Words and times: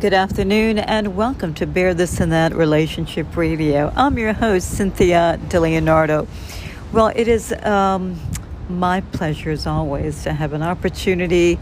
Good 0.00 0.14
afternoon, 0.14 0.78
and 0.78 1.16
welcome 1.16 1.54
to 1.54 1.66
Bear 1.66 1.92
This 1.92 2.20
and 2.20 2.30
That 2.30 2.54
Relationship 2.54 3.36
Radio. 3.36 3.92
I'm 3.96 4.16
your 4.16 4.32
host, 4.32 4.76
Cynthia 4.76 5.40
DeLeonardo. 5.48 6.28
Well, 6.92 7.08
it 7.08 7.26
is 7.26 7.52
um, 7.64 8.16
my 8.68 9.00
pleasure, 9.00 9.50
as 9.50 9.66
always, 9.66 10.22
to 10.22 10.32
have 10.32 10.52
an 10.52 10.62
opportunity 10.62 11.58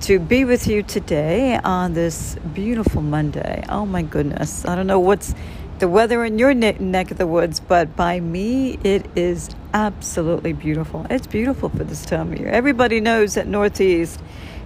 to 0.00 0.18
be 0.18 0.46
with 0.46 0.66
you 0.66 0.82
today 0.82 1.58
on 1.62 1.92
this 1.92 2.36
beautiful 2.54 3.02
Monday. 3.02 3.62
Oh, 3.68 3.84
my 3.84 4.00
goodness. 4.00 4.64
I 4.64 4.76
don't 4.76 4.86
know 4.86 5.00
what's 5.00 5.34
the 5.78 5.88
weather 5.88 6.24
in 6.24 6.38
your 6.38 6.54
ne- 6.54 6.78
neck 6.78 7.10
of 7.10 7.18
the 7.18 7.26
woods, 7.26 7.60
but 7.60 7.94
by 7.96 8.18
me, 8.18 8.78
it 8.82 9.04
is 9.14 9.50
absolutely 9.74 10.54
beautiful. 10.54 11.06
It's 11.10 11.26
beautiful 11.26 11.68
for 11.68 11.84
this 11.84 12.06
time 12.06 12.32
of 12.32 12.40
year. 12.40 12.48
Everybody 12.48 13.00
knows 13.00 13.34
that 13.34 13.46
Northeast 13.46 14.20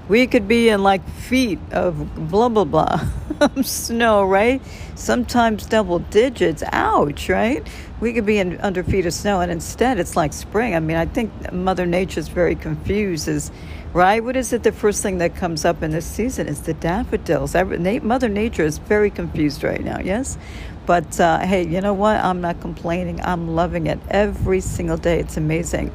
we 0.09 0.27
could 0.27 0.49
be 0.49 0.71
in 0.71 0.83
like 0.83 1.07
feet 1.09 1.59
of 1.71 2.31
blah 2.31 2.49
blah 2.49 2.65
blah 2.65 2.99
snow 3.63 4.25
right? 4.25 4.61
Sometimes 4.95 5.67
double 5.67 5.99
digits. 5.99 6.63
Ouch 6.73 7.29
right? 7.29 7.67
We 8.01 8.13
could 8.13 8.27
be 8.27 8.39
in 8.39 8.59
under 8.61 8.83
feet 8.83 9.07
of 9.07 9.13
snow 9.13 9.41
and 9.41 9.53
instead 9.53 9.99
it's 9.99 10.17
like 10.17 10.33
spring. 10.33 10.75
I 10.75 10.81
mean 10.81 10.97
i 10.97 11.07
think 11.07 11.53
mother 11.53 11.87
nature's 11.87 12.29
very 12.29 12.55
confused 12.55 13.29
is 13.29 13.51
right? 13.93 14.23
What 14.23 14.37
is 14.37 14.53
it 14.53 14.63
the 14.63 14.73
first 14.73 15.03
thing 15.03 15.19
that 15.19 15.35
comes 15.35 15.65
up 15.65 15.83
in 15.83 15.91
this 15.93 16.07
season? 16.07 16.47
Is 16.47 16.63
the 16.63 16.75
daffodils. 16.75 17.55
Mother 17.55 18.29
nature 18.29 18.65
is 18.65 18.79
very 18.79 19.11
confused 19.11 19.63
right 19.63 19.83
now 19.83 20.01
yes? 20.01 20.39
But 20.87 21.21
uh, 21.21 21.41
hey 21.41 21.67
you 21.67 21.81
know 21.83 21.95
what? 21.95 22.17
I'm 22.17 22.41
not 22.41 22.61
complaining. 22.61 23.21
I'm 23.21 23.55
loving 23.55 23.87
it 23.87 23.99
every 24.09 24.61
single 24.61 24.97
day. 24.97 25.21
It's 25.21 25.37
amazing. 25.37 25.93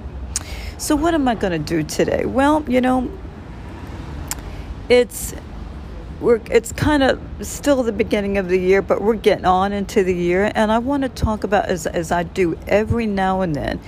So 0.77 0.95
what 0.95 1.13
am 1.13 1.27
i 1.27 1.35
going 1.35 1.53
to 1.53 1.59
do 1.59 1.81
today? 1.83 2.25
Well 2.25 2.63
you 2.67 2.80
know 2.80 3.11
it's 4.89 5.33
we're 6.19 6.41
it's 6.49 6.71
kind 6.71 7.03
of 7.03 7.21
still 7.41 7.83
the 7.83 7.91
beginning 7.91 8.37
of 8.37 8.47
the 8.47 8.57
year, 8.57 8.81
but 8.81 9.01
we're 9.01 9.15
getting 9.15 9.45
on 9.45 9.73
into 9.73 10.03
the 10.03 10.13
year, 10.13 10.52
and 10.55 10.71
I 10.71 10.80
want 10.80 11.03
to 11.03 11.09
talk 11.09 11.44
about 11.44 11.66
as 11.66 11.85
as 11.88 12.11
I 12.11 12.23
do 12.23 12.58
every 12.67 13.08
now 13.08 13.41
and 13.41 13.55
then, 13.55 13.80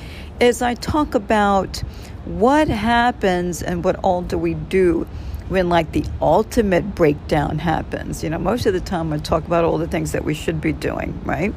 as 0.41 0.61
I 0.61 0.73
talk 0.73 1.15
about 1.15 1.77
what 2.25 2.67
happens 2.67 3.61
and 3.61 3.83
what 3.83 3.97
all 4.03 4.21
do 4.21 4.37
we 4.37 4.53
do 4.55 5.07
when 5.47 5.69
like 5.69 5.91
the 5.91 6.03
ultimate 6.21 6.95
breakdown 6.95 7.59
happens. 7.59 8.23
You 8.23 8.31
know, 8.31 8.39
most 8.39 8.65
of 8.65 8.73
the 8.73 8.79
time 8.79 9.13
I 9.13 9.19
talk 9.19 9.45
about 9.45 9.63
all 9.63 9.77
the 9.77 9.87
things 9.87 10.11
that 10.13 10.25
we 10.25 10.33
should 10.33 10.59
be 10.59 10.73
doing, 10.73 11.19
right? 11.23 11.53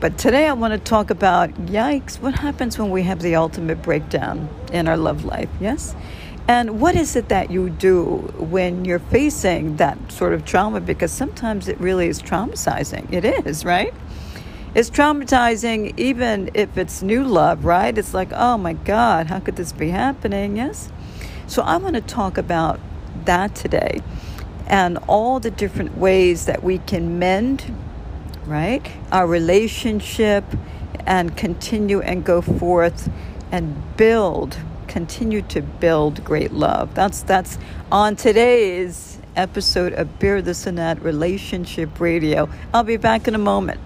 But 0.00 0.16
today 0.16 0.46
I 0.46 0.52
want 0.52 0.74
to 0.74 0.78
talk 0.78 1.10
about 1.10 1.50
yikes, 1.66 2.20
what 2.20 2.34
happens 2.34 2.78
when 2.78 2.90
we 2.90 3.02
have 3.02 3.20
the 3.20 3.34
ultimate 3.34 3.82
breakdown 3.82 4.48
in 4.72 4.86
our 4.86 4.96
love 4.96 5.24
life? 5.24 5.48
Yes? 5.58 5.96
And 6.48 6.80
what 6.80 6.96
is 6.96 7.14
it 7.14 7.28
that 7.28 7.50
you 7.50 7.68
do 7.68 8.04
when 8.38 8.86
you're 8.86 8.98
facing 8.98 9.76
that 9.76 10.10
sort 10.10 10.32
of 10.32 10.46
trauma? 10.46 10.80
Because 10.80 11.12
sometimes 11.12 11.68
it 11.68 11.78
really 11.78 12.08
is 12.08 12.22
traumatizing. 12.22 13.12
It 13.12 13.26
is, 13.26 13.66
right? 13.66 13.92
It's 14.74 14.88
traumatizing 14.88 15.92
even 15.98 16.50
if 16.54 16.78
it's 16.78 17.02
new 17.02 17.22
love, 17.22 17.66
right? 17.66 17.96
It's 17.96 18.14
like, 18.14 18.30
oh 18.32 18.56
my 18.56 18.72
God, 18.72 19.26
how 19.26 19.40
could 19.40 19.56
this 19.56 19.72
be 19.72 19.90
happening? 19.90 20.56
Yes? 20.56 20.90
So 21.46 21.62
I 21.62 21.76
want 21.76 21.96
to 21.96 22.00
talk 22.00 22.38
about 22.38 22.80
that 23.26 23.54
today 23.54 24.00
and 24.66 24.96
all 25.06 25.40
the 25.40 25.50
different 25.50 25.98
ways 25.98 26.46
that 26.46 26.64
we 26.64 26.78
can 26.78 27.18
mend, 27.18 27.74
right? 28.46 28.90
Our 29.12 29.26
relationship 29.26 30.44
and 31.06 31.36
continue 31.36 32.00
and 32.00 32.24
go 32.24 32.40
forth 32.40 33.10
and 33.52 33.96
build 33.98 34.56
continue 34.88 35.42
to 35.42 35.62
build 35.62 36.24
great 36.24 36.52
love. 36.52 36.94
That's 36.94 37.22
that's 37.22 37.58
on 37.92 38.16
today's 38.16 39.18
episode 39.36 39.92
of 39.92 40.18
Bear 40.18 40.42
This 40.42 40.66
and 40.66 40.78
That 40.78 41.00
Relationship 41.02 42.00
Radio. 42.00 42.48
I'll 42.74 42.82
be 42.82 42.96
back 42.96 43.28
in 43.28 43.34
a 43.34 43.38
moment. 43.38 43.80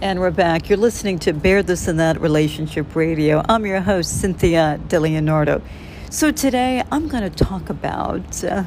And 0.00 0.20
we're 0.20 0.30
back. 0.30 0.68
You're 0.68 0.76
listening 0.76 1.18
to 1.20 1.32
Bear 1.32 1.62
This 1.62 1.88
and 1.88 1.98
That 1.98 2.20
Relationship 2.20 2.94
Radio. 2.94 3.42
I'm 3.48 3.64
your 3.64 3.80
host, 3.80 4.20
Cynthia 4.20 4.78
DeLeonardo. 4.88 5.62
So 6.10 6.30
today 6.30 6.82
I'm 6.92 7.08
going 7.08 7.22
to 7.22 7.44
talk 7.44 7.70
about 7.70 8.44
uh, 8.44 8.64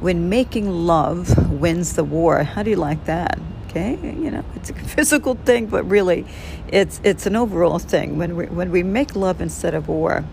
when 0.00 0.28
making 0.28 0.70
love 0.70 1.50
wins 1.50 1.94
the 1.94 2.04
war. 2.04 2.42
How 2.44 2.62
do 2.62 2.70
you 2.70 2.76
like 2.76 3.04
that? 3.04 3.38
Okay 3.68 3.98
you 4.02 4.30
know 4.30 4.44
it's 4.54 4.70
a 4.70 4.74
physical 4.96 5.34
thing 5.34 5.66
but 5.66 5.84
really 5.84 6.24
it's 6.68 7.00
it's 7.04 7.26
an 7.26 7.36
overall 7.36 7.78
thing. 7.78 8.18
When 8.18 8.36
we 8.36 8.46
when 8.46 8.70
we 8.70 8.82
make 8.82 9.14
love 9.14 9.40
instead 9.40 9.74
of 9.74 9.88
war 9.88 10.24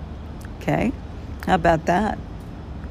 okay 0.62 0.92
how 1.46 1.56
about 1.56 1.86
that? 1.86 2.18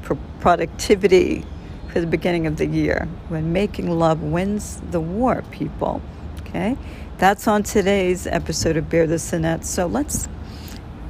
For 0.01 0.15
productivity 0.39 1.43
for 1.91 1.99
the 1.99 2.07
beginning 2.07 2.47
of 2.47 2.57
the 2.57 2.65
year. 2.65 3.07
When 3.27 3.51
making 3.51 3.89
love 3.89 4.21
wins 4.21 4.81
the 4.91 5.01
war 5.01 5.43
people 5.51 6.01
okay? 6.41 6.77
That's 7.17 7.47
on 7.47 7.63
today's 7.63 8.27
episode 8.27 8.77
of 8.77 8.89
bear 8.89 9.07
the 9.07 9.17
that 9.17 9.65
so 9.65 9.87
let's 9.87 10.27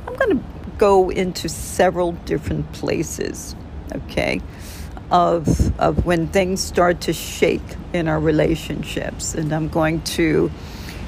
i'm 0.07 0.15
going 0.15 0.37
to 0.37 0.43
go 0.77 1.09
into 1.09 1.49
several 1.49 2.11
different 2.11 2.71
places 2.73 3.55
okay 3.93 4.41
of, 5.11 5.77
of 5.79 6.05
when 6.05 6.27
things 6.27 6.61
start 6.61 7.01
to 7.01 7.13
shake 7.13 7.61
in 7.93 8.07
our 8.07 8.19
relationships. 8.19 9.35
And 9.35 9.53
I'm 9.53 9.69
going 9.69 10.01
to 10.01 10.51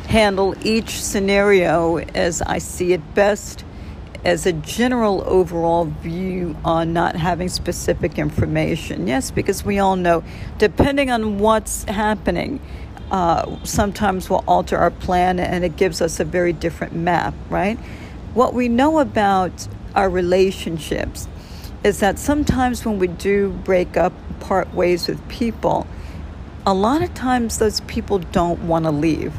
handle 0.07 0.55
each 0.65 1.01
scenario 1.01 1.97
as 1.97 2.41
I 2.41 2.59
see 2.59 2.93
it 2.93 3.13
best 3.13 3.63
as 4.23 4.45
a 4.45 4.53
general 4.53 5.23
overall 5.25 5.85
view 5.85 6.55
on 6.65 6.91
not 6.93 7.15
having 7.15 7.49
specific 7.49 8.17
information. 8.17 9.07
Yes, 9.07 9.31
because 9.31 9.63
we 9.63 9.79
all 9.79 9.95
know, 9.95 10.23
depending 10.57 11.11
on 11.11 11.39
what's 11.39 11.83
happening, 11.85 12.59
uh, 13.11 13.63
sometimes 13.63 14.29
we'll 14.29 14.43
alter 14.47 14.77
our 14.77 14.91
plan 14.91 15.39
and 15.39 15.63
it 15.63 15.77
gives 15.77 16.01
us 16.01 16.19
a 16.19 16.25
very 16.25 16.51
different 16.51 16.93
map, 16.93 17.33
right? 17.49 17.77
What 18.33 18.53
we 18.53 18.67
know 18.67 18.99
about 18.99 19.67
our 19.95 20.09
relationships 20.09 21.27
is 21.83 21.99
that 21.99 22.19
sometimes 22.19 22.85
when 22.85 22.99
we 22.99 23.07
do 23.07 23.49
break 23.63 23.97
up, 23.97 24.13
part 24.39 24.73
ways 24.73 25.07
with 25.07 25.27
people, 25.29 25.87
a 26.65 26.73
lot 26.73 27.01
of 27.01 27.13
times 27.13 27.59
those 27.59 27.79
people 27.81 28.19
don't 28.19 28.67
want 28.67 28.85
to 28.85 28.91
leave. 28.91 29.33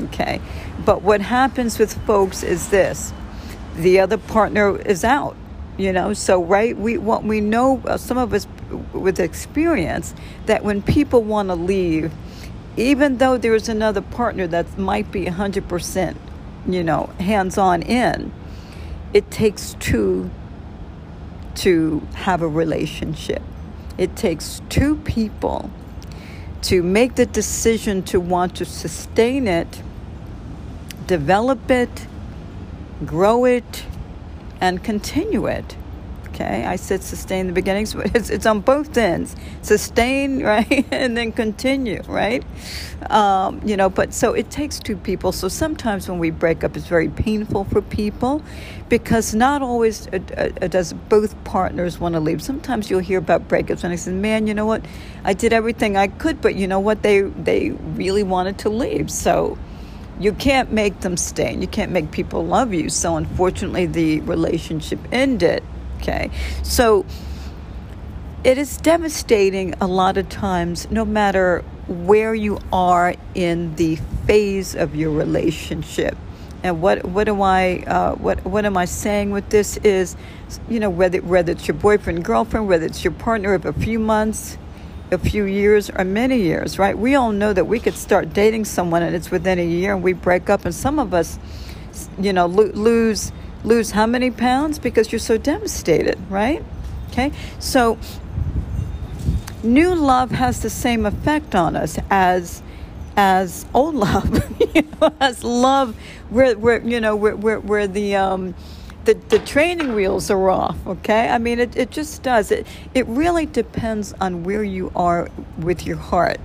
Okay. 0.00 0.40
But 0.84 1.02
what 1.02 1.20
happens 1.20 1.78
with 1.78 1.92
folks 2.06 2.42
is 2.42 2.68
this 2.70 3.12
the 3.76 4.00
other 4.00 4.18
partner 4.18 4.78
is 4.80 5.04
out 5.04 5.36
you 5.78 5.92
know 5.92 6.12
so 6.12 6.42
right 6.42 6.76
we 6.76 6.98
what 6.98 7.24
we 7.24 7.40
know 7.40 7.80
uh, 7.86 7.96
some 7.96 8.18
of 8.18 8.34
us 8.34 8.46
with 8.92 9.18
experience 9.18 10.14
that 10.46 10.64
when 10.64 10.82
people 10.82 11.22
want 11.22 11.48
to 11.48 11.54
leave 11.54 12.12
even 12.76 13.18
though 13.18 13.38
there's 13.38 13.68
another 13.68 14.00
partner 14.00 14.46
that 14.46 14.78
might 14.78 15.10
be 15.10 15.24
100% 15.24 16.16
you 16.66 16.84
know 16.84 17.06
hands 17.18 17.56
on 17.56 17.82
in 17.82 18.32
it 19.14 19.30
takes 19.30 19.74
two 19.80 20.30
to 21.56 22.06
have 22.14 22.42
a 22.42 22.48
relationship. 22.48 23.42
It 23.98 24.16
takes 24.16 24.62
two 24.68 24.96
people 24.96 25.70
to 26.62 26.82
make 26.82 27.14
the 27.14 27.26
decision 27.26 28.02
to 28.04 28.20
want 28.20 28.56
to 28.56 28.64
sustain 28.64 29.48
it, 29.48 29.82
develop 31.06 31.70
it, 31.70 32.06
grow 33.04 33.44
it, 33.44 33.84
and 34.60 34.82
continue 34.84 35.46
it. 35.46 35.76
Okay, 36.40 36.64
I 36.64 36.76
said 36.76 37.02
sustain 37.02 37.48
the 37.48 37.52
beginnings, 37.52 37.92
but 37.92 38.14
it's, 38.16 38.30
it's 38.30 38.46
on 38.46 38.60
both 38.60 38.96
ends. 38.96 39.36
Sustain, 39.60 40.42
right, 40.44 40.86
and 40.90 41.14
then 41.14 41.32
continue, 41.32 42.02
right? 42.06 42.42
Um, 43.10 43.60
you 43.66 43.76
know, 43.76 43.90
but 43.90 44.14
so 44.14 44.32
it 44.32 44.50
takes 44.50 44.78
two 44.78 44.96
people. 44.96 45.32
So 45.32 45.48
sometimes 45.48 46.08
when 46.08 46.18
we 46.18 46.30
break 46.30 46.64
up, 46.64 46.76
it's 46.76 46.86
very 46.86 47.10
painful 47.10 47.64
for 47.64 47.82
people 47.82 48.42
because 48.88 49.34
not 49.34 49.60
always 49.60 50.06
uh, 50.08 50.18
uh, 50.62 50.68
does 50.68 50.94
both 50.94 51.42
partners 51.44 52.00
want 52.00 52.14
to 52.14 52.20
leave. 52.20 52.40
Sometimes 52.40 52.88
you'll 52.88 53.00
hear 53.00 53.18
about 53.18 53.46
breakups, 53.46 53.84
and 53.84 53.92
I 53.92 53.96
said, 53.96 54.14
"Man, 54.14 54.46
you 54.46 54.54
know 54.54 54.66
what? 54.66 54.82
I 55.24 55.34
did 55.34 55.52
everything 55.52 55.98
I 55.98 56.06
could, 56.06 56.40
but 56.40 56.54
you 56.54 56.66
know 56.66 56.80
what? 56.80 57.02
They 57.02 57.20
they 57.20 57.70
really 57.70 58.22
wanted 58.22 58.58
to 58.60 58.70
leave, 58.70 59.10
so." 59.10 59.58
you 60.18 60.34
can't 60.34 60.70
make 60.70 61.00
them 61.00 61.16
stay 61.16 61.50
and 61.50 61.62
you 61.62 61.66
can't 61.66 61.92
make 61.92 62.10
people 62.10 62.44
love 62.44 62.74
you. 62.74 62.90
So, 62.90 63.16
unfortunately, 63.16 63.86
the 63.86 64.20
relationship 64.20 64.98
ended. 65.10 65.64
Okay. 66.00 66.30
So 66.62 67.04
it 68.42 68.56
is 68.56 68.78
devastating 68.78 69.74
a 69.80 69.86
lot 69.86 70.16
of 70.16 70.28
times, 70.28 70.90
no 70.90 71.04
matter 71.04 71.62
where 71.88 72.34
you 72.34 72.58
are 72.72 73.14
in 73.34 73.74
the 73.76 73.96
phase 74.26 74.74
of 74.74 74.94
your 74.96 75.10
relationship. 75.10 76.16
And 76.62 76.80
what 76.82 77.04
what 77.04 77.28
am 77.28 77.42
I 77.42 77.78
uh, 77.84 78.14
what 78.16 78.44
what 78.44 78.64
am 78.64 78.76
I 78.76 78.84
saying 78.84 79.30
with 79.30 79.48
this 79.50 79.76
is, 79.78 80.16
you 80.68 80.80
know, 80.80 80.90
whether 80.90 81.18
whether 81.20 81.52
it's 81.52 81.66
your 81.68 81.76
boyfriend, 81.76 82.24
girlfriend, 82.24 82.68
whether 82.68 82.86
it's 82.86 83.02
your 83.04 83.14
partner 83.14 83.54
of 83.54 83.64
a 83.64 83.72
few 83.72 83.98
months, 83.98 84.58
a 85.10 85.18
few 85.18 85.44
years, 85.44 85.90
or 85.90 86.04
many 86.04 86.40
years, 86.40 86.78
right? 86.78 86.96
We 86.96 87.14
all 87.14 87.32
know 87.32 87.52
that 87.52 87.66
we 87.66 87.80
could 87.80 87.94
start 87.94 88.32
dating 88.32 88.66
someone 88.66 89.02
and 89.02 89.14
it's 89.14 89.30
within 89.30 89.58
a 89.58 89.66
year 89.66 89.94
and 89.94 90.02
we 90.02 90.12
break 90.12 90.50
up, 90.50 90.64
and 90.64 90.74
some 90.74 90.98
of 90.98 91.14
us, 91.14 91.38
you 92.18 92.32
know, 92.32 92.46
lo- 92.46 92.72
lose 92.74 93.32
lose 93.64 93.92
how 93.92 94.06
many 94.06 94.30
pounds 94.30 94.78
because 94.78 95.12
you're 95.12 95.18
so 95.18 95.36
devastated, 95.36 96.18
right? 96.30 96.64
Okay, 97.10 97.32
so 97.58 97.98
new 99.62 99.94
love 99.94 100.30
has 100.30 100.60
the 100.62 100.70
same 100.70 101.04
effect 101.04 101.54
on 101.54 101.76
us 101.76 101.98
as 102.10 102.62
as 103.16 103.66
old 103.74 103.94
love, 103.94 104.44
you 104.74 104.82
know, 105.00 105.12
as 105.20 105.44
love 105.44 105.96
where 106.30 106.56
where 106.56 106.80
you 106.82 107.00
know 107.00 107.16
where 107.16 107.36
where, 107.36 107.60
where 107.60 107.86
the 107.86 108.16
um, 108.16 108.54
the, 109.04 109.14
the 109.14 109.38
training 109.40 109.94
wheels 109.94 110.30
are 110.30 110.50
off, 110.50 110.76
okay? 110.86 111.28
I 111.28 111.38
mean, 111.38 111.58
it, 111.58 111.74
it 111.76 111.90
just 111.90 112.22
does. 112.22 112.50
It, 112.50 112.66
it 112.94 113.06
really 113.06 113.46
depends 113.46 114.12
on 114.20 114.44
where 114.44 114.62
you 114.62 114.92
are 114.94 115.30
with 115.58 115.86
your 115.86 115.96
heart 115.96 116.38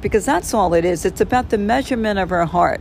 because 0.00 0.26
that's 0.26 0.52
all 0.52 0.74
it 0.74 0.84
is. 0.84 1.04
It's 1.04 1.20
about 1.20 1.50
the 1.50 1.58
measurement 1.58 2.18
of 2.18 2.32
our 2.32 2.44
heart. 2.44 2.80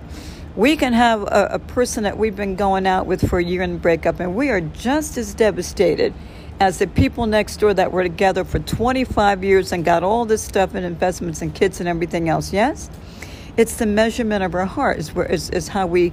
We 0.55 0.75
can 0.75 0.93
have 0.93 1.21
a, 1.23 1.49
a 1.51 1.59
person 1.59 2.03
that 2.03 2.17
we've 2.17 2.35
been 2.35 2.55
going 2.55 2.85
out 2.85 3.05
with 3.05 3.29
for 3.29 3.39
a 3.39 3.43
year 3.43 3.61
and 3.61 3.81
break 3.81 4.05
up, 4.05 4.19
and 4.19 4.35
we 4.35 4.49
are 4.49 4.61
just 4.61 5.17
as 5.17 5.33
devastated 5.33 6.13
as 6.59 6.77
the 6.77 6.87
people 6.87 7.25
next 7.25 7.57
door 7.57 7.73
that 7.73 7.91
were 7.91 8.03
together 8.03 8.43
for 8.43 8.59
25 8.59 9.43
years 9.43 9.71
and 9.71 9.85
got 9.85 10.03
all 10.03 10.25
this 10.25 10.41
stuff 10.41 10.75
and 10.75 10.85
investments 10.85 11.41
and 11.41 11.55
kids 11.55 11.79
and 11.79 11.87
everything 11.87 12.29
else. 12.29 12.51
Yes? 12.51 12.89
It's 13.57 13.77
the 13.77 13.85
measurement 13.85 14.43
of 14.43 14.53
our 14.53 14.65
heart, 14.65 14.99
is, 14.99 15.13
where, 15.13 15.25
is, 15.25 15.49
is 15.49 15.69
how 15.69 15.87
we 15.87 16.11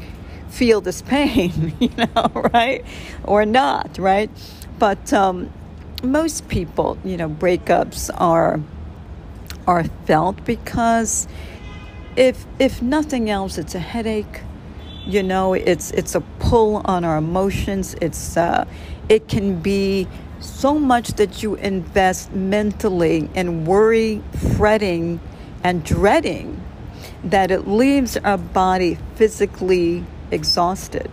feel 0.48 0.80
this 0.80 1.02
pain, 1.02 1.74
you 1.80 1.90
know, 1.96 2.50
right? 2.54 2.84
Or 3.24 3.44
not, 3.44 3.98
right? 3.98 4.30
But 4.78 5.12
um, 5.12 5.52
most 6.02 6.48
people, 6.48 6.96
you 7.04 7.16
know, 7.16 7.28
breakups 7.28 8.10
are 8.16 8.60
are 9.66 9.84
felt 10.06 10.42
because 10.46 11.28
if 12.18 12.46
if 12.58 12.82
nothing 12.82 13.30
else, 13.30 13.58
it's 13.58 13.76
a 13.76 13.78
headache. 13.78 14.42
You 15.06 15.22
know, 15.22 15.54
it's 15.54 15.92
it's 15.92 16.16
a 16.16 16.20
pull 16.40 16.82
on 16.84 17.04
our 17.04 17.16
emotions. 17.16 17.94
It's 18.02 18.36
uh, 18.36 18.66
it 19.08 19.28
can 19.28 19.60
be 19.60 20.08
so 20.40 20.78
much 20.78 21.10
that 21.14 21.42
you 21.42 21.54
invest 21.54 22.32
mentally 22.32 23.30
in 23.34 23.64
worry, 23.64 24.20
fretting, 24.56 25.20
and 25.62 25.84
dreading 25.84 26.62
that 27.22 27.52
it 27.52 27.68
leaves 27.68 28.16
our 28.18 28.38
body 28.38 28.98
physically 29.14 30.04
exhausted 30.32 31.10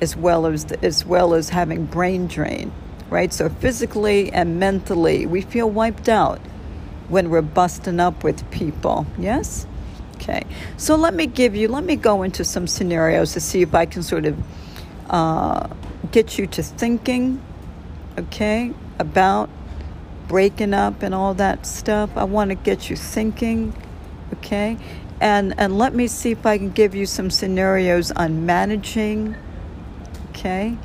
as 0.00 0.14
well 0.16 0.46
as 0.46 0.70
as 0.82 1.04
well 1.04 1.34
as 1.34 1.48
having 1.48 1.84
brain 1.86 2.26
drain 2.26 2.72
right 3.10 3.32
so 3.32 3.48
physically 3.48 4.32
and 4.32 4.58
mentally 4.58 5.26
we 5.26 5.40
feel 5.40 5.68
wiped 5.68 6.08
out 6.08 6.38
when 7.08 7.30
we're 7.30 7.42
busting 7.42 8.00
up 8.00 8.24
with 8.24 8.48
people 8.50 9.06
yes 9.18 9.66
okay. 10.22 10.42
So 10.76 10.96
let 10.96 11.14
me 11.14 11.26
give 11.26 11.54
you 11.54 11.68
let 11.68 11.84
me 11.84 11.96
go 11.96 12.22
into 12.22 12.44
some 12.44 12.66
scenarios 12.66 13.32
to 13.32 13.40
see 13.40 13.62
if 13.62 13.74
i 13.74 13.86
can 13.86 14.02
sort 14.02 14.24
of 14.24 14.38
uh, 15.10 15.68
get 16.10 16.38
you 16.38 16.46
to 16.46 16.62
thinking 16.62 17.42
okay 18.18 18.72
about 18.98 19.50
breaking 20.28 20.72
up 20.72 21.02
and 21.02 21.14
all 21.14 21.34
that 21.34 21.66
stuff. 21.66 22.10
I 22.16 22.24
want 22.24 22.50
to 22.50 22.54
get 22.54 22.88
you 22.88 22.96
thinking 22.96 23.74
okay? 24.34 24.78
And 25.20 25.54
and 25.58 25.76
let 25.76 25.94
me 25.94 26.06
see 26.06 26.30
if 26.30 26.46
I 26.46 26.56
can 26.56 26.70
give 26.70 26.94
you 26.94 27.04
some 27.04 27.30
scenarios 27.30 28.10
on 28.12 28.46
managing 28.46 29.36
okay? 30.30 30.78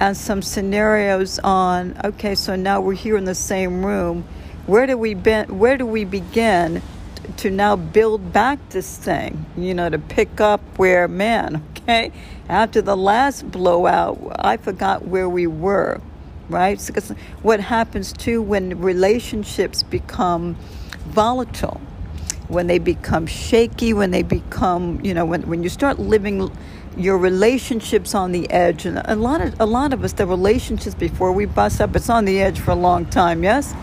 And 0.00 0.16
some 0.16 0.42
scenarios 0.42 1.38
on 1.40 1.98
okay 2.04 2.34
so 2.34 2.56
now 2.56 2.80
we're 2.80 2.94
here 2.94 3.16
in 3.16 3.24
the 3.24 3.34
same 3.34 3.84
room. 3.84 4.24
Where 4.66 4.86
do 4.86 4.96
we 4.96 5.14
be, 5.14 5.42
where 5.42 5.76
do 5.76 5.86
we 5.86 6.04
begin 6.04 6.82
to 7.36 7.50
now 7.50 7.76
build 7.76 8.32
back 8.32 8.58
this 8.70 8.96
thing 8.96 9.46
you 9.56 9.74
know 9.74 9.88
to 9.88 9.98
pick 9.98 10.40
up 10.40 10.60
where 10.76 11.08
man 11.08 11.62
okay 11.70 12.12
after 12.48 12.80
the 12.82 12.96
last 12.96 13.50
blowout 13.50 14.18
I 14.38 14.56
forgot 14.56 15.06
where 15.06 15.28
we 15.28 15.46
were 15.46 16.00
right 16.48 16.82
because 16.86 17.10
what 17.42 17.60
happens 17.60 18.12
too 18.12 18.42
when 18.42 18.80
relationships 18.80 19.82
become 19.82 20.56
volatile 21.06 21.80
when 22.48 22.66
they 22.66 22.78
become 22.78 23.26
shaky, 23.26 23.92
when 23.92 24.10
they 24.10 24.22
become, 24.22 25.00
you 25.04 25.14
know, 25.14 25.24
when, 25.24 25.42
when 25.42 25.62
you 25.62 25.68
start 25.68 25.98
living 25.98 26.50
your 26.96 27.18
relationships 27.18 28.14
on 28.14 28.32
the 28.32 28.50
edge. 28.50 28.86
And 28.86 28.98
a 29.04 29.16
lot 29.16 29.40
of 29.40 29.60
a 29.60 29.66
lot 29.66 29.92
of 29.92 30.04
us, 30.04 30.12
the 30.12 30.26
relationships 30.26 30.94
before 30.94 31.32
we 31.32 31.44
bust 31.44 31.80
up, 31.80 31.94
it's 31.96 32.08
on 32.08 32.24
the 32.24 32.40
edge 32.40 32.58
for 32.58 32.70
a 32.70 32.76
long 32.76 33.06
time. 33.06 33.42
Yes, 33.42 33.74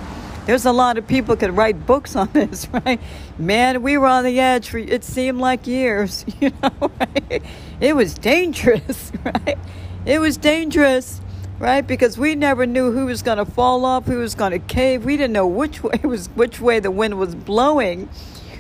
there's 0.46 0.66
a 0.66 0.72
lot 0.72 0.98
of 0.98 1.08
people 1.08 1.36
could 1.36 1.56
write 1.56 1.86
books 1.86 2.16
on 2.16 2.30
this, 2.34 2.68
right? 2.70 3.00
Man, 3.38 3.82
we 3.82 3.98
were 3.98 4.08
on 4.08 4.24
the 4.24 4.40
edge 4.40 4.70
for 4.70 4.78
it 4.78 5.04
seemed 5.04 5.40
like 5.40 5.68
years. 5.68 6.26
You 6.42 6.52
know, 6.62 6.92
right? 7.00 7.42
it 7.80 7.96
was 7.96 8.16
dangerous, 8.16 9.12
right? 9.24 9.58
It 10.06 10.20
was 10.20 10.38
dangerous. 10.38 11.22
Right, 11.60 11.86
because 11.86 12.18
we 12.18 12.36
never 12.36 12.66
knew 12.66 12.92
who 12.92 13.06
was 13.06 13.22
going 13.22 13.38
to 13.38 13.46
fall 13.46 13.86
off, 13.86 14.06
who 14.06 14.18
was 14.18 14.36
going 14.36 14.52
to 14.52 14.60
cave. 14.60 15.06
We 15.06 15.16
didn't 15.16 15.32
know 15.32 15.48
which 15.48 15.82
way 15.82 15.98
was 16.04 16.28
which 16.30 16.60
way 16.60 16.82
the 16.82 16.92
wind 16.92 17.18
was 17.18 17.36
blowing 17.36 18.10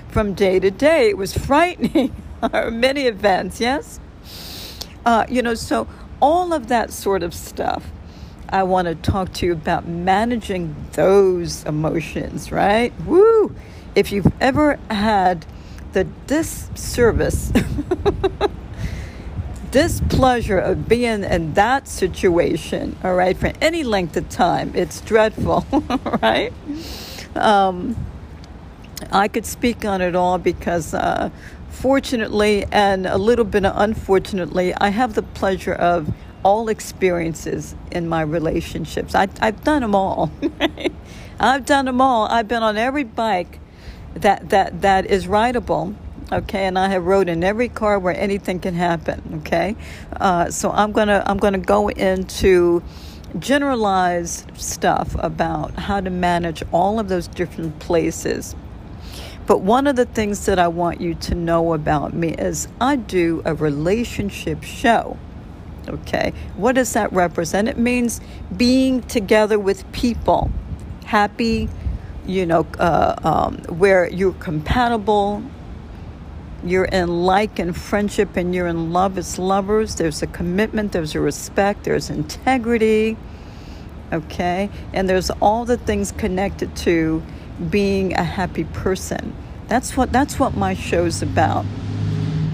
from 0.07 0.33
day 0.35 0.59
to 0.59 0.71
day. 0.71 1.09
It 1.09 1.18
was 1.18 1.35
frightening. 1.35 2.15
Many 2.71 3.07
events, 3.07 3.59
yes? 3.59 4.00
Uh, 5.06 5.25
you 5.27 5.41
know, 5.41 5.53
so 5.53 5.88
all 6.21 6.53
of 6.53 6.68
that 6.68 6.94
sort 6.94 7.24
of 7.24 7.33
stuff. 7.33 7.91
I 8.54 8.62
want 8.62 8.88
to 8.88 8.94
talk 8.94 9.34
to 9.34 9.48
you 9.48 9.54
about 9.54 9.88
managing 9.88 10.76
those 10.92 11.66
emotions, 11.66 12.52
right? 12.52 12.94
Woo! 13.02 13.56
If 13.96 14.12
you've 14.12 14.32
ever 14.40 14.78
had 14.92 15.44
the 15.94 16.04
disservice, 16.28 17.52
displeasure 19.72 20.60
of 20.60 20.88
being 20.88 21.24
in 21.24 21.56
that 21.56 21.88
situation, 21.88 22.96
all 23.04 23.16
right, 23.16 23.36
for 23.36 23.52
any 23.60 23.84
length 23.84 24.18
of 24.18 24.30
time, 24.30 24.72
it's 24.76 25.02
dreadful, 25.02 25.66
right? 26.22 26.54
Um, 27.34 27.96
I 29.12 29.30
could 29.30 29.48
speak 29.48 29.84
on 29.84 30.00
it 30.00 30.16
all 30.16 30.38
because, 30.38 30.94
uh, 30.94 31.32
fortunately 31.70 32.66
and 32.72 33.08
a 33.08 33.18
little 33.18 33.46
bit 33.46 33.64
unfortunately, 33.66 34.76
I 34.76 34.90
have 34.90 35.16
the 35.16 35.24
pleasure 35.24 35.74
of 35.74 36.14
all 36.44 36.69
experiences 36.69 37.75
in 37.92 38.07
my 38.07 38.22
relationships. 38.22 39.16
I, 39.16 39.28
have 39.42 39.63
done 39.63 39.81
them 39.81 39.95
all. 39.95 40.31
I've 41.40 41.66
done 41.66 41.86
them 41.86 42.01
all. 42.01 42.25
I've 42.28 42.48
been 42.48 42.63
on 42.63 42.78
every 42.78 43.04
bike 43.04 43.60
that 44.16 44.50
that 44.50 44.81
that 44.81 45.06
is 45.07 45.28
rideable. 45.28 45.95
Okay, 46.31 46.66
and 46.66 46.80
I 46.80 46.90
have 46.90 47.06
rode 47.06 47.30
in 47.30 47.44
every 47.44 47.69
car 47.69 48.00
where 48.00 48.16
anything 48.16 48.60
can 48.60 48.74
happen. 48.74 49.42
Okay, 49.42 49.75
uh, 50.19 50.50
so 50.51 50.72
I'm 50.72 50.92
gonna 50.92 51.24
I'm 51.25 51.38
gonna 51.38 51.57
go 51.57 51.90
into 51.90 52.84
generalized 53.40 54.50
stuff 54.56 55.16
about 55.19 55.78
how 55.80 56.00
to 56.00 56.09
manage 56.09 56.64
all 56.71 57.00
of 57.00 57.09
those 57.09 57.28
different 57.28 57.80
places 57.80 58.56
but 59.45 59.59
one 59.59 59.88
of 59.88 59.97
the 59.97 60.06
things 60.06 60.45
that 60.45 60.57
I 60.57 60.69
want 60.69 61.02
you 61.02 61.16
to 61.16 61.35
know 61.35 61.73
about 61.73 62.14
me 62.14 62.30
is 62.30 62.68
I 62.80 62.95
do 62.95 63.42
a 63.44 63.54
relationship 63.54 64.64
show. 64.64 65.18
Okay, 65.87 66.33
what 66.56 66.75
does 66.75 66.94
that 66.94 67.11
represent? 67.11 67.68
It 67.68 67.78
means 67.78 68.21
being 68.56 69.02
together 69.02 69.59
with 69.59 69.90
people, 69.92 70.49
happy, 71.06 71.68
you 72.25 72.45
know, 72.45 72.66
uh, 72.80 73.16
um, 73.23 73.57
where 73.78 74.09
you're 74.09 74.33
compatible, 74.33 75.44
you're 76.63 76.85
in 76.85 77.23
like 77.25 77.59
and 77.59 77.75
friendship, 77.75 78.37
and 78.37 78.56
you're 78.56 78.68
in 78.68 78.94
love 78.94 79.18
as 79.18 79.37
lovers. 79.37 79.95
There's 79.95 80.21
a 80.21 80.28
commitment, 80.28 80.94
there's 80.94 81.16
a 81.16 81.19
respect, 81.19 81.83
there's 81.83 82.09
integrity, 82.09 83.18
okay, 84.13 84.69
and 84.94 85.09
there's 85.09 85.30
all 85.42 85.66
the 85.66 85.78
things 85.78 86.13
connected 86.13 86.73
to 86.78 87.21
being 87.69 88.13
a 88.13 88.23
happy 88.23 88.63
person. 88.63 89.35
That's 89.68 89.97
what 89.97 90.11
that's 90.11 90.40
what 90.40 90.56
my 90.56 90.73
show's 90.73 91.21
about. 91.21 91.66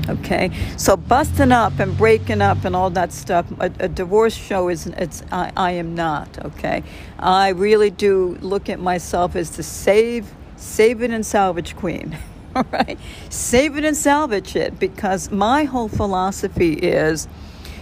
Okay, 0.09 0.49
so 0.75 0.97
busting 0.97 1.51
up 1.51 1.77
and 1.77 1.95
breaking 1.95 2.41
up 2.41 2.65
and 2.65 2.75
all 2.75 2.89
that 2.89 3.11
stuff. 3.11 3.45
A, 3.59 3.71
a 3.79 3.87
divorce 3.87 4.33
show 4.33 4.67
is 4.67 4.87
it's 4.87 5.21
I, 5.31 5.51
I 5.55 5.71
am 5.71 5.93
not. 5.93 6.43
Okay, 6.45 6.83
I 7.19 7.49
really 7.49 7.91
do 7.91 8.35
look 8.41 8.69
at 8.69 8.79
myself 8.79 9.35
as 9.35 9.51
the 9.51 9.61
save, 9.61 10.33
save 10.55 11.03
it 11.03 11.11
and 11.11 11.23
salvage 11.23 11.75
queen. 11.75 12.17
All 12.55 12.65
right, 12.71 12.97
save 13.29 13.77
it 13.77 13.85
and 13.85 13.95
salvage 13.95 14.55
it 14.55 14.79
because 14.79 15.29
my 15.29 15.65
whole 15.65 15.87
philosophy 15.87 16.73
is 16.73 17.27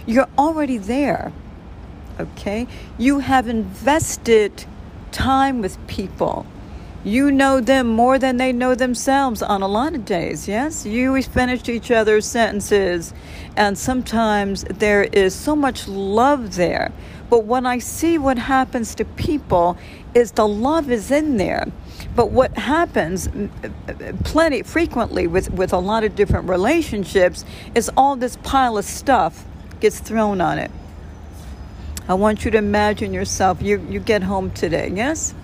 you're 0.06 0.28
already 0.36 0.76
there. 0.76 1.32
Okay, 2.20 2.66
you 2.98 3.20
have 3.20 3.48
invested 3.48 4.66
time 5.12 5.62
with 5.62 5.78
people 5.86 6.44
you 7.08 7.30
know 7.30 7.60
them 7.60 7.88
more 7.88 8.18
than 8.18 8.36
they 8.36 8.52
know 8.52 8.74
themselves 8.74 9.42
on 9.42 9.62
a 9.62 9.68
lot 9.68 9.94
of 9.94 10.04
days, 10.04 10.46
yes? 10.46 10.84
You 10.84 11.20
finish 11.22 11.68
each 11.68 11.90
other's 11.90 12.26
sentences, 12.26 13.12
and 13.56 13.78
sometimes 13.78 14.64
there 14.64 15.04
is 15.04 15.34
so 15.34 15.56
much 15.56 15.88
love 15.88 16.56
there. 16.56 16.92
But 17.30 17.44
when 17.44 17.66
I 17.66 17.78
see 17.78 18.18
what 18.18 18.38
happens 18.38 18.94
to 18.96 19.04
people, 19.04 19.76
is 20.14 20.32
the 20.32 20.48
love 20.48 20.90
is 20.90 21.10
in 21.10 21.36
there. 21.36 21.66
But 22.14 22.30
what 22.30 22.56
happens 22.56 23.28
plenty 24.24 24.62
frequently 24.62 25.26
with, 25.26 25.50
with 25.50 25.72
a 25.72 25.78
lot 25.78 26.04
of 26.04 26.14
different 26.16 26.48
relationships 26.48 27.44
is 27.74 27.90
all 27.96 28.16
this 28.16 28.36
pile 28.42 28.78
of 28.78 28.84
stuff 28.84 29.44
gets 29.80 30.00
thrown 30.00 30.40
on 30.40 30.58
it. 30.58 30.70
I 32.08 32.14
want 32.14 32.44
you 32.44 32.50
to 32.50 32.58
imagine 32.58 33.12
yourself, 33.12 33.60
you, 33.60 33.86
you 33.88 34.00
get 34.00 34.22
home 34.22 34.50
today, 34.50 34.90
yes? 34.94 35.34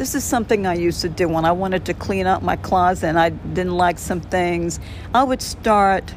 This 0.00 0.14
is 0.14 0.24
something 0.24 0.66
I 0.66 0.76
used 0.76 1.02
to 1.02 1.10
do 1.10 1.28
when 1.28 1.44
I 1.44 1.52
wanted 1.52 1.84
to 1.84 1.92
clean 1.92 2.26
up 2.26 2.42
my 2.42 2.56
closet 2.56 3.08
and 3.08 3.20
I 3.20 3.28
didn't 3.28 3.76
like 3.76 3.98
some 3.98 4.22
things. 4.22 4.80
I 5.12 5.22
would 5.22 5.42
start, 5.42 6.14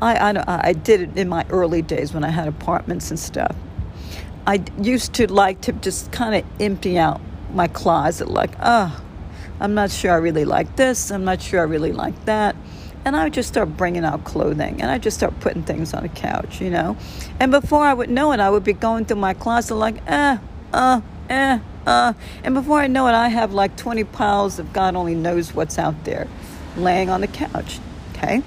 I, 0.00 0.16
I, 0.16 0.68
I 0.68 0.72
did 0.72 1.02
it 1.02 1.18
in 1.18 1.28
my 1.28 1.44
early 1.50 1.82
days 1.82 2.14
when 2.14 2.24
I 2.24 2.30
had 2.30 2.48
apartments 2.48 3.10
and 3.10 3.20
stuff. 3.20 3.54
I 4.46 4.64
used 4.80 5.12
to 5.16 5.30
like 5.30 5.60
to 5.60 5.72
just 5.72 6.10
kind 6.12 6.34
of 6.34 6.50
empty 6.62 6.96
out 6.98 7.20
my 7.52 7.68
closet, 7.68 8.28
like, 8.30 8.52
oh, 8.58 9.04
I'm 9.60 9.74
not 9.74 9.90
sure 9.90 10.12
I 10.12 10.16
really 10.16 10.46
like 10.46 10.76
this, 10.76 11.10
I'm 11.10 11.26
not 11.26 11.42
sure 11.42 11.60
I 11.60 11.64
really 11.64 11.92
like 11.92 12.24
that. 12.24 12.56
And 13.04 13.14
I 13.14 13.24
would 13.24 13.34
just 13.34 13.50
start 13.50 13.76
bringing 13.76 14.06
out 14.06 14.24
clothing 14.24 14.80
and 14.80 14.90
I 14.90 14.96
just 14.96 15.18
start 15.18 15.38
putting 15.40 15.62
things 15.62 15.92
on 15.92 16.04
the 16.04 16.08
couch, 16.08 16.62
you 16.62 16.70
know. 16.70 16.96
And 17.38 17.52
before 17.52 17.84
I 17.84 17.92
would 17.92 18.08
know 18.08 18.32
it, 18.32 18.40
I 18.40 18.48
would 18.48 18.64
be 18.64 18.72
going 18.72 19.04
through 19.04 19.18
my 19.18 19.34
closet 19.34 19.74
like, 19.74 20.00
eh, 20.06 20.38
uh, 20.72 21.02
eh, 21.30 21.58
uh. 21.86 22.12
And 22.44 22.54
before 22.54 22.78
I 22.80 22.86
know 22.86 23.06
it, 23.06 23.12
I 23.12 23.28
have 23.28 23.52
like 23.52 23.76
20 23.76 24.04
piles 24.04 24.58
of 24.58 24.72
God 24.72 24.96
only 24.96 25.14
knows 25.14 25.54
what's 25.54 25.78
out 25.78 26.04
there 26.04 26.28
laying 26.76 27.08
on 27.08 27.20
the 27.20 27.26
couch, 27.26 27.78
okay? 28.12 28.42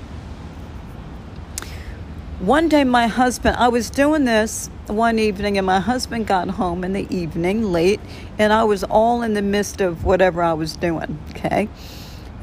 One 2.40 2.68
day, 2.68 2.84
my 2.84 3.08
husband, 3.08 3.56
I 3.56 3.70
was 3.70 3.90
doing 3.90 4.26
this 4.26 4.70
one 4.88 5.18
evening, 5.18 5.58
and 5.58 5.66
my 5.66 5.80
husband 5.80 6.28
got 6.28 6.50
home 6.50 6.84
in 6.84 6.94
the 6.94 7.08
evening 7.10 7.72
late, 7.72 8.02
and 8.38 8.52
I 8.52 8.66
was 8.66 8.84
all 8.84 9.22
in 9.22 9.34
the 9.34 9.42
midst 9.42 9.80
of 9.80 10.04
whatever 10.04 10.44
I 10.44 10.54
was 10.54 10.76
doing, 10.76 11.20
okay? 11.30 11.70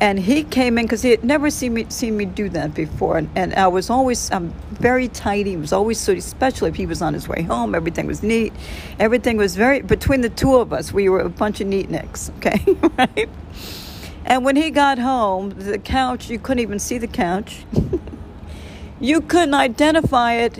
And 0.01 0.19
he 0.19 0.45
came 0.45 0.79
in 0.79 0.87
because 0.87 1.03
he 1.03 1.11
had 1.11 1.25
never 1.25 1.51
seen 1.51 1.75
me 1.75 1.87
seen 1.91 2.17
me 2.17 2.25
do 2.25 2.49
that 2.51 2.75
before, 2.75 3.19
and, 3.19 3.29
and 3.37 3.55
I 3.55 3.69
was 3.69 3.91
always 3.91 4.31
I'm 4.31 4.51
very 4.71 5.09
tidy. 5.09 5.51
He 5.51 5.57
was 5.59 5.73
always 5.75 6.01
so, 6.01 6.15
especially 6.15 6.71
if 6.71 6.77
he 6.77 6.87
was 6.87 7.03
on 7.03 7.13
his 7.13 7.29
way 7.29 7.43
home. 7.43 7.75
Everything 7.75 8.07
was 8.07 8.23
neat. 8.23 8.55
Everything 8.99 9.37
was 9.37 9.57
very 9.57 9.83
between 9.83 10.23
the 10.23 10.31
two 10.31 10.57
of 10.57 10.73
us. 10.73 10.93
We 10.93 11.11
were 11.11 11.21
a 11.21 11.29
bunch 11.29 11.61
of 11.61 11.69
neatniks, 11.69 12.35
okay, 12.39 12.65
right? 12.97 13.29
And 14.25 14.45
when 14.45 14.57
he 14.57 14.71
got 14.71 14.99
home, 14.99 15.51
the 15.51 15.79
couch 15.79 16.31
you 16.31 16.39
couldn't 16.39 16.61
even 16.61 16.79
see 16.79 16.99
the 16.99 17.07
couch. 17.09 17.65
You 19.03 19.23
couldn't 19.23 19.55
identify 19.55 20.35
it 20.35 20.59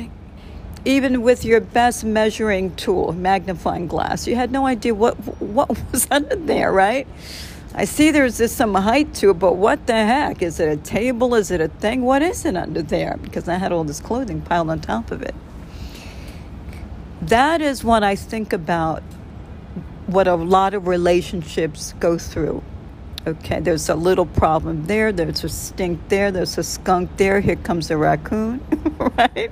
even 0.87 1.21
with 1.21 1.45
your 1.45 1.61
best 1.61 2.05
measuring 2.05 2.75
tool, 2.75 3.13
magnifying 3.13 3.87
glass. 3.87 4.27
You 4.27 4.35
had 4.35 4.51
no 4.51 4.67
idea 4.67 4.95
what 4.95 5.15
what 5.41 5.69
was 5.93 6.07
under 6.11 6.37
there, 6.37 6.73
right? 6.73 7.07
I 7.75 7.85
see 7.85 8.11
there's 8.11 8.39
just 8.39 8.57
some 8.57 8.75
height 8.75 9.15
to 9.15 9.31
it, 9.31 9.39
but 9.39 9.55
what 9.55 9.87
the 9.87 9.93
heck? 9.93 10.43
Is 10.43 10.59
it 10.59 10.69
a 10.69 10.77
table? 10.77 11.35
Is 11.35 11.51
it 11.51 11.61
a 11.61 11.69
thing? 11.69 12.03
What 12.03 12.21
is 12.23 12.45
it 12.45 12.57
under 12.57 12.83
there? 12.83 13.17
Because 13.23 13.49
I 13.49 13.55
had 13.55 13.71
all 13.71 13.85
this 13.85 14.01
clothing 14.01 14.41
piled 14.41 14.71
on 14.71 14.81
top 14.81 15.11
of 15.13 15.23
it. 15.23 15.35
That 17.23 17.61
is 17.61 17.85
what 17.85 18.03
I 18.03 18.17
think 18.17 18.53
about 18.53 19.03
what 20.07 20.27
a 20.27 20.35
lot 20.35 20.75
of 20.75 20.89
relationships 20.89 21.95
go 22.01 22.19
through. 22.19 22.63
Okay, 23.27 23.61
there's 23.61 23.89
a 23.89 23.95
little 23.95 24.27
problem 24.27 24.87
there, 24.87 25.13
there's 25.13 25.45
a 25.45 25.49
stink 25.49 26.01
there, 26.09 26.33
there's 26.33 26.57
a 26.57 26.63
skunk 26.63 27.19
there, 27.19 27.41
here 27.41 27.57
comes 27.57 27.91
a 27.91 27.97
raccoon, 27.97 28.61
right? 29.19 29.51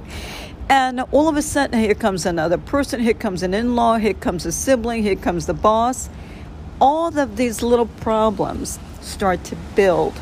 And 0.71 1.01
all 1.13 1.29
of 1.29 1.37
a 1.37 1.43
sudden, 1.43 1.79
here 1.79 1.95
comes 1.95 2.27
another 2.27 2.59
person, 2.59 3.01
here 3.01 3.15
comes 3.15 3.43
an 3.43 3.55
in 3.55 3.77
law, 3.77 3.99
here 3.99 4.15
comes 4.15 4.47
a 4.47 4.53
sibling, 4.53 5.03
here 5.03 5.17
comes 5.17 5.47
the 5.47 5.55
boss. 5.55 6.09
All 6.81 7.17
of 7.19 7.37
these 7.37 7.63
little 7.63 7.87
problems 7.87 8.79
start 9.01 9.43
to 9.45 9.57
build 9.75 10.15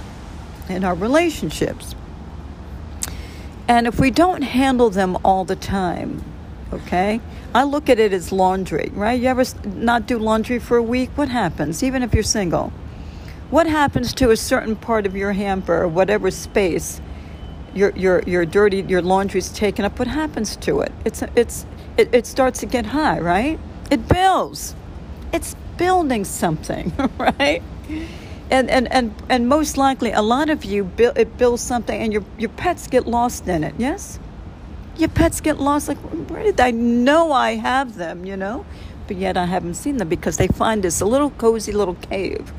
in 0.68 0.84
our 0.84 0.94
relationships. 0.94 1.94
And 3.68 3.86
if 3.86 3.98
we 3.98 4.10
don't 4.10 4.42
handle 4.42 4.90
them 4.90 5.18
all 5.24 5.44
the 5.44 5.56
time, 5.56 6.22
okay? 6.72 7.20
I 7.54 7.64
look 7.64 7.88
at 7.88 7.98
it 7.98 8.12
as 8.12 8.32
laundry, 8.32 8.90
right? 8.94 9.20
You 9.20 9.28
ever 9.28 9.44
not 9.64 10.06
do 10.06 10.18
laundry 10.18 10.58
for 10.58 10.76
a 10.76 10.82
week? 10.82 11.10
What 11.16 11.28
happens, 11.28 11.82
even 11.82 12.02
if 12.02 12.14
you're 12.14 12.22
single? 12.22 12.72
What 13.50 13.66
happens 13.66 14.12
to 14.14 14.30
a 14.30 14.36
certain 14.36 14.76
part 14.76 15.06
of 15.06 15.16
your 15.16 15.32
hamper 15.32 15.82
or 15.82 15.88
whatever 15.88 16.30
space 16.30 17.00
your, 17.74 17.90
your, 17.90 18.22
your 18.22 18.46
dirty, 18.46 18.82
your 18.82 19.02
laundry's 19.02 19.50
taken 19.50 19.84
up? 19.84 19.98
What 19.98 20.08
happens 20.08 20.56
to 20.56 20.80
it? 20.80 20.92
It's, 21.04 21.22
it's, 21.34 21.66
it, 21.96 22.12
it 22.14 22.26
starts 22.26 22.60
to 22.60 22.66
get 22.66 22.86
high, 22.86 23.18
right? 23.20 23.58
It 23.90 24.08
builds. 24.08 24.74
It's 25.32 25.54
building 25.76 26.24
something, 26.24 26.92
right? 27.18 27.62
And, 28.50 28.70
and, 28.70 28.90
and, 28.92 29.14
and 29.28 29.48
most 29.48 29.76
likely, 29.76 30.12
a 30.12 30.22
lot 30.22 30.50
of 30.50 30.64
you, 30.64 30.84
build, 30.84 31.18
it 31.18 31.36
builds 31.36 31.62
something 31.62 32.00
and 32.00 32.12
your, 32.12 32.24
your 32.38 32.50
pets 32.50 32.86
get 32.86 33.06
lost 33.06 33.48
in 33.48 33.64
it, 33.64 33.74
yes? 33.78 34.18
Your 34.96 35.08
pets 35.08 35.40
get 35.40 35.58
lost, 35.58 35.88
like, 35.88 35.98
where 35.98 36.42
did 36.42 36.60
I 36.60 36.70
know 36.70 37.32
I 37.32 37.56
have 37.56 37.96
them, 37.96 38.24
you 38.24 38.36
know? 38.36 38.64
But 39.06 39.16
yet 39.16 39.36
I 39.36 39.46
haven't 39.46 39.74
seen 39.74 39.98
them 39.98 40.08
because 40.08 40.36
they 40.36 40.48
find 40.48 40.82
this 40.82 41.00
little 41.02 41.30
cozy 41.30 41.72
little 41.72 41.94
cave 41.94 42.52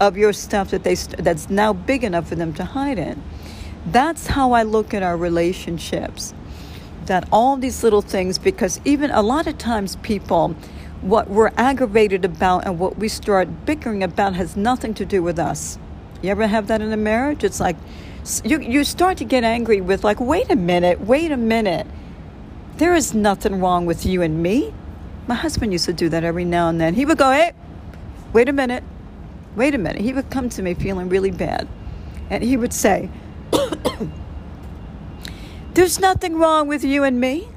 of 0.00 0.16
your 0.16 0.32
stuff 0.32 0.70
that 0.70 0.82
they 0.82 0.94
that's 0.94 1.48
now 1.48 1.72
big 1.72 2.04
enough 2.04 2.28
for 2.28 2.34
them 2.34 2.52
to 2.54 2.64
hide 2.64 2.98
in. 2.98 3.22
That's 3.86 4.26
how 4.26 4.52
I 4.52 4.62
look 4.62 4.92
at 4.92 5.02
our 5.02 5.16
relationships. 5.16 6.34
That 7.06 7.28
all 7.30 7.56
these 7.56 7.82
little 7.82 8.02
things, 8.02 8.38
because 8.38 8.80
even 8.84 9.10
a 9.10 9.22
lot 9.22 9.46
of 9.46 9.58
times 9.58 9.96
people, 9.96 10.56
what 11.04 11.28
we're 11.28 11.52
aggravated 11.56 12.24
about 12.24 12.66
and 12.66 12.78
what 12.78 12.98
we 12.98 13.08
start 13.08 13.66
bickering 13.66 14.02
about 14.02 14.34
has 14.34 14.56
nothing 14.56 14.94
to 14.94 15.04
do 15.04 15.22
with 15.22 15.38
us. 15.38 15.78
You 16.22 16.30
ever 16.30 16.46
have 16.46 16.66
that 16.68 16.80
in 16.80 16.92
a 16.92 16.96
marriage? 16.96 17.44
It's 17.44 17.60
like 17.60 17.76
you, 18.42 18.60
you 18.60 18.84
start 18.84 19.18
to 19.18 19.24
get 19.24 19.44
angry 19.44 19.80
with, 19.80 20.02
like, 20.02 20.18
wait 20.18 20.50
a 20.50 20.56
minute, 20.56 21.00
wait 21.00 21.30
a 21.30 21.36
minute. 21.36 21.86
There 22.78 22.94
is 22.94 23.14
nothing 23.14 23.60
wrong 23.60 23.86
with 23.86 24.04
you 24.06 24.22
and 24.22 24.42
me. 24.42 24.72
My 25.26 25.34
husband 25.34 25.72
used 25.72 25.84
to 25.84 25.92
do 25.92 26.08
that 26.08 26.24
every 26.24 26.44
now 26.44 26.68
and 26.68 26.80
then. 26.80 26.94
He 26.94 27.04
would 27.04 27.18
go, 27.18 27.30
hey, 27.30 27.52
wait 28.32 28.48
a 28.48 28.52
minute 28.52 28.82
wait 29.56 29.74
a 29.74 29.78
minute. 29.78 30.02
He 30.02 30.12
would 30.12 30.30
come 30.30 30.48
to 30.50 30.62
me 30.62 30.74
feeling 30.74 31.08
really 31.08 31.30
bad. 31.30 31.68
And 32.30 32.42
he 32.42 32.56
would 32.56 32.72
say, 32.72 33.10
There's 35.74 35.98
nothing 35.98 36.36
wrong 36.36 36.68
with 36.68 36.84
you 36.84 37.04
and 37.04 37.20
me. 37.20 37.48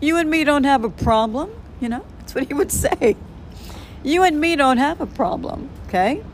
You 0.00 0.16
and 0.16 0.30
me 0.30 0.44
don't 0.44 0.64
have 0.64 0.84
a 0.84 0.90
problem. 0.90 1.50
You 1.80 1.90
know, 1.90 2.04
that's 2.26 2.34
what 2.34 2.48
he 2.48 2.54
would 2.54 2.72
say. 2.72 3.14
You 4.02 4.24
and 4.24 4.40
me 4.40 4.56
don't 4.56 4.78
have 4.78 5.00
a 5.00 5.06
problem. 5.06 5.70
Okay? 5.86 6.24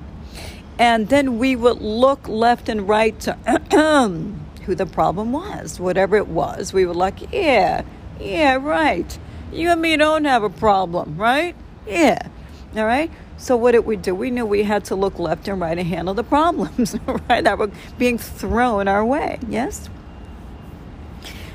And 0.79 1.11
then 1.11 1.39
we 1.39 1.55
would 1.55 1.83
look 1.83 2.27
left 2.27 2.71
and 2.71 2.89
right 2.89 3.19
to 3.21 3.35
who 4.65 4.75
the 4.75 4.87
problem 4.87 5.33
was, 5.33 5.79
whatever 5.79 6.17
it 6.17 6.29
was. 6.29 6.73
We 6.73 6.87
were 6.87 6.95
like, 6.95 7.31
Yeah, 7.31 7.83
yeah, 8.19 8.55
right. 8.55 9.19
You 9.53 9.71
and 9.71 9.83
me 9.83 9.99
don't 9.99 10.25
have 10.25 10.43
a 10.43 10.49
problem, 10.49 11.19
right? 11.19 11.55
Yeah. 11.87 12.27
All 12.75 12.87
right? 12.87 13.11
So 13.37 13.55
what 13.55 13.73
did 13.73 13.85
we 13.85 13.97
do? 13.97 14.15
We 14.15 14.31
knew 14.31 14.47
we 14.47 14.63
had 14.63 14.87
to 14.87 14.95
look 14.95 15.19
left 15.19 15.47
and 15.47 15.61
right 15.61 15.77
and 15.77 15.87
handle 15.87 16.15
the 16.15 16.25
problems, 16.25 16.97
right, 17.29 17.45
that 17.45 17.59
were 17.59 17.71
being 17.99 18.17
thrown 18.17 18.89
our 18.89 19.05
way. 19.05 19.41
Yes? 19.47 19.89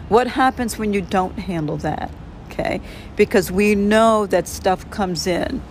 What 0.10 0.28
happens 0.28 0.78
when 0.78 0.94
you 0.94 1.02
don't 1.02 1.40
handle 1.40 1.78
that? 1.78 2.12
Okay? 2.58 2.82
Because 3.16 3.52
we 3.52 3.76
know 3.76 4.26
that 4.26 4.48
stuff 4.48 4.90
comes 4.90 5.28
in. 5.28 5.62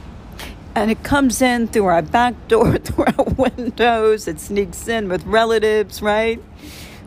And 0.74 0.90
it 0.90 1.02
comes 1.02 1.40
in 1.40 1.68
through 1.68 1.86
our 1.86 2.02
back 2.02 2.34
door, 2.48 2.78
through 2.78 3.06
our 3.06 3.24
windows. 3.24 4.28
It 4.28 4.38
sneaks 4.38 4.86
in 4.88 5.08
with 5.08 5.24
relatives, 5.24 6.02
right? 6.02 6.40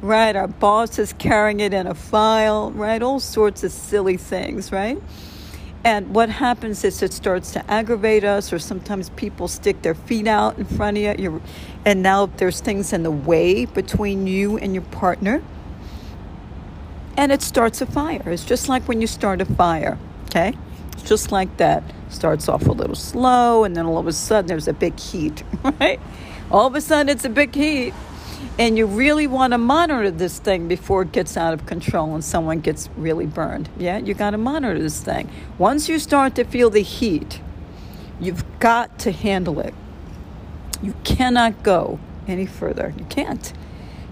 Right? 0.01 0.36
Our 0.36 0.48
boss 0.48 0.98
is 1.00 1.13
carrying 1.13 1.59
it 1.59 1.74
in 1.74 1.88
a 1.88 1.93
file, 1.93 2.71
right? 2.71 3.01
All 3.01 3.19
sorts 3.19 3.63
of 3.63 3.71
silly 3.71 4.17
things, 4.17 4.71
right? 4.71 5.01
And 5.83 6.13
what 6.13 6.29
happens 6.29 6.83
is 6.83 7.01
it 7.01 7.13
starts 7.13 7.51
to 7.53 7.71
aggravate 7.71 8.25
us, 8.25 8.51
or 8.51 8.59
sometimes 8.59 9.12
people 9.12 9.48
stick 9.48 9.81
their 9.81 9.95
feet 9.95 10.27
out 10.27 10.57
in 10.57 10.65
front 10.65 10.98
of 10.98 11.19
you, 11.19 11.41
and 11.86 12.03
now 12.03 12.25
there's 12.25 12.59
things 12.59 12.91
in 12.91 13.03
the 13.03 13.12
way 13.12 13.63
between 13.63 14.27
you 14.27 14.57
and 14.57 14.74
your 14.74 14.83
partner. 14.83 15.41
And 17.19 17.33
it 17.33 17.41
starts 17.41 17.81
a 17.81 17.85
fire. 17.85 18.23
It's 18.27 18.45
just 18.45 18.69
like 18.69 18.88
when 18.88 19.01
you 19.01 19.07
start 19.07 19.41
a 19.41 19.45
fire, 19.45 19.97
okay? 20.27 20.53
It's 20.93 21.03
just 21.03 21.33
like 21.33 21.57
that. 21.57 21.83
Starts 22.07 22.47
off 22.47 22.65
a 22.65 22.71
little 22.71 22.95
slow, 22.95 23.65
and 23.65 23.75
then 23.75 23.85
all 23.85 23.97
of 23.97 24.07
a 24.07 24.13
sudden 24.13 24.47
there's 24.47 24.69
a 24.69 24.73
big 24.73 24.97
heat, 24.97 25.43
right? 25.81 25.99
All 26.49 26.65
of 26.65 26.75
a 26.75 26.79
sudden 26.79 27.09
it's 27.09 27.25
a 27.25 27.29
big 27.29 27.53
heat 27.53 27.93
and 28.57 28.77
you 28.77 28.85
really 28.85 29.27
want 29.27 29.51
to 29.51 29.57
monitor 29.57 30.09
this 30.09 30.39
thing 30.39 30.69
before 30.69 31.01
it 31.01 31.11
gets 31.11 31.35
out 31.35 31.53
of 31.53 31.65
control 31.65 32.13
and 32.15 32.23
someone 32.23 32.61
gets 32.61 32.89
really 32.95 33.25
burned. 33.25 33.67
Yeah, 33.77 33.97
you 33.97 34.13
got 34.13 34.29
to 34.29 34.38
monitor 34.38 34.79
this 34.79 35.01
thing. 35.01 35.29
Once 35.57 35.89
you 35.89 35.99
start 35.99 36.35
to 36.35 36.45
feel 36.45 36.69
the 36.69 36.81
heat, 36.81 37.41
you've 38.21 38.45
got 38.59 38.97
to 38.99 39.11
handle 39.11 39.59
it. 39.59 39.73
You 40.81 40.93
cannot 41.03 41.63
go 41.63 41.99
any 42.29 42.45
further. 42.45 42.93
You 42.97 43.03
can't. 43.05 43.51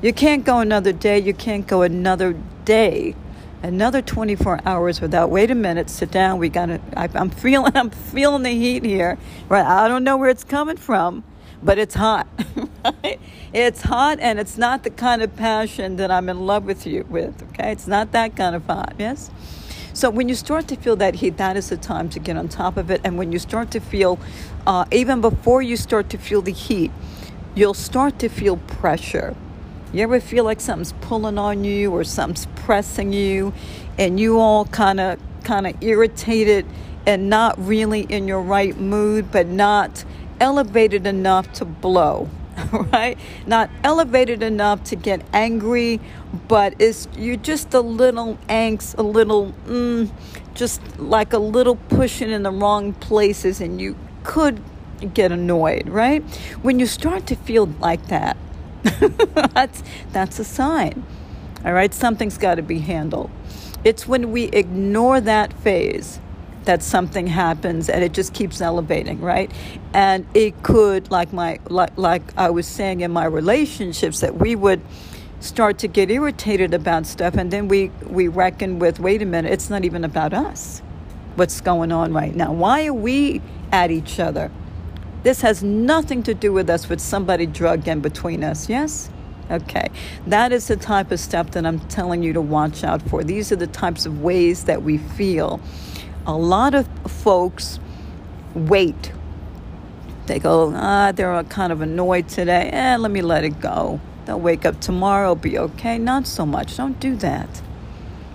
You 0.01 0.11
can't 0.11 0.43
go 0.43 0.59
another 0.59 0.91
day. 0.91 1.19
You 1.19 1.33
can't 1.33 1.65
go 1.65 1.83
another 1.83 2.35
day, 2.67 3.15
another 3.63 4.01
24 4.01 4.59
hours 4.65 5.01
without. 5.01 5.31
Wait 5.31 5.49
a 5.49 5.55
minute. 5.55 5.89
Sit 5.89 6.11
down. 6.11 6.37
We 6.37 6.49
got 6.49 6.67
to. 6.67 6.81
I'm 6.95 7.31
feeling. 7.31 7.71
I'm 7.75 7.89
feeling 7.89 8.43
the 8.43 8.51
heat 8.51 8.83
here. 8.83 9.17
Right. 9.49 9.65
I 9.65 9.87
don't 9.87 10.03
know 10.03 10.17
where 10.17 10.29
it's 10.29 10.43
coming 10.43 10.77
from 10.77 11.23
but 11.61 11.77
it's 11.77 11.95
hot. 11.95 12.27
Right? 13.03 13.19
It's 13.51 13.81
hot 13.81 14.19
and 14.21 14.39
it's 14.39 14.57
not 14.57 14.83
the 14.83 14.89
kind 14.89 15.21
of 15.21 15.35
passion 15.35 15.97
that 15.97 16.09
I'm 16.09 16.29
in 16.29 16.45
love 16.45 16.63
with 16.63 16.87
you 16.87 17.05
with, 17.09 17.43
okay? 17.49 17.73
It's 17.73 17.87
not 17.87 18.13
that 18.13 18.37
kind 18.37 18.55
of 18.55 18.65
hot, 18.65 18.93
yes? 18.97 19.29
So 19.93 20.09
when 20.09 20.29
you 20.29 20.35
start 20.35 20.69
to 20.69 20.77
feel 20.77 20.95
that 20.97 21.15
heat, 21.15 21.35
that 21.35 21.57
is 21.57 21.67
the 21.67 21.75
time 21.75 22.07
to 22.09 22.19
get 22.19 22.37
on 22.37 22.47
top 22.47 22.77
of 22.77 22.89
it. 22.89 23.01
And 23.03 23.17
when 23.17 23.33
you 23.33 23.39
start 23.39 23.71
to 23.71 23.81
feel, 23.81 24.19
uh, 24.65 24.85
even 24.91 25.19
before 25.19 25.61
you 25.61 25.75
start 25.75 26.09
to 26.11 26.17
feel 26.17 26.41
the 26.41 26.53
heat, 26.53 26.91
you'll 27.55 27.73
start 27.73 28.19
to 28.19 28.29
feel 28.29 28.55
pressure. 28.55 29.35
You 29.93 30.03
ever 30.03 30.19
feel 30.19 30.43
like 30.43 30.59
something's 30.59 30.91
pulling 30.99 31.37
on 31.37 31.63
you 31.63 31.93
or 31.93 32.03
something's 32.03 32.45
pressing 32.57 33.13
you, 33.13 33.53
and 33.97 34.19
you 34.19 34.37
all 34.37 34.65
kind 34.65 34.99
of 34.99 35.17
kind 35.45 35.65
of 35.65 35.81
irritated 35.81 36.65
and 37.05 37.29
not 37.29 37.57
really 37.57 38.01
in 38.01 38.27
your 38.27 38.41
right 38.41 38.77
mood, 38.77 39.31
but 39.31 39.47
not 39.47 40.03
elevated 40.41 41.07
enough 41.07 41.53
to 41.53 41.63
blow, 41.63 42.29
right? 42.91 43.17
Not 43.45 43.69
elevated 43.81 44.43
enough 44.43 44.83
to 44.85 44.97
get 44.97 45.21
angry, 45.31 46.01
but 46.49 46.75
it's 46.79 47.07
you're 47.15 47.37
just 47.37 47.73
a 47.73 47.79
little 47.79 48.37
angst, 48.49 48.97
a 48.97 49.03
little, 49.03 49.53
mm, 49.65 50.11
just 50.53 50.81
like 50.99 51.31
a 51.31 51.39
little 51.39 51.77
pushing 51.77 52.29
in 52.29 52.43
the 52.43 52.51
wrong 52.51 52.91
places, 52.91 53.61
and 53.61 53.79
you 53.79 53.95
could 54.25 54.61
get 55.13 55.31
annoyed, 55.31 55.87
right? 55.87 56.21
When 56.61 56.77
you 56.77 56.87
start 56.87 57.25
to 57.27 57.37
feel 57.37 57.67
like 57.79 58.07
that, 58.07 58.35
that's 59.53 59.83
that's 60.11 60.39
a 60.39 60.43
sign. 60.43 61.03
All 61.65 61.73
right, 61.73 61.93
something's 61.93 62.37
got 62.37 62.55
to 62.55 62.61
be 62.63 62.79
handled. 62.79 63.31
It's 63.83 64.07
when 64.07 64.31
we 64.31 64.45
ignore 64.45 65.21
that 65.21 65.53
phase 65.53 66.19
that 66.65 66.83
something 66.83 67.27
happens 67.27 67.89
and 67.89 68.03
it 68.03 68.13
just 68.13 68.33
keeps 68.33 68.61
elevating, 68.61 69.21
right? 69.21 69.51
And 69.93 70.27
it 70.33 70.63
could, 70.63 71.11
like 71.11 71.33
my 71.33 71.59
like 71.69 71.97
like 71.97 72.23
I 72.37 72.49
was 72.51 72.67
saying 72.67 73.01
in 73.01 73.11
my 73.11 73.25
relationships, 73.25 74.21
that 74.21 74.37
we 74.37 74.55
would 74.55 74.81
start 75.39 75.79
to 75.79 75.87
get 75.87 76.11
irritated 76.11 76.73
about 76.73 77.07
stuff, 77.07 77.35
and 77.35 77.51
then 77.51 77.67
we 77.67 77.89
we 78.05 78.27
reckon 78.29 78.79
with, 78.79 78.99
wait 78.99 79.21
a 79.21 79.25
minute, 79.25 79.51
it's 79.51 79.69
not 79.69 79.85
even 79.85 80.03
about 80.05 80.33
us. 80.33 80.81
What's 81.35 81.61
going 81.61 81.91
on 81.91 82.13
right 82.13 82.35
now? 82.35 82.53
Why 82.53 82.87
are 82.87 82.93
we 82.93 83.41
at 83.71 83.91
each 83.91 84.19
other? 84.19 84.51
This 85.27 85.41
has 85.41 85.61
nothing 85.61 86.23
to 86.23 86.33
do 86.33 86.53
with 86.53 86.69
us 86.69 86.87
with 86.87 87.01
somebody 87.01 87.45
drug 87.45 87.85
in 87.85 87.99
between 87.99 88.45
us. 88.45 88.69
Yes. 88.69 89.09
Okay, 89.51 89.89
that 90.25 90.53
is 90.53 90.69
the 90.69 90.77
type 90.77 91.11
of 91.11 91.19
stuff 91.19 91.51
that 91.51 91.65
I'm 91.65 91.81
telling 91.89 92.23
you 92.23 92.31
to 92.31 92.39
watch 92.39 92.85
out 92.85 93.01
for. 93.01 93.25
These 93.25 93.51
are 93.51 93.57
the 93.57 93.67
types 93.67 94.05
of 94.05 94.21
ways 94.21 94.63
that 94.63 94.83
we 94.83 94.97
feel. 94.97 95.59
A 96.25 96.33
lot 96.33 96.73
of 96.73 96.87
folks 97.11 97.77
wait. 98.53 99.11
They 100.27 100.39
go, 100.39 100.71
ah, 100.73 101.11
they're 101.11 101.43
kind 101.43 101.73
of 101.73 101.81
annoyed 101.81 102.29
today. 102.29 102.69
Eh, 102.71 102.95
let 102.95 103.11
me 103.11 103.21
let 103.21 103.43
it 103.43 103.59
go. 103.59 103.99
They'll 104.23 104.39
wake 104.39 104.65
up 104.65 104.79
tomorrow, 104.79 105.35
be 105.35 105.59
okay. 105.59 105.97
Not 105.97 106.25
so 106.25 106.45
much. 106.45 106.77
Don't 106.77 107.01
do 107.01 107.17
that. 107.17 107.49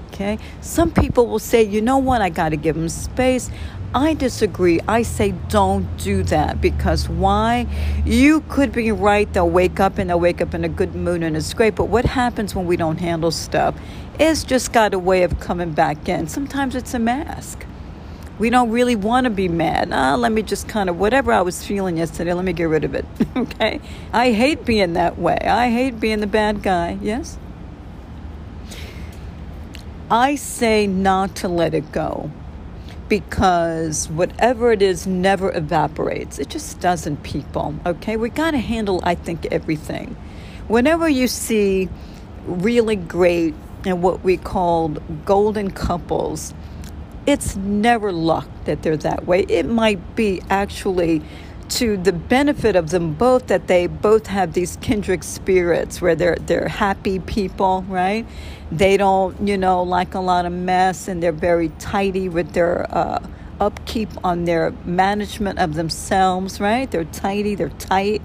Okay? 0.08 0.38
Some 0.60 0.90
people 0.90 1.26
will 1.26 1.38
say, 1.38 1.62
you 1.62 1.80
know 1.80 1.96
what, 1.96 2.20
I 2.20 2.28
got 2.28 2.50
to 2.50 2.56
give 2.56 2.74
them 2.74 2.90
space. 2.90 3.50
I 3.94 4.14
disagree. 4.14 4.80
I 4.88 5.02
say 5.02 5.32
don't 5.48 5.98
do 5.98 6.22
that 6.24 6.62
because 6.62 7.10
why? 7.10 7.66
You 8.06 8.40
could 8.48 8.72
be 8.72 8.90
right. 8.90 9.30
They'll 9.30 9.50
wake 9.50 9.80
up 9.80 9.98
and 9.98 10.08
they'll 10.08 10.18
wake 10.18 10.40
up 10.40 10.54
in 10.54 10.64
a 10.64 10.68
good 10.68 10.94
mood 10.94 11.22
and 11.22 11.36
it's 11.36 11.52
great. 11.52 11.74
But 11.74 11.86
what 11.86 12.06
happens 12.06 12.54
when 12.54 12.66
we 12.66 12.78
don't 12.78 13.00
handle 13.00 13.30
stuff? 13.30 13.74
It's 14.18 14.44
just 14.44 14.72
got 14.72 14.94
a 14.94 14.98
way 14.98 15.24
of 15.24 15.38
coming 15.40 15.72
back 15.72 16.08
in. 16.08 16.26
Sometimes 16.26 16.74
it's 16.74 16.94
a 16.94 16.98
mask. 16.98 17.66
We 18.38 18.48
don't 18.48 18.70
really 18.70 18.96
want 18.96 19.24
to 19.24 19.30
be 19.30 19.46
mad. 19.46 19.90
Ah, 19.92 20.14
let 20.14 20.32
me 20.32 20.40
just 20.42 20.68
kind 20.68 20.88
of, 20.88 20.98
whatever 20.98 21.30
I 21.30 21.42
was 21.42 21.62
feeling 21.62 21.98
yesterday, 21.98 22.32
let 22.32 22.46
me 22.46 22.54
get 22.54 22.64
rid 22.64 22.84
of 22.84 22.94
it. 22.94 23.04
okay? 23.36 23.78
I 24.10 24.32
hate 24.32 24.64
being 24.64 24.94
that 24.94 25.18
way. 25.18 25.36
I 25.36 25.70
hate 25.70 26.00
being 26.00 26.20
the 26.20 26.26
bad 26.26 26.62
guy. 26.62 26.98
Yes? 27.02 27.36
I 30.10 30.34
say 30.34 30.86
not 30.86 31.36
to 31.36 31.48
let 31.48 31.74
it 31.74 31.92
go 31.92 32.30
because 33.08 34.08
whatever 34.08 34.72
it 34.72 34.82
is 34.82 35.06
never 35.06 35.54
evaporates. 35.56 36.38
It 36.38 36.48
just 36.48 36.80
doesn't, 36.80 37.22
people. 37.22 37.74
Okay? 37.84 38.16
We 38.16 38.30
got 38.30 38.52
to 38.52 38.58
handle, 38.58 39.00
I 39.02 39.14
think, 39.14 39.46
everything. 39.46 40.16
Whenever 40.68 41.08
you 41.08 41.28
see 41.28 41.88
really 42.46 42.96
great 42.96 43.54
and 43.84 44.02
what 44.02 44.22
we 44.22 44.36
called 44.36 45.02
golden 45.24 45.70
couples, 45.70 46.54
it's 47.26 47.56
never 47.56 48.12
luck 48.12 48.48
that 48.64 48.82
they're 48.82 48.96
that 48.98 49.26
way. 49.26 49.40
It 49.48 49.66
might 49.66 50.16
be 50.16 50.42
actually 50.50 51.22
to 51.72 51.96
the 51.96 52.12
benefit 52.12 52.76
of 52.76 52.90
them 52.90 53.14
both 53.14 53.46
that 53.46 53.66
they 53.66 53.86
both 53.86 54.26
have 54.26 54.52
these 54.52 54.76
kindred 54.82 55.24
spirits 55.24 56.02
where 56.02 56.14
they're 56.14 56.36
they're 56.36 56.68
happy 56.68 57.18
people, 57.18 57.84
right? 57.88 58.26
They 58.70 58.98
don't, 58.98 59.48
you 59.48 59.56
know, 59.56 59.82
like 59.82 60.14
a 60.14 60.20
lot 60.20 60.44
of 60.44 60.52
mess 60.52 61.08
and 61.08 61.22
they're 61.22 61.32
very 61.32 61.70
tidy 61.78 62.28
with 62.28 62.52
their 62.52 62.86
uh, 62.94 63.26
upkeep 63.58 64.10
on 64.22 64.44
their 64.44 64.72
management 64.84 65.58
of 65.58 65.74
themselves, 65.74 66.60
right? 66.60 66.90
They're 66.90 67.04
tidy, 67.04 67.54
they're 67.54 67.70
tight. 67.70 68.20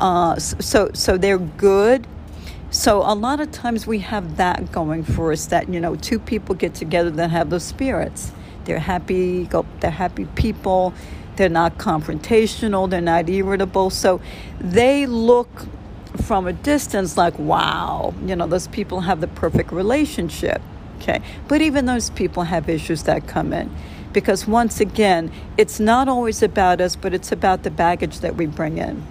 Uh, 0.00 0.36
so 0.38 0.90
so 0.94 1.16
they're 1.16 1.38
good. 1.38 2.06
So 2.70 3.02
a 3.02 3.14
lot 3.14 3.38
of 3.38 3.52
times 3.52 3.86
we 3.86 4.00
have 4.00 4.36
that 4.36 4.72
going 4.72 5.04
for 5.04 5.30
us 5.30 5.46
that 5.46 5.68
you 5.68 5.78
know 5.78 5.94
two 5.94 6.18
people 6.18 6.56
get 6.56 6.74
together 6.74 7.10
that 7.10 7.30
have 7.30 7.50
those 7.50 7.64
spirits. 7.64 8.32
They're 8.64 8.80
happy, 8.80 9.48
they're 9.80 9.90
happy 9.90 10.24
people 10.34 10.94
they're 11.36 11.48
not 11.48 11.78
confrontational, 11.78 12.88
they're 12.88 13.00
not 13.00 13.28
irritable. 13.28 13.90
So 13.90 14.20
they 14.60 15.06
look 15.06 15.66
from 16.22 16.46
a 16.46 16.52
distance 16.52 17.16
like, 17.16 17.38
wow, 17.38 18.14
you 18.24 18.36
know, 18.36 18.46
those 18.46 18.68
people 18.68 19.00
have 19.00 19.20
the 19.20 19.28
perfect 19.28 19.72
relationship. 19.72 20.62
Okay. 21.00 21.20
But 21.48 21.60
even 21.60 21.86
those 21.86 22.10
people 22.10 22.44
have 22.44 22.68
issues 22.68 23.02
that 23.04 23.26
come 23.26 23.52
in. 23.52 23.74
Because 24.12 24.46
once 24.46 24.80
again, 24.80 25.32
it's 25.58 25.80
not 25.80 26.08
always 26.08 26.42
about 26.42 26.80
us, 26.80 26.94
but 26.94 27.12
it's 27.12 27.32
about 27.32 27.64
the 27.64 27.70
baggage 27.70 28.20
that 28.20 28.36
we 28.36 28.46
bring 28.46 28.78
in. 28.78 29.04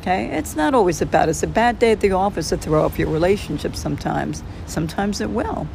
Okay? 0.00 0.26
It's 0.26 0.54
not 0.54 0.74
always 0.74 1.00
about 1.02 1.28
us. 1.28 1.42
A 1.42 1.46
bad 1.46 1.78
day 1.78 1.92
at 1.92 2.00
the 2.00 2.12
office 2.12 2.50
will 2.50 2.58
throw 2.58 2.84
off 2.84 2.98
your 2.98 3.08
relationship 3.08 3.74
sometimes. 3.74 4.42
Sometimes 4.66 5.20
it 5.20 5.30
will. 5.30 5.66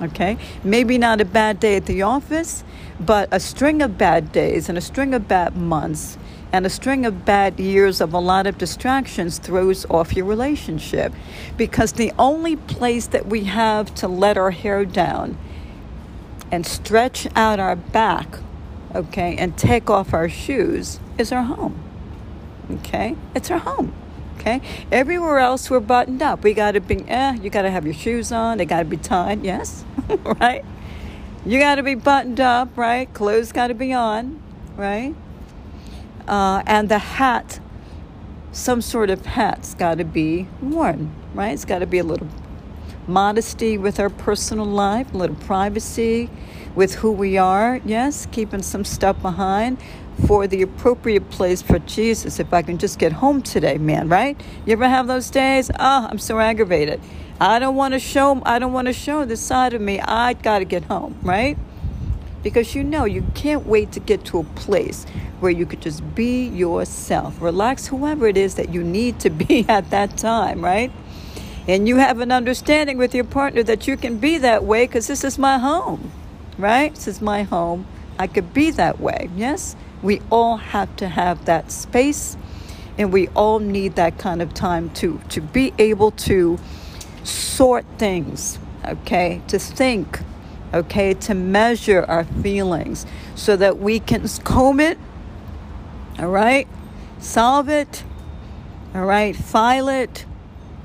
Okay? 0.00 0.36
Maybe 0.62 0.98
not 0.98 1.20
a 1.20 1.24
bad 1.24 1.60
day 1.60 1.76
at 1.76 1.86
the 1.86 2.02
office, 2.02 2.64
but 3.00 3.28
a 3.32 3.40
string 3.40 3.82
of 3.82 3.96
bad 3.96 4.32
days 4.32 4.68
and 4.68 4.76
a 4.76 4.80
string 4.80 5.14
of 5.14 5.28
bad 5.28 5.56
months 5.56 6.18
and 6.52 6.64
a 6.64 6.70
string 6.70 7.04
of 7.04 7.24
bad 7.24 7.58
years 7.58 8.00
of 8.00 8.14
a 8.14 8.18
lot 8.18 8.46
of 8.46 8.56
distractions 8.56 9.38
throws 9.38 9.84
off 9.86 10.14
your 10.14 10.24
relationship. 10.24 11.12
Because 11.56 11.92
the 11.92 12.12
only 12.18 12.56
place 12.56 13.06
that 13.08 13.26
we 13.26 13.44
have 13.44 13.94
to 13.96 14.08
let 14.08 14.38
our 14.38 14.52
hair 14.52 14.84
down 14.84 15.36
and 16.50 16.64
stretch 16.64 17.26
out 17.34 17.58
our 17.58 17.76
back, 17.76 18.38
okay, 18.94 19.36
and 19.36 19.58
take 19.58 19.90
off 19.90 20.14
our 20.14 20.28
shoes 20.28 21.00
is 21.18 21.32
our 21.32 21.42
home. 21.42 21.78
Okay? 22.70 23.16
It's 23.34 23.50
our 23.50 23.58
home. 23.58 23.92
Okay? 24.46 24.60
Everywhere 24.92 25.40
else 25.40 25.68
we're 25.68 25.80
buttoned 25.80 26.22
up. 26.22 26.44
We 26.44 26.54
got 26.54 26.72
to 26.72 26.80
be, 26.80 27.02
eh, 27.08 27.32
you 27.42 27.50
got 27.50 27.62
to 27.62 27.70
have 27.70 27.84
your 27.84 27.94
shoes 27.94 28.30
on. 28.30 28.58
They 28.58 28.64
got 28.64 28.78
to 28.78 28.84
be 28.84 28.96
tied, 28.96 29.44
yes? 29.44 29.84
right? 30.40 30.64
You 31.44 31.58
got 31.58 31.76
to 31.76 31.82
be 31.82 31.96
buttoned 31.96 32.38
up, 32.38 32.76
right? 32.76 33.12
Clothes 33.12 33.50
got 33.50 33.68
to 33.68 33.74
be 33.74 33.92
on, 33.92 34.40
right? 34.76 35.16
Uh, 36.28 36.62
and 36.64 36.88
the 36.88 36.98
hat, 36.98 37.58
some 38.52 38.80
sort 38.80 39.10
of 39.10 39.26
hat's 39.26 39.74
got 39.74 39.98
to 39.98 40.04
be 40.04 40.46
worn, 40.62 41.12
right? 41.34 41.52
It's 41.52 41.64
got 41.64 41.80
to 41.80 41.86
be 41.86 41.98
a 41.98 42.04
little 42.04 42.28
modesty 43.08 43.76
with 43.76 43.98
our 43.98 44.10
personal 44.10 44.64
life, 44.64 45.12
a 45.12 45.16
little 45.16 45.36
privacy 45.36 46.30
with 46.76 46.94
who 46.96 47.10
we 47.10 47.36
are, 47.36 47.80
yes, 47.84 48.26
keeping 48.30 48.62
some 48.62 48.84
stuff 48.84 49.20
behind 49.22 49.78
for 50.24 50.46
the 50.46 50.62
appropriate 50.62 51.28
place 51.30 51.60
for 51.60 51.78
Jesus. 51.80 52.40
If 52.40 52.52
I 52.52 52.62
can 52.62 52.78
just 52.78 52.98
get 52.98 53.12
home 53.12 53.42
today, 53.42 53.78
man, 53.78 54.08
right? 54.08 54.40
You 54.64 54.72
ever 54.72 54.88
have 54.88 55.06
those 55.06 55.30
days? 55.30 55.70
Oh, 55.70 56.08
I'm 56.10 56.18
so 56.18 56.38
aggravated. 56.38 57.00
I 57.40 57.58
don't 57.58 57.76
want 57.76 57.92
to 57.92 58.00
show 58.00 58.40
I 58.46 58.58
don't 58.58 58.72
want 58.72 58.86
to 58.86 58.94
show 58.94 59.24
this 59.24 59.40
side 59.40 59.74
of 59.74 59.80
me. 59.80 60.00
I 60.00 60.32
got 60.32 60.60
to 60.60 60.64
get 60.64 60.84
home, 60.84 61.18
right? 61.22 61.58
Because 62.42 62.74
you 62.74 62.82
know 62.82 63.04
you 63.04 63.26
can't 63.34 63.66
wait 63.66 63.92
to 63.92 64.00
get 64.00 64.24
to 64.26 64.38
a 64.38 64.44
place 64.44 65.04
where 65.40 65.52
you 65.52 65.66
could 65.66 65.82
just 65.82 66.14
be 66.14 66.46
yourself. 66.48 67.40
Relax 67.42 67.88
whoever 67.88 68.26
it 68.26 68.36
is 68.36 68.54
that 68.54 68.72
you 68.72 68.82
need 68.82 69.20
to 69.20 69.30
be 69.30 69.66
at 69.68 69.90
that 69.90 70.16
time, 70.16 70.64
right? 70.64 70.90
And 71.68 71.88
you 71.88 71.96
have 71.96 72.20
an 72.20 72.30
understanding 72.30 72.96
with 72.96 73.14
your 73.14 73.24
partner 73.24 73.62
that 73.64 73.86
you 73.86 73.96
can 73.96 74.18
be 74.18 74.38
that 74.38 74.64
way 74.64 74.86
because 74.86 75.08
this 75.08 75.24
is 75.24 75.36
my 75.36 75.58
home, 75.58 76.12
right? 76.56 76.94
This 76.94 77.08
is 77.08 77.20
my 77.20 77.42
home. 77.42 77.86
I 78.18 78.28
could 78.28 78.54
be 78.54 78.70
that 78.70 79.00
way, 79.00 79.28
yes? 79.36 79.76
We 80.06 80.20
all 80.30 80.56
have 80.56 80.94
to 80.98 81.08
have 81.08 81.46
that 81.46 81.72
space 81.72 82.36
and 82.96 83.12
we 83.12 83.26
all 83.30 83.58
need 83.58 83.96
that 83.96 84.18
kind 84.18 84.40
of 84.40 84.54
time 84.54 84.90
to 84.90 85.20
to 85.30 85.40
be 85.40 85.74
able 85.78 86.12
to 86.12 86.58
sort 87.24 87.84
things, 87.98 88.60
okay? 88.84 89.42
To 89.48 89.58
think, 89.58 90.20
okay? 90.72 91.12
To 91.14 91.34
measure 91.34 92.04
our 92.04 92.22
feelings 92.22 93.04
so 93.34 93.56
that 93.56 93.78
we 93.78 93.98
can 93.98 94.28
comb 94.44 94.78
it, 94.78 94.96
all 96.20 96.28
right? 96.28 96.68
Solve 97.18 97.68
it, 97.68 98.04
all 98.94 99.04
right? 99.04 99.34
File 99.34 99.88
it, 99.88 100.24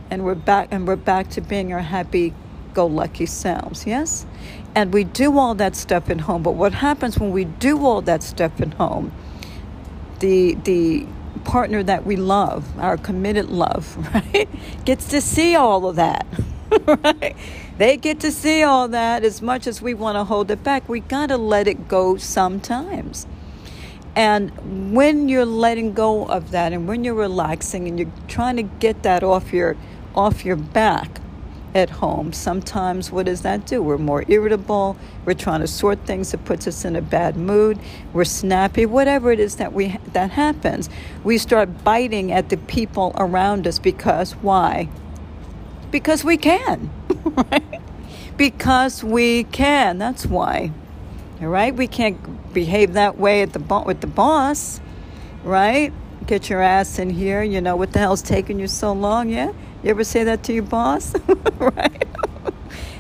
and 0.10 0.26
we're 0.26 0.34
back 0.34 0.70
and 0.72 0.88
we're 0.88 0.96
back 0.96 1.30
to 1.32 1.42
being 1.42 1.72
our 1.74 1.80
happy 1.80 2.34
go 2.74 2.88
lucky 2.88 3.28
selves, 3.28 3.86
yes? 3.86 4.26
And 4.76 4.94
we 4.94 5.04
do 5.04 5.38
all 5.38 5.56
that 5.56 5.76
stuff 5.76 6.10
at 6.10 6.22
home. 6.22 6.44
But 6.44 6.52
what 6.52 6.74
happens 6.74 7.20
when 7.20 7.32
we 7.32 7.46
do 7.46 7.86
all 7.86 8.02
that 8.02 8.24
stuff 8.24 8.60
at 8.62 8.74
home? 8.76 9.12
The 10.20 10.56
the 10.56 11.08
partner 11.44 11.82
that 11.84 12.06
we 12.06 12.16
love, 12.16 12.78
our 12.80 12.98
committed 12.98 13.50
love, 13.50 13.98
right, 14.14 14.50
gets 14.86 15.08
to 15.10 15.22
see 15.22 15.56
all 15.56 15.88
of 15.88 15.96
that. 15.96 16.26
right? 16.86 17.36
They 17.78 17.98
get 17.98 18.20
to 18.22 18.32
see 18.32 18.64
all 18.64 18.88
that 18.90 19.24
as 19.24 19.42
much 19.42 19.68
as 19.68 19.82
we 19.82 19.94
want 19.94 20.16
to 20.16 20.24
hold 20.24 20.52
it 20.52 20.64
back. 20.64 20.88
We 20.88 21.00
got 21.02 21.28
to 21.28 21.38
let 21.38 21.68
it 21.68 21.88
go 21.88 22.16
sometimes. 22.18 23.26
And 24.16 24.94
when 24.94 25.30
you're 25.30 25.46
letting 25.46 25.94
go 25.94 26.26
of 26.26 26.52
that 26.52 26.74
and 26.74 26.88
when 26.88 27.04
you're 27.04 27.16
relaxing 27.16 27.88
and 27.88 27.98
you're 27.98 28.12
trying 28.28 28.58
to 28.58 28.64
get 28.64 29.04
that 29.04 29.24
off 29.24 29.54
your 29.54 29.78
off 30.14 30.44
your 30.44 30.58
back 30.58 31.21
at 31.74 31.90
home, 31.90 32.34
sometimes 32.34 33.12
what 33.12 33.26
does 33.26 33.42
that 33.42 33.66
do? 33.66 33.82
We're 33.82 33.98
more 33.98 34.24
irritable, 34.28 34.98
we're 35.26 35.34
trying 35.34 35.62
to 35.62 35.68
sort 35.68 36.06
things 36.06 36.32
that 36.32 36.44
puts 36.46 36.68
us 36.68 36.86
in 36.86 36.96
a 36.96 37.02
bad 37.02 37.38
mood, 37.38 37.80
we're 38.14 38.26
snappy, 38.26 38.86
whatever 38.86 39.32
it 39.32 39.40
is 39.40 39.58
that 39.58 39.74
we 39.74 39.98
that 40.14 40.32
happens. 40.32 40.90
We 41.24 41.38
start 41.38 41.84
biting 41.84 42.32
at 42.32 42.50
the 42.50 42.58
people 42.58 43.14
around 43.18 43.68
us 43.68 43.80
because 43.80 44.34
why? 44.34 44.90
Because 45.92 46.24
we 46.24 46.38
can, 46.38 46.90
right? 47.26 47.82
Because 48.38 49.04
we 49.04 49.44
can. 49.46 49.98
That's 49.98 50.26
why. 50.26 50.72
All 51.42 51.48
right? 51.48 51.76
We 51.76 51.88
can't 51.88 52.54
behave 52.54 52.94
that 52.94 53.18
way 53.18 53.42
at 53.42 53.54
the 53.54 53.60
bo- 53.60 53.84
with 53.84 54.02
the 54.02 54.08
boss, 54.08 54.80
right? 55.44 55.94
Get 56.28 56.50
your 56.50 56.62
ass 56.62 57.00
in 57.00 57.10
here. 57.10 57.44
You 57.44 57.62
know 57.62 57.76
what 57.76 57.94
the 57.94 58.00
hell's 58.00 58.22
taking 58.22 58.60
you 58.60 58.68
so 58.68 58.94
long? 58.94 59.30
Yeah. 59.30 59.52
You 59.84 59.90
ever 59.90 60.04
say 60.04 60.24
that 60.26 60.44
to 60.44 60.54
your 60.54 60.64
boss? 60.64 61.14
right? 61.58 62.08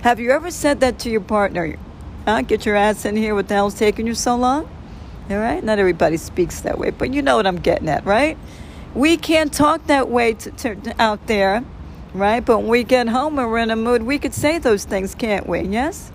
Have 0.02 0.20
you 0.20 0.32
ever 0.32 0.52
said 0.52 0.80
that 0.82 1.00
to 1.00 1.10
your 1.10 1.22
partner? 1.22 1.78
Huh? 2.26 2.42
Get 2.42 2.66
your 2.66 2.76
ass 2.76 3.06
in 3.06 3.16
here. 3.16 3.36
What 3.36 3.48
the 3.48 3.54
hell's 3.54 3.76
taking 3.76 4.08
you 4.08 4.16
so 4.16 4.36
long? 4.36 4.70
All 5.30 5.38
right. 5.38 5.64
Not 5.64 5.80
everybody 5.80 6.18
speaks 6.18 6.62
that 6.62 6.78
way, 6.80 6.90
but 6.90 7.14
you 7.14 7.22
know 7.22 7.36
what 7.38 7.48
I'm 7.48 7.60
getting 7.60 7.90
at, 7.90 8.06
right? 8.06 8.38
We 8.96 9.18
can't 9.18 9.54
talk 9.54 9.88
that 9.88 10.10
way 10.10 10.34
to, 10.34 10.52
to, 10.52 10.96
out 11.00 11.28
there, 11.28 11.64
right? 12.14 12.44
But 12.44 12.60
when 12.60 12.68
we 12.68 12.84
get 12.84 13.08
home 13.08 13.40
and 13.40 13.50
we're 13.50 13.60
in 13.60 13.72
a 13.72 13.76
mood, 13.76 14.04
we 14.04 14.20
could 14.20 14.34
say 14.34 14.58
those 14.58 14.86
things, 14.86 15.16
can't 15.16 15.48
we? 15.48 15.62
Yes. 15.62 16.12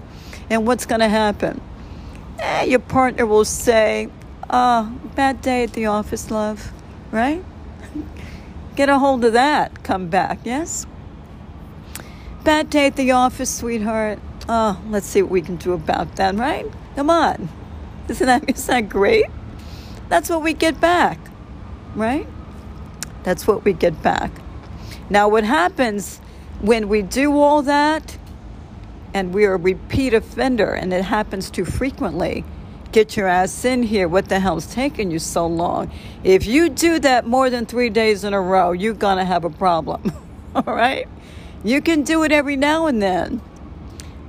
And 0.50 0.66
what's 0.66 0.84
going 0.86 1.00
to 1.00 1.08
happen? 1.08 1.60
eh, 2.38 2.64
your 2.64 2.78
partner 2.80 3.26
will 3.26 3.44
say, 3.44 4.08
Oh, 4.48 4.92
bad 5.16 5.40
day 5.40 5.64
at 5.64 5.72
the 5.72 5.86
office, 5.86 6.30
love, 6.30 6.72
right? 7.10 7.42
Get 8.76 8.88
a 8.88 8.98
hold 8.98 9.24
of 9.24 9.32
that. 9.32 9.82
Come 9.82 10.08
back, 10.08 10.38
yes? 10.44 10.86
Bad 12.44 12.70
day 12.70 12.86
at 12.86 12.96
the 12.96 13.10
office, 13.10 13.50
sweetheart. 13.50 14.20
Oh, 14.48 14.80
let's 14.88 15.06
see 15.06 15.22
what 15.22 15.32
we 15.32 15.42
can 15.42 15.56
do 15.56 15.72
about 15.72 16.14
that, 16.16 16.36
right? 16.36 16.66
Come 16.94 17.10
on. 17.10 17.48
Isn't 18.08 18.26
that, 18.26 18.44
isn't 18.48 18.66
that 18.66 18.88
great? 18.88 19.26
That's 20.08 20.30
what 20.30 20.42
we 20.42 20.52
get 20.52 20.80
back, 20.80 21.18
right? 21.96 22.28
That's 23.24 23.46
what 23.46 23.64
we 23.64 23.72
get 23.72 24.00
back. 24.02 24.30
Now, 25.10 25.28
what 25.28 25.42
happens 25.42 26.18
when 26.60 26.88
we 26.88 27.02
do 27.02 27.36
all 27.40 27.62
that? 27.62 28.16
and 29.16 29.32
we're 29.32 29.54
a 29.54 29.56
repeat 29.56 30.12
offender 30.12 30.74
and 30.74 30.92
it 30.92 31.02
happens 31.02 31.48
too 31.48 31.64
frequently, 31.64 32.44
get 32.96 33.14
your 33.14 33.28
ass 33.28 33.66
in 33.66 33.82
here. 33.82 34.08
What 34.08 34.30
the 34.30 34.40
hell's 34.40 34.72
taking 34.72 35.10
you 35.10 35.18
so 35.18 35.46
long? 35.46 35.92
If 36.24 36.46
you 36.46 36.70
do 36.70 36.98
that 37.00 37.26
more 37.26 37.50
than 37.50 37.66
three 37.66 37.90
days 37.90 38.24
in 38.24 38.32
a 38.32 38.40
row, 38.40 38.72
you're 38.72 38.94
going 38.94 39.18
to 39.18 39.24
have 39.26 39.44
a 39.44 39.50
problem. 39.50 40.12
All 40.54 40.62
right? 40.62 41.06
You 41.62 41.82
can 41.82 42.04
do 42.04 42.24
it 42.24 42.32
every 42.32 42.56
now 42.56 42.86
and 42.86 43.02
then. 43.02 43.42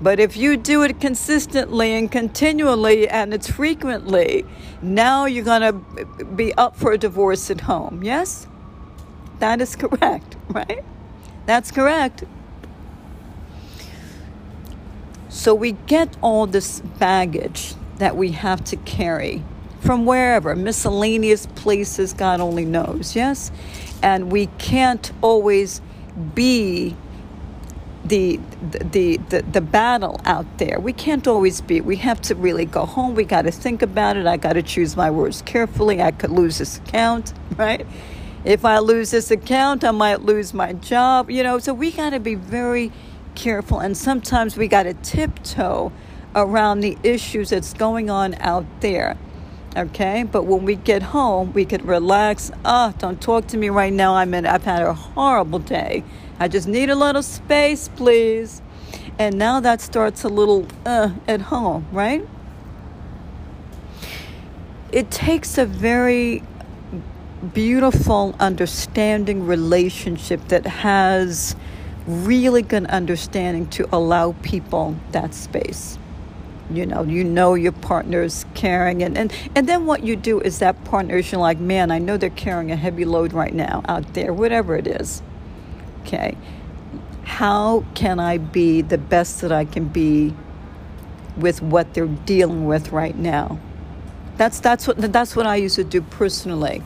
But 0.01 0.19
if 0.19 0.35
you 0.35 0.57
do 0.57 0.83
it 0.83 0.99
consistently 0.99 1.93
and 1.93 2.11
continually 2.11 3.07
and 3.07 3.33
it's 3.33 3.49
frequently, 3.49 4.43
now 4.81 5.23
you're 5.23 5.45
going 5.45 5.61
to 5.61 6.25
be 6.25 6.53
up 6.55 6.75
for 6.75 6.91
a 6.91 6.97
divorce 6.97 7.49
at 7.49 7.61
home. 7.61 8.03
Yes? 8.03 8.47
That 9.39 9.61
is 9.61 9.77
correct, 9.77 10.35
right? 10.49 10.83
That's 11.45 11.71
correct. 11.71 12.25
So 15.29 15.55
we 15.55 15.71
get 15.71 16.17
all 16.21 16.47
this 16.47 16.81
baggage 16.81 17.75
that 17.97 18.15
we 18.15 18.31
have 18.31 18.63
to 18.65 18.77
carry 18.77 19.43
from 19.79 20.05
wherever, 20.05 20.55
miscellaneous 20.55 21.45
places, 21.45 22.13
God 22.13 22.39
only 22.39 22.65
knows, 22.65 23.15
yes? 23.15 23.51
And 24.01 24.31
we 24.31 24.47
can't 24.57 25.11
always 25.21 25.81
be 26.33 26.95
the, 28.03 28.39
the, 28.61 29.17
the, 29.29 29.41
the 29.43 29.61
battle 29.61 30.19
out 30.25 30.45
there. 30.57 30.79
We 30.79 30.93
can't 30.93 31.27
always 31.27 31.61
be. 31.61 31.81
We 31.81 31.97
have 31.97 32.21
to 32.21 32.35
really 32.35 32.65
go 32.65 32.85
home. 32.85 33.15
We 33.15 33.23
got 33.23 33.43
to 33.43 33.51
think 33.51 33.81
about 33.81 34.17
it. 34.17 34.25
I 34.25 34.37
got 34.37 34.53
to 34.53 34.63
choose 34.63 34.95
my 34.95 35.11
words 35.11 35.41
carefully. 35.43 36.01
I 36.01 36.11
could 36.11 36.31
lose 36.31 36.57
this 36.57 36.77
account, 36.77 37.33
right? 37.57 37.85
If 38.45 38.65
I 38.65 38.79
lose 38.79 39.11
this 39.11 39.29
account, 39.29 39.83
I 39.83 39.91
might 39.91 40.21
lose 40.21 40.53
my 40.53 40.73
job, 40.73 41.29
you 41.29 41.43
know. 41.43 41.59
So 41.59 41.73
we 41.73 41.91
got 41.91 42.11
to 42.11 42.19
be 42.19 42.35
very 42.35 42.91
careful, 43.35 43.79
and 43.79 43.95
sometimes 43.95 44.57
we 44.57 44.67
got 44.67 44.83
to 44.83 44.93
tiptoe 44.95 45.91
around 46.35 46.81
the 46.81 46.97
issues 47.03 47.49
that's 47.49 47.73
going 47.73 48.09
on 48.09 48.35
out 48.35 48.65
there. 48.81 49.17
Okay, 49.75 50.23
but 50.23 50.43
when 50.45 50.65
we 50.65 50.75
get 50.75 51.03
home, 51.03 51.53
we 51.53 51.63
can 51.63 51.85
relax. 51.85 52.51
Ah, 52.65 52.91
oh, 52.91 52.97
don't 52.97 53.21
talk 53.21 53.45
to 53.47 53.57
me 53.57 53.69
right 53.69 53.93
now. 53.93 54.15
I'm 54.15 54.33
in. 54.33 54.47
I've 54.47 54.63
had 54.63 54.81
a 54.81 54.93
horrible 54.93 55.59
day. 55.59 56.03
I 56.39 56.47
just 56.47 56.67
need 56.67 56.89
a 56.89 56.95
little 56.95 57.21
space, 57.21 57.87
please. 57.89 58.61
And 59.19 59.37
now 59.37 59.59
that 59.59 59.81
starts 59.81 60.23
a 60.23 60.29
little 60.29 60.67
uh, 60.85 61.11
at 61.27 61.41
home, 61.41 61.85
right? 61.91 62.27
It 64.91 65.11
takes 65.11 65.59
a 65.59 65.65
very 65.65 66.41
beautiful, 67.53 68.35
understanding 68.39 69.45
relationship 69.45 70.47
that 70.47 70.65
has 70.65 71.55
really 72.07 72.63
good 72.63 72.85
understanding 72.85 73.67
to 73.67 73.87
allow 73.93 74.31
people 74.41 74.95
that 75.11 75.35
space 75.35 75.99
you 76.71 76.85
know 76.85 77.03
you 77.03 77.23
know 77.23 77.53
your 77.53 77.71
partner's 77.71 78.45
carrying 78.53 79.03
and, 79.03 79.17
and 79.17 79.33
and 79.55 79.67
then 79.69 79.85
what 79.85 80.03
you 80.03 80.15
do 80.15 80.39
is 80.41 80.59
that 80.59 80.83
partners 80.85 81.31
you're 81.31 81.41
like 81.41 81.59
man 81.59 81.91
i 81.91 81.99
know 81.99 82.17
they're 82.17 82.29
carrying 82.31 82.71
a 82.71 82.75
heavy 82.75 83.05
load 83.05 83.33
right 83.33 83.53
now 83.53 83.81
out 83.87 84.13
there 84.13 84.33
whatever 84.33 84.75
it 84.75 84.87
is 84.87 85.21
okay 86.01 86.37
how 87.23 87.83
can 87.95 88.19
i 88.19 88.37
be 88.37 88.81
the 88.81 88.97
best 88.97 89.41
that 89.41 89.51
i 89.51 89.65
can 89.65 89.87
be 89.87 90.33
with 91.37 91.61
what 91.61 91.93
they're 91.93 92.07
dealing 92.07 92.65
with 92.65 92.91
right 92.91 93.17
now 93.17 93.59
that's 94.37 94.59
that's 94.59 94.87
what 94.87 94.97
that's 95.13 95.35
what 95.35 95.47
i 95.47 95.55
used 95.55 95.75
to 95.75 95.83
do 95.83 96.01
personally 96.01 96.83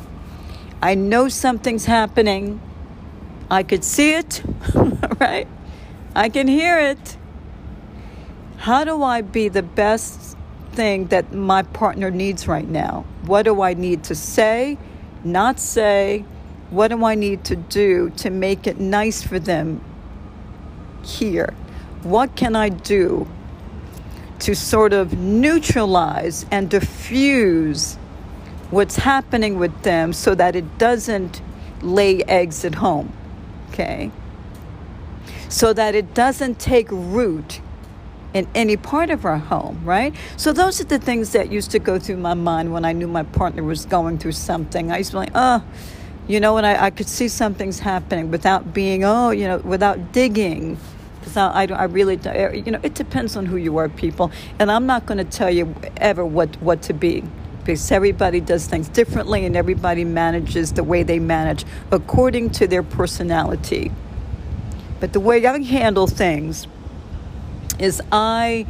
i 0.81 0.93
know 0.93 1.27
something's 1.27 1.85
happening 1.85 2.61
I 3.51 3.63
could 3.63 3.83
see 3.83 4.13
it, 4.13 4.41
right? 5.19 5.45
I 6.15 6.29
can 6.29 6.47
hear 6.47 6.79
it. 6.79 7.17
How 8.61 8.83
do 8.83 9.01
I 9.01 9.21
be 9.21 9.49
the 9.49 9.63
best 9.63 10.37
thing 10.73 11.07
that 11.07 11.33
my 11.33 11.63
partner 11.63 12.11
needs 12.11 12.47
right 12.47 12.69
now? 12.69 13.05
What 13.25 13.45
do 13.45 13.63
I 13.63 13.73
need 13.73 14.03
to 14.03 14.13
say, 14.13 14.77
not 15.23 15.59
say? 15.59 16.25
What 16.69 16.89
do 16.89 17.03
I 17.03 17.15
need 17.15 17.43
to 17.45 17.55
do 17.55 18.11
to 18.17 18.29
make 18.29 18.67
it 18.67 18.79
nice 18.79 19.23
for 19.23 19.39
them 19.39 19.83
here? 21.03 21.55
What 22.03 22.35
can 22.35 22.55
I 22.55 22.69
do 22.69 23.27
to 24.41 24.53
sort 24.53 24.93
of 24.93 25.17
neutralize 25.17 26.45
and 26.51 26.69
diffuse 26.69 27.95
what's 28.69 28.97
happening 28.97 29.57
with 29.57 29.81
them 29.81 30.13
so 30.13 30.35
that 30.35 30.55
it 30.55 30.77
doesn't 30.77 31.41
lay 31.81 32.21
eggs 32.25 32.63
at 32.63 32.75
home? 32.75 33.11
okay? 33.71 34.11
So 35.49 35.73
that 35.73 35.95
it 35.95 36.13
doesn't 36.13 36.59
take 36.59 36.91
root 36.91 37.59
in 38.33 38.47
any 38.55 38.77
part 38.77 39.09
of 39.09 39.25
our 39.25 39.37
home, 39.37 39.81
right? 39.83 40.15
So 40.37 40.53
those 40.53 40.79
are 40.79 40.85
the 40.85 40.99
things 40.99 41.31
that 41.31 41.51
used 41.51 41.71
to 41.71 41.79
go 41.79 41.99
through 41.99 42.17
my 42.17 42.33
mind 42.33 42.73
when 42.73 42.85
I 42.85 42.93
knew 42.93 43.07
my 43.07 43.23
partner 43.23 43.63
was 43.63 43.85
going 43.85 44.17
through 44.17 44.33
something. 44.33 44.91
I 44.91 44.99
used 44.99 45.11
to 45.11 45.15
be 45.15 45.19
like, 45.19 45.31
oh, 45.35 45.63
you 46.27 46.39
know, 46.39 46.57
and 46.57 46.65
I, 46.65 46.85
I 46.85 46.89
could 46.91 47.09
see 47.09 47.27
something's 47.27 47.79
happening 47.79 48.31
without 48.31 48.73
being, 48.73 49.03
oh, 49.03 49.31
you 49.31 49.47
know, 49.47 49.57
without 49.57 50.13
digging. 50.13 50.77
Because 51.19 51.35
I, 51.35 51.63
I, 51.63 51.65
I 51.65 51.83
really, 51.85 52.19
eh, 52.23 52.51
you 52.53 52.71
know, 52.71 52.79
it 52.83 52.93
depends 52.93 53.35
on 53.35 53.45
who 53.45 53.57
you 53.57 53.77
are, 53.77 53.89
people. 53.89 54.31
And 54.59 54.71
I'm 54.71 54.85
not 54.85 55.05
going 55.05 55.17
to 55.17 55.23
tell 55.23 55.51
you 55.51 55.75
ever 55.97 56.25
what, 56.25 56.61
what 56.61 56.81
to 56.83 56.93
be 56.93 57.23
because 57.59 57.91
everybody 57.91 58.39
does 58.39 58.65
things 58.65 58.89
differently 58.89 59.45
and 59.45 59.55
everybody 59.55 60.03
manages 60.03 60.73
the 60.73 60.83
way 60.83 61.03
they 61.03 61.19
manage 61.19 61.63
according 61.91 62.49
to 62.49 62.65
their 62.65 62.81
personality. 62.81 63.91
But 64.99 65.13
the 65.13 65.19
way 65.19 65.45
I 65.45 65.59
handle 65.61 66.07
things 66.07 66.67
is 67.81 68.01
I 68.11 68.65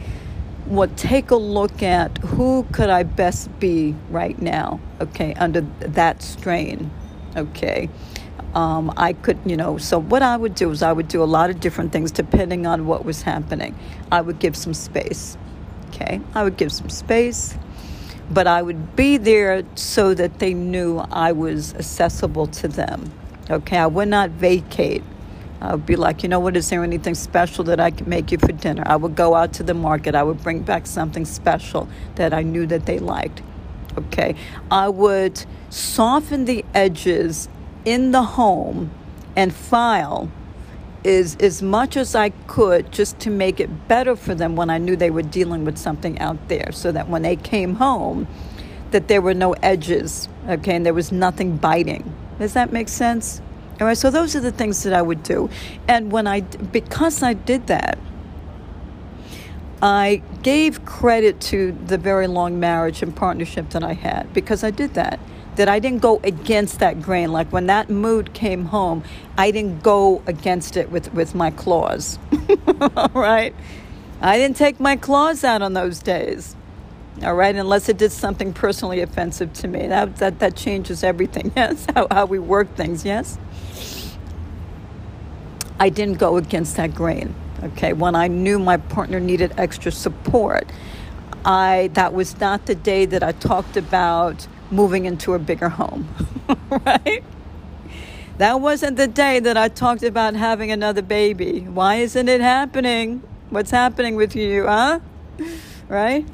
would 0.67 0.95
take 0.97 1.31
a 1.31 1.35
look 1.35 1.83
at 1.83 2.17
who 2.19 2.63
could 2.71 2.89
I 2.89 3.03
best 3.03 3.59
be 3.59 3.95
right 4.09 4.41
now, 4.41 4.79
okay, 4.99 5.33
under 5.35 5.61
that 5.79 6.21
strain, 6.21 6.91
okay. 7.35 7.89
Um, 8.53 8.93
I 8.97 9.13
could, 9.13 9.39
you 9.45 9.55
know, 9.55 9.77
so 9.77 9.99
what 9.99 10.21
I 10.21 10.35
would 10.35 10.55
do 10.55 10.69
is 10.71 10.83
I 10.83 10.91
would 10.91 11.07
do 11.07 11.23
a 11.23 11.25
lot 11.25 11.49
of 11.49 11.59
different 11.59 11.93
things 11.93 12.11
depending 12.11 12.67
on 12.67 12.85
what 12.85 13.05
was 13.05 13.21
happening. 13.21 13.77
I 14.11 14.21
would 14.21 14.39
give 14.39 14.57
some 14.57 14.73
space 14.73 15.37
Okay, 15.91 16.21
I 16.33 16.43
would 16.43 16.55
give 16.55 16.71
some 16.71 16.89
space, 16.89 17.53
but 18.29 18.47
I 18.47 18.61
would 18.61 18.95
be 18.95 19.17
there 19.17 19.63
so 19.75 20.13
that 20.13 20.39
they 20.39 20.53
knew 20.53 20.99
I 20.99 21.33
was 21.33 21.75
accessible 21.75 22.47
to 22.47 22.69
them. 22.69 23.11
Okay, 23.49 23.77
I 23.77 23.87
would 23.87 24.07
not 24.07 24.29
vacate. 24.29 25.03
I 25.61 25.75
would 25.75 25.85
be 25.85 25.95
like, 25.95 26.23
you 26.23 26.29
know 26.29 26.39
what, 26.39 26.57
is 26.57 26.69
there 26.69 26.83
anything 26.83 27.13
special 27.13 27.63
that 27.65 27.79
I 27.79 27.91
can 27.91 28.09
make 28.09 28.31
you 28.31 28.39
for 28.39 28.51
dinner? 28.51 28.83
I 28.85 28.95
would 28.95 29.15
go 29.15 29.35
out 29.35 29.53
to 29.53 29.63
the 29.63 29.75
market. 29.75 30.15
I 30.15 30.23
would 30.23 30.41
bring 30.41 30.63
back 30.63 30.87
something 30.87 31.23
special 31.23 31.87
that 32.15 32.33
I 32.33 32.41
knew 32.41 32.65
that 32.65 32.87
they 32.87 32.97
liked. 32.97 33.43
Okay, 33.97 34.35
I 34.71 34.87
would 34.87 35.45
soften 35.69 36.45
the 36.45 36.65
edges 36.73 37.49
in 37.85 38.11
the 38.11 38.23
home 38.23 38.89
and 39.35 39.53
file 39.53 40.31
is 41.03 41.35
as 41.37 41.61
much 41.61 41.97
as 41.97 42.15
I 42.15 42.29
could 42.47 42.91
just 42.91 43.19
to 43.19 43.29
make 43.29 43.59
it 43.59 43.87
better 43.87 44.15
for 44.15 44.35
them 44.35 44.55
when 44.55 44.69
I 44.69 44.77
knew 44.77 44.95
they 44.95 45.09
were 45.09 45.23
dealing 45.23 45.65
with 45.65 45.77
something 45.77 46.19
out 46.19 46.47
there 46.47 46.71
so 46.71 46.91
that 46.91 47.09
when 47.09 47.23
they 47.23 47.35
came 47.35 47.75
home 47.75 48.27
that 48.91 49.07
there 49.07 49.21
were 49.21 49.33
no 49.33 49.53
edges 49.63 50.29
okay 50.47 50.75
and 50.75 50.85
there 50.85 50.93
was 50.93 51.11
nothing 51.11 51.57
biting 51.57 52.13
does 52.37 52.53
that 52.53 52.71
make 52.71 52.87
sense 52.87 53.41
all 53.81 53.87
right 53.87 53.97
so 53.97 54.09
those 54.09 54.35
are 54.35 54.39
the 54.39 54.51
things 54.51 54.83
that 54.83 54.93
I 54.93 55.01
would 55.01 55.23
do 55.23 55.49
and 55.87 56.11
when 56.11 56.27
I 56.27 56.41
because 56.41 57.21
I 57.21 57.33
did 57.33 57.67
that 57.67 57.99
I 59.81 60.21
gave 60.43 60.85
credit 60.85 61.41
to 61.41 61.71
the 61.87 61.97
very 61.97 62.27
long 62.27 62.59
marriage 62.59 63.01
and 63.01 63.13
partnership 63.13 63.71
that 63.71 63.83
I 63.83 63.93
had 63.93 64.31
because 64.33 64.63
I 64.63 64.71
did 64.71 64.93
that 64.93 65.19
that 65.55 65.67
I 65.67 65.79
didn't 65.79 66.01
go 66.01 66.19
against 66.23 66.79
that 66.79 67.01
grain. 67.01 67.31
Like 67.31 67.51
when 67.51 67.67
that 67.67 67.89
mood 67.89 68.33
came 68.33 68.65
home, 68.65 69.03
I 69.37 69.51
didn't 69.51 69.83
go 69.83 70.21
against 70.25 70.77
it 70.77 70.89
with, 70.91 71.13
with 71.13 71.35
my 71.35 71.51
claws. 71.51 72.19
All 72.95 73.09
right? 73.13 73.53
I 74.21 74.37
didn't 74.37 74.57
take 74.57 74.79
my 74.79 74.95
claws 74.95 75.43
out 75.43 75.61
on 75.61 75.73
those 75.73 75.99
days. 75.99 76.55
All 77.23 77.35
right, 77.35 77.55
unless 77.55 77.89
it 77.89 77.97
did 77.97 78.11
something 78.11 78.53
personally 78.53 79.01
offensive 79.01 79.53
to 79.53 79.67
me. 79.67 79.87
That, 79.87 80.15
that, 80.17 80.39
that 80.39 80.55
changes 80.55 81.03
everything, 81.03 81.51
yes? 81.57 81.85
How, 81.93 82.07
how 82.09 82.25
we 82.25 82.39
work 82.39 82.75
things, 82.75 83.05
yes? 83.05 83.37
I 85.81 85.89
didn't 85.89 86.19
go 86.19 86.37
against 86.37 86.75
that 86.75 86.93
grain. 86.93 87.33
Okay, 87.63 87.91
when 87.93 88.13
I 88.13 88.27
knew 88.27 88.59
my 88.59 88.77
partner 88.77 89.19
needed 89.19 89.51
extra 89.57 89.91
support, 89.91 90.69
I 91.43 91.89
that 91.95 92.13
was 92.13 92.39
not 92.39 92.67
the 92.67 92.75
day 92.75 93.07
that 93.07 93.23
I 93.23 93.31
talked 93.31 93.75
about 93.75 94.45
moving 94.69 95.05
into 95.05 95.33
a 95.33 95.39
bigger 95.39 95.69
home, 95.69 96.07
right? 96.69 97.23
That 98.37 98.61
wasn't 98.61 98.95
the 98.97 99.07
day 99.07 99.39
that 99.39 99.57
I 99.57 99.69
talked 99.69 100.03
about 100.03 100.35
having 100.35 100.71
another 100.71 101.01
baby. 101.01 101.61
Why 101.61 101.95
isn't 101.95 102.29
it 102.29 102.41
happening? 102.41 103.23
What's 103.49 103.71
happening 103.71 104.15
with 104.15 104.35
you, 104.35 104.67
huh? 104.67 104.99
Right? 105.89 106.27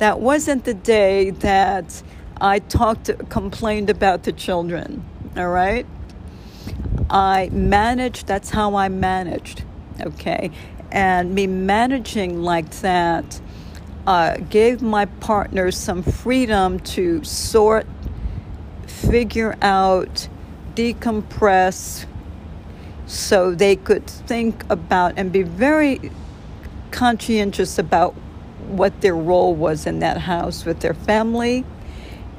That 0.00 0.20
wasn't 0.20 0.64
the 0.64 0.74
day 0.74 1.30
that 1.30 2.02
I 2.38 2.58
talked, 2.58 3.10
complained 3.30 3.88
about 3.88 4.24
the 4.24 4.32
children, 4.32 5.02
all 5.34 5.48
right? 5.48 5.86
I 7.12 7.50
managed, 7.52 8.26
that's 8.26 8.50
how 8.50 8.74
I 8.74 8.88
managed, 8.88 9.64
okay? 10.00 10.50
And 10.90 11.34
me 11.34 11.46
managing 11.46 12.42
like 12.42 12.70
that 12.80 13.40
uh, 14.06 14.38
gave 14.38 14.80
my 14.80 15.04
partners 15.04 15.76
some 15.76 16.02
freedom 16.02 16.80
to 16.80 17.22
sort, 17.22 17.86
figure 18.86 19.56
out, 19.60 20.26
decompress, 20.74 22.06
so 23.06 23.54
they 23.54 23.76
could 23.76 24.06
think 24.06 24.64
about 24.70 25.12
and 25.18 25.30
be 25.30 25.42
very 25.42 26.10
conscientious 26.92 27.78
about 27.78 28.14
what 28.68 29.02
their 29.02 29.14
role 29.14 29.54
was 29.54 29.86
in 29.86 29.98
that 29.98 30.16
house 30.16 30.64
with 30.64 30.80
their 30.80 30.94
family 30.94 31.62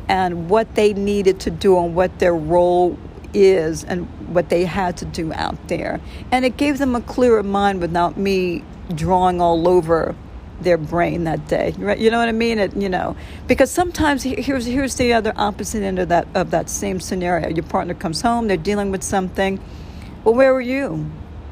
and 0.07 0.49
what 0.49 0.73
they 0.73 0.93
needed 0.93 1.39
to 1.41 1.51
do 1.51 1.77
and 1.77 1.93
what 1.95 2.17
their 2.17 2.35
role 2.35 2.97
is 3.33 3.83
and 3.83 4.07
what 4.33 4.49
they 4.49 4.65
had 4.65 4.97
to 4.97 5.05
do 5.05 5.33
out 5.33 5.67
there. 5.67 5.99
And 6.31 6.45
it 6.45 6.57
gave 6.57 6.77
them 6.77 6.95
a 6.95 7.01
clearer 7.01 7.43
mind 7.43 7.81
without 7.81 8.17
me 8.17 8.63
drawing 8.95 9.41
all 9.41 9.67
over 9.67 10.15
their 10.61 10.77
brain 10.77 11.23
that 11.25 11.47
day. 11.47 11.73
Right? 11.77 11.97
You 11.97 12.11
know 12.11 12.19
what 12.19 12.29
I 12.29 12.33
mean? 12.33 12.59
It, 12.59 12.75
you 12.75 12.89
know, 12.89 13.15
because 13.47 13.71
sometimes 13.71 14.23
here's 14.23 14.65
here's 14.65 14.95
the 14.95 15.13
other 15.13 15.33
opposite 15.35 15.83
end 15.83 15.99
of 15.99 16.09
that 16.09 16.27
of 16.35 16.51
that 16.51 16.69
same 16.69 16.99
scenario. 16.99 17.49
Your 17.49 17.63
partner 17.63 17.93
comes 17.93 18.21
home, 18.21 18.47
they're 18.47 18.57
dealing 18.57 18.91
with 18.91 19.03
something. 19.03 19.59
Well, 20.23 20.35
where 20.35 20.53
were 20.53 20.61
you? 20.61 21.09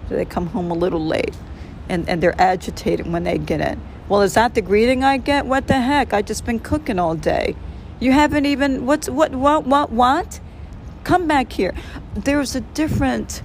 So 0.07 0.15
they 0.15 0.25
come 0.25 0.47
home 0.47 0.71
a 0.71 0.75
little 0.75 1.05
late, 1.05 1.35
and 1.89 2.07
and 2.07 2.21
they're 2.21 2.39
agitated 2.39 3.11
when 3.11 3.23
they 3.23 3.37
get 3.37 3.61
in. 3.61 3.81
Well, 4.07 4.21
is 4.21 4.33
that 4.33 4.55
the 4.55 4.61
greeting 4.61 5.03
I 5.03 5.17
get? 5.17 5.45
What 5.45 5.67
the 5.67 5.79
heck? 5.79 6.13
I 6.13 6.21
just 6.21 6.45
been 6.45 6.59
cooking 6.59 6.99
all 6.99 7.15
day. 7.15 7.55
You 7.99 8.11
haven't 8.11 8.45
even 8.45 8.85
what's 8.85 9.09
what 9.09 9.33
what 9.35 9.65
what 9.65 9.91
what? 9.91 10.39
Come 11.03 11.27
back 11.27 11.51
here. 11.51 11.73
There's 12.13 12.55
a 12.55 12.61
different 12.61 13.41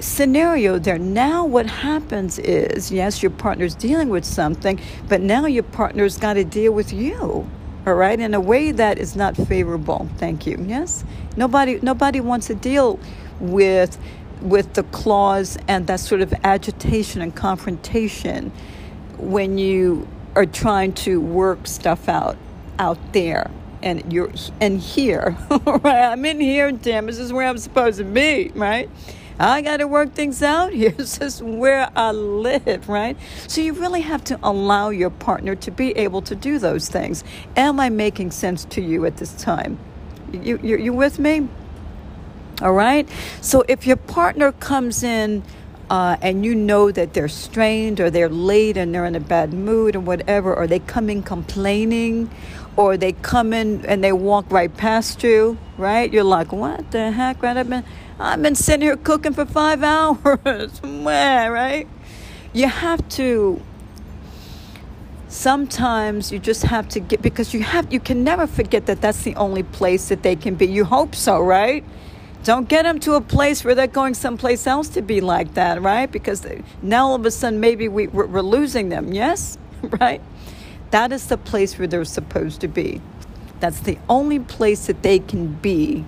scenario 0.00 0.78
there. 0.78 0.98
Now, 0.98 1.44
what 1.44 1.66
happens 1.66 2.38
is 2.38 2.90
yes, 2.90 3.22
your 3.22 3.30
partner's 3.30 3.74
dealing 3.74 4.08
with 4.08 4.24
something, 4.24 4.80
but 5.08 5.20
now 5.20 5.46
your 5.46 5.62
partner's 5.62 6.18
got 6.18 6.34
to 6.34 6.44
deal 6.44 6.72
with 6.72 6.92
you. 6.92 7.48
All 7.84 7.94
right, 7.94 8.18
in 8.18 8.32
a 8.32 8.40
way 8.40 8.70
that 8.72 8.98
is 8.98 9.16
not 9.16 9.36
favorable. 9.36 10.08
Thank 10.16 10.46
you. 10.46 10.56
Yes, 10.66 11.04
nobody 11.36 11.80
nobody 11.82 12.20
wants 12.20 12.46
to 12.46 12.54
deal 12.54 13.00
with 13.40 13.98
with 14.40 14.74
the 14.74 14.84
claws 14.84 15.58
and 15.68 15.86
that 15.88 16.00
sort 16.00 16.20
of 16.20 16.32
agitation 16.44 17.22
and 17.22 17.34
confrontation 17.34 18.52
when 19.18 19.58
you 19.58 20.06
are 20.34 20.46
trying 20.46 20.92
to 20.92 21.20
work 21.20 21.66
stuff 21.66 22.08
out 22.08 22.36
out 22.78 22.98
there 23.12 23.50
and 23.82 24.12
you're 24.12 24.30
and 24.60 24.80
here 24.80 25.36
right 25.66 26.12
i'm 26.12 26.24
in 26.24 26.40
here 26.40 26.72
damn 26.72 27.06
this 27.06 27.18
is 27.18 27.32
where 27.32 27.46
i'm 27.46 27.58
supposed 27.58 27.98
to 27.98 28.04
be 28.04 28.50
right 28.54 28.88
I 29.38 29.60
got 29.60 29.78
to 29.78 29.88
work 29.88 30.14
things 30.14 30.42
out. 30.42 30.72
Here's 30.74 31.18
just 31.18 31.42
where 31.42 31.90
I 31.96 32.12
live, 32.12 32.88
right? 32.88 33.16
So 33.48 33.60
you 33.60 33.72
really 33.72 34.02
have 34.02 34.22
to 34.24 34.38
allow 34.42 34.90
your 34.90 35.10
partner 35.10 35.56
to 35.56 35.70
be 35.70 35.90
able 35.92 36.22
to 36.22 36.36
do 36.36 36.58
those 36.58 36.88
things. 36.88 37.24
Am 37.56 37.80
I 37.80 37.88
making 37.88 38.30
sense 38.30 38.64
to 38.66 38.80
you 38.80 39.04
at 39.04 39.16
this 39.16 39.32
time? 39.34 39.78
You, 40.32 40.60
you, 40.62 40.76
you 40.76 40.92
with 40.92 41.18
me? 41.18 41.48
All 42.60 42.72
right? 42.72 43.08
So 43.40 43.64
if 43.68 43.86
your 43.86 43.96
partner 43.96 44.52
comes 44.52 45.02
in, 45.02 45.42
uh, 45.90 46.16
and 46.22 46.42
you 46.42 46.54
know 46.54 46.90
that 46.90 47.12
they're 47.12 47.28
strained 47.28 48.00
or 48.00 48.08
they're 48.08 48.28
late 48.30 48.78
and 48.78 48.94
they're 48.94 49.04
in 49.04 49.14
a 49.14 49.20
bad 49.20 49.52
mood 49.52 49.94
or 49.94 50.00
whatever, 50.00 50.54
or 50.54 50.66
they 50.66 50.78
come 50.78 51.10
in 51.10 51.22
complaining, 51.22 52.30
or 52.76 52.96
they 52.96 53.12
come 53.12 53.52
in 53.52 53.84
and 53.86 54.02
they 54.02 54.12
walk 54.12 54.50
right 54.50 54.74
past 54.76 55.22
you, 55.22 55.58
right? 55.76 56.12
You're 56.12 56.24
like, 56.24 56.52
what 56.52 56.90
the 56.90 57.10
heck? 57.10 57.42
Right? 57.42 57.56
I've 57.56 57.68
been, 57.68 57.84
I've 58.18 58.42
been 58.42 58.54
sitting 58.54 58.82
here 58.82 58.96
cooking 58.96 59.34
for 59.34 59.44
five 59.44 59.82
hours. 59.84 60.80
right? 60.84 61.86
You 62.52 62.68
have 62.68 63.06
to 63.10 63.60
sometimes 65.32 66.30
you 66.30 66.38
just 66.38 66.62
have 66.62 66.86
to 66.90 67.00
get 67.00 67.22
because 67.22 67.54
you 67.54 67.62
have 67.62 67.90
you 67.90 67.98
can 67.98 68.22
never 68.22 68.46
forget 68.46 68.84
that 68.84 69.00
that's 69.00 69.22
the 69.22 69.34
only 69.36 69.62
place 69.62 70.10
that 70.10 70.22
they 70.22 70.36
can 70.36 70.54
be 70.54 70.66
you 70.66 70.84
hope 70.84 71.14
so 71.14 71.40
right 71.40 71.82
don't 72.44 72.68
get 72.68 72.82
them 72.82 73.00
to 73.00 73.14
a 73.14 73.20
place 73.20 73.64
where 73.64 73.74
they're 73.74 73.86
going 73.86 74.12
someplace 74.12 74.66
else 74.66 74.90
to 74.90 75.00
be 75.00 75.22
like 75.22 75.54
that 75.54 75.80
right 75.80 76.12
because 76.12 76.46
now 76.82 77.06
all 77.06 77.14
of 77.14 77.24
a 77.24 77.30
sudden 77.30 77.60
maybe 77.60 77.88
we, 77.88 78.08
we're 78.08 78.42
losing 78.42 78.90
them 78.90 79.14
yes 79.14 79.56
right 80.00 80.20
that 80.92 81.10
is 81.10 81.26
the 81.26 81.38
place 81.38 81.78
where 81.78 81.88
they're 81.88 82.04
supposed 82.04 82.60
to 82.60 82.68
be. 82.68 83.00
That's 83.60 83.80
the 83.80 83.98
only 84.08 84.38
place 84.38 84.86
that 84.86 85.02
they 85.02 85.18
can 85.18 85.54
be 85.54 86.04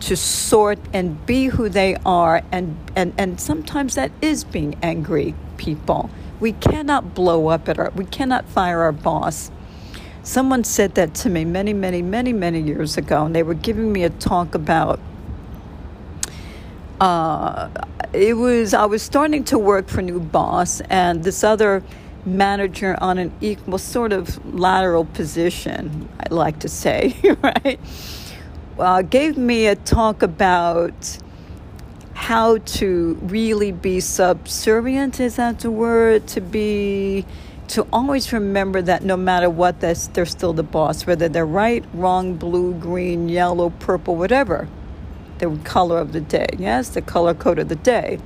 to 0.00 0.16
sort 0.16 0.78
and 0.92 1.24
be 1.26 1.46
who 1.46 1.68
they 1.68 1.96
are 2.06 2.42
and, 2.50 2.76
and, 2.96 3.12
and 3.18 3.40
sometimes 3.40 3.96
that 3.96 4.10
is 4.22 4.44
being 4.44 4.76
angry 4.82 5.34
people. 5.56 6.10
We 6.40 6.52
cannot 6.52 7.14
blow 7.14 7.48
up 7.48 7.68
at 7.68 7.78
our 7.78 7.90
we 7.90 8.06
cannot 8.06 8.48
fire 8.48 8.80
our 8.80 8.92
boss. 8.92 9.50
Someone 10.22 10.64
said 10.64 10.94
that 10.94 11.14
to 11.16 11.28
me 11.28 11.44
many 11.44 11.74
many 11.74 12.00
many 12.00 12.32
many 12.32 12.60
years 12.60 12.96
ago 12.96 13.26
and 13.26 13.34
they 13.34 13.42
were 13.42 13.54
giving 13.54 13.92
me 13.92 14.04
a 14.04 14.10
talk 14.10 14.54
about 14.54 15.00
uh, 17.00 17.68
it 18.12 18.34
was 18.34 18.74
i 18.74 18.84
was 18.84 19.02
starting 19.02 19.44
to 19.44 19.58
work 19.58 19.88
for 19.88 20.00
a 20.00 20.02
new 20.02 20.20
boss 20.20 20.80
and 20.82 21.24
this 21.24 21.44
other 21.44 21.82
manager 22.26 22.96
on 23.00 23.18
an 23.18 23.32
equal 23.40 23.78
sort 23.78 24.12
of 24.12 24.54
lateral 24.54 25.04
position 25.04 26.08
i 26.20 26.34
like 26.34 26.58
to 26.58 26.68
say 26.68 27.14
right? 27.42 27.80
Uh, 28.78 29.02
gave 29.02 29.36
me 29.36 29.66
a 29.66 29.76
talk 29.76 30.22
about 30.22 31.18
how 32.14 32.58
to 32.58 33.18
really 33.22 33.72
be 33.72 34.00
subservient 34.00 35.20
is 35.20 35.36
that 35.36 35.60
the 35.60 35.70
word? 35.70 36.26
To 36.28 36.40
be 36.40 37.26
to 37.68 37.86
always 37.92 38.32
remember 38.32 38.82
that 38.82 39.04
no 39.04 39.16
matter 39.16 39.48
what 39.48 39.80
they're, 39.80 39.94
they're 39.94 40.26
still 40.26 40.52
the 40.52 40.62
boss 40.62 41.06
whether 41.06 41.28
they're 41.28 41.46
right 41.46 41.84
wrong 41.92 42.34
blue 42.34 42.74
green 42.74 43.28
yellow 43.28 43.70
purple 43.70 44.16
whatever. 44.16 44.68
The 45.38 45.58
color 45.64 45.98
of 45.98 46.12
the 46.12 46.20
day 46.20 46.48
yes 46.58 46.90
the 46.90 47.02
color 47.02 47.34
code 47.34 47.58
of 47.58 47.68
the 47.68 47.76
day. 47.76 48.18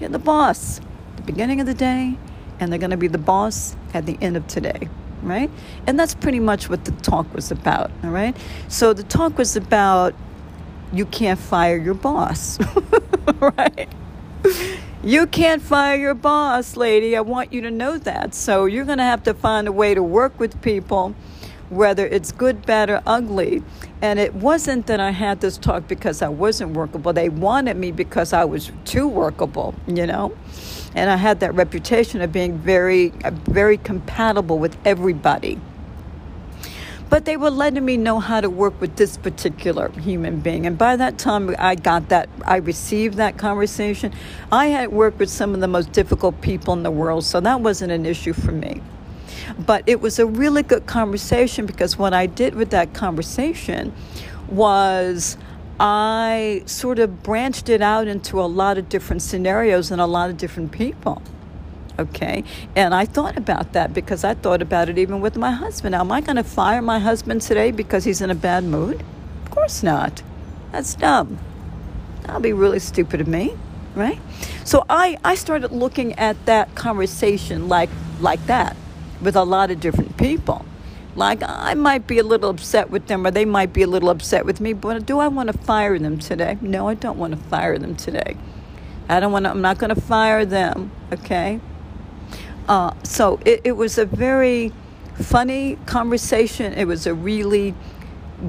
You're 0.00 0.10
the 0.10 0.18
boss. 0.18 0.80
The 1.16 1.22
beginning 1.22 1.60
of 1.60 1.66
the 1.66 1.74
day 1.74 2.18
and 2.62 2.72
they're 2.72 2.78
going 2.78 2.90
to 2.90 2.96
be 2.96 3.08
the 3.08 3.18
boss 3.18 3.76
at 3.92 4.06
the 4.06 4.16
end 4.20 4.36
of 4.36 4.46
today 4.46 4.88
right 5.22 5.50
and 5.86 5.98
that's 5.98 6.14
pretty 6.14 6.40
much 6.40 6.68
what 6.68 6.84
the 6.84 6.92
talk 7.02 7.32
was 7.34 7.50
about 7.50 7.90
all 8.04 8.10
right 8.10 8.36
so 8.68 8.92
the 8.92 9.02
talk 9.02 9.36
was 9.36 9.56
about 9.56 10.14
you 10.92 11.04
can't 11.06 11.38
fire 11.38 11.76
your 11.76 11.94
boss 11.94 12.58
right 13.40 13.88
you 15.02 15.26
can't 15.26 15.62
fire 15.62 15.96
your 15.96 16.14
boss 16.14 16.76
lady 16.76 17.16
i 17.16 17.20
want 17.20 17.52
you 17.52 17.60
to 17.60 17.70
know 17.70 17.98
that 17.98 18.34
so 18.34 18.64
you're 18.64 18.84
going 18.84 18.98
to 18.98 19.04
have 19.04 19.22
to 19.22 19.34
find 19.34 19.66
a 19.66 19.72
way 19.72 19.94
to 19.94 20.02
work 20.02 20.38
with 20.38 20.60
people 20.62 21.14
whether 21.72 22.06
it's 22.06 22.32
good, 22.32 22.66
bad, 22.66 22.90
or 22.90 23.02
ugly. 23.06 23.62
And 24.02 24.18
it 24.18 24.34
wasn't 24.34 24.86
that 24.88 25.00
I 25.00 25.10
had 25.10 25.40
this 25.40 25.56
talk 25.56 25.88
because 25.88 26.20
I 26.20 26.28
wasn't 26.28 26.74
workable. 26.74 27.12
They 27.12 27.30
wanted 27.30 27.76
me 27.76 27.92
because 27.92 28.32
I 28.32 28.44
was 28.44 28.70
too 28.84 29.08
workable, 29.08 29.74
you 29.86 30.06
know? 30.06 30.36
And 30.94 31.10
I 31.10 31.16
had 31.16 31.40
that 31.40 31.54
reputation 31.54 32.20
of 32.20 32.32
being 32.32 32.58
very, 32.58 33.12
uh, 33.24 33.30
very 33.30 33.78
compatible 33.78 34.58
with 34.58 34.76
everybody. 34.84 35.60
But 37.12 37.26
they 37.26 37.36
were 37.36 37.50
letting 37.50 37.84
me 37.84 37.98
know 37.98 38.20
how 38.20 38.40
to 38.40 38.48
work 38.48 38.80
with 38.80 38.96
this 38.96 39.18
particular 39.18 39.90
human 39.90 40.40
being. 40.40 40.64
And 40.64 40.78
by 40.78 40.96
that 40.96 41.18
time, 41.18 41.54
I 41.58 41.74
got 41.74 42.08
that, 42.08 42.30
I 42.46 42.56
received 42.56 43.16
that 43.18 43.36
conversation. 43.36 44.14
I 44.50 44.68
had 44.68 44.92
worked 44.92 45.18
with 45.18 45.28
some 45.28 45.52
of 45.52 45.60
the 45.60 45.68
most 45.68 45.92
difficult 45.92 46.40
people 46.40 46.72
in 46.72 46.82
the 46.82 46.90
world, 46.90 47.24
so 47.24 47.38
that 47.40 47.60
wasn't 47.60 47.92
an 47.92 48.06
issue 48.06 48.32
for 48.32 48.52
me. 48.52 48.80
But 49.58 49.82
it 49.86 50.00
was 50.00 50.18
a 50.18 50.24
really 50.24 50.62
good 50.62 50.86
conversation 50.86 51.66
because 51.66 51.98
what 51.98 52.14
I 52.14 52.24
did 52.24 52.54
with 52.54 52.70
that 52.70 52.94
conversation 52.94 53.92
was 54.48 55.36
I 55.80 56.62
sort 56.66 56.98
of 56.98 57.22
branched 57.22 57.68
it 57.68 57.82
out 57.82 58.06
into 58.06 58.40
a 58.40 58.46
lot 58.46 58.78
of 58.78 58.88
different 58.88 59.22
scenarios 59.22 59.90
and 59.90 60.00
a 60.00 60.06
lot 60.06 60.30
of 60.30 60.36
different 60.36 60.72
people. 60.72 61.22
Okay. 61.98 62.44
And 62.74 62.94
I 62.94 63.04
thought 63.04 63.36
about 63.36 63.72
that 63.74 63.92
because 63.92 64.24
I 64.24 64.34
thought 64.34 64.62
about 64.62 64.88
it 64.88 64.98
even 64.98 65.20
with 65.20 65.36
my 65.36 65.50
husband. 65.50 65.92
Now, 65.92 66.00
am 66.00 66.12
I 66.12 66.20
going 66.20 66.36
to 66.36 66.44
fire 66.44 66.82
my 66.82 66.98
husband 66.98 67.42
today 67.42 67.70
because 67.70 68.04
he's 68.04 68.20
in 68.20 68.30
a 68.30 68.34
bad 68.34 68.64
mood? 68.64 69.02
Of 69.44 69.50
course 69.50 69.82
not. 69.82 70.22
That's 70.72 70.94
dumb. 70.94 71.38
That'll 72.22 72.40
be 72.40 72.52
really 72.52 72.78
stupid 72.78 73.20
of 73.20 73.28
me, 73.28 73.54
right? 73.94 74.18
So 74.64 74.84
I, 74.88 75.18
I 75.24 75.34
started 75.34 75.72
looking 75.72 76.14
at 76.14 76.46
that 76.46 76.74
conversation 76.74 77.68
like 77.68 77.90
like 78.20 78.44
that 78.46 78.76
with 79.20 79.36
a 79.36 79.44
lot 79.44 79.70
of 79.70 79.80
different 79.80 80.16
people. 80.16 80.64
Like, 81.14 81.42
I 81.42 81.74
might 81.74 82.06
be 82.06 82.18
a 82.18 82.22
little 82.22 82.48
upset 82.48 82.90
with 82.90 83.06
them, 83.06 83.26
or 83.26 83.30
they 83.30 83.44
might 83.44 83.72
be 83.72 83.82
a 83.82 83.86
little 83.86 84.08
upset 84.08 84.46
with 84.46 84.60
me, 84.60 84.72
but 84.72 85.04
do 85.04 85.18
I 85.18 85.28
want 85.28 85.52
to 85.52 85.58
fire 85.58 85.98
them 85.98 86.18
today? 86.18 86.56
No, 86.62 86.88
I 86.88 86.94
don't 86.94 87.18
want 87.18 87.34
to 87.34 87.38
fire 87.48 87.78
them 87.78 87.96
today. 87.96 88.36
I 89.08 89.20
don't 89.20 89.30
want 89.30 89.44
to, 89.44 89.50
I'm 89.50 89.60
not 89.60 89.78
going 89.78 89.94
to 89.94 90.00
fire 90.00 90.46
them, 90.46 90.90
okay? 91.12 91.60
Uh, 92.66 92.94
so 93.02 93.40
it, 93.44 93.60
it 93.64 93.72
was 93.72 93.98
a 93.98 94.06
very 94.06 94.72
funny 95.20 95.76
conversation. 95.84 96.72
It 96.72 96.86
was 96.86 97.06
a 97.06 97.12
really 97.12 97.74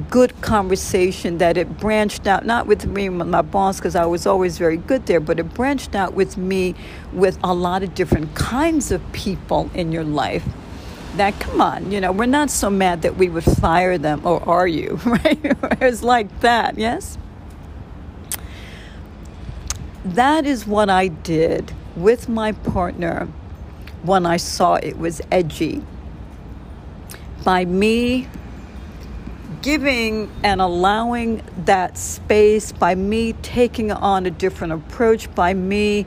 good 0.09 0.39
conversation 0.41 1.39
that 1.39 1.57
it 1.57 1.77
branched 1.79 2.27
out, 2.27 2.45
not 2.45 2.65
with 2.65 2.85
me 2.85 3.07
and 3.07 3.17
my 3.29 3.41
boss, 3.41 3.77
because 3.77 3.95
I 3.95 4.05
was 4.05 4.25
always 4.25 4.57
very 4.57 4.77
good 4.77 5.05
there, 5.05 5.19
but 5.19 5.37
it 5.37 5.53
branched 5.53 5.95
out 5.95 6.13
with 6.13 6.37
me 6.37 6.75
with 7.11 7.37
a 7.43 7.53
lot 7.53 7.83
of 7.83 7.93
different 7.93 8.33
kinds 8.35 8.89
of 8.89 9.01
people 9.11 9.69
in 9.73 9.91
your 9.91 10.05
life 10.05 10.45
that 11.17 11.39
come 11.39 11.61
on, 11.61 11.91
you 11.91 12.01
know, 12.01 12.11
we're 12.11 12.25
not 12.25 12.49
so 12.49 12.69
mad 12.69 13.03
that 13.03 13.15
we 13.17 13.29
would 13.29 13.43
fire 13.43 13.97
them, 13.97 14.25
or 14.25 14.47
are 14.47 14.67
you? 14.67 14.99
Right? 15.05 15.39
it's 15.81 16.03
like 16.03 16.39
that, 16.41 16.77
yes? 16.77 17.17
That 20.03 20.45
is 20.45 20.65
what 20.65 20.89
I 20.89 21.07
did 21.07 21.71
with 21.95 22.27
my 22.27 22.51
partner 22.51 23.27
when 24.01 24.25
I 24.25 24.37
saw 24.37 24.75
it 24.75 24.97
was 24.97 25.21
edgy. 25.31 25.83
By 27.43 27.65
me 27.65 28.27
giving 29.61 30.29
and 30.43 30.59
allowing 30.61 31.41
that 31.65 31.97
space, 31.97 32.71
by 32.71 32.95
me 32.95 33.33
taking 33.41 33.91
on 33.91 34.25
a 34.25 34.31
different 34.31 34.73
approach, 34.73 35.33
by 35.35 35.53
me 35.53 36.05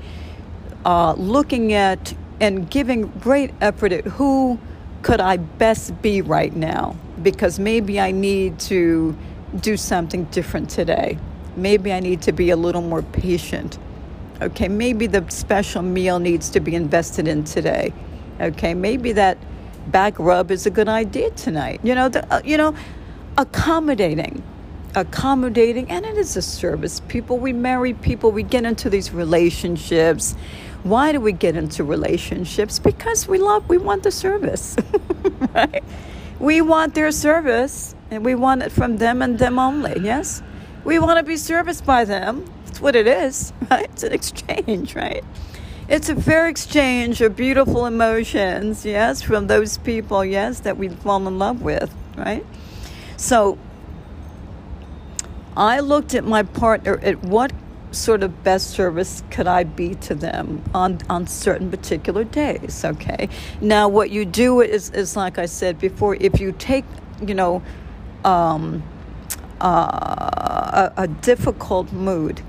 uh, 0.84 1.14
looking 1.14 1.72
at 1.72 2.14
and 2.40 2.68
giving 2.68 3.06
great 3.20 3.50
effort 3.62 3.92
at 3.92 4.04
who 4.04 4.58
could 5.06 5.20
I 5.20 5.36
best 5.36 6.02
be 6.02 6.20
right 6.20 6.52
now? 6.56 6.96
Because 7.22 7.60
maybe 7.60 8.00
I 8.00 8.10
need 8.10 8.58
to 8.70 9.16
do 9.60 9.76
something 9.76 10.24
different 10.24 10.68
today. 10.68 11.16
Maybe 11.54 11.92
I 11.92 12.00
need 12.00 12.22
to 12.22 12.32
be 12.32 12.50
a 12.50 12.56
little 12.56 12.82
more 12.82 13.02
patient. 13.02 13.78
Okay, 14.42 14.66
maybe 14.66 15.06
the 15.06 15.24
special 15.28 15.82
meal 15.82 16.18
needs 16.18 16.50
to 16.50 16.58
be 16.58 16.74
invested 16.74 17.28
in 17.28 17.44
today. 17.44 17.92
Okay, 18.40 18.74
maybe 18.74 19.12
that 19.12 19.38
back 19.92 20.18
rub 20.18 20.50
is 20.50 20.66
a 20.66 20.70
good 20.70 20.88
idea 20.88 21.30
tonight. 21.30 21.78
You 21.84 21.94
know, 21.94 22.08
the, 22.08 22.28
uh, 22.34 22.42
you 22.44 22.56
know, 22.56 22.74
accommodating, 23.38 24.42
accommodating, 24.96 25.88
and 25.88 26.04
it 26.04 26.16
is 26.16 26.36
a 26.36 26.42
service. 26.42 26.98
People, 27.06 27.38
we 27.38 27.52
marry 27.52 27.94
people, 27.94 28.32
we 28.32 28.42
get 28.42 28.64
into 28.64 28.90
these 28.90 29.12
relationships 29.12 30.34
why 30.88 31.12
do 31.12 31.20
we 31.20 31.32
get 31.32 31.56
into 31.56 31.84
relationships? 31.84 32.78
Because 32.78 33.26
we 33.26 33.38
love, 33.38 33.68
we 33.68 33.78
want 33.78 34.02
the 34.02 34.10
service, 34.10 34.76
right? 35.54 35.82
We 36.38 36.60
want 36.60 36.94
their 36.94 37.10
service 37.12 37.94
and 38.10 38.24
we 38.24 38.34
want 38.34 38.62
it 38.62 38.70
from 38.70 38.98
them 38.98 39.22
and 39.22 39.38
them 39.38 39.58
only, 39.58 40.00
yes? 40.00 40.42
We 40.84 40.98
want 40.98 41.18
to 41.18 41.24
be 41.24 41.36
serviced 41.36 41.84
by 41.84 42.04
them. 42.04 42.44
That's 42.66 42.80
what 42.80 42.94
it 42.94 43.06
is, 43.06 43.52
right? 43.70 43.84
It's 43.84 44.02
an 44.02 44.12
exchange, 44.12 44.94
right? 44.94 45.24
It's 45.88 46.08
a 46.08 46.20
fair 46.20 46.48
exchange 46.48 47.20
of 47.20 47.36
beautiful 47.36 47.86
emotions, 47.86 48.84
yes, 48.84 49.22
from 49.22 49.46
those 49.46 49.78
people, 49.78 50.24
yes, 50.24 50.60
that 50.60 50.76
we 50.76 50.88
fall 50.88 51.26
in 51.26 51.38
love 51.38 51.62
with, 51.62 51.94
right? 52.16 52.44
So 53.16 53.56
I 55.56 55.80
looked 55.80 56.14
at 56.14 56.24
my 56.24 56.42
partner 56.42 56.98
at 57.02 57.22
what 57.22 57.52
sort 57.92 58.22
of 58.22 58.42
best 58.42 58.70
service 58.70 59.22
could 59.30 59.46
I 59.46 59.64
be 59.64 59.94
to 59.96 60.14
them 60.14 60.62
on, 60.74 60.98
on 61.08 61.26
certain 61.26 61.70
particular 61.70 62.24
days, 62.24 62.84
okay? 62.84 63.28
Now, 63.60 63.88
what 63.88 64.10
you 64.10 64.24
do 64.24 64.60
is, 64.60 64.90
is 64.90 65.16
like 65.16 65.38
I 65.38 65.46
said 65.46 65.78
before, 65.78 66.16
if 66.16 66.40
you 66.40 66.52
take, 66.52 66.84
you 67.24 67.34
know, 67.34 67.62
um, 68.24 68.82
uh, 69.60 70.90
a, 70.96 71.02
a, 71.02 71.08
difficult 71.08 71.90
mood 71.92 72.42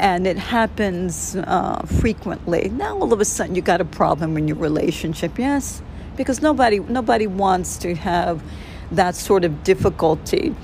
and 0.00 0.26
it 0.26 0.36
happens 0.36 1.36
uh, 1.36 1.80
frequently, 2.00 2.70
now 2.70 2.98
all 2.98 3.12
of 3.12 3.20
a 3.20 3.24
sudden 3.24 3.54
you 3.54 3.62
got 3.62 3.80
a 3.80 3.84
problem 3.84 4.36
in 4.36 4.48
your 4.48 4.56
relationship, 4.56 5.38
yes? 5.38 5.82
Because 6.16 6.42
nobody, 6.42 6.80
nobody 6.80 7.26
wants 7.26 7.76
to 7.78 7.94
have 7.94 8.42
that 8.90 9.14
sort 9.14 9.44
of 9.44 9.62
difficulty 9.62 10.54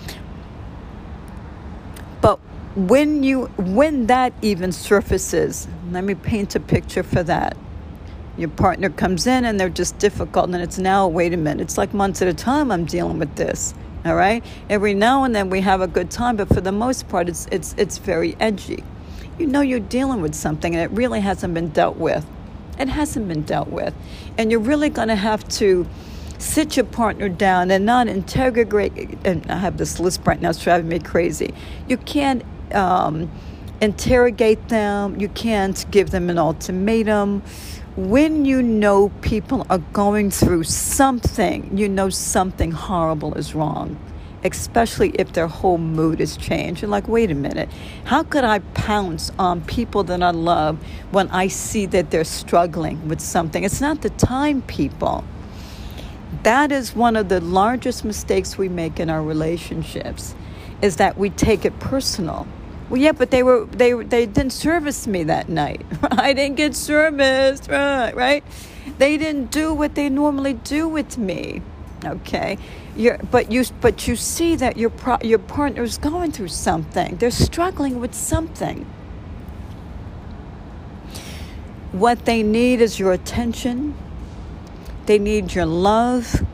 when 2.76 3.22
you 3.22 3.46
when 3.56 4.06
that 4.06 4.32
even 4.42 4.70
surfaces 4.70 5.66
let 5.90 6.04
me 6.04 6.14
paint 6.14 6.54
a 6.54 6.60
picture 6.60 7.02
for 7.02 7.22
that. 7.24 7.56
Your 8.38 8.48
partner 8.48 8.88
comes 8.90 9.26
in 9.26 9.44
and 9.44 9.58
they're 9.58 9.68
just 9.68 9.98
difficult 9.98 10.46
and 10.46 10.56
it's 10.56 10.78
now 10.78 11.08
wait 11.08 11.34
a 11.34 11.36
minute 11.36 11.62
it's 11.62 11.76
like 11.76 11.92
months 11.92 12.22
at 12.22 12.28
a 12.28 12.32
time 12.32 12.70
i'm 12.70 12.84
dealing 12.84 13.18
with 13.18 13.34
this 13.34 13.74
all 14.04 14.14
right? 14.14 14.42
Every 14.70 14.94
now 14.94 15.24
and 15.24 15.34
then 15.34 15.50
we 15.50 15.60
have 15.60 15.80
a 15.80 15.86
good 15.86 16.10
time 16.10 16.36
but 16.36 16.48
for 16.48 16.60
the 16.60 16.72
most 16.72 17.08
part 17.08 17.28
it's 17.28 17.46
it's 17.50 17.74
it's 17.76 17.98
very 17.98 18.36
edgy. 18.40 18.84
You 19.38 19.46
know 19.46 19.60
you're 19.60 19.80
dealing 19.80 20.22
with 20.22 20.34
something 20.34 20.74
and 20.74 20.82
it 20.82 20.96
really 20.96 21.20
hasn't 21.20 21.54
been 21.54 21.68
dealt 21.70 21.96
with. 21.96 22.26
It 22.78 22.88
hasn't 22.88 23.28
been 23.28 23.42
dealt 23.42 23.68
with. 23.68 23.94
And 24.38 24.50
you're 24.50 24.60
really 24.60 24.88
going 24.88 25.08
to 25.08 25.16
have 25.16 25.46
to 25.48 25.86
sit 26.38 26.76
your 26.76 26.86
partner 26.86 27.28
down 27.28 27.70
and 27.70 27.84
not 27.84 28.08
integrate 28.08 28.92
and 29.26 29.44
i 29.50 29.58
have 29.58 29.76
this 29.76 30.00
list 30.00 30.22
right 30.24 30.40
now 30.40 30.48
it's 30.48 30.62
driving 30.62 30.88
me 30.88 30.98
crazy. 30.98 31.52
You 31.86 31.98
can't 31.98 32.42
um, 32.74 33.30
interrogate 33.80 34.68
them, 34.68 35.18
you 35.20 35.28
can't 35.28 35.84
give 35.90 36.10
them 36.10 36.28
an 36.30 36.38
ultimatum. 36.38 37.42
When 37.96 38.44
you 38.44 38.62
know 38.62 39.08
people 39.20 39.66
are 39.70 39.78
going 39.78 40.30
through 40.30 40.64
something, 40.64 41.76
you 41.76 41.88
know 41.88 42.10
something 42.10 42.72
horrible 42.72 43.34
is 43.34 43.54
wrong, 43.54 43.98
especially 44.44 45.10
if 45.10 45.32
their 45.32 45.48
whole 45.48 45.78
mood 45.78 46.20
is 46.20 46.36
changed. 46.36 46.82
You're 46.82 46.90
like, 46.90 47.08
wait 47.08 47.30
a 47.30 47.34
minute, 47.34 47.68
how 48.04 48.22
could 48.22 48.44
I 48.44 48.60
pounce 48.60 49.32
on 49.38 49.62
people 49.62 50.04
that 50.04 50.22
I 50.22 50.30
love 50.30 50.78
when 51.10 51.28
I 51.30 51.48
see 51.48 51.86
that 51.86 52.10
they're 52.10 52.24
struggling 52.24 53.08
with 53.08 53.20
something? 53.20 53.64
It's 53.64 53.80
not 53.80 54.02
the 54.02 54.10
time, 54.10 54.62
people. 54.62 55.24
That 56.42 56.70
is 56.70 56.94
one 56.94 57.16
of 57.16 57.28
the 57.28 57.40
largest 57.40 58.04
mistakes 58.04 58.56
we 58.56 58.68
make 58.68 59.00
in 59.00 59.10
our 59.10 59.22
relationships 59.22 60.34
is 60.80 60.96
that 60.96 61.18
we 61.18 61.28
take 61.30 61.64
it 61.64 61.78
personal 61.80 62.46
well, 62.90 63.00
yeah, 63.00 63.12
but 63.12 63.30
they 63.30 63.44
were 63.44 63.66
they 63.66 63.94
they 63.94 64.26
didn't 64.26 64.52
service 64.52 65.06
me 65.06 65.24
that 65.24 65.48
night. 65.48 65.82
I 66.10 66.34
didn't 66.34 66.56
get 66.56 66.76
serviced, 66.76 67.68
right? 67.70 68.14
Right? 68.16 68.44
They 68.98 69.16
didn't 69.16 69.52
do 69.52 69.72
what 69.74 69.94
they 69.94 70.10
normally 70.10 70.54
do 70.54 70.88
with 70.88 71.18
me. 71.18 71.62
Okay, 72.04 72.58
You're, 72.96 73.18
but 73.18 73.52
you 73.52 73.64
but 73.80 74.08
you 74.08 74.16
see 74.16 74.56
that 74.56 74.76
your 74.76 74.90
pro, 74.90 75.18
your 75.22 75.38
partner's 75.38 75.98
going 75.98 76.32
through 76.32 76.48
something. 76.48 77.16
They're 77.18 77.30
struggling 77.30 78.00
with 78.00 78.14
something. 78.14 78.86
What 81.92 82.24
they 82.26 82.42
need 82.42 82.80
is 82.80 82.98
your 82.98 83.12
attention. 83.12 83.96
They 85.06 85.18
need 85.18 85.54
your 85.54 85.66
love. 85.66 86.44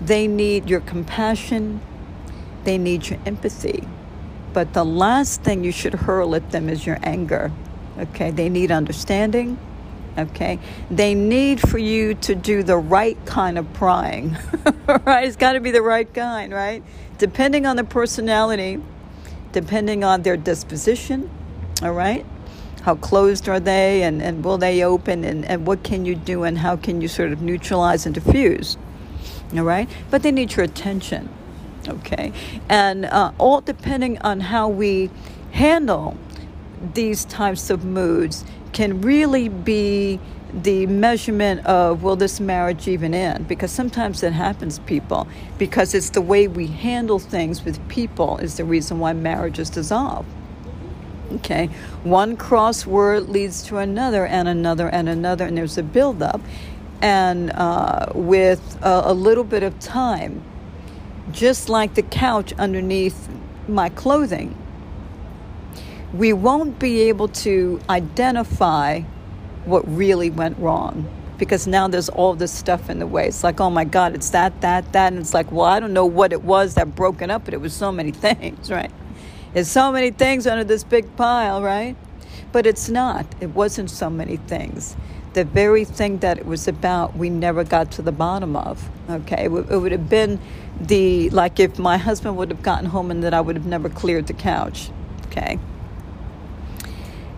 They 0.00 0.28
need 0.28 0.70
your 0.70 0.80
compassion. 0.80 1.80
They 2.64 2.78
need 2.78 3.08
your 3.08 3.20
empathy. 3.26 3.88
But 4.52 4.74
the 4.74 4.84
last 4.84 5.42
thing 5.42 5.64
you 5.64 5.72
should 5.72 5.94
hurl 5.94 6.34
at 6.34 6.50
them 6.50 6.68
is 6.68 6.86
your 6.86 6.98
anger. 7.02 7.50
Okay? 7.98 8.30
They 8.30 8.48
need 8.48 8.70
understanding. 8.70 9.58
Okay? 10.18 10.58
They 10.90 11.14
need 11.14 11.60
for 11.60 11.78
you 11.78 12.14
to 12.14 12.34
do 12.34 12.62
the 12.62 12.76
right 12.76 13.18
kind 13.24 13.58
of 13.58 13.72
prying. 13.72 14.36
right? 15.06 15.26
It's 15.26 15.36
got 15.36 15.52
to 15.54 15.60
be 15.60 15.70
the 15.70 15.82
right 15.82 16.12
kind, 16.12 16.52
right? 16.52 16.82
Depending 17.18 17.66
on 17.66 17.76
the 17.76 17.84
personality, 17.84 18.80
depending 19.52 20.04
on 20.04 20.22
their 20.22 20.36
disposition, 20.36 21.30
all 21.82 21.92
right? 21.92 22.26
How 22.82 22.96
closed 22.96 23.48
are 23.48 23.60
they 23.60 24.02
and, 24.02 24.20
and 24.20 24.44
will 24.44 24.58
they 24.58 24.82
open 24.82 25.24
and, 25.24 25.44
and 25.44 25.66
what 25.66 25.84
can 25.84 26.04
you 26.04 26.14
do 26.14 26.42
and 26.42 26.58
how 26.58 26.76
can 26.76 27.00
you 27.00 27.08
sort 27.08 27.32
of 27.32 27.40
neutralize 27.40 28.06
and 28.06 28.14
diffuse, 28.14 28.76
all 29.54 29.62
right? 29.62 29.88
But 30.10 30.22
they 30.22 30.32
need 30.32 30.56
your 30.56 30.64
attention, 30.64 31.28
okay? 31.88 32.32
And 32.68 33.04
uh, 33.04 33.32
all 33.38 33.60
depending 33.60 34.18
on 34.18 34.40
how 34.40 34.68
we 34.68 35.10
handle 35.52 36.16
these 36.94 37.24
types 37.24 37.70
of 37.70 37.84
moods 37.84 38.44
can 38.72 39.00
really 39.00 39.48
be 39.48 40.18
the 40.52 40.86
measurement 40.86 41.64
of 41.66 42.02
will 42.02 42.16
this 42.16 42.40
marriage 42.40 42.88
even 42.88 43.14
end? 43.14 43.48
Because 43.48 43.70
sometimes 43.70 44.22
it 44.22 44.32
happens 44.32 44.78
people 44.80 45.26
because 45.58 45.94
it's 45.94 46.10
the 46.10 46.20
way 46.20 46.48
we 46.48 46.66
handle 46.66 47.18
things 47.18 47.64
with 47.64 47.86
people 47.88 48.38
is 48.38 48.56
the 48.56 48.64
reason 48.64 48.98
why 48.98 49.12
marriages 49.12 49.70
dissolve 49.70 50.26
okay. 51.36 51.66
One 52.04 52.36
crossword 52.36 53.28
leads 53.28 53.62
to 53.64 53.78
another 53.78 54.26
and 54.26 54.48
another 54.48 54.88
and 54.88 55.08
another 55.08 55.46
and 55.46 55.56
there's 55.56 55.78
a 55.78 55.82
buildup. 55.82 56.40
And 57.00 57.50
uh, 57.50 58.12
with 58.14 58.78
a, 58.82 59.02
a 59.06 59.14
little 59.14 59.44
bit 59.44 59.62
of 59.62 59.78
time 59.80 60.42
just 61.32 61.68
like 61.68 61.94
the 61.94 62.02
couch 62.02 62.52
underneath 62.54 63.28
my 63.68 63.88
clothing 63.88 64.56
we 66.12 66.32
won't 66.32 66.78
be 66.78 67.02
able 67.02 67.28
to 67.28 67.80
identify 67.88 69.00
what 69.64 69.82
really 69.88 70.30
went 70.30 70.58
wrong 70.58 71.08
because 71.38 71.66
now 71.66 71.88
there's 71.88 72.08
all 72.10 72.34
this 72.34 72.52
stuff 72.52 72.90
in 72.90 72.98
the 72.98 73.06
way. 73.06 73.26
It's 73.26 73.42
like, 73.42 73.60
oh 73.60 73.70
my 73.70 73.84
God, 73.84 74.14
it's 74.14 74.30
that, 74.30 74.60
that, 74.60 74.92
that. 74.92 75.12
And 75.12 75.20
it's 75.20 75.34
like, 75.34 75.50
well, 75.50 75.66
I 75.66 75.80
don't 75.80 75.92
know 75.92 76.06
what 76.06 76.32
it 76.32 76.42
was 76.42 76.74
that 76.74 76.94
broken 76.94 77.30
up, 77.30 77.46
but 77.46 77.54
it 77.54 77.60
was 77.60 77.72
so 77.72 77.90
many 77.90 78.10
things, 78.12 78.70
right? 78.70 78.90
It's 79.54 79.70
so 79.70 79.90
many 79.90 80.10
things 80.10 80.46
under 80.46 80.64
this 80.64 80.84
big 80.84 81.16
pile, 81.16 81.62
right? 81.62 81.96
But 82.52 82.66
it's 82.66 82.88
not. 82.88 83.26
It 83.40 83.50
wasn't 83.50 83.90
so 83.90 84.10
many 84.10 84.36
things. 84.36 84.96
The 85.32 85.44
very 85.44 85.86
thing 85.86 86.18
that 86.18 86.36
it 86.38 86.44
was 86.44 86.68
about, 86.68 87.16
we 87.16 87.30
never 87.30 87.64
got 87.64 87.90
to 87.92 88.02
the 88.02 88.12
bottom 88.12 88.54
of. 88.54 88.90
Okay, 89.08 89.44
it 89.44 89.50
would 89.50 89.92
have 89.92 90.08
been 90.10 90.38
the 90.78 91.30
like 91.30 91.58
if 91.58 91.78
my 91.78 91.96
husband 91.96 92.36
would 92.36 92.50
have 92.50 92.62
gotten 92.62 92.86
home 92.86 93.10
and 93.10 93.24
that 93.24 93.32
I 93.32 93.40
would 93.40 93.56
have 93.56 93.66
never 93.66 93.88
cleared 93.88 94.26
the 94.26 94.34
couch. 94.34 94.90
Okay, 95.26 95.58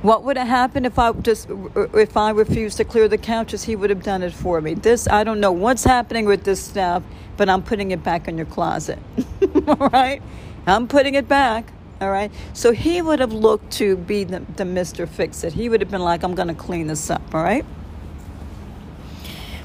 what 0.02 0.24
would 0.24 0.36
have 0.36 0.48
happened 0.48 0.86
if 0.86 0.98
I 0.98 1.12
just 1.12 1.48
if 1.94 2.16
I 2.16 2.30
refused 2.30 2.76
to 2.76 2.84
clear 2.84 3.08
the 3.08 3.16
couches? 3.16 3.64
He 3.64 3.74
would 3.74 3.90
have 3.90 4.02
done 4.02 4.22
it 4.22 4.34
for 4.34 4.60
me. 4.60 4.74
This 4.74 5.08
I 5.08 5.24
don't 5.24 5.40
know 5.40 5.52
what's 5.52 5.84
happening 5.84 6.26
with 6.26 6.44
this 6.44 6.60
stuff, 6.62 7.02
but 7.36 7.48
I'm 7.48 7.62
putting 7.62 7.90
it 7.92 8.02
back 8.02 8.28
in 8.28 8.36
your 8.36 8.46
closet. 8.46 8.98
all 9.66 9.88
right, 9.88 10.20
I'm 10.66 10.88
putting 10.88 11.14
it 11.14 11.26
back. 11.26 11.72
All 12.04 12.10
right. 12.10 12.30
So 12.52 12.72
he 12.72 13.00
would 13.00 13.18
have 13.20 13.32
looked 13.32 13.72
to 13.78 13.96
be 13.96 14.24
the, 14.24 14.40
the 14.56 14.66
Mister 14.66 15.06
Fix 15.06 15.42
It. 15.42 15.54
He 15.54 15.70
would 15.70 15.80
have 15.80 15.90
been 15.90 16.02
like, 16.02 16.22
I'm 16.22 16.34
going 16.34 16.48
to 16.48 16.54
clean 16.54 16.86
this 16.88 17.08
up. 17.08 17.34
All 17.34 17.42
right. 17.42 17.64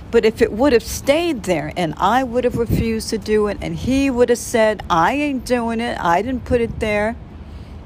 But 0.10 0.24
if 0.24 0.42
it 0.42 0.54
would 0.54 0.72
have 0.72 0.84
stayed 0.84 1.44
there 1.44 1.74
and 1.76 1.94
I 1.98 2.24
would 2.24 2.46
have 2.46 2.58
refused 2.58 3.10
to 3.10 3.18
do 3.18 3.48
it 3.48 3.58
and 3.62 3.76
he 3.76 4.10
would 4.10 4.30
have 4.30 4.38
said, 4.40 4.84
I 4.90 5.16
ain't 5.16 5.46
doing 5.46 5.82
it, 5.82 6.00
I 6.00 6.22
didn't 6.22 6.46
put 6.46 6.62
it 6.62 6.80
there, 6.80 7.18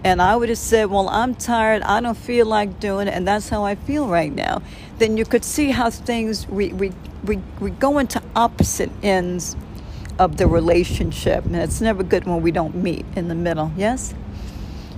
and 0.04 0.22
I 0.22 0.36
would 0.36 0.50
have 0.50 0.60
said, 0.60 0.92
Well, 0.92 1.10
I'm 1.10 1.34
tired, 1.34 1.82
I 1.82 2.00
don't 2.00 2.16
feel 2.16 2.46
like 2.46 2.80
doing 2.80 3.08
it, 3.08 3.14
and 3.16 3.28
that's 3.28 3.50
how 3.50 3.66
I 3.66 3.74
feel 3.76 4.08
right 4.08 4.34
now, 4.34 4.62
then 5.00 5.18
you 5.18 5.26
could 5.26 5.44
see 5.44 5.72
how 5.72 5.90
things, 5.90 6.48
we, 6.48 6.72
we, 6.74 6.92
we, 7.26 7.40
we 7.60 7.72
go 7.72 7.98
into 7.98 8.22
opposite 8.36 8.92
ends 9.02 9.58
of 10.20 10.38
the 10.38 10.48
relationship. 10.48 11.44
And 11.46 11.56
it's 11.56 11.82
never 11.82 12.04
good 12.04 12.26
when 12.26 12.42
we 12.42 12.52
don't 12.52 12.76
meet 12.76 13.06
in 13.16 13.28
the 13.28 13.36
middle, 13.36 13.72
yes? 13.76 14.14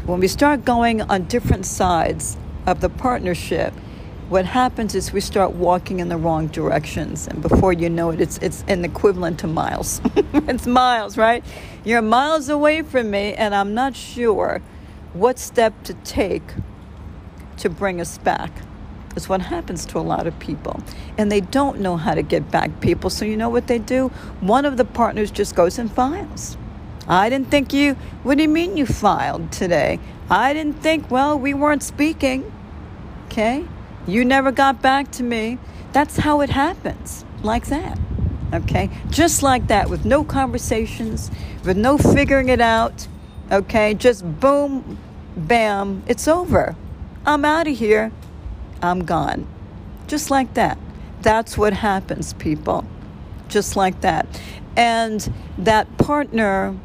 When 0.05 0.19
we 0.19 0.27
start 0.27 0.63
going 0.63 1.01
on 1.01 1.23
different 1.23 1.65
sides 1.65 2.37
of 2.67 2.79
the 2.79 2.89
partnership, 2.89 3.73
what 4.29 4.45
happens 4.45 4.95
is 4.95 5.11
we 5.11 5.19
start 5.19 5.53
walking 5.53 5.99
in 5.99 6.09
the 6.09 6.17
wrong 6.17 6.47
directions 6.47 7.27
and 7.27 7.41
before 7.41 7.73
you 7.73 7.89
know 7.89 8.09
it 8.09 8.19
it's 8.19 8.39
it's 8.39 8.63
an 8.67 8.83
equivalent 8.83 9.39
to 9.39 9.45
miles 9.45 10.01
it's 10.33 10.65
miles 10.65 11.15
right 11.15 11.45
you're 11.83 12.01
miles 12.01 12.49
away 12.49 12.81
from 12.81 13.11
me 13.11 13.35
and 13.35 13.53
i'm 13.53 13.75
not 13.75 13.95
sure 13.95 14.63
what 15.13 15.37
step 15.37 15.83
to 15.83 15.93
take 15.93 16.41
to 17.57 17.69
bring 17.69 18.01
us 18.01 18.17
back 18.17 18.51
is 19.15 19.29
what 19.29 19.41
happens 19.41 19.85
to 19.85 19.97
a 19.97 20.01
lot 20.01 20.27
of 20.27 20.37
people. 20.39 20.81
And 21.17 21.31
they 21.31 21.39
don't 21.41 21.79
know 21.79 21.97
how 21.97 22.13
to 22.15 22.21
get 22.21 22.51
back 22.51 22.81
people. 22.81 23.09
So 23.09 23.25
you 23.25 23.37
know 23.37 23.49
what 23.49 23.67
they 23.67 23.79
do? 23.79 24.09
One 24.41 24.65
of 24.65 24.77
the 24.77 24.85
partners 24.85 25.31
just 25.31 25.55
goes 25.55 25.79
and 25.79 25.91
files. 25.91 26.57
I 27.07 27.29
didn't 27.29 27.51
think 27.51 27.73
you, 27.73 27.93
what 28.23 28.37
do 28.37 28.43
you 28.43 28.49
mean 28.49 28.77
you 28.77 28.85
filed 28.85 29.51
today? 29.51 29.99
I 30.29 30.53
didn't 30.53 30.81
think, 30.81 31.11
well, 31.11 31.37
we 31.37 31.53
weren't 31.53 31.83
speaking. 31.83 32.51
Okay? 33.27 33.65
You 34.07 34.25
never 34.25 34.51
got 34.51 34.81
back 34.81 35.11
to 35.11 35.23
me. 35.23 35.59
That's 35.93 36.17
how 36.17 36.41
it 36.41 36.49
happens, 36.49 37.25
like 37.43 37.67
that. 37.67 37.99
Okay? 38.53 38.89
Just 39.09 39.43
like 39.43 39.67
that, 39.67 39.89
with 39.89 40.05
no 40.05 40.23
conversations, 40.23 41.29
with 41.63 41.77
no 41.77 41.97
figuring 41.97 42.49
it 42.49 42.61
out. 42.61 43.07
Okay? 43.51 43.93
Just 43.93 44.39
boom, 44.39 44.97
bam, 45.37 46.03
it's 46.07 46.27
over. 46.27 46.75
I'm 47.25 47.45
out 47.45 47.67
of 47.67 47.77
here. 47.77 48.11
I'm 48.81 49.05
gone. 49.05 49.47
Just 50.07 50.29
like 50.29 50.53
that. 50.55 50.77
That's 51.21 51.57
what 51.57 51.73
happens, 51.73 52.33
people. 52.33 52.85
Just 53.47 53.75
like 53.75 54.01
that. 54.01 54.27
And 54.75 55.31
that 55.57 55.97
partner 55.97 56.75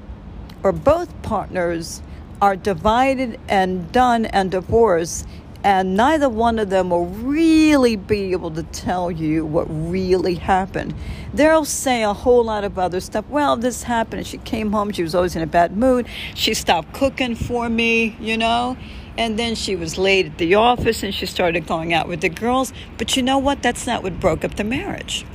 or 0.63 0.73
both 0.73 1.11
partners 1.23 2.03
are 2.41 2.57
divided 2.57 3.39
and 3.49 3.91
done 3.93 4.27
and 4.27 4.51
divorced 4.51 5.27
and 5.63 5.95
neither 5.95 6.29
one 6.29 6.59
of 6.59 6.71
them 6.71 6.91
will 6.91 7.07
really 7.07 7.97
be 7.97 8.33
able 8.33 8.51
to 8.53 8.63
tell 8.63 9.11
you 9.11 9.45
what 9.45 9.65
really 9.65 10.35
happened. 10.37 10.95
They'll 11.35 11.67
say 11.67 12.03
a 12.03 12.15
whole 12.15 12.45
lot 12.45 12.65
of 12.65 12.79
other 12.79 13.01
stuff. 13.01 13.27
Well, 13.29 13.57
this 13.57 13.83
happened. 13.83 14.27
She 14.27 14.39
came 14.39 14.73
home. 14.73 14.91
She 14.93 15.03
was 15.03 15.15
always 15.15 15.37
in 15.37 15.43
a 15.43 15.47
bad 15.47 15.77
mood. 15.77 16.07
She 16.35 16.55
stopped 16.55 16.95
cooking 16.95 17.35
for 17.35 17.69
me, 17.69 18.17
you 18.21 18.39
know. 18.39 18.77
And 19.19 19.39
then 19.39 19.55
she 19.55 19.77
was 19.77 19.99
late 19.99 20.27
at 20.27 20.39
the 20.39 20.55
office 20.55 21.03
and 21.03 21.15
she 21.15 21.27
started 21.27 21.67
going 21.67 21.93
out 21.93 22.09
with 22.09 22.23
the 22.23 22.31
girls. 22.31 22.73
But 22.97 23.17
you 23.17 23.23
know 23.23 23.39
what? 23.39 23.63
That's 23.63 23.87
not 23.87 24.03
what 24.03 24.19
broke 24.19 24.45
up 24.45 24.55
the 24.55 24.65
marriage. 24.65 25.27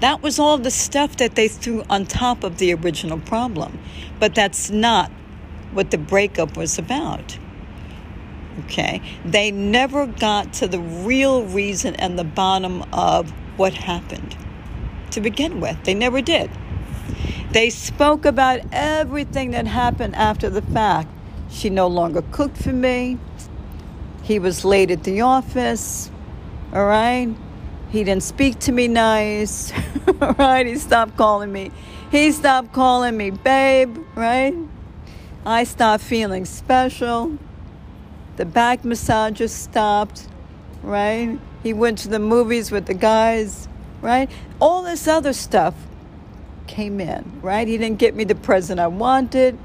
That 0.00 0.22
was 0.22 0.38
all 0.38 0.58
the 0.58 0.70
stuff 0.70 1.16
that 1.16 1.34
they 1.34 1.48
threw 1.48 1.82
on 1.90 2.06
top 2.06 2.44
of 2.44 2.58
the 2.58 2.72
original 2.74 3.18
problem. 3.18 3.78
But 4.20 4.34
that's 4.34 4.70
not 4.70 5.10
what 5.72 5.90
the 5.90 5.98
breakup 5.98 6.56
was 6.56 6.78
about. 6.78 7.38
Okay? 8.64 9.02
They 9.24 9.50
never 9.50 10.06
got 10.06 10.52
to 10.54 10.68
the 10.68 10.80
real 10.80 11.44
reason 11.44 11.94
and 11.96 12.18
the 12.18 12.24
bottom 12.24 12.84
of 12.92 13.30
what 13.56 13.74
happened 13.74 14.36
to 15.10 15.20
begin 15.20 15.60
with. 15.60 15.82
They 15.84 15.94
never 15.94 16.20
did. 16.20 16.50
They 17.50 17.70
spoke 17.70 18.24
about 18.24 18.60
everything 18.72 19.52
that 19.52 19.66
happened 19.66 20.14
after 20.14 20.50
the 20.50 20.62
fact. 20.62 21.08
She 21.50 21.70
no 21.70 21.86
longer 21.86 22.22
cooked 22.30 22.58
for 22.58 22.72
me. 22.72 23.18
He 24.22 24.38
was 24.38 24.64
late 24.64 24.90
at 24.90 25.04
the 25.04 25.22
office. 25.22 26.10
All 26.72 26.84
right? 26.84 27.34
He 27.90 28.04
didn't 28.04 28.22
speak 28.22 28.58
to 28.60 28.72
me 28.72 28.86
nice. 28.86 29.72
right? 30.38 30.66
He 30.66 30.76
stopped 30.76 31.16
calling 31.16 31.50
me. 31.50 31.70
He 32.10 32.32
stopped 32.32 32.72
calling 32.72 33.16
me 33.16 33.30
babe, 33.30 33.98
right? 34.14 34.54
I 35.46 35.64
stopped 35.64 36.04
feeling 36.04 36.44
special. 36.44 37.38
The 38.36 38.44
back 38.44 38.84
massages 38.84 39.52
stopped, 39.52 40.28
right? 40.82 41.38
He 41.62 41.72
went 41.72 41.98
to 41.98 42.08
the 42.08 42.18
movies 42.18 42.70
with 42.70 42.86
the 42.86 42.94
guys, 42.94 43.68
right? 44.02 44.30
All 44.60 44.82
this 44.82 45.08
other 45.08 45.32
stuff 45.32 45.74
came 46.66 47.00
in, 47.00 47.40
right? 47.42 47.66
He 47.66 47.78
didn't 47.78 47.98
get 47.98 48.14
me 48.14 48.24
the 48.24 48.34
present 48.34 48.78
I 48.78 48.86
wanted. 48.86 49.58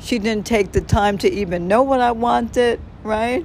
She 0.00 0.18
didn't 0.18 0.46
take 0.46 0.72
the 0.72 0.80
time 0.80 1.18
to 1.18 1.30
even 1.30 1.68
know 1.68 1.82
what 1.82 2.00
I 2.00 2.12
wanted, 2.12 2.80
right? 3.02 3.44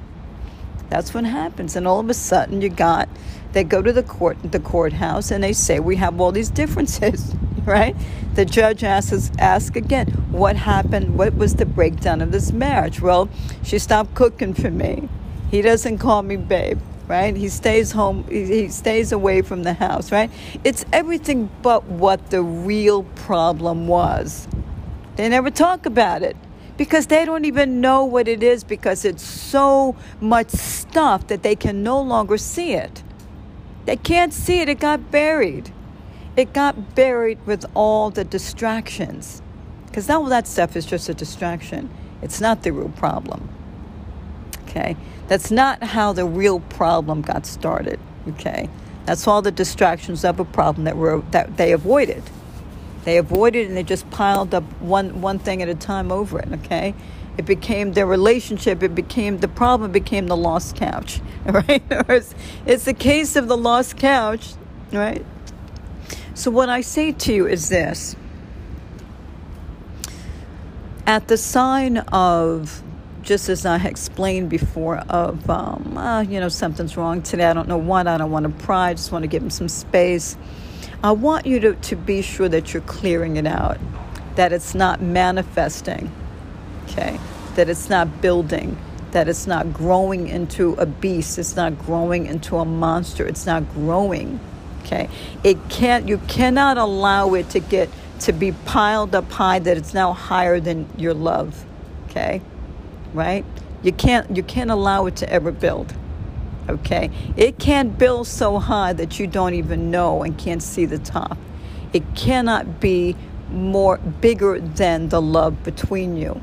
That's 0.89 1.13
what 1.13 1.26
happens. 1.26 1.76
And 1.76 1.88
all 1.88 1.99
of 1.99 2.09
a 2.09 2.13
sudden 2.13 2.61
you 2.61 2.69
got 2.69 3.09
they 3.54 3.64
go 3.64 3.82
to 3.82 3.93
the 3.93 4.04
court 4.04 4.38
the 4.51 4.60
courthouse 4.60 5.32
and 5.32 5.43
they 5.43 5.54
say 5.54 5.80
we 5.80 5.95
have 5.97 6.22
all 6.22 6.32
these 6.32 6.49
differences, 6.49 7.36
right? 7.66 7.95
The 8.36 8.45
judge 8.45 8.84
asks 8.84 9.32
ask 9.39 9.76
again, 9.76 10.10
what 10.32 10.56
happened? 10.58 11.18
What 11.18 11.36
was 11.36 11.56
the 11.56 11.66
breakdown 11.66 12.22
of 12.22 12.32
this 12.32 12.51
marriage? 12.51 13.01
Well, 13.01 13.30
she 13.64 13.80
stopped 13.80 14.16
cooking 14.16 14.54
for 14.54 14.72
me. 14.72 15.10
He 15.51 15.62
doesn't 15.62 15.99
call 15.99 16.24
me 16.24 16.38
babe. 16.38 16.80
right? 17.08 17.36
He 17.36 17.49
stays 17.49 17.91
home, 17.91 18.26
he 18.30 18.70
stays 18.70 19.12
away 19.12 19.41
from 19.41 19.64
the 19.64 19.74
house, 19.74 20.12
right? 20.12 20.32
It's 20.64 20.86
everything 20.93 21.49
but 21.62 21.86
what 21.86 22.30
the 22.32 22.41
real 22.41 23.04
problem 23.04 23.88
was. 23.88 24.47
They 25.16 25.30
never 25.30 25.51
talk 25.51 25.86
about 25.86 26.24
it 26.24 26.36
because 26.78 27.08
they 27.08 27.26
don't 27.26 27.45
even 27.45 27.82
know 27.82 28.06
what 28.06 28.28
it 28.28 28.41
is 28.41 28.64
because 28.64 29.06
it's 29.06 29.24
so 29.24 29.95
much 30.20 30.49
stuff 30.49 31.28
that 31.28 31.43
they 31.43 31.56
can 31.56 31.84
no 31.84 32.01
longer 32.01 32.38
see 32.38 32.74
it. 32.74 33.03
They 33.86 33.97
can't 33.97 34.34
see 34.34 34.61
it, 34.61 34.69
it 34.69 34.79
got 34.79 35.11
buried. 35.11 35.71
It 36.36 36.53
got 36.53 36.95
buried 36.95 37.45
with 37.45 37.65
all 37.75 38.09
the 38.09 38.23
distractions 38.23 39.41
because 39.86 40.09
all 40.09 40.25
that 40.25 40.47
stuff 40.47 40.75
is 40.75 40.86
just 40.86 41.07
a 41.09 41.13
distraction. 41.13 41.89
It's 42.21 42.41
not 42.41 42.63
the 42.63 42.71
real 42.71 42.89
problem. 42.89 43.47
Okay? 44.63 44.97
That's 45.27 45.51
not 45.51 45.84
how 45.84 46.13
the 46.13 46.25
real 46.25 46.61
problem 46.61 47.21
got 47.21 47.45
started. 47.45 47.99
Okay? 48.29 48.69
That's 49.05 49.27
all 49.27 49.41
the 49.41 49.51
distractions 49.51 50.23
of 50.23 50.39
a 50.39 50.45
problem 50.45 50.86
that 50.86 50.97
were 50.97 51.21
that 51.31 51.57
they 51.57 51.73
avoided. 51.73 52.23
They 53.03 53.17
avoided 53.17 53.67
and 53.67 53.75
they 53.75 53.84
just 53.84 54.09
piled 54.09 54.53
up 54.53 54.63
one 54.79 55.21
one 55.21 55.39
thing 55.39 55.61
at 55.61 55.67
a 55.67 55.75
time 55.75 56.11
over 56.11 56.39
it, 56.39 56.51
okay? 56.53 56.95
It 57.38 57.45
became 57.45 57.93
their 57.93 58.05
relationship, 58.05 58.84
it 58.84 58.93
became 58.93 59.39
the 59.39 59.47
problem 59.47 59.91
became 59.91 60.27
the 60.27 60.38
lost 60.38 60.75
couch. 60.75 61.21
Right? 61.45 61.84
it's, 61.89 62.34
it's 62.65 62.86
the 62.86 62.93
case 62.93 63.36
of 63.36 63.49
the 63.49 63.57
lost 63.57 63.97
couch, 63.97 64.53
right? 64.93 65.25
So 66.36 66.51
what 66.51 66.69
I 66.69 66.79
say 66.79 67.11
to 67.11 67.34
you 67.34 67.47
is 67.47 67.67
this 67.67 68.15
at 71.05 71.27
the 71.27 71.38
sign 71.38 71.97
of 71.97 72.81
just 73.23 73.49
as 73.49 73.65
I 73.65 73.77
explained 73.77 74.49
before, 74.49 74.97
of 75.09 75.49
um, 75.49 75.97
uh, 75.97 76.21
you 76.21 76.39
know 76.39 76.49
something's 76.49 76.97
wrong 76.97 77.21
today. 77.21 77.45
I 77.45 77.53
don't 77.53 77.67
know 77.67 77.77
what. 77.77 78.07
I 78.07 78.17
don't 78.17 78.31
want 78.31 78.45
to 78.45 78.65
pry. 78.65 78.89
I 78.89 78.93
just 78.93 79.11
want 79.11 79.23
to 79.23 79.27
give 79.27 79.41
him 79.41 79.49
some 79.49 79.69
space. 79.69 80.38
I 81.03 81.11
want 81.11 81.45
you 81.45 81.59
to, 81.61 81.75
to 81.75 81.95
be 81.95 82.21
sure 82.21 82.47
that 82.47 82.73
you're 82.73 82.84
clearing 82.84 83.36
it 83.36 83.47
out, 83.47 83.77
that 84.36 84.53
it's 84.53 84.73
not 84.73 85.01
manifesting, 85.01 86.11
okay, 86.93 87.19
that 87.55 87.69
it's 87.69 87.89
not 87.89 88.21
building, 88.21 88.77
that 89.11 89.27
it's 89.27 89.47
not 89.47 89.73
growing 89.73 90.27
into 90.27 90.73
a 90.73 90.85
beast, 90.85 91.37
it's 91.37 91.55
not 91.55 91.77
growing 91.79 92.25
into 92.25 92.57
a 92.57 92.65
monster, 92.65 93.25
it's 93.25 93.45
not 93.45 93.71
growing, 93.73 94.39
okay. 94.81 95.09
It 95.43 95.57
can't. 95.69 96.07
You 96.07 96.19
cannot 96.27 96.77
allow 96.77 97.33
it 97.33 97.49
to 97.51 97.59
get 97.59 97.89
to 98.21 98.31
be 98.31 98.51
piled 98.51 99.15
up 99.15 99.31
high 99.31 99.59
that 99.59 99.77
it's 99.77 99.93
now 99.93 100.13
higher 100.13 100.59
than 100.59 100.87
your 100.97 101.13
love, 101.13 101.65
okay, 102.09 102.41
right? 103.13 103.45
You 103.81 103.91
can't. 103.91 104.35
You 104.35 104.43
can't 104.43 104.71
allow 104.71 105.05
it 105.07 105.15
to 105.17 105.29
ever 105.29 105.51
build. 105.51 105.93
Okay? 106.69 107.09
It 107.35 107.59
can't 107.59 107.97
build 107.97 108.27
so 108.27 108.57
high 108.57 108.93
that 108.93 109.19
you 109.19 109.27
don't 109.27 109.53
even 109.53 109.91
know 109.91 110.23
and 110.23 110.37
can't 110.37 110.63
see 110.63 110.85
the 110.85 110.97
top. 110.97 111.37
It 111.91 112.03
cannot 112.15 112.79
be 112.79 113.17
more 113.51 113.97
bigger 113.97 114.59
than 114.59 115.09
the 115.09 115.21
love 115.21 115.63
between 115.63 116.15
you. 116.17 116.41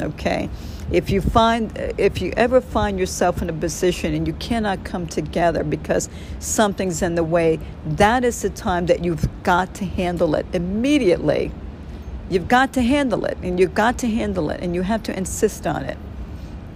Okay? 0.00 0.48
If 0.90 1.08
you 1.08 1.20
find 1.20 1.72
if 1.96 2.20
you 2.20 2.32
ever 2.36 2.60
find 2.60 2.98
yourself 2.98 3.40
in 3.40 3.48
a 3.48 3.52
position 3.52 4.14
and 4.14 4.26
you 4.26 4.34
cannot 4.34 4.84
come 4.84 5.06
together 5.06 5.64
because 5.64 6.10
something's 6.40 7.00
in 7.00 7.14
the 7.14 7.24
way, 7.24 7.58
that 7.86 8.24
is 8.24 8.42
the 8.42 8.50
time 8.50 8.86
that 8.86 9.04
you've 9.04 9.26
got 9.42 9.74
to 9.76 9.86
handle 9.86 10.34
it 10.34 10.46
immediately. 10.52 11.52
You've 12.28 12.48
got 12.48 12.72
to 12.74 12.82
handle 12.82 13.24
it 13.24 13.38
and 13.42 13.58
you've 13.58 13.74
got 13.74 13.98
to 13.98 14.08
handle 14.08 14.50
it 14.50 14.60
and 14.60 14.74
you 14.74 14.82
have 14.82 15.02
to 15.04 15.16
insist 15.16 15.66
on 15.66 15.84
it. 15.84 15.98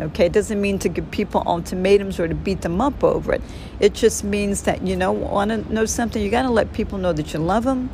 Okay, 0.01 0.27
it 0.27 0.33
doesn't 0.33 0.61
mean 0.61 0.79
to 0.79 0.89
give 0.89 1.11
people 1.11 1.43
ultimatums 1.45 2.21
or 2.21 2.29
to 2.29 2.35
beat 2.35 2.61
them 2.61 2.81
up 2.81 3.03
over 3.03 3.33
it. 3.33 3.43
It 3.81 3.95
just 3.95 4.23
means 4.23 4.63
that 4.63 4.87
you 4.87 4.97
know 4.97 5.11
want 5.11 5.51
to 5.51 5.73
know 5.73 5.87
something. 5.87 6.23
You 6.23 6.31
got 6.31 6.43
to 6.43 6.51
let 6.51 6.73
people 6.73 6.99
know 6.99 7.13
that 7.13 7.33
you 7.33 7.41
love 7.41 7.65
them, 7.65 7.91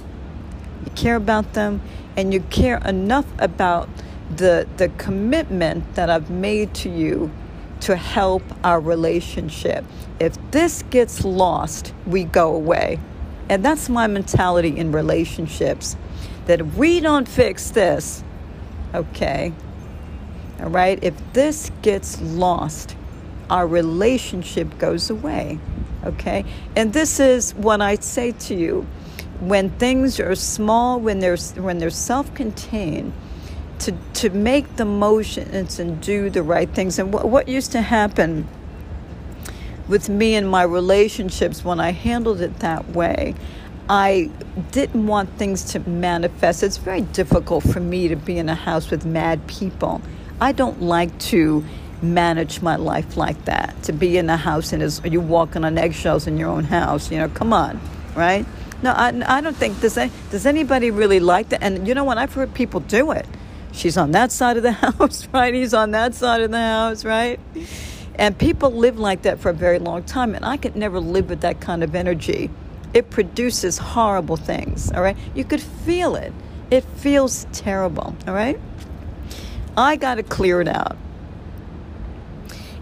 you 0.85 0.93
care 0.93 1.17
about 1.17 1.55
them, 1.55 1.81
and 2.17 2.33
you 2.33 2.41
care 2.41 2.77
enough 2.79 3.25
about 3.39 3.89
the 4.37 4.67
the 4.77 4.89
commitment 4.91 5.95
that 5.95 6.11
I've 6.11 6.31
made 6.31 6.75
to 6.75 6.89
you 6.89 7.31
to 7.81 7.97
help 7.97 8.43
our 8.63 8.81
relationship. 8.81 9.85
If 10.19 10.39
this 10.51 10.83
gets 10.85 11.25
lost, 11.25 11.93
we 12.07 12.25
go 12.25 12.55
away. 12.55 12.99
And 13.49 13.65
that's 13.65 13.89
my 13.89 14.07
mentality 14.07 14.77
in 14.77 14.91
relationships. 14.93 15.97
That 16.47 16.61
if 16.61 16.75
we 16.77 17.01
don't 17.01 17.29
fix 17.29 17.71
this, 17.71 18.25
okay, 18.95 19.53
all 20.61 20.71
right? 20.71 20.99
If 21.03 21.15
this 21.33 21.71
gets 21.83 22.21
lost, 22.23 22.97
our 23.51 23.67
relationship 23.67 24.79
goes 24.79 25.11
away. 25.11 25.59
Okay? 26.05 26.45
And 26.77 26.93
this 26.93 27.21
is 27.21 27.55
what 27.55 27.81
I 27.81 27.97
say 27.97 28.33
to 28.33 28.55
you. 28.55 28.87
When 29.41 29.71
things 29.71 30.21
are 30.21 30.35
small, 30.35 31.01
when 31.01 31.19
they're, 31.19 31.37
when 31.37 31.79
they're 31.79 31.91
self 31.91 32.33
contained, 32.35 33.13
to, 33.81 33.93
to 34.15 34.31
make 34.31 34.77
the 34.77 34.85
motions 34.85 35.79
and 35.79 36.01
do 36.01 36.31
the 36.31 36.43
right 36.43 36.69
things. 36.71 36.99
And 36.99 37.13
what, 37.13 37.29
what 37.29 37.49
used 37.49 37.73
to 37.73 37.83
happen 37.83 38.47
with 39.89 40.09
me 40.09 40.35
and 40.35 40.49
my 40.49 40.63
relationships 40.63 41.65
when 41.65 41.81
I 41.81 41.93
handled 41.93 42.41
it 42.41 42.61
that 42.61 42.89
way, 42.91 43.35
I 43.89 44.31
didn't 44.71 45.07
want 45.07 45.31
things 45.37 45.65
to 45.73 45.81
manifest. 45.81 46.63
It's 46.63 46.79
very 46.79 47.03
difficult 47.03 47.65
for 47.65 47.81
me 47.81 48.09
to 48.09 48.17
be 48.17 48.39
in 48.39 48.49
a 48.49 48.55
house 48.55 48.91
with 48.91 49.05
mad 49.05 49.47
people. 49.47 50.01
I 50.41 50.53
don't 50.53 50.81
like 50.81 51.17
to 51.31 51.65
manage 52.01 52.63
my 52.63 52.77
life 52.77 53.17
like 53.17 53.45
that. 53.45 53.83
To 53.85 53.93
be 53.93 54.17
in 54.17 54.31
a 54.31 54.37
house 54.37 54.73
and 54.73 54.83
is 54.83 55.01
you 55.05 55.21
walking 55.21 55.65
on 55.65 55.77
eggshells 55.77 56.27
in 56.27 56.39
your 56.39 56.49
own 56.49 56.65
house. 56.65 57.11
You 57.11 57.19
know, 57.19 57.29
come 57.29 57.53
on, 57.53 57.81
right? 58.15 58.47
No, 58.83 58.93
I, 58.93 59.23
I 59.27 59.41
don't 59.41 59.57
think 59.57 59.81
does 59.81 59.95
does 59.95 60.47
anybody 60.47 60.91
really 60.91 61.21
like 61.21 61.51
that? 61.51 61.63
And 61.63 61.87
you 61.87 61.95
know 61.95 62.05
what? 62.05 62.19
I've 62.19 62.33
heard 62.33 62.55
people 62.55 62.81
do 62.81 63.11
it. 63.13 63.27
She's 63.75 63.97
on 63.97 64.13
that 64.13 64.33
side 64.33 64.57
of 64.57 64.63
the 64.63 64.73
house, 64.73 65.27
right? 65.33 65.53
He's 65.53 65.75
on 65.75 65.91
that 65.91 66.15
side 66.15 66.41
of 66.43 66.51
the 66.51 66.59
house, 66.59 67.05
right? 67.05 67.41
And 68.15 68.39
people 68.39 68.71
live 68.71 68.99
like 68.99 69.23
that 69.23 69.41
for 69.41 69.51
a 69.51 69.55
very 69.55 69.79
long 69.81 70.05
time, 70.05 70.35
and 70.35 70.45
I 70.45 70.57
could 70.57 70.77
never 70.77 71.01
live 71.01 71.29
with 71.29 71.41
that 71.41 71.61
kind 71.61 71.83
of 71.83 71.95
energy. 71.95 72.51
It 72.95 73.11
produces 73.11 73.79
horrible 73.79 74.37
things, 74.37 74.93
all 74.93 75.03
right? 75.03 75.17
You 75.35 75.45
could 75.45 75.61
feel 75.61 76.15
it. 76.15 76.33
It 76.71 76.85
feels 76.85 77.47
terrible, 77.53 78.15
all 78.29 78.35
right? 78.35 78.59
I 79.77 79.97
got 79.97 80.15
to 80.17 80.23
clear 80.23 80.61
it 80.61 80.69
out. 80.69 80.97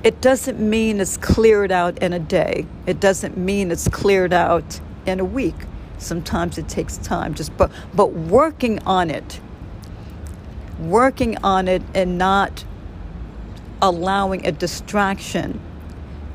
It 0.04 0.20
doesn't 0.20 0.60
mean 0.60 1.00
it's 1.00 1.16
cleared 1.16 1.72
out 1.72 1.98
in 2.02 2.12
a 2.12 2.18
day. 2.18 2.66
It 2.86 3.00
doesn't 3.00 3.38
mean 3.38 3.70
it's 3.70 3.88
cleared 3.88 4.32
out 4.32 4.80
in 5.06 5.20
a 5.20 5.24
week. 5.24 5.54
Sometimes 5.98 6.58
it 6.58 6.68
takes 6.68 6.98
time. 6.98 7.34
Just 7.34 7.56
but 7.56 7.70
but 7.94 8.12
working 8.12 8.80
on 8.80 9.10
it. 9.10 9.40
Working 10.82 11.36
on 11.44 11.68
it 11.68 11.82
and 11.94 12.18
not 12.18 12.64
allowing 13.80 14.46
a 14.46 14.52
distraction 14.52 15.60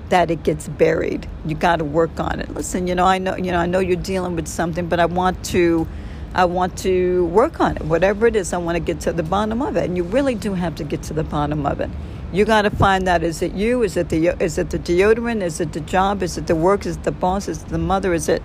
that 0.09 0.31
it 0.31 0.43
gets 0.43 0.67
buried. 0.67 1.27
You 1.45 1.55
got 1.55 1.77
to 1.77 1.85
work 1.85 2.19
on 2.19 2.39
it. 2.39 2.53
Listen, 2.53 2.87
you 2.87 2.95
know, 2.95 3.05
I 3.05 3.17
know, 3.17 3.35
you 3.35 3.51
know, 3.51 3.59
I 3.59 3.65
know 3.65 3.79
you're 3.79 3.95
dealing 3.95 4.35
with 4.35 4.47
something, 4.47 4.87
but 4.87 4.99
I 4.99 5.05
want 5.05 5.43
to 5.45 5.87
I 6.33 6.45
want 6.45 6.77
to 6.79 7.25
work 7.27 7.59
on 7.59 7.77
it. 7.77 7.83
Whatever 7.83 8.27
it 8.27 8.35
is, 8.35 8.53
I 8.53 8.57
want 8.57 8.75
to 8.75 8.79
get 8.79 8.99
to 9.01 9.13
the 9.13 9.23
bottom 9.23 9.61
of 9.61 9.75
it. 9.75 9.85
And 9.85 9.97
you 9.97 10.03
really 10.03 10.35
do 10.35 10.53
have 10.53 10.75
to 10.75 10.83
get 10.83 11.01
to 11.03 11.13
the 11.13 11.23
bottom 11.23 11.65
of 11.65 11.81
it. 11.81 11.89
You 12.31 12.45
got 12.45 12.63
to 12.63 12.69
find 12.69 13.07
out 13.07 13.23
is 13.23 13.41
it 13.41 13.53
you? 13.53 13.83
Is 13.83 13.97
it 13.97 14.09
the 14.09 14.27
is 14.39 14.57
it 14.57 14.69
the 14.69 14.79
deodorant? 14.79 15.41
Is 15.41 15.59
it 15.59 15.73
the 15.73 15.79
job? 15.79 16.21
Is 16.21 16.37
it 16.37 16.47
the 16.47 16.55
work? 16.55 16.85
Is 16.85 16.97
it 16.97 17.03
the 17.03 17.11
boss? 17.11 17.47
Is 17.47 17.63
it 17.63 17.69
the 17.69 17.77
mother? 17.77 18.13
Is 18.13 18.29
it 18.29 18.43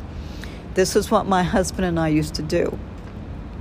this 0.74 0.96
is 0.96 1.10
what 1.10 1.26
my 1.26 1.42
husband 1.42 1.84
and 1.84 2.00
I 2.00 2.08
used 2.08 2.34
to 2.34 2.42
do. 2.42 2.78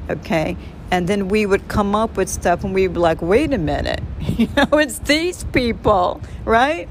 Okay? 0.09 0.55
And 0.91 1.07
then 1.07 1.29
we 1.29 1.45
would 1.45 1.69
come 1.69 1.95
up 1.95 2.17
with 2.17 2.27
stuff 2.27 2.65
and 2.65 2.73
we'd 2.73 2.93
be 2.93 2.99
like, 2.99 3.21
wait 3.21 3.53
a 3.53 3.57
minute, 3.57 4.03
you 4.19 4.49
know, 4.57 4.77
it's 4.77 4.99
these 4.99 5.45
people, 5.45 6.21
right? 6.43 6.89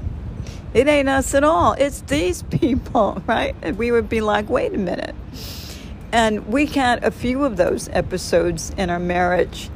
It 0.73 0.87
ain't 0.87 1.07
us 1.07 1.35
at 1.35 1.43
all. 1.43 1.73
It's 1.73 2.01
these 2.01 2.43
people, 2.43 3.21
right? 3.27 3.55
And 3.61 3.77
we 3.77 3.91
would 3.91 4.09
be 4.09 4.21
like, 4.21 4.49
wait 4.49 4.73
a 4.73 4.77
minute. 4.77 5.15
And 6.11 6.47
we 6.47 6.65
had 6.65 7.03
a 7.03 7.11
few 7.11 7.45
of 7.45 7.57
those 7.57 7.89
episodes 7.89 8.71
in 8.77 8.89
our 8.89 8.99
marriage 8.99 9.69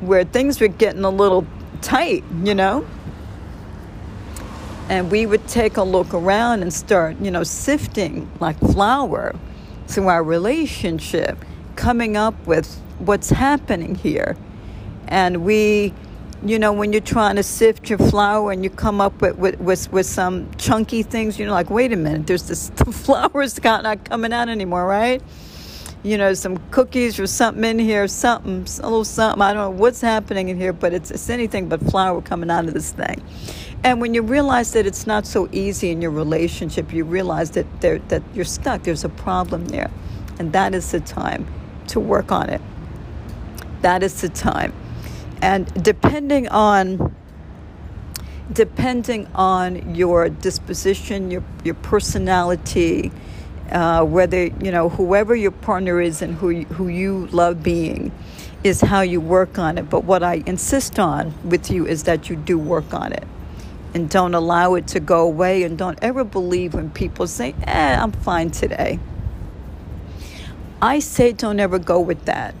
where 0.00 0.24
things 0.24 0.60
were 0.60 0.68
getting 0.68 1.04
a 1.04 1.10
little 1.10 1.46
tight, 1.82 2.24
you 2.42 2.54
know? 2.54 2.86
And 4.88 5.10
we 5.10 5.26
would 5.26 5.46
take 5.46 5.76
a 5.76 5.82
look 5.82 6.12
around 6.12 6.62
and 6.62 6.72
start, 6.72 7.18
you 7.20 7.30
know, 7.30 7.44
sifting 7.44 8.30
like 8.40 8.58
flour 8.58 9.34
through 9.86 10.08
our 10.08 10.24
relationship, 10.24 11.38
coming 11.76 12.16
up 12.16 12.34
with 12.46 12.80
what's 13.06 13.30
happening 13.30 13.94
here. 13.94 14.36
And 15.08 15.44
we, 15.44 15.92
you 16.44 16.58
know, 16.58 16.72
when 16.72 16.92
you're 16.92 17.00
trying 17.00 17.36
to 17.36 17.42
sift 17.42 17.88
your 17.90 17.98
flour 17.98 18.52
and 18.52 18.64
you 18.64 18.70
come 18.70 19.00
up 19.00 19.20
with, 19.20 19.36
with, 19.36 19.60
with, 19.60 19.92
with 19.92 20.06
some 20.06 20.50
chunky 20.56 21.02
things, 21.02 21.38
you're 21.38 21.50
like, 21.50 21.70
wait 21.70 21.92
a 21.92 21.96
minute, 21.96 22.26
there's 22.26 22.44
this, 22.44 22.68
the 22.76 22.86
flour's 22.86 23.62
not 23.62 24.04
coming 24.04 24.32
out 24.32 24.48
anymore, 24.48 24.86
right? 24.86 25.22
you 26.02 26.18
know, 26.18 26.34
some 26.34 26.56
cookies 26.70 27.20
or 27.20 27.26
something 27.26 27.64
in 27.64 27.78
here, 27.78 28.08
something, 28.08 28.66
a 28.80 28.88
little 28.88 29.04
something. 29.04 29.40
I 29.40 29.54
don't 29.54 29.62
know 29.62 29.78
what's 29.78 30.00
happening 30.00 30.48
in 30.48 30.56
here, 30.56 30.72
but 30.72 30.92
it's, 30.92 31.10
it's 31.10 31.30
anything 31.30 31.68
but 31.68 31.80
flour 31.80 32.20
coming 32.20 32.50
out 32.50 32.66
of 32.66 32.74
this 32.74 32.90
thing. 32.90 33.22
And 33.84 34.00
when 34.00 34.14
you 34.14 34.22
realize 34.22 34.72
that 34.72 34.86
it's 34.86 35.06
not 35.06 35.26
so 35.26 35.48
easy 35.52 35.90
in 35.90 36.02
your 36.02 36.10
relationship, 36.10 36.92
you 36.92 37.04
realize 37.04 37.52
that 37.52 37.66
there, 37.80 37.98
that 38.08 38.22
you're 38.34 38.44
stuck. 38.44 38.82
There's 38.82 39.04
a 39.04 39.08
problem 39.08 39.66
there, 39.66 39.90
and 40.38 40.52
that 40.52 40.74
is 40.74 40.90
the 40.90 41.00
time 41.00 41.46
to 41.88 42.00
work 42.00 42.32
on 42.32 42.48
it. 42.48 42.60
That 43.82 44.02
is 44.02 44.20
the 44.20 44.28
time, 44.28 44.72
and 45.40 45.66
depending 45.82 46.48
on 46.48 47.14
depending 48.52 49.26
on 49.34 49.94
your 49.94 50.28
disposition, 50.28 51.30
your 51.30 51.42
your 51.64 51.74
personality, 51.74 53.12
uh, 53.70 54.04
whether 54.04 54.46
you 54.46 54.70
know 54.70 54.88
whoever 54.88 55.34
your 55.34 55.50
partner 55.50 56.00
is 56.00 56.22
and 56.22 56.36
who 56.36 56.62
who 56.62 56.88
you 56.88 57.26
love 57.32 57.62
being, 57.62 58.12
is 58.64 58.80
how 58.80 59.00
you 59.00 59.20
work 59.20 59.58
on 59.58 59.78
it. 59.78 59.90
But 59.90 60.04
what 60.04 60.22
I 60.22 60.42
insist 60.46 60.98
on 60.98 61.34
with 61.48 61.70
you 61.70 61.86
is 61.86 62.04
that 62.04 62.30
you 62.30 62.36
do 62.36 62.58
work 62.58 62.94
on 62.94 63.12
it 63.12 63.26
and 63.94 64.08
don't 64.08 64.34
allow 64.34 64.74
it 64.74 64.86
to 64.88 65.00
go 65.00 65.22
away 65.22 65.62
and 65.64 65.76
don't 65.76 65.98
ever 66.02 66.24
believe 66.24 66.74
when 66.74 66.90
people 66.90 67.26
say, 67.26 67.54
eh, 67.64 67.96
I'm 68.00 68.12
fine 68.12 68.50
today. 68.50 68.98
I 70.80 70.98
say 70.98 71.32
don't 71.32 71.60
ever 71.60 71.78
go 71.78 72.00
with 72.00 72.24
that. 72.24 72.54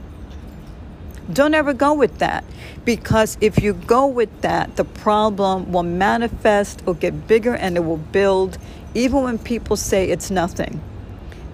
Don't 1.30 1.54
ever 1.54 1.72
go 1.72 1.94
with 1.94 2.18
that 2.18 2.44
because 2.84 3.38
if 3.40 3.62
you 3.62 3.74
go 3.74 4.06
with 4.06 4.40
that, 4.40 4.76
the 4.76 4.84
problem 4.84 5.70
will 5.70 5.84
manifest 5.84 6.82
or 6.84 6.94
get 6.94 7.28
bigger 7.28 7.54
and 7.54 7.76
it 7.76 7.80
will 7.80 7.96
build 7.96 8.58
even 8.94 9.22
when 9.22 9.38
people 9.38 9.76
say 9.76 10.10
it's 10.10 10.30
nothing. 10.30 10.82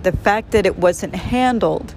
The 0.04 0.12
fact 0.12 0.52
that 0.52 0.64
it 0.64 0.78
wasn't 0.78 1.14
handled, 1.14 1.94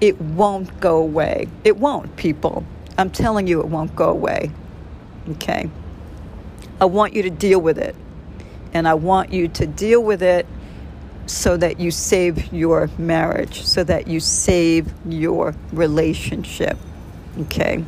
it 0.00 0.20
won't 0.20 0.78
go 0.80 0.98
away. 0.98 1.48
It 1.64 1.78
won't, 1.78 2.16
people. 2.16 2.66
I'm 2.98 3.10
telling 3.10 3.46
you, 3.46 3.60
it 3.60 3.68
won't 3.68 3.96
go 3.96 4.10
away. 4.10 4.50
Okay? 5.30 5.70
I 6.80 6.84
want 6.84 7.14
you 7.14 7.22
to 7.22 7.30
deal 7.30 7.60
with 7.60 7.78
it. 7.78 7.96
And 8.74 8.86
I 8.86 8.94
want 8.94 9.32
you 9.32 9.48
to 9.48 9.66
deal 9.66 10.02
with 10.02 10.22
it 10.22 10.46
so 11.26 11.56
that 11.56 11.80
you 11.80 11.90
save 11.90 12.52
your 12.52 12.88
marriage, 12.98 13.62
so 13.62 13.84
that 13.84 14.06
you 14.06 14.20
save 14.20 14.92
your 15.06 15.54
relationship. 15.72 16.76
Okay? 17.38 17.84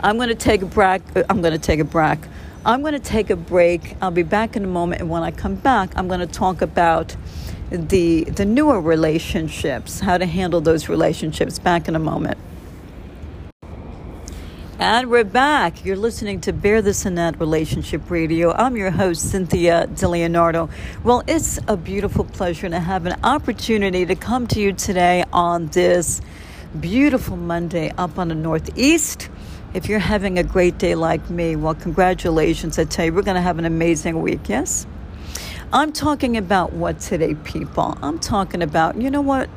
I'm 0.00 0.16
going 0.16 0.28
to 0.28 0.34
uh, 0.34 0.38
take 0.38 0.62
a 0.62 0.66
break. 0.66 1.02
I'm 1.28 1.40
going 1.40 1.52
to 1.52 1.58
take 1.58 1.80
a 1.80 1.84
break. 1.84 2.18
I'm 2.64 2.82
going 2.82 2.92
to 2.92 2.98
take 2.98 3.30
a 3.30 3.36
break. 3.36 3.96
I'll 4.02 4.10
be 4.10 4.22
back 4.22 4.56
in 4.56 4.64
a 4.64 4.68
moment. 4.68 5.00
And 5.00 5.10
when 5.10 5.22
I 5.22 5.30
come 5.30 5.54
back, 5.54 5.96
I'm 5.96 6.08
going 6.08 6.20
to 6.20 6.26
talk 6.26 6.62
about 6.62 7.16
the, 7.70 8.24
the 8.24 8.44
newer 8.44 8.80
relationships, 8.80 10.00
how 10.00 10.18
to 10.18 10.26
handle 10.26 10.60
those 10.60 10.88
relationships. 10.88 11.58
Back 11.58 11.88
in 11.88 11.96
a 11.96 12.00
moment. 12.00 12.38
And 14.80 15.10
we're 15.10 15.24
back. 15.24 15.84
You're 15.84 15.94
listening 15.94 16.40
to 16.40 16.54
Bear 16.54 16.80
This 16.80 17.04
and 17.04 17.18
That 17.18 17.38
Relationship 17.38 18.10
Radio. 18.10 18.50
I'm 18.50 18.78
your 18.78 18.90
host, 18.90 19.30
Cynthia 19.30 19.86
DeLeonardo. 19.88 20.70
Well, 21.04 21.22
it's 21.26 21.60
a 21.68 21.76
beautiful 21.76 22.24
pleasure 22.24 22.66
to 22.66 22.80
have 22.80 23.04
an 23.04 23.20
opportunity 23.22 24.06
to 24.06 24.14
come 24.14 24.46
to 24.46 24.58
you 24.58 24.72
today 24.72 25.22
on 25.34 25.66
this 25.66 26.22
beautiful 26.80 27.36
Monday 27.36 27.92
up 27.98 28.18
on 28.18 28.28
the 28.28 28.34
Northeast. 28.34 29.28
If 29.74 29.90
you're 29.90 29.98
having 29.98 30.38
a 30.38 30.42
great 30.42 30.78
day 30.78 30.94
like 30.94 31.28
me, 31.28 31.56
well, 31.56 31.74
congratulations. 31.74 32.78
I 32.78 32.84
tell 32.84 33.04
you, 33.04 33.12
we're 33.12 33.20
going 33.20 33.34
to 33.34 33.42
have 33.42 33.58
an 33.58 33.66
amazing 33.66 34.22
week, 34.22 34.48
yes? 34.48 34.86
I'm 35.74 35.92
talking 35.92 36.38
about 36.38 36.72
what 36.72 37.00
today, 37.00 37.34
people? 37.34 37.98
I'm 38.00 38.18
talking 38.18 38.62
about, 38.62 38.96
you 38.96 39.10
know 39.10 39.20
what? 39.20 39.50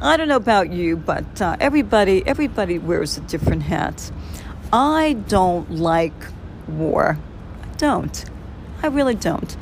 I 0.00 0.16
don't 0.16 0.28
know 0.28 0.36
about 0.36 0.72
you, 0.72 0.96
but 0.96 1.42
uh, 1.42 1.56
everybody 1.58 2.24
everybody 2.24 2.78
wears 2.78 3.18
a 3.18 3.20
different 3.22 3.62
hat. 3.62 4.12
I 4.72 5.14
don't 5.28 5.70
like 5.70 6.12
war. 6.66 7.18
I 7.62 7.76
don't. 7.76 8.24
I 8.82 8.88
really 8.88 9.14
don't. 9.14 9.56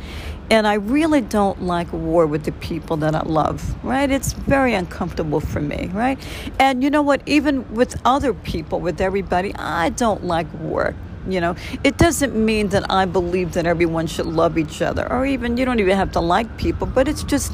And 0.51 0.67
I 0.67 0.75
really 0.75 1.21
don't 1.21 1.63
like 1.63 1.93
war 1.93 2.27
with 2.27 2.45
the 2.45 2.53
people 2.53 2.97
that 2.99 3.15
I 3.15 3.23
love, 3.23 3.83
right? 3.85 4.11
It's 4.11 4.33
very 4.33 4.75
uncomfortable 4.75 5.41
for 5.41 5.61
me, 5.61 5.91
right? 5.93 6.19
And 6.61 6.85
you 6.85 6.91
know 6.91 7.03
what? 7.03 7.23
Even 7.27 7.75
with 7.75 8.01
other 8.05 8.33
people, 8.33 8.81
with 8.81 9.01
everybody, 9.01 9.55
I 9.57 9.91
don't 9.91 10.25
like 10.25 10.47
war. 10.61 10.95
You 11.29 11.41
know, 11.41 11.57
it 11.83 11.99
doesn't 11.99 12.37
mean 12.37 12.69
that 12.69 12.89
I 12.89 13.05
believe 13.05 13.53
that 13.53 13.67
everyone 13.67 14.07
should 14.07 14.27
love 14.27 14.57
each 14.57 14.81
other, 14.81 15.11
or 15.11 15.27
even 15.27 15.57
you 15.57 15.65
don't 15.65 15.81
even 15.81 15.97
have 15.97 16.13
to 16.13 16.21
like 16.21 16.57
people, 16.57 16.87
but 16.87 17.09
it's 17.09 17.25
just 17.25 17.53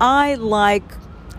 I 0.00 0.36
like 0.36 0.84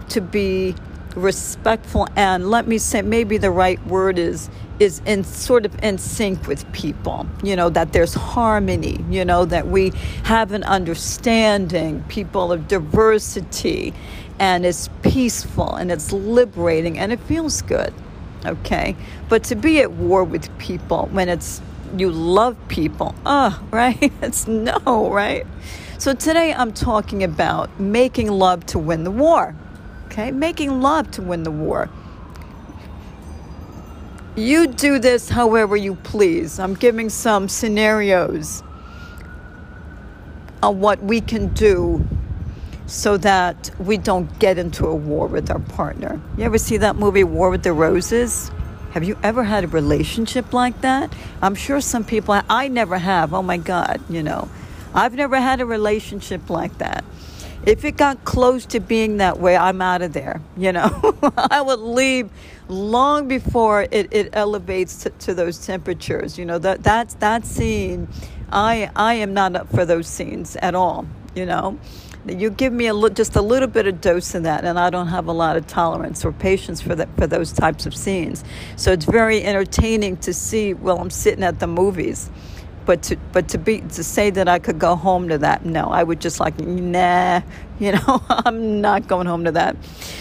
to 0.09 0.21
be 0.21 0.75
respectful 1.15 2.07
and 2.15 2.49
let 2.49 2.67
me 2.67 2.77
say 2.77 3.01
maybe 3.01 3.37
the 3.37 3.51
right 3.51 3.83
word 3.87 4.17
is 4.19 4.49
is 4.81 4.99
in 5.05 5.23
sort 5.23 5.63
of 5.63 5.83
in 5.83 5.95
sync 5.99 6.47
with 6.47 6.69
people 6.73 7.27
you 7.43 7.55
know 7.55 7.69
that 7.69 7.93
there's 7.93 8.15
harmony 8.15 9.05
you 9.11 9.23
know 9.23 9.45
that 9.45 9.67
we 9.67 9.91
have 10.23 10.51
an 10.53 10.63
understanding 10.63 12.03
people 12.09 12.51
of 12.51 12.67
diversity 12.67 13.93
and 14.39 14.65
it's 14.65 14.89
peaceful 15.03 15.75
and 15.75 15.91
it's 15.91 16.11
liberating 16.11 16.97
and 16.97 17.11
it 17.13 17.19
feels 17.21 17.61
good 17.61 17.93
okay? 18.43 18.95
But 19.29 19.43
to 19.45 19.55
be 19.55 19.81
at 19.81 19.91
war 19.91 20.23
with 20.23 20.49
people 20.57 21.07
when 21.11 21.29
it's 21.29 21.61
you 21.95 22.09
love 22.09 22.57
people 22.67 23.13
oh 23.23 23.61
right? 23.71 24.11
It's 24.23 24.47
no 24.47 25.11
right? 25.11 25.45
So 25.99 26.15
today 26.15 26.53
i'm 26.55 26.73
talking 26.73 27.23
about 27.23 27.79
making 27.79 28.29
love 28.29 28.65
to 28.67 28.79
win 28.79 29.03
the 29.03 29.11
war 29.11 29.55
okay? 30.07 30.31
Making 30.31 30.81
love 30.81 31.11
to 31.11 31.21
win 31.21 31.43
the 31.43 31.51
war 31.51 31.87
you 34.35 34.67
do 34.67 34.99
this 34.99 35.29
however 35.29 35.75
you 35.75 35.95
please. 35.95 36.59
I'm 36.59 36.73
giving 36.73 37.09
some 37.09 37.49
scenarios 37.49 38.63
on 40.63 40.79
what 40.79 41.03
we 41.03 41.21
can 41.21 41.53
do 41.53 42.05
so 42.85 43.17
that 43.17 43.71
we 43.79 43.97
don't 43.97 44.39
get 44.39 44.57
into 44.57 44.85
a 44.85 44.95
war 44.95 45.27
with 45.27 45.49
our 45.49 45.59
partner. 45.59 46.19
You 46.37 46.43
ever 46.43 46.57
see 46.57 46.77
that 46.77 46.95
movie, 46.95 47.23
War 47.23 47.49
with 47.49 47.63
the 47.63 47.73
Roses? 47.73 48.51
Have 48.91 49.03
you 49.03 49.17
ever 49.23 49.43
had 49.43 49.63
a 49.63 49.67
relationship 49.67 50.51
like 50.53 50.81
that? 50.81 51.13
I'm 51.41 51.55
sure 51.55 51.79
some 51.79 52.03
people, 52.03 52.41
I 52.49 52.67
never 52.67 52.97
have. 52.97 53.33
Oh 53.33 53.41
my 53.41 53.57
God, 53.57 54.01
you 54.09 54.21
know. 54.21 54.49
I've 54.93 55.15
never 55.15 55.39
had 55.39 55.61
a 55.61 55.65
relationship 55.65 56.49
like 56.49 56.77
that 56.79 57.05
if 57.65 57.85
it 57.85 57.97
got 57.97 58.23
close 58.25 58.65
to 58.67 58.79
being 58.79 59.17
that 59.17 59.39
way, 59.39 59.55
I'm 59.55 59.81
out 59.81 60.01
of 60.01 60.13
there. 60.13 60.41
You 60.57 60.71
know, 60.71 61.31
I 61.37 61.61
would 61.61 61.79
leave 61.79 62.29
long 62.67 63.27
before 63.27 63.83
it, 63.83 64.09
it 64.11 64.29
elevates 64.33 65.03
to, 65.03 65.09
to, 65.11 65.33
those 65.33 65.65
temperatures. 65.65 66.37
You 66.37 66.45
know, 66.45 66.57
that 66.59 66.83
that's 66.83 67.15
that 67.15 67.45
scene. 67.45 68.07
I 68.51 68.89
I 68.95 69.15
am 69.15 69.33
not 69.33 69.55
up 69.55 69.69
for 69.69 69.85
those 69.85 70.07
scenes 70.07 70.55
at 70.57 70.75
all. 70.75 71.05
You 71.35 71.45
know, 71.45 71.79
you 72.27 72.49
give 72.49 72.73
me 72.73 72.87
a 72.87 73.09
just 73.09 73.35
a 73.35 73.41
little 73.41 73.67
bit 73.67 73.87
of 73.87 74.01
dose 74.01 74.33
of 74.35 74.43
that, 74.43 74.65
and 74.65 74.79
I 74.79 74.89
don't 74.89 75.07
have 75.07 75.27
a 75.27 75.31
lot 75.31 75.55
of 75.55 75.67
tolerance 75.67 76.25
or 76.25 76.31
patience 76.31 76.81
for 76.81 76.95
that 76.95 77.09
for 77.17 77.27
those 77.27 77.51
types 77.51 77.85
of 77.85 77.95
scenes. 77.95 78.43
So 78.75 78.91
it's 78.91 79.05
very 79.05 79.43
entertaining 79.43 80.17
to 80.17 80.33
see 80.33 80.73
while 80.73 80.97
I'm 80.97 81.09
sitting 81.09 81.43
at 81.43 81.59
the 81.59 81.67
movies 81.67 82.29
but 82.91 83.03
to 83.03 83.15
but 83.31 83.47
to 83.47 83.57
be 83.57 83.79
to 83.79 84.03
say 84.03 84.31
that 84.31 84.49
I 84.49 84.59
could 84.59 84.77
go 84.77 84.97
home 84.97 85.29
to 85.29 85.37
that, 85.37 85.63
no, 85.63 85.85
I 85.85 86.03
would 86.03 86.19
just 86.19 86.41
like 86.41 86.59
nah, 86.59 87.41
you 87.79 87.93
know, 87.93 88.21
I'm 88.29 88.81
not 88.81 89.07
going 89.07 89.27
home 89.27 89.45
to 89.45 89.51
that. 89.53 89.77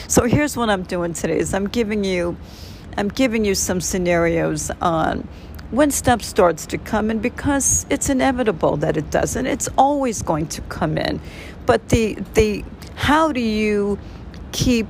So 0.07 0.23
here's 0.23 0.57
what 0.57 0.71
I'm 0.71 0.85
doing 0.85 1.13
today: 1.13 1.41
is 1.41 1.53
I'm 1.53 1.67
giving 1.67 2.05
you, 2.05 2.37
I'm 2.97 3.09
giving 3.09 3.45
you 3.45 3.57
some 3.57 3.81
scenarios 3.81 4.71
on 4.81 5.27
when 5.73 5.91
stuff 5.91 6.23
starts 6.23 6.65
to 6.67 6.79
come 6.79 7.11
in 7.11 7.19
because 7.19 7.87
it's 7.91 8.09
inevitable 8.09 8.77
that 8.77 8.97
it 8.97 9.11
doesn't. 9.11 9.47
It's 9.47 9.69
always 9.77 10.23
going 10.23 10.47
to 10.55 10.61
come 10.77 10.97
in, 10.97 11.21
but 11.67 11.89
the 11.89 12.19
the 12.35 12.65
how 12.95 13.33
do 13.33 13.41
you 13.41 13.99
keep 14.53 14.87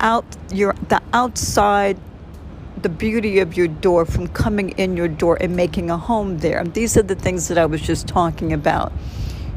out 0.00 0.24
your 0.50 0.74
the 0.88 1.00
outside 1.12 1.96
the 2.82 2.88
beauty 2.88 3.38
of 3.40 3.56
your 3.56 3.68
door 3.68 4.04
from 4.04 4.28
coming 4.28 4.70
in 4.70 4.96
your 4.96 5.08
door 5.08 5.36
and 5.40 5.54
making 5.56 5.90
a 5.90 5.96
home 5.96 6.38
there. 6.38 6.64
These 6.64 6.96
are 6.96 7.02
the 7.02 7.14
things 7.14 7.48
that 7.48 7.58
I 7.58 7.66
was 7.66 7.80
just 7.80 8.06
talking 8.06 8.52
about. 8.52 8.92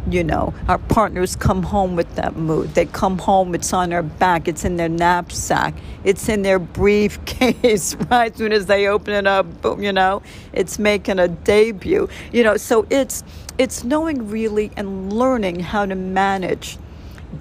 You 0.10 0.24
know, 0.24 0.54
our 0.68 0.80
partners 0.80 1.36
come 1.38 1.64
home 1.64 1.96
with 1.96 2.16
that 2.16 2.36
mood. 2.36 2.74
They 2.76 2.86
come 2.86 3.18
home, 3.20 3.56
it's 3.56 3.72
on 3.72 3.90
their 3.90 4.04
back, 4.04 4.50
it's 4.50 4.66
in 4.66 4.76
their 4.76 4.90
knapsack, 4.90 5.74
it's 6.04 6.28
in 6.28 6.42
their 6.42 6.60
briefcase, 6.60 7.96
right? 8.12 8.32
As 8.32 8.38
soon 8.38 8.52
as 8.52 8.66
they 8.66 8.88
open 8.88 9.14
it 9.14 9.26
up, 9.26 9.62
boom, 9.62 9.82
you 9.82 9.94
know, 9.94 10.22
it's 10.52 10.78
making 10.78 11.20
a 11.20 11.30
debut. 11.30 12.10
You 12.34 12.44
know, 12.44 12.58
so 12.58 12.86
it's 12.90 13.24
it's 13.58 13.86
knowing 13.86 14.30
really 14.30 14.72
and 14.76 15.14
learning 15.14 15.62
how 15.62 15.86
to 15.86 15.96
manage 15.96 16.78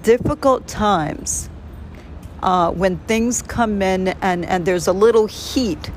difficult 0.03 0.65
times 0.67 1.49
uh, 2.43 2.69
when 2.71 2.97
things 3.07 3.41
come 3.41 3.81
in 3.81 4.09
and, 4.21 4.45
and 4.45 4.65
there's 4.65 4.87
a 4.87 4.93
little 4.93 5.27
heat 5.27 5.89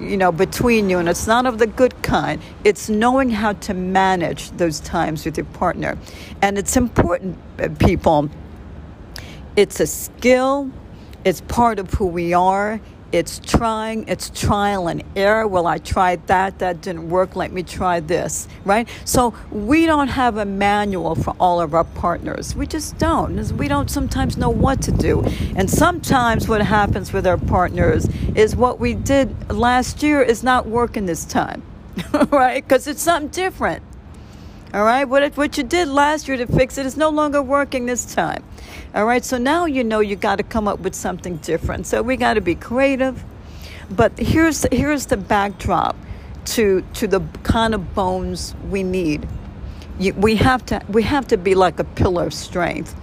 you 0.00 0.16
know 0.16 0.30
between 0.30 0.90
you 0.90 0.98
and 0.98 1.08
it's 1.08 1.26
not 1.26 1.46
of 1.46 1.58
the 1.58 1.66
good 1.66 2.02
kind 2.02 2.40
it's 2.64 2.88
knowing 2.88 3.30
how 3.30 3.52
to 3.54 3.74
manage 3.74 4.50
those 4.52 4.78
times 4.80 5.24
with 5.24 5.36
your 5.36 5.46
partner. 5.46 5.98
And 6.42 6.58
it's 6.58 6.76
important 6.76 7.38
uh, 7.58 7.68
people 7.78 8.30
it's 9.56 9.80
a 9.80 9.86
skill 9.86 10.70
it's 11.24 11.40
part 11.42 11.78
of 11.78 11.90
who 11.94 12.06
we 12.06 12.32
are 12.32 12.80
It's 13.12 13.38
trying, 13.38 14.08
it's 14.08 14.30
trial 14.30 14.88
and 14.88 15.02
error. 15.14 15.46
Well, 15.46 15.66
I 15.66 15.78
tried 15.78 16.26
that, 16.26 16.58
that 16.58 16.82
didn't 16.82 17.08
work. 17.08 17.36
Let 17.36 17.52
me 17.52 17.62
try 17.62 18.00
this, 18.00 18.48
right? 18.64 18.88
So 19.04 19.32
we 19.50 19.86
don't 19.86 20.08
have 20.08 20.36
a 20.36 20.44
manual 20.44 21.14
for 21.14 21.34
all 21.38 21.60
of 21.60 21.74
our 21.74 21.84
partners. 21.84 22.54
We 22.56 22.66
just 22.66 22.98
don't. 22.98 23.36
We 23.52 23.68
don't 23.68 23.90
sometimes 23.90 24.36
know 24.36 24.50
what 24.50 24.82
to 24.82 24.92
do. 24.92 25.22
And 25.56 25.70
sometimes 25.70 26.48
what 26.48 26.62
happens 26.62 27.12
with 27.12 27.26
our 27.26 27.38
partners 27.38 28.08
is 28.34 28.56
what 28.56 28.80
we 28.80 28.94
did 28.94 29.50
last 29.52 30.02
year 30.02 30.20
is 30.22 30.42
not 30.42 30.66
working 30.66 31.06
this 31.06 31.24
time, 31.24 31.62
right? 32.30 32.62
Because 32.62 32.86
it's 32.88 33.02
something 33.02 33.30
different. 33.30 33.82
All 34.74 34.84
right, 34.84 35.04
what, 35.04 35.36
what 35.36 35.56
you 35.56 35.62
did 35.62 35.88
last 35.88 36.26
year 36.26 36.36
to 36.36 36.46
fix 36.46 36.76
it 36.76 36.86
is 36.86 36.96
no 36.96 37.08
longer 37.08 37.40
working 37.40 37.86
this 37.86 38.14
time. 38.14 38.42
All 38.94 39.04
right, 39.04 39.24
so 39.24 39.38
now 39.38 39.64
you 39.64 39.84
know 39.84 40.00
you 40.00 40.16
got 40.16 40.36
to 40.36 40.42
come 40.42 40.66
up 40.66 40.80
with 40.80 40.94
something 40.94 41.36
different. 41.36 41.86
So 41.86 42.02
we 42.02 42.16
got 42.16 42.34
to 42.34 42.40
be 42.40 42.56
creative. 42.56 43.24
But 43.90 44.18
here's 44.18 44.66
here's 44.72 45.06
the 45.06 45.16
backdrop 45.16 45.96
to 46.46 46.84
to 46.94 47.06
the 47.06 47.20
kind 47.44 47.74
of 47.74 47.94
bones 47.94 48.54
we 48.68 48.82
need. 48.82 49.28
You, 49.98 50.12
we 50.14 50.36
have 50.36 50.66
to 50.66 50.82
we 50.88 51.04
have 51.04 51.28
to 51.28 51.36
be 51.36 51.54
like 51.54 51.78
a 51.78 51.84
pillar 51.84 52.26
of 52.26 52.34
strength. 52.34 52.94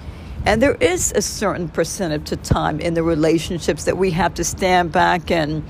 And 0.45 0.61
there 0.61 0.75
is 0.75 1.13
a 1.15 1.21
certain 1.21 1.69
percentage 1.69 2.33
of 2.33 2.43
time 2.43 2.81
in 2.81 2.95
the 2.95 3.03
relationships 3.03 3.85
that 3.85 3.97
we 3.97 4.11
have 4.11 4.33
to 4.33 4.43
stand 4.43 4.91
back 4.91 5.31
and 5.31 5.63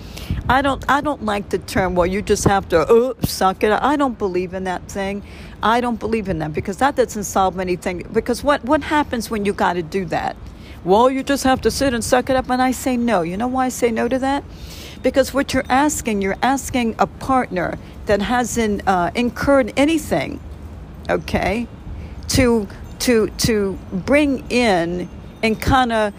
I 0.49 0.63
don't 0.63 0.83
I 0.89 1.01
don't 1.01 1.23
like 1.23 1.49
the 1.49 1.59
term 1.59 1.93
well 1.93 2.07
you 2.07 2.23
just 2.23 2.45
have 2.45 2.67
to 2.69 3.15
suck 3.23 3.63
it. 3.63 3.71
I 3.71 3.95
don't 3.95 4.17
believe 4.17 4.55
in 4.55 4.63
that 4.63 4.89
thing. 4.89 5.21
I 5.64 5.80
don't 5.82 5.99
believe 5.99 6.28
in 6.28 6.39
that 6.39 6.53
because 6.53 6.78
that 6.78 6.95
doesn't 6.95 7.24
solve 7.24 7.57
anything. 7.59 8.05
Because 8.11 8.43
what 8.43 8.64
what 8.66 8.84
happens 8.84 9.32
when 9.32 9.45
you 9.45 9.53
got 9.53 9.74
to 9.74 9.84
do 9.84 10.05
that? 10.05 10.36
Well, 10.84 11.09
you 11.09 11.24
just 11.24 11.45
have 11.45 11.61
to 11.61 11.72
sit 11.72 11.93
and 11.93 12.03
suck 12.03 12.30
it 12.30 12.36
up 12.36 12.49
and 12.49 12.61
I 12.61 12.72
say 12.72 12.97
no. 12.97 13.22
You 13.22 13.38
know 13.38 13.47
why 13.47 13.68
I 13.68 13.70
say 13.70 13.89
no 13.89 14.09
to 14.09 14.20
that? 14.20 14.43
Because 15.01 15.34
what 15.34 15.53
you're 15.53 15.66
asking, 15.70 16.22
you're 16.22 16.38
asking 16.41 16.95
a 16.99 17.07
partner 17.07 17.78
that 18.05 18.22
hasn't 18.22 18.86
uh, 18.86 19.11
incurred 19.16 19.72
anything, 19.78 20.41
okay, 21.09 21.68
to 22.30 22.68
to 22.99 23.28
to 23.30 23.80
bring 23.91 24.49
in 24.51 25.09
and 25.41 25.61
kind 25.61 25.93
of 25.93 26.14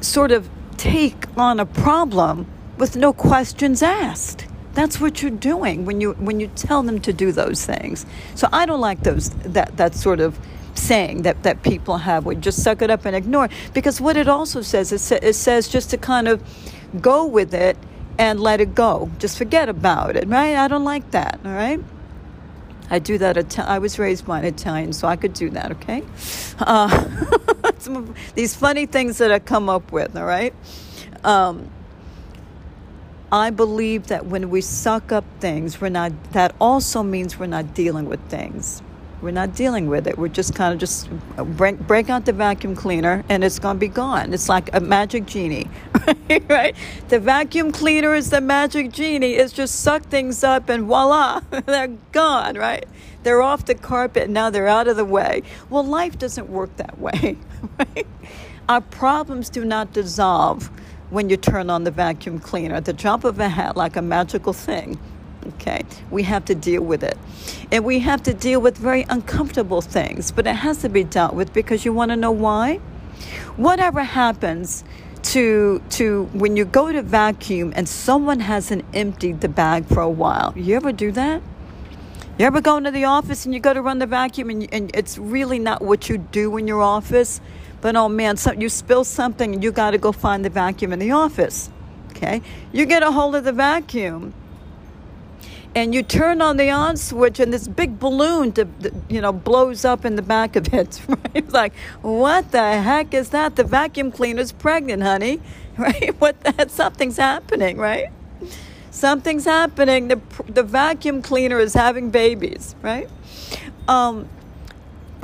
sort 0.00 0.30
of 0.30 0.48
take 0.76 1.26
on 1.36 1.58
a 1.58 1.66
problem 1.66 2.46
with 2.78 2.96
no 2.96 3.12
questions 3.12 3.82
asked. 3.82 4.46
That's 4.74 5.00
what 5.00 5.22
you're 5.22 5.30
doing 5.30 5.84
when 5.84 6.00
you 6.00 6.12
when 6.14 6.40
you 6.40 6.48
tell 6.48 6.82
them 6.82 7.00
to 7.00 7.12
do 7.12 7.32
those 7.32 7.64
things. 7.64 8.06
So 8.34 8.48
I 8.52 8.66
don't 8.66 8.80
like 8.80 9.02
those 9.02 9.30
that 9.30 9.76
that 9.76 9.94
sort 9.94 10.20
of 10.20 10.38
saying 10.74 11.22
that, 11.22 11.42
that 11.44 11.62
people 11.62 11.98
have 11.98 12.26
would 12.26 12.42
just 12.42 12.62
suck 12.62 12.82
it 12.82 12.90
up 12.90 13.04
and 13.04 13.14
ignore 13.14 13.48
because 13.72 14.00
what 14.00 14.16
it 14.16 14.28
also 14.28 14.60
says 14.60 14.92
it, 14.92 14.98
sa- 14.98 15.18
it 15.22 15.34
says 15.34 15.68
just 15.68 15.90
to 15.90 15.96
kind 15.96 16.28
of 16.28 16.42
go 17.00 17.24
with 17.24 17.54
it 17.54 17.76
and 18.18 18.40
let 18.40 18.60
it 18.60 18.74
go. 18.74 19.10
Just 19.18 19.38
forget 19.38 19.68
about 19.68 20.16
it 20.16 20.28
right? 20.28 20.56
I 20.56 20.68
don't 20.68 20.84
like 20.84 21.10
that 21.12 21.38
all 21.44 21.52
right? 21.52 21.80
I 22.90 22.98
do 22.98 23.16
that 23.18 23.58
i 23.58 23.78
was 23.78 23.98
raised 23.98 24.26
by 24.26 24.40
an 24.40 24.44
italian 24.44 24.92
so 24.92 25.08
i 25.08 25.16
could 25.16 25.32
do 25.32 25.48
that 25.50 25.72
okay? 25.72 26.02
Uh, 26.58 26.88
some 27.78 27.96
of 27.96 28.16
these 28.34 28.54
funny 28.54 28.86
things 28.86 29.18
that 29.18 29.32
i 29.32 29.38
come 29.38 29.68
up 29.68 29.90
with 29.90 30.16
all 30.16 30.26
right? 30.26 30.54
Um, 31.24 31.70
I 33.32 33.50
believe 33.50 34.08
that 34.08 34.26
when 34.26 34.50
we 34.50 34.60
suck 34.60 35.12
up 35.12 35.24
things, 35.40 35.80
we're 35.80 35.88
not, 35.88 36.12
that 36.32 36.54
also 36.60 37.02
means 37.02 37.38
we're 37.38 37.46
not 37.46 37.74
dealing 37.74 38.08
with 38.08 38.20
things. 38.28 38.82
We're 39.22 39.30
not 39.30 39.54
dealing 39.54 39.88
with 39.88 40.06
it. 40.06 40.18
We're 40.18 40.28
just 40.28 40.54
kind 40.54 40.74
of 40.74 40.78
just 40.78 41.08
break, 41.56 41.78
break 41.78 42.10
out 42.10 42.26
the 42.26 42.34
vacuum 42.34 42.76
cleaner 42.76 43.24
and 43.30 43.42
it's 43.42 43.58
going 43.58 43.76
to 43.76 43.80
be 43.80 43.88
gone. 43.88 44.34
It's 44.34 44.50
like 44.50 44.68
a 44.74 44.80
magic 44.80 45.24
genie, 45.24 45.66
right? 46.48 46.76
The 47.08 47.18
vacuum 47.18 47.72
cleaner 47.72 48.14
is 48.14 48.28
the 48.28 48.42
magic 48.42 48.92
genie. 48.92 49.32
It's 49.32 49.54
just 49.54 49.80
suck 49.80 50.02
things 50.02 50.44
up 50.44 50.68
and 50.68 50.84
voila, 50.84 51.40
they're 51.66 51.96
gone, 52.12 52.56
right? 52.56 52.84
They're 53.22 53.40
off 53.40 53.64
the 53.64 53.74
carpet 53.74 54.24
and 54.24 54.34
now 54.34 54.50
they're 54.50 54.68
out 54.68 54.88
of 54.88 54.96
the 54.96 55.06
way. 55.06 55.42
Well, 55.70 55.84
life 55.84 56.18
doesn't 56.18 56.50
work 56.50 56.76
that 56.76 56.98
way, 56.98 57.38
right? 57.78 58.06
Our 58.68 58.82
problems 58.82 59.48
do 59.48 59.64
not 59.64 59.94
dissolve 59.94 60.70
when 61.14 61.30
you 61.30 61.36
turn 61.36 61.70
on 61.70 61.84
the 61.84 61.90
vacuum 61.90 62.38
cleaner. 62.38 62.74
At 62.74 62.84
the 62.84 62.92
drop 62.92 63.24
of 63.24 63.38
a 63.38 63.48
hat, 63.48 63.76
like 63.76 63.96
a 63.96 64.02
magical 64.02 64.52
thing. 64.52 64.98
Okay, 65.54 65.82
we 66.10 66.22
have 66.24 66.44
to 66.46 66.54
deal 66.54 66.82
with 66.82 67.02
it. 67.02 67.16
And 67.70 67.84
we 67.84 67.98
have 68.00 68.22
to 68.24 68.34
deal 68.34 68.60
with 68.60 68.76
very 68.76 69.04
uncomfortable 69.08 69.82
things, 69.82 70.32
but 70.32 70.46
it 70.46 70.56
has 70.56 70.78
to 70.78 70.88
be 70.88 71.04
dealt 71.04 71.34
with 71.34 71.52
because 71.52 71.84
you 71.84 71.92
want 71.92 72.10
to 72.10 72.16
know 72.16 72.32
why? 72.32 72.76
Whatever 73.56 74.02
happens 74.02 74.84
to 75.22 75.82
to 75.90 76.24
when 76.32 76.56
you 76.56 76.64
go 76.64 76.92
to 76.92 77.02
vacuum 77.02 77.72
and 77.76 77.88
someone 77.88 78.40
hasn't 78.40 78.84
emptied 78.92 79.40
the 79.40 79.48
bag 79.48 79.86
for 79.86 80.00
a 80.00 80.10
while. 80.10 80.52
You 80.56 80.76
ever 80.76 80.92
do 80.92 81.12
that? 81.12 81.42
You 82.38 82.46
ever 82.46 82.60
go 82.60 82.76
into 82.76 82.90
the 82.90 83.04
office 83.04 83.44
and 83.44 83.54
you 83.54 83.60
go 83.60 83.72
to 83.72 83.80
run 83.80 84.00
the 84.00 84.06
vacuum 84.06 84.50
and, 84.50 84.68
and 84.72 84.90
it's 84.94 85.18
really 85.18 85.58
not 85.58 85.82
what 85.82 86.08
you 86.08 86.18
do 86.18 86.56
in 86.56 86.66
your 86.66 86.82
office? 86.82 87.40
But 87.84 87.96
oh 87.96 88.08
man, 88.08 88.38
so 88.38 88.50
you 88.52 88.70
spill 88.70 89.04
something 89.04 89.60
you 89.60 89.70
got 89.70 89.90
to 89.90 89.98
go 89.98 90.10
find 90.10 90.42
the 90.42 90.48
vacuum 90.48 90.94
in 90.94 90.98
the 90.98 91.10
office. 91.10 91.68
Okay? 92.12 92.40
You 92.72 92.86
get 92.86 93.02
a 93.02 93.12
hold 93.12 93.36
of 93.36 93.44
the 93.44 93.52
vacuum 93.52 94.32
and 95.74 95.94
you 95.94 96.02
turn 96.02 96.40
on 96.40 96.56
the 96.56 96.70
on 96.70 96.96
switch 96.96 97.38
and 97.40 97.52
this 97.52 97.68
big 97.68 97.98
balloon 97.98 98.52
to, 98.52 98.66
you 99.10 99.20
know 99.20 99.34
blows 99.34 99.84
up 99.84 100.06
in 100.06 100.16
the 100.16 100.22
back 100.22 100.56
of 100.56 100.72
it 100.72 100.98
right? 101.08 101.46
Like 101.50 101.74
what 102.00 102.52
the 102.52 102.80
heck 102.80 103.12
is 103.12 103.28
that? 103.30 103.56
The 103.56 103.64
vacuum 103.64 104.10
cleaner's 104.10 104.50
pregnant 104.50 105.02
honey 105.02 105.42
right? 105.76 106.18
What 106.22 106.40
the 106.40 106.68
something's 106.70 107.18
happening 107.18 107.76
right? 107.76 108.08
Something's 108.92 109.44
happening. 109.44 110.08
The, 110.08 110.20
the 110.48 110.62
vacuum 110.62 111.20
cleaner 111.20 111.58
is 111.58 111.74
having 111.74 112.08
babies 112.08 112.74
right? 112.80 113.10
Um, 113.88 114.26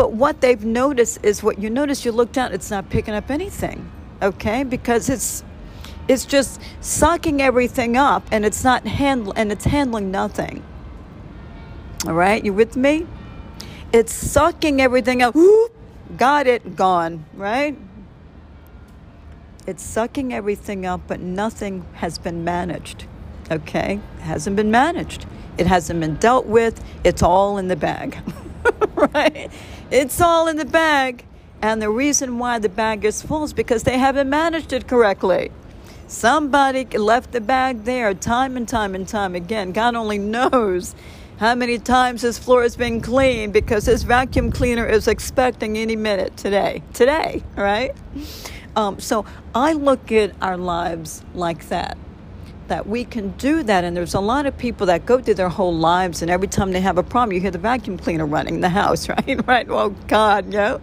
but 0.01 0.15
what 0.15 0.41
they've 0.41 0.65
noticed 0.65 1.19
is 1.23 1.43
what 1.43 1.59
you 1.59 1.69
notice, 1.69 2.07
you 2.07 2.11
look 2.11 2.33
down, 2.33 2.55
it's 2.55 2.71
not 2.71 2.89
picking 2.89 3.13
up 3.13 3.31
anything, 3.31 3.93
okay? 4.23 4.65
Because 4.65 5.11
it's 5.11 5.45
it's 6.09 6.25
just 6.25 6.59
sucking 6.81 7.43
everything 7.43 7.99
up 7.99 8.27
and 8.33 8.47
it's 8.47 8.65
not 8.65 8.87
handle 8.87 9.35
and 9.37 9.53
it's 9.53 9.67
handling 9.67 10.11
nothing. 10.11 10.65
All 12.07 12.15
right, 12.15 12.43
you 12.43 12.55
with 12.55 12.79
me? 12.79 13.07
It's 13.93 14.11
sucking 14.11 14.81
everything 14.81 15.21
up. 15.21 15.35
Whoop, 15.35 15.71
got 16.17 16.47
it, 16.47 16.77
gone, 16.77 17.27
right? 17.35 17.77
It's 19.67 19.83
sucking 19.83 20.33
everything 20.33 20.87
up, 20.87 21.03
but 21.09 21.21
nothing 21.21 21.85
has 21.97 22.17
been 22.17 22.43
managed. 22.43 23.05
Okay? 23.51 24.01
It 24.17 24.23
hasn't 24.23 24.57
been 24.57 24.71
managed. 24.71 25.27
It 25.59 25.67
hasn't 25.67 26.01
been 26.01 26.17
dealt 26.17 26.47
with. 26.47 26.83
It's 27.05 27.23
all 27.23 27.59
in 27.59 27.69
the 27.69 27.77
bag. 27.77 28.19
right? 28.95 29.51
It's 29.91 30.21
all 30.21 30.47
in 30.47 30.57
the 30.57 30.65
bag. 30.65 31.25
And 31.63 31.83
the 31.83 31.91
reason 31.91 32.39
why 32.39 32.59
the 32.61 32.69
bag 32.69 33.05
is 33.05 33.23
full 33.23 33.43
is 33.43 33.53
because 33.53 33.83
they 33.83 33.99
haven't 33.99 34.31
managed 34.31 34.73
it 34.73 34.87
correctly. 34.87 35.51
Somebody 36.07 36.85
left 36.97 37.33
the 37.33 37.41
bag 37.41 37.85
there 37.85 38.15
time 38.15 38.57
and 38.57 38.69
time 38.69 38.95
and 38.95 39.07
time 39.07 39.35
again. 39.35 39.73
God 39.73 39.97
only 39.97 40.19
knows 40.19 40.95
how 41.39 41.55
many 41.55 41.79
times 41.79 42.23
his 42.23 42.39
floor 42.39 42.63
has 42.63 42.77
been 42.77 43.01
cleaned 43.01 43.53
because 43.53 43.87
his 43.87 44.05
vacuum 44.05 44.53
cleaner 44.53 44.87
is 44.87 45.09
expecting 45.09 45.77
any 45.77 45.97
minute 45.97 46.37
today. 46.37 46.83
Today, 46.95 47.43
right? 47.57 47.95
Um, 48.77 49.01
so 49.01 49.25
I 49.55 49.73
look 49.73 50.13
at 50.13 50.35
our 50.41 50.57
lives 50.57 51.25
like 51.35 51.69
that 51.69 51.99
that 52.71 52.87
we 52.87 53.05
can 53.05 53.31
do 53.33 53.63
that. 53.65 53.85
And 53.85 53.97
there's 53.97 54.15
a 54.15 54.21
lot 54.21 54.47
of 54.47 54.57
people 54.57 54.87
that 54.87 55.05
go 55.05 55.21
through 55.21 55.35
their 55.35 55.51
whole 55.51 55.75
lives, 55.75 56.23
and 56.23 56.31
every 56.31 56.49
time 56.49 56.73
they 56.73 56.81
have 56.81 56.97
a 56.97 57.03
problem, 57.03 57.35
you 57.35 57.41
hear 57.41 57.51
the 57.51 57.59
vacuum 57.59 57.99
cleaner 57.99 58.25
running 58.25 58.55
in 58.55 58.61
the 58.63 58.71
house, 58.71 59.09
right? 59.09 59.47
right? 59.47 59.69
Well, 59.69 59.91
God, 60.09 60.47
you 60.47 60.53
know, 60.53 60.81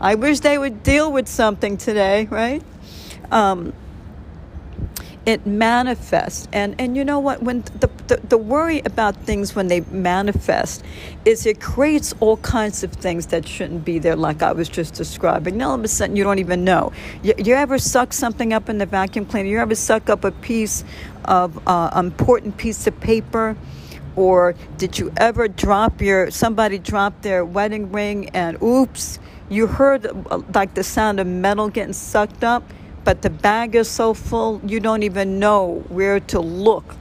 I 0.00 0.14
wish 0.16 0.40
they 0.40 0.58
would 0.58 0.82
deal 0.82 1.10
with 1.10 1.26
something 1.28 1.78
today, 1.78 2.26
right? 2.26 2.62
Um, 3.30 3.72
it 5.28 5.46
manifests. 5.46 6.48
And 6.54 6.74
and 6.78 6.96
you 6.96 7.04
know 7.04 7.18
what? 7.18 7.42
When 7.42 7.60
the, 7.80 7.90
the, 8.06 8.16
the 8.28 8.38
worry 8.38 8.80
about 8.86 9.14
things 9.14 9.54
when 9.54 9.68
they 9.68 9.80
manifest 9.82 10.82
is 11.26 11.44
it 11.44 11.60
creates 11.60 12.14
all 12.20 12.38
kinds 12.38 12.82
of 12.82 12.92
things 12.92 13.26
that 13.26 13.46
shouldn't 13.46 13.84
be 13.84 13.98
there 13.98 14.16
like 14.16 14.42
i 14.42 14.52
was 14.52 14.70
just 14.70 14.94
describing. 14.94 15.58
Now 15.58 15.68
all 15.70 15.74
of 15.74 15.84
a 15.84 15.88
sudden 15.88 16.16
you 16.16 16.24
don't 16.24 16.38
even 16.38 16.64
know. 16.64 16.92
You, 17.22 17.34
you 17.36 17.54
ever 17.54 17.78
suck 17.78 18.14
something 18.14 18.54
up 18.54 18.70
in 18.70 18.78
the 18.78 18.86
vacuum 18.86 19.26
cleaner? 19.26 19.50
You 19.50 19.58
ever 19.58 19.74
suck 19.74 20.08
up 20.08 20.24
a 20.24 20.32
piece 20.32 20.82
of 21.26 21.60
uh, 21.68 21.90
important 21.94 22.56
piece 22.56 22.86
of 22.86 22.98
paper? 22.98 23.54
Or 24.16 24.54
did 24.78 24.98
you 24.98 25.12
ever 25.18 25.46
drop 25.46 26.00
your 26.00 26.30
somebody 26.30 26.78
dropped 26.78 27.20
their 27.22 27.44
wedding 27.44 27.92
ring 27.92 28.30
and 28.30 28.56
oops 28.62 29.18
you 29.50 29.66
heard 29.66 30.06
uh, 30.06 30.40
like 30.54 30.72
the 30.72 30.82
sound 30.82 31.20
of 31.20 31.26
metal 31.26 31.68
getting 31.68 31.92
sucked 31.92 32.44
up 32.44 32.62
but 33.08 33.22
the 33.22 33.30
bag 33.30 33.74
is 33.74 33.88
so 33.88 34.12
full 34.12 34.60
you 34.66 34.80
don't 34.80 35.02
even 35.02 35.38
know 35.38 35.82
where 35.88 36.20
to 36.20 36.38
look 36.40 36.94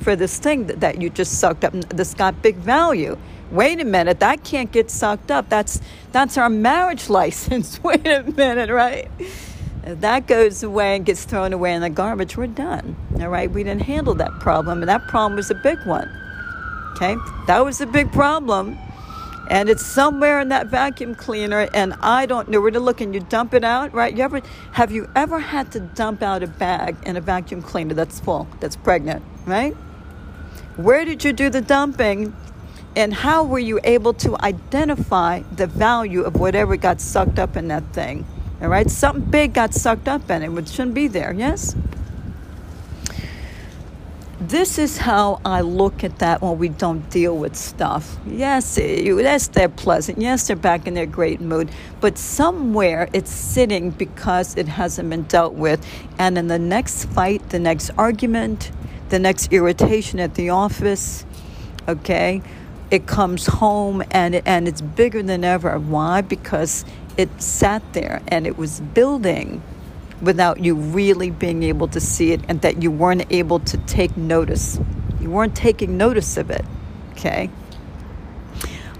for 0.00 0.14
this 0.14 0.38
thing 0.38 0.66
that, 0.66 0.80
that 0.80 1.00
you 1.00 1.08
just 1.08 1.40
sucked 1.40 1.64
up. 1.64 1.72
That's 1.72 2.12
got 2.12 2.42
big 2.42 2.56
value. 2.56 3.16
Wait 3.50 3.80
a 3.80 3.84
minute 3.86 4.20
that 4.20 4.44
can't 4.44 4.70
get 4.70 4.90
sucked 4.90 5.30
up. 5.30 5.48
That's 5.48 5.80
that's 6.12 6.36
our 6.36 6.50
marriage 6.50 7.08
license. 7.20 7.82
Wait 7.88 8.06
a 8.06 8.22
minute 8.24 8.68
right? 8.68 9.08
That 9.82 10.26
goes 10.26 10.62
away 10.62 10.96
and 10.96 11.06
gets 11.06 11.24
thrown 11.24 11.54
away 11.54 11.72
in 11.72 11.80
the 11.80 11.88
garbage, 11.88 12.36
we're 12.36 12.48
done. 12.48 12.94
All 13.18 13.28
right, 13.28 13.50
we 13.50 13.64
didn't 13.64 13.84
handle 13.84 14.12
that 14.16 14.38
problem, 14.38 14.82
and 14.82 14.88
that 14.90 15.08
problem 15.08 15.36
was 15.36 15.50
a 15.50 15.54
big 15.54 15.78
one. 15.86 16.10
Okay, 16.92 17.16
that 17.46 17.64
was 17.64 17.80
a 17.80 17.86
big 17.86 18.12
problem, 18.12 18.76
and 19.48 19.68
it's 19.68 19.84
somewhere 19.84 20.40
in 20.40 20.48
that 20.48 20.66
vacuum 20.66 21.14
cleaner, 21.14 21.68
and 21.72 21.94
I 22.00 22.26
don't 22.26 22.48
know 22.48 22.60
where 22.60 22.70
to 22.70 22.80
look. 22.80 23.00
And 23.00 23.14
you 23.14 23.20
dump 23.20 23.54
it 23.54 23.64
out, 23.64 23.92
right? 23.92 24.16
You 24.16 24.22
ever 24.22 24.42
have 24.72 24.92
you 24.92 25.08
ever 25.14 25.38
had 25.38 25.72
to 25.72 25.80
dump 25.80 26.22
out 26.22 26.42
a 26.42 26.46
bag 26.46 26.96
in 27.04 27.16
a 27.16 27.20
vacuum 27.20 27.62
cleaner 27.62 27.94
that's 27.94 28.20
full, 28.20 28.48
that's 28.60 28.76
pregnant, 28.76 29.24
right? 29.46 29.74
Where 30.76 31.04
did 31.04 31.24
you 31.24 31.32
do 31.32 31.48
the 31.48 31.60
dumping? 31.60 32.34
And 32.96 33.12
how 33.12 33.44
were 33.44 33.58
you 33.58 33.78
able 33.84 34.14
to 34.14 34.36
identify 34.42 35.42
the 35.54 35.66
value 35.66 36.22
of 36.22 36.36
whatever 36.36 36.76
got 36.76 37.00
sucked 37.00 37.38
up 37.38 37.56
in 37.56 37.68
that 37.68 37.84
thing? 37.92 38.26
All 38.62 38.68
right, 38.68 38.90
something 38.90 39.24
big 39.24 39.52
got 39.52 39.74
sucked 39.74 40.08
up 40.08 40.30
in 40.30 40.42
it, 40.42 40.48
which 40.48 40.68
shouldn't 40.68 40.94
be 40.94 41.06
there, 41.06 41.34
yes? 41.34 41.76
This 44.38 44.78
is 44.78 44.98
how 44.98 45.40
I 45.46 45.62
look 45.62 46.04
at 46.04 46.18
that 46.18 46.42
when 46.42 46.58
we 46.58 46.68
don't 46.68 47.08
deal 47.08 47.34
with 47.38 47.56
stuff. 47.56 48.18
Yes, 48.26 48.76
yes, 48.76 49.48
they're 49.48 49.70
pleasant. 49.70 50.18
Yes, 50.18 50.46
they're 50.46 50.56
back 50.56 50.86
in 50.86 50.92
their 50.92 51.06
great 51.06 51.40
mood. 51.40 51.70
But 52.02 52.18
somewhere 52.18 53.08
it's 53.14 53.30
sitting 53.30 53.90
because 53.90 54.54
it 54.58 54.68
hasn't 54.68 55.08
been 55.08 55.22
dealt 55.22 55.54
with. 55.54 55.86
And 56.18 56.36
in 56.36 56.48
the 56.48 56.58
next 56.58 57.06
fight, 57.06 57.48
the 57.48 57.58
next 57.58 57.90
argument, 57.96 58.70
the 59.08 59.18
next 59.18 59.54
irritation 59.54 60.20
at 60.20 60.34
the 60.34 60.50
office, 60.50 61.24
okay, 61.88 62.42
it 62.90 63.06
comes 63.06 63.46
home 63.46 64.02
and, 64.10 64.34
and 64.46 64.68
it's 64.68 64.82
bigger 64.82 65.22
than 65.22 65.44
ever. 65.44 65.78
Why? 65.78 66.20
Because 66.20 66.84
it 67.16 67.40
sat 67.40 67.82
there 67.94 68.20
and 68.28 68.46
it 68.46 68.58
was 68.58 68.80
building 68.80 69.62
without 70.22 70.60
you 70.60 70.74
really 70.74 71.30
being 71.30 71.62
able 71.62 71.88
to 71.88 72.00
see 72.00 72.32
it 72.32 72.40
and 72.48 72.60
that 72.62 72.82
you 72.82 72.90
weren't 72.90 73.30
able 73.30 73.60
to 73.60 73.76
take 73.78 74.16
notice. 74.16 74.78
You 75.20 75.30
weren't 75.30 75.54
taking 75.54 75.96
notice 75.96 76.36
of 76.36 76.50
it, 76.50 76.64
okay? 77.12 77.50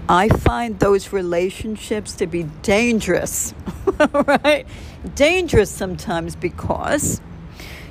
I 0.09 0.29
find 0.29 0.79
those 0.79 1.11
relationships 1.11 2.13
to 2.15 2.27
be 2.27 2.43
dangerous, 2.61 3.53
right? 4.13 4.65
Dangerous 5.15 5.69
sometimes 5.69 6.35
because 6.35 7.19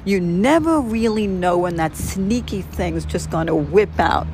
you 0.05 0.21
never 0.21 0.81
really 0.81 1.27
know 1.27 1.59
when 1.59 1.77
that 1.77 1.97
sneaky 1.97 2.63
thing's 2.63 3.05
just 3.05 3.31
going 3.31 3.49
to 3.49 3.55
whip 3.55 3.99
out 3.99 4.27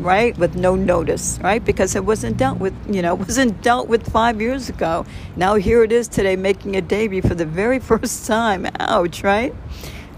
right 0.00 0.36
with 0.38 0.56
no 0.56 0.74
notice 0.74 1.38
right 1.42 1.64
because 1.64 1.94
it 1.94 2.04
wasn't 2.04 2.36
dealt 2.36 2.58
with 2.58 2.74
you 2.88 3.02
know 3.02 3.14
wasn't 3.26 3.60
dealt 3.62 3.88
with 3.88 4.10
five 4.10 4.40
years 4.40 4.68
ago. 4.68 5.04
Now 5.36 5.54
here 5.54 5.82
it 5.84 5.92
is 5.92 6.08
today 6.08 6.36
making 6.36 6.76
a 6.76 6.80
debut 6.80 7.22
for 7.22 7.34
the 7.34 7.46
very 7.46 7.78
first 7.90 8.26
time. 8.26 8.66
Ouch 8.78 9.22
right? 9.22 9.54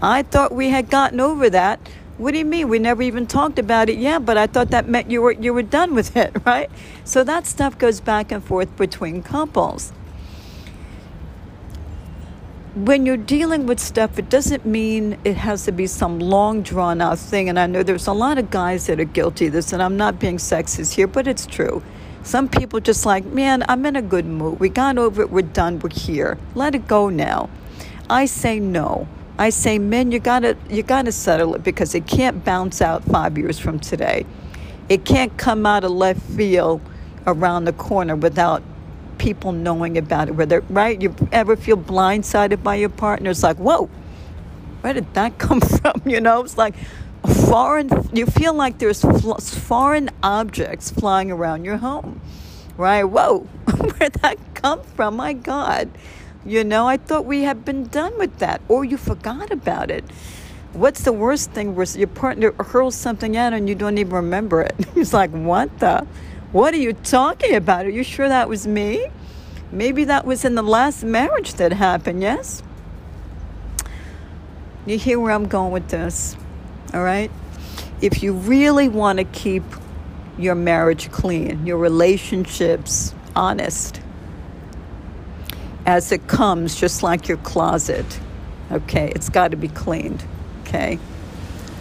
I 0.01 0.23
thought 0.23 0.51
we 0.51 0.69
had 0.69 0.89
gotten 0.89 1.19
over 1.19 1.49
that. 1.49 1.79
What 2.17 2.31
do 2.31 2.37
you 2.37 2.45
mean? 2.45 2.69
We 2.69 2.79
never 2.79 3.01
even 3.01 3.25
talked 3.27 3.59
about 3.59 3.89
it. 3.89 3.97
Yeah 3.97 4.19
but 4.19 4.37
i 4.37 4.47
thought 4.47 4.69
that 4.69 4.87
meant 4.87 5.11
you 5.11 5.21
were 5.21 5.33
you 5.33 5.53
were 5.53 5.63
done 5.63 5.93
with 5.95 6.15
it 6.15 6.31
right? 6.45 6.69
So 7.03 7.23
that 7.23 7.45
stuff 7.45 7.77
goes 7.77 7.99
back 7.99 8.31
and 8.31 8.43
forth 8.43 8.75
between 8.77 9.23
couples 9.23 9.91
when 12.75 13.05
you're 13.05 13.17
dealing 13.17 13.67
with 13.67 13.79
stuff, 13.79 14.17
it 14.17 14.29
doesn't 14.29 14.65
mean 14.65 15.17
it 15.23 15.37
has 15.37 15.65
to 15.65 15.71
be 15.71 15.85
some 15.85 16.17
long 16.19 16.63
drawn 16.63 17.01
out 17.01 17.19
thing. 17.19 17.47
And 17.47 17.59
I 17.59 17.67
know 17.67 17.83
there's 17.83 18.07
a 18.07 18.13
lot 18.13 18.39
of 18.39 18.49
guys 18.49 18.87
that 18.87 18.99
are 18.99 19.05
guilty 19.05 19.47
of 19.47 19.53
this, 19.53 19.73
and 19.73 19.81
I'm 19.81 19.95
not 19.95 20.19
being 20.19 20.37
sexist 20.37 20.93
here, 20.93 21.05
but 21.05 21.27
it's 21.27 21.45
true. 21.45 21.83
Some 22.23 22.47
people 22.47 22.79
just 22.79 23.05
like, 23.05 23.25
man, 23.25 23.63
I'm 23.69 23.85
in 23.85 23.95
a 23.95 24.01
good 24.01 24.25
mood. 24.25 24.59
We 24.59 24.69
got 24.69 24.97
over 24.97 25.21
it. 25.21 25.29
We're 25.29 25.41
done. 25.41 25.79
We're 25.79 25.89
here. 25.89 26.37
Let 26.55 26.73
it 26.73 26.87
go 26.87 27.09
now. 27.09 27.49
I 28.09 28.25
say 28.25 28.59
no. 28.59 29.07
I 29.37 29.49
say, 29.49 29.77
men, 29.77 30.11
you 30.11 30.19
gotta 30.19 30.57
you 30.69 30.83
gotta 30.83 31.11
settle 31.11 31.55
it 31.55 31.63
because 31.63 31.93
it 31.95 32.07
can't 32.07 32.43
bounce 32.45 32.81
out 32.81 33.03
five 33.03 33.37
years 33.37 33.59
from 33.59 33.79
today. 33.79 34.25
It 34.89 35.05
can't 35.05 35.35
come 35.37 35.65
out 35.65 35.83
of 35.83 35.91
left 35.91 36.21
field 36.21 36.81
around 37.27 37.65
the 37.65 37.73
corner 37.73 38.15
without 38.15 38.63
people 39.23 39.53
knowing 39.53 39.97
about 39.97 40.27
it. 40.27 40.35
Whether 40.35 40.59
right, 40.69 41.01
you 41.01 41.15
ever 41.31 41.55
feel 41.55 41.77
blindsided 41.77 42.61
by 42.61 42.75
your 42.75 42.89
partner? 42.89 43.29
It's 43.29 43.41
like, 43.41 43.55
whoa, 43.55 43.85
where 44.81 44.93
did 44.93 45.13
that 45.13 45.37
come 45.45 45.61
from? 45.61 46.01
You 46.05 46.19
know, 46.19 46.41
it's 46.41 46.57
like 46.57 46.75
foreign. 47.49 47.89
You 48.11 48.25
feel 48.25 48.53
like 48.53 48.79
there's 48.79 49.01
foreign 49.01 50.09
objects 50.21 50.91
flying 50.91 51.31
around 51.31 51.63
your 51.63 51.77
home, 51.77 52.19
right? 52.75 53.05
Whoa, 53.05 53.39
where 53.65 54.09
did 54.09 54.13
that 54.21 54.37
come 54.55 54.83
from? 54.83 55.15
My 55.15 55.31
God, 55.31 55.89
you 56.45 56.65
know, 56.65 56.85
I 56.85 56.97
thought 56.97 57.23
we 57.23 57.43
had 57.43 57.63
been 57.63 57.87
done 57.87 58.17
with 58.19 58.39
that, 58.39 58.61
or 58.67 58.83
you 58.83 58.97
forgot 58.97 59.51
about 59.51 59.89
it. 59.89 60.03
What's 60.73 61.03
the 61.03 61.13
worst 61.13 61.51
thing 61.51 61.75
where 61.75 61.85
your 61.95 62.07
partner 62.07 62.51
hurls 62.51 62.95
something 62.95 63.37
out 63.37 63.53
and 63.53 63.69
you 63.69 63.75
don't 63.75 63.97
even 63.99 64.11
remember 64.11 64.63
it? 64.63 64.75
He's 64.93 65.13
like, 65.13 65.29
what 65.31 65.79
the? 65.79 66.05
What 66.53 66.73
are 66.73 66.77
you 66.77 66.93
talking 66.93 67.55
about? 67.55 67.85
Are 67.85 67.89
you 67.89 68.03
sure 68.03 68.29
that 68.29 68.47
was 68.47 68.65
me? 68.65 69.07
Maybe 69.71 70.05
that 70.05 70.25
was 70.25 70.45
in 70.45 70.55
the 70.55 70.63
last 70.63 71.03
marriage 71.03 71.55
that 71.55 71.73
happened, 71.73 72.21
yes? 72.21 72.63
You 74.85 74.97
hear 74.97 75.19
where 75.19 75.33
I'm 75.33 75.47
going 75.47 75.71
with 75.71 75.89
this, 75.89 76.37
all 76.93 77.03
right? 77.03 77.31
If 78.01 78.23
you 78.23 78.33
really 78.33 78.87
want 78.87 79.17
to 79.17 79.25
keep 79.25 79.63
your 80.37 80.55
marriage 80.55 81.11
clean, 81.11 81.65
your 81.65 81.77
relationships 81.79 83.15
honest, 83.35 83.99
as 85.85 86.11
it 86.11 86.27
comes, 86.27 86.75
just 86.75 87.03
like 87.03 87.27
your 87.27 87.37
closet, 87.39 88.05
okay? 88.71 89.11
It's 89.15 89.29
got 89.29 89.51
to 89.51 89.57
be 89.57 89.67
cleaned, 89.67 90.23
okay? 90.61 90.99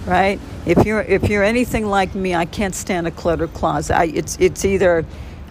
right? 0.06 0.40
If 0.66 0.86
you're 0.86 1.02
if 1.02 1.28
you're 1.28 1.42
anything 1.42 1.86
like 1.86 2.14
me, 2.14 2.34
I 2.34 2.44
can't 2.46 2.74
stand 2.74 3.06
a 3.08 3.10
cluttered 3.10 3.54
closet. 3.54 3.96
I, 3.96 4.04
it's 4.06 4.36
it's 4.40 4.64
either 4.64 5.04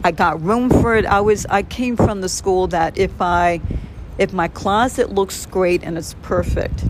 I 0.04 0.12
got 0.12 0.42
room 0.42 0.70
for 0.70 0.96
it. 0.96 1.06
I 1.06 1.22
was 1.22 1.46
I 1.48 1.64
came 1.64 1.98
from 1.98 2.22
the 2.22 2.30
school 2.30 2.68
that 2.68 2.98
if 2.98 3.22
I 3.22 3.62
if 4.18 4.34
my 4.34 4.48
closet 4.48 5.12
looks 5.12 5.46
great 5.48 5.84
and 5.84 5.98
it's 5.98 6.16
perfect, 6.22 6.86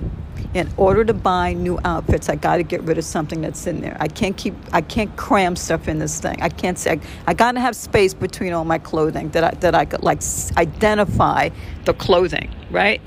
in 0.54 0.70
order 0.78 1.04
to 1.06 1.14
buy 1.14 1.54
new 1.54 1.80
outfits, 1.86 2.30
I 2.30 2.36
got 2.36 2.58
to 2.58 2.64
get 2.64 2.84
rid 2.84 2.98
of 2.98 3.06
something 3.06 3.42
that's 3.42 3.68
in 3.68 3.82
there. 3.82 3.98
I 4.00 4.08
can't 4.08 4.38
keep 4.38 4.54
I 4.72 4.82
can't 4.82 5.16
cram 5.18 5.56
stuff 5.56 5.88
in 5.88 6.00
this 6.00 6.20
thing. 6.20 6.42
I 6.42 6.50
can't 6.50 6.78
say 6.78 6.92
I, 6.92 7.00
I 7.28 7.34
got 7.34 7.54
to 7.54 7.60
have 7.62 7.76
space 7.76 8.14
between 8.14 8.54
all 8.54 8.66
my 8.66 8.78
clothing 8.78 9.30
that 9.32 9.44
I 9.44 9.52
that 9.62 9.76
I 9.76 9.86
could 9.86 10.04
like 10.04 10.22
identify 10.58 11.50
the 11.86 11.94
clothing, 11.96 12.54
right? 12.70 13.02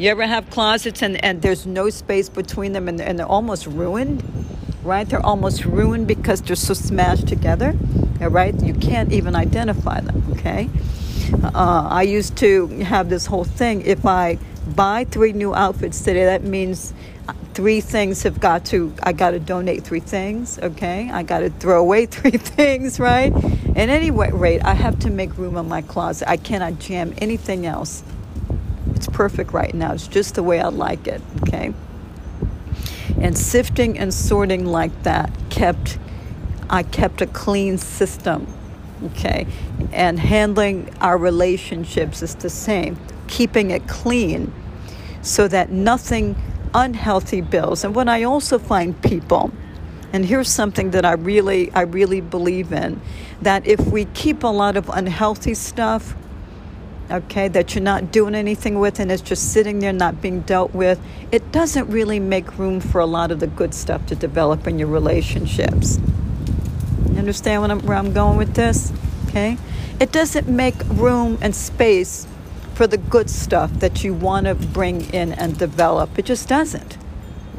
You 0.00 0.08
ever 0.08 0.26
have 0.26 0.48
closets 0.48 1.02
and, 1.02 1.22
and 1.22 1.42
there's 1.42 1.66
no 1.66 1.90
space 1.90 2.30
between 2.30 2.72
them 2.72 2.88
and, 2.88 2.98
and 3.02 3.18
they're 3.18 3.26
almost 3.26 3.66
ruined? 3.66 4.24
Right? 4.82 5.06
They're 5.06 5.24
almost 5.24 5.66
ruined 5.66 6.06
because 6.06 6.40
they're 6.40 6.56
so 6.56 6.72
smashed 6.72 7.28
together. 7.28 7.74
Right? 8.18 8.58
You 8.62 8.72
can't 8.72 9.12
even 9.12 9.36
identify 9.36 10.00
them. 10.00 10.24
Okay? 10.30 10.70
Uh, 11.44 11.86
I 11.90 12.04
used 12.04 12.38
to 12.38 12.68
have 12.78 13.10
this 13.10 13.26
whole 13.26 13.44
thing. 13.44 13.82
If 13.82 14.06
I 14.06 14.38
buy 14.74 15.04
three 15.04 15.34
new 15.34 15.54
outfits 15.54 16.00
today, 16.00 16.24
that 16.24 16.44
means 16.44 16.94
three 17.52 17.82
things 17.82 18.22
have 18.22 18.40
got 18.40 18.64
to 18.64 18.92
i 19.02 19.12
got 19.12 19.32
to 19.32 19.38
donate 19.38 19.84
three 19.84 20.00
things 20.00 20.58
okay 20.60 21.10
i 21.12 21.22
got 21.22 21.40
to 21.40 21.50
throw 21.50 21.80
away 21.80 22.06
three 22.16 22.30
things 22.30 22.98
right 22.98 23.34
at 23.76 23.88
any 23.88 24.10
rate 24.10 24.64
i 24.64 24.72
have 24.72 24.98
to 24.98 25.10
make 25.10 25.36
room 25.36 25.56
in 25.56 25.68
my 25.68 25.82
closet 25.82 26.28
i 26.28 26.36
cannot 26.36 26.78
jam 26.78 27.12
anything 27.18 27.66
else 27.66 28.02
it's 29.00 29.08
perfect 29.08 29.54
right 29.54 29.72
now. 29.72 29.94
It's 29.94 30.06
just 30.06 30.34
the 30.34 30.42
way 30.42 30.60
I 30.60 30.68
like 30.68 31.06
it, 31.06 31.22
okay? 31.40 31.72
And 33.18 33.36
sifting 33.36 33.98
and 33.98 34.12
sorting 34.12 34.66
like 34.66 35.04
that 35.04 35.32
kept 35.48 35.98
I 36.68 36.82
kept 36.82 37.22
a 37.22 37.26
clean 37.26 37.78
system, 37.78 38.46
okay? 39.06 39.46
And 39.90 40.20
handling 40.20 40.94
our 41.00 41.16
relationships 41.16 42.22
is 42.22 42.34
the 42.34 42.50
same. 42.50 42.98
Keeping 43.26 43.70
it 43.70 43.88
clean 43.88 44.52
so 45.22 45.48
that 45.48 45.70
nothing 45.70 46.36
unhealthy 46.74 47.40
builds. 47.40 47.84
And 47.84 47.94
when 47.94 48.08
I 48.10 48.24
also 48.24 48.58
find 48.58 49.00
people 49.02 49.50
and 50.12 50.26
here's 50.26 50.50
something 50.50 50.90
that 50.90 51.06
I 51.06 51.12
really 51.12 51.72
I 51.72 51.82
really 51.82 52.20
believe 52.20 52.70
in 52.70 53.00
that 53.40 53.66
if 53.66 53.80
we 53.86 54.04
keep 54.12 54.42
a 54.42 54.48
lot 54.48 54.76
of 54.76 54.90
unhealthy 54.90 55.54
stuff 55.54 56.14
okay, 57.10 57.48
that 57.48 57.74
you're 57.74 57.82
not 57.82 58.12
doing 58.12 58.34
anything 58.34 58.78
with 58.78 59.00
and 59.00 59.10
it's 59.10 59.22
just 59.22 59.52
sitting 59.52 59.80
there 59.80 59.92
not 59.92 60.20
being 60.20 60.40
dealt 60.40 60.74
with, 60.74 61.00
it 61.32 61.52
doesn't 61.52 61.88
really 61.88 62.20
make 62.20 62.58
room 62.58 62.80
for 62.80 63.00
a 63.00 63.06
lot 63.06 63.30
of 63.30 63.40
the 63.40 63.46
good 63.46 63.74
stuff 63.74 64.06
to 64.06 64.14
develop 64.14 64.66
in 64.66 64.78
your 64.78 64.88
relationships. 64.88 65.98
You 67.10 67.18
understand 67.18 67.70
I'm, 67.70 67.80
where 67.80 67.96
I'm 67.96 68.12
going 68.12 68.38
with 68.38 68.54
this? 68.54 68.92
Okay? 69.28 69.58
It 69.98 70.12
doesn't 70.12 70.48
make 70.48 70.74
room 70.88 71.38
and 71.40 71.54
space 71.54 72.26
for 72.74 72.86
the 72.86 72.98
good 72.98 73.28
stuff 73.28 73.70
that 73.80 74.02
you 74.02 74.14
want 74.14 74.46
to 74.46 74.54
bring 74.54 75.02
in 75.12 75.32
and 75.32 75.58
develop. 75.58 76.18
It 76.18 76.24
just 76.24 76.48
doesn't. 76.48 76.96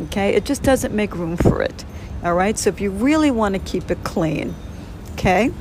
Okay? 0.06 0.34
It 0.34 0.46
just 0.46 0.64
doesn't 0.64 0.94
make 0.94 1.16
room 1.16 1.38
for 1.38 1.62
it. 1.62 1.86
All 2.24 2.34
right? 2.34 2.58
So 2.58 2.70
if 2.70 2.82
you 2.82 2.90
really 2.90 3.32
want 3.32 3.54
to 3.56 3.60
keep 3.60 3.92
it 3.92 4.04
clean, 4.04 4.56
okay? 5.14 5.52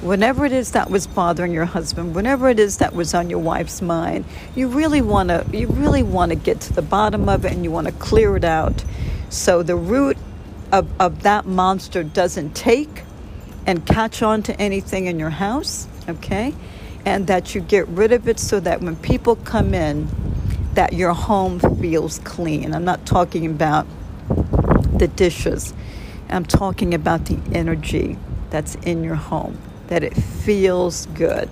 Whatever 0.00 0.44
it 0.44 0.52
is 0.52 0.72
that 0.72 0.90
was 0.90 1.06
bothering 1.06 1.52
your 1.52 1.64
husband, 1.64 2.14
whatever 2.14 2.48
it 2.48 2.58
is 2.58 2.78
that 2.78 2.94
was 2.94 3.14
on 3.14 3.28
your 3.28 3.40
wife's 3.40 3.82
mind, 3.82 4.24
you 4.54 4.68
really 4.68 5.02
want 5.02 5.28
to 5.28 5.44
you 5.52 5.66
really 5.66 6.02
want 6.02 6.30
to 6.30 6.36
get 6.36 6.60
to 6.60 6.72
the 6.72 6.82
bottom 6.82 7.28
of 7.28 7.44
it 7.44 7.52
and 7.52 7.64
you 7.64 7.70
want 7.70 7.86
to 7.86 7.92
clear 7.94 8.36
it 8.36 8.44
out. 8.44 8.84
So 9.28 9.62
the 9.62 9.76
root 9.76 10.16
of, 10.72 10.88
of 11.00 11.22
that 11.22 11.46
monster 11.46 12.02
doesn't 12.02 12.54
take 12.54 13.02
and 13.66 13.84
catch 13.84 14.22
on 14.22 14.42
to 14.44 14.58
anything 14.60 15.06
in 15.06 15.18
your 15.18 15.30
house, 15.30 15.88
okay? 16.08 16.54
And 17.04 17.26
that 17.26 17.54
you 17.54 17.60
get 17.60 17.86
rid 17.88 18.12
of 18.12 18.28
it 18.28 18.38
so 18.38 18.60
that 18.60 18.80
when 18.80 18.96
people 18.96 19.36
come 19.36 19.74
in, 19.74 20.08
that 20.74 20.92
your 20.92 21.12
home 21.12 21.58
feels 21.58 22.18
clean. 22.20 22.72
I'm 22.72 22.84
not 22.84 23.04
talking 23.04 23.46
about 23.46 23.86
the 24.98 25.08
dishes. 25.08 25.74
I'm 26.30 26.44
talking 26.44 26.94
about 26.94 27.26
the 27.26 27.38
energy 27.52 28.16
that's 28.50 28.76
in 28.76 29.04
your 29.04 29.16
home 29.16 29.58
that 29.88 30.04
it 30.04 30.14
feels 30.14 31.06
good. 31.06 31.48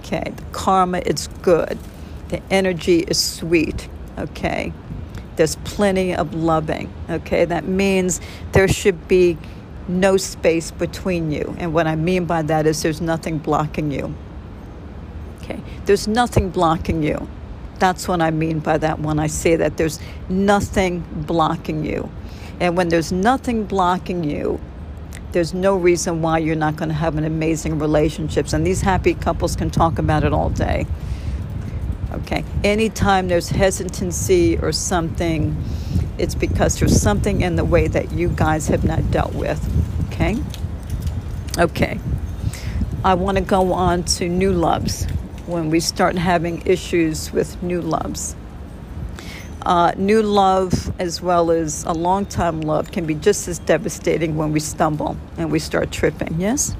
Okay, 0.00 0.32
the 0.36 0.42
karma 0.52 0.98
is 0.98 1.28
good. 1.42 1.78
The 2.28 2.42
energy 2.50 3.00
is 3.00 3.22
sweet. 3.22 3.88
Okay, 4.18 4.72
there's 5.36 5.56
plenty 5.56 6.14
of 6.14 6.34
loving. 6.34 6.92
Okay, 7.08 7.44
that 7.44 7.66
means 7.66 8.20
there 8.52 8.68
should 8.68 9.08
be 9.08 9.38
no 9.88 10.16
space 10.16 10.70
between 10.70 11.30
you. 11.30 11.54
And 11.58 11.72
what 11.72 11.86
I 11.86 11.96
mean 11.96 12.24
by 12.24 12.42
that 12.42 12.66
is 12.66 12.82
there's 12.82 13.00
nothing 13.00 13.38
blocking 13.38 13.90
you. 13.90 14.14
Okay, 15.42 15.60
there's 15.84 16.08
nothing 16.08 16.50
blocking 16.50 17.02
you. 17.02 17.28
That's 17.78 18.08
what 18.08 18.22
I 18.22 18.30
mean 18.30 18.60
by 18.60 18.78
that 18.78 19.00
when 19.00 19.18
I 19.18 19.26
say 19.26 19.56
that 19.56 19.76
there's 19.76 20.00
nothing 20.28 21.04
blocking 21.26 21.84
you. 21.84 22.10
And 22.60 22.76
when 22.76 22.88
there's 22.88 23.12
nothing 23.12 23.64
blocking 23.64 24.24
you, 24.24 24.60
there's 25.34 25.52
no 25.52 25.76
reason 25.76 26.22
why 26.22 26.38
you're 26.38 26.54
not 26.54 26.76
going 26.76 26.88
to 26.88 26.94
have 26.94 27.18
an 27.18 27.24
amazing 27.24 27.78
relationships 27.78 28.52
and 28.52 28.64
these 28.64 28.80
happy 28.80 29.14
couples 29.14 29.56
can 29.56 29.68
talk 29.68 29.98
about 29.98 30.22
it 30.24 30.32
all 30.32 30.48
day. 30.48 30.86
Okay 32.12 32.44
anytime 32.62 33.26
there's 33.28 33.50
hesitancy 33.50 34.56
or 34.58 34.72
something 34.72 35.62
it's 36.16 36.34
because 36.34 36.78
there's 36.78 36.98
something 37.00 37.42
in 37.42 37.56
the 37.56 37.64
way 37.64 37.88
that 37.88 38.12
you 38.12 38.28
guys 38.28 38.68
have 38.68 38.84
not 38.84 39.10
dealt 39.10 39.34
with 39.34 39.60
okay? 40.06 40.36
Okay 41.58 41.98
i 43.04 43.12
want 43.12 43.36
to 43.36 43.44
go 43.44 43.72
on 43.72 44.04
to 44.04 44.28
new 44.28 44.52
loves 44.52 45.04
when 45.46 45.68
we 45.68 45.80
start 45.80 46.16
having 46.16 46.62
issues 46.66 47.32
with 47.32 47.60
new 47.62 47.82
loves 47.82 48.34
uh, 49.64 49.92
new 49.96 50.22
love, 50.22 50.92
as 50.98 51.22
well 51.22 51.50
as 51.50 51.84
a 51.84 51.92
long 51.92 52.26
time 52.26 52.60
love, 52.60 52.92
can 52.92 53.06
be 53.06 53.14
just 53.14 53.48
as 53.48 53.58
devastating 53.58 54.36
when 54.36 54.52
we 54.52 54.60
stumble 54.60 55.16
and 55.36 55.50
we 55.50 55.58
start 55.58 55.90
tripping. 55.90 56.40
Yes? 56.40 56.76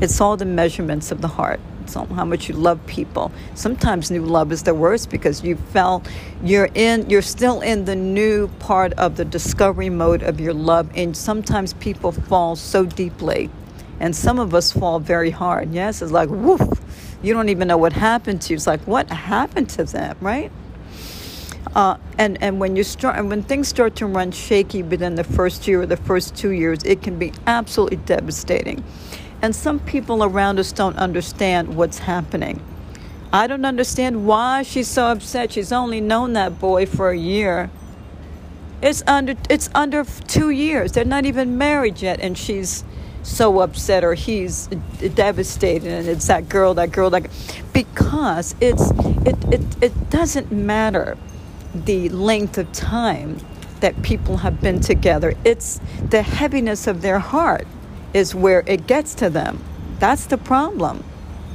It's 0.00 0.20
all 0.20 0.36
the 0.36 0.44
measurements 0.44 1.12
of 1.12 1.20
the 1.20 1.28
heart. 1.28 1.60
It's 1.82 1.96
all 1.96 2.06
how 2.06 2.24
much 2.24 2.48
you 2.48 2.54
love 2.54 2.84
people. 2.86 3.30
Sometimes 3.54 4.10
new 4.10 4.24
love 4.24 4.50
is 4.52 4.62
the 4.62 4.74
worst 4.74 5.10
because 5.10 5.44
you 5.44 5.56
felt 5.56 6.08
you're 6.42 6.70
in, 6.74 7.08
you're 7.10 7.22
still 7.22 7.60
in 7.60 7.84
the 7.84 7.94
new 7.94 8.48
part 8.58 8.94
of 8.94 9.16
the 9.16 9.24
discovery 9.24 9.90
mode 9.90 10.22
of 10.22 10.40
your 10.40 10.54
love, 10.54 10.90
and 10.94 11.14
sometimes 11.14 11.74
people 11.74 12.10
fall 12.10 12.56
so 12.56 12.86
deeply, 12.86 13.50
and 14.00 14.16
some 14.16 14.38
of 14.38 14.54
us 14.54 14.72
fall 14.72 14.98
very 14.98 15.30
hard. 15.30 15.72
Yes, 15.74 16.00
it's 16.00 16.10
like 16.10 16.30
woof, 16.30 16.62
you 17.22 17.34
don't 17.34 17.50
even 17.50 17.68
know 17.68 17.76
what 17.76 17.92
happened 17.92 18.40
to 18.42 18.54
you. 18.54 18.56
It's 18.56 18.66
like 18.66 18.80
what 18.86 19.10
happened 19.10 19.68
to 19.70 19.84
them, 19.84 20.16
right? 20.22 20.50
Uh, 21.74 21.96
and 22.18 22.40
and 22.40 22.60
when 22.60 22.76
you 22.76 22.84
start 22.84 23.16
and 23.18 23.28
when 23.28 23.42
things 23.42 23.66
start 23.66 23.96
to 23.96 24.06
run 24.06 24.30
shaky 24.30 24.82
within 24.82 25.16
the 25.16 25.24
first 25.24 25.66
year 25.66 25.82
or 25.82 25.86
the 25.86 25.96
first 25.96 26.36
two 26.36 26.50
years, 26.50 26.84
it 26.84 27.02
can 27.02 27.18
be 27.18 27.32
absolutely 27.46 27.96
devastating. 27.96 28.84
And 29.42 29.54
some 29.54 29.80
people 29.80 30.22
around 30.22 30.60
us 30.60 30.70
don't 30.72 30.96
understand 30.96 31.76
what's 31.76 31.98
happening. 31.98 32.62
I 33.32 33.48
don't 33.48 33.64
understand 33.64 34.24
why 34.24 34.62
she's 34.62 34.86
so 34.86 35.06
upset. 35.06 35.52
She's 35.52 35.72
only 35.72 36.00
known 36.00 36.34
that 36.34 36.60
boy 36.60 36.86
for 36.86 37.10
a 37.10 37.18
year. 37.18 37.70
It's 38.80 39.02
under 39.08 39.34
it's 39.50 39.68
under 39.74 40.04
two 40.04 40.50
years. 40.50 40.92
They're 40.92 41.04
not 41.04 41.26
even 41.26 41.58
married 41.58 42.00
yet, 42.00 42.20
and 42.20 42.38
she's 42.38 42.84
so 43.24 43.60
upset 43.60 44.04
or 44.04 44.14
he's 44.14 44.66
devastated 45.14 45.90
and 45.90 46.06
it's 46.06 46.26
that 46.26 46.46
girl 46.46 46.74
that 46.74 46.92
girl 46.92 47.08
that 47.08 47.26
because 47.72 48.54
it's 48.60 48.90
it 49.24 49.34
it, 49.50 49.82
it 49.82 50.10
doesn't 50.10 50.52
matter 50.52 51.16
the 51.74 52.08
length 52.08 52.58
of 52.58 52.70
time 52.72 53.38
that 53.80 54.02
people 54.02 54.38
have 54.38 54.60
been 54.60 54.80
together. 54.80 55.34
It's 55.44 55.80
the 56.08 56.22
heaviness 56.22 56.86
of 56.86 57.02
their 57.02 57.18
heart 57.18 57.66
is 58.14 58.34
where 58.34 58.62
it 58.66 58.86
gets 58.86 59.14
to 59.16 59.28
them. 59.28 59.62
That's 59.98 60.26
the 60.26 60.38
problem. 60.38 61.04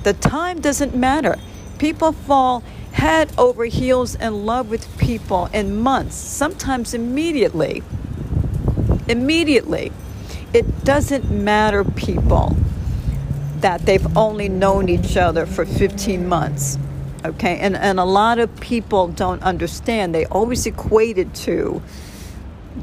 The 0.03 0.13
time 0.13 0.59
doesn't 0.61 0.95
matter. 0.95 1.37
People 1.77 2.11
fall 2.11 2.63
head 2.91 3.31
over 3.37 3.65
heels 3.65 4.15
in 4.15 4.45
love 4.45 4.69
with 4.69 4.97
people 4.97 5.49
in 5.53 5.79
months, 5.79 6.15
sometimes 6.15 6.93
immediately. 6.93 7.81
Immediately. 9.07 9.91
It 10.53 10.83
doesn't 10.83 11.31
matter, 11.31 11.83
people, 11.83 12.57
that 13.59 13.85
they've 13.85 14.17
only 14.17 14.49
known 14.49 14.89
each 14.89 15.15
other 15.15 15.45
for 15.45 15.65
15 15.65 16.27
months 16.27 16.77
okay 17.25 17.57
and 17.59 17.75
and 17.75 17.99
a 17.99 18.05
lot 18.05 18.39
of 18.39 18.59
people 18.59 19.07
don't 19.07 19.41
understand. 19.43 20.13
They 20.15 20.25
always 20.25 20.65
equate 20.65 21.17
it 21.17 21.33
to 21.45 21.81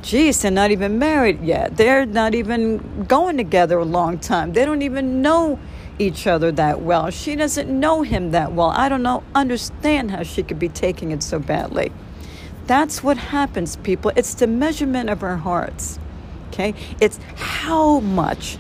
geez 0.03 0.43
they're 0.43 0.51
not 0.51 0.71
even 0.71 0.99
married 0.99 1.43
yet. 1.43 1.77
They're 1.77 2.07
not 2.07 2.35
even 2.35 3.05
going 3.05 3.37
together 3.37 3.79
a 3.79 3.85
long 3.85 4.19
time. 4.19 4.53
They 4.53 4.65
don't 4.65 4.83
even 4.83 5.23
know 5.23 5.59
each 5.99 6.27
other 6.27 6.53
that 6.53 6.83
well. 6.83 7.11
She 7.11 7.37
doesn't 7.37 7.69
know 7.69 8.03
him 8.03 8.33
that 8.33 8.53
well. 8.53 8.69
I 8.69 8.89
don't 8.89 9.03
know 9.03 9.23
understand 9.35 10.11
how 10.11 10.23
she 10.23 10.43
could 10.43 10.59
be 10.59 10.69
taking 10.69 11.11
it 11.13 11.23
so 11.23 11.39
badly. 11.39 11.93
That's 12.67 13.03
what 13.03 13.17
happens 13.17 13.77
people. 13.77 14.13
It's 14.17 14.35
the 14.35 14.47
measurement 14.47 15.09
of 15.09 15.23
our 15.23 15.37
hearts 15.37 15.99
okay? 16.57 16.75
It's 17.01 17.19
how 17.37 18.01
much 18.01 18.59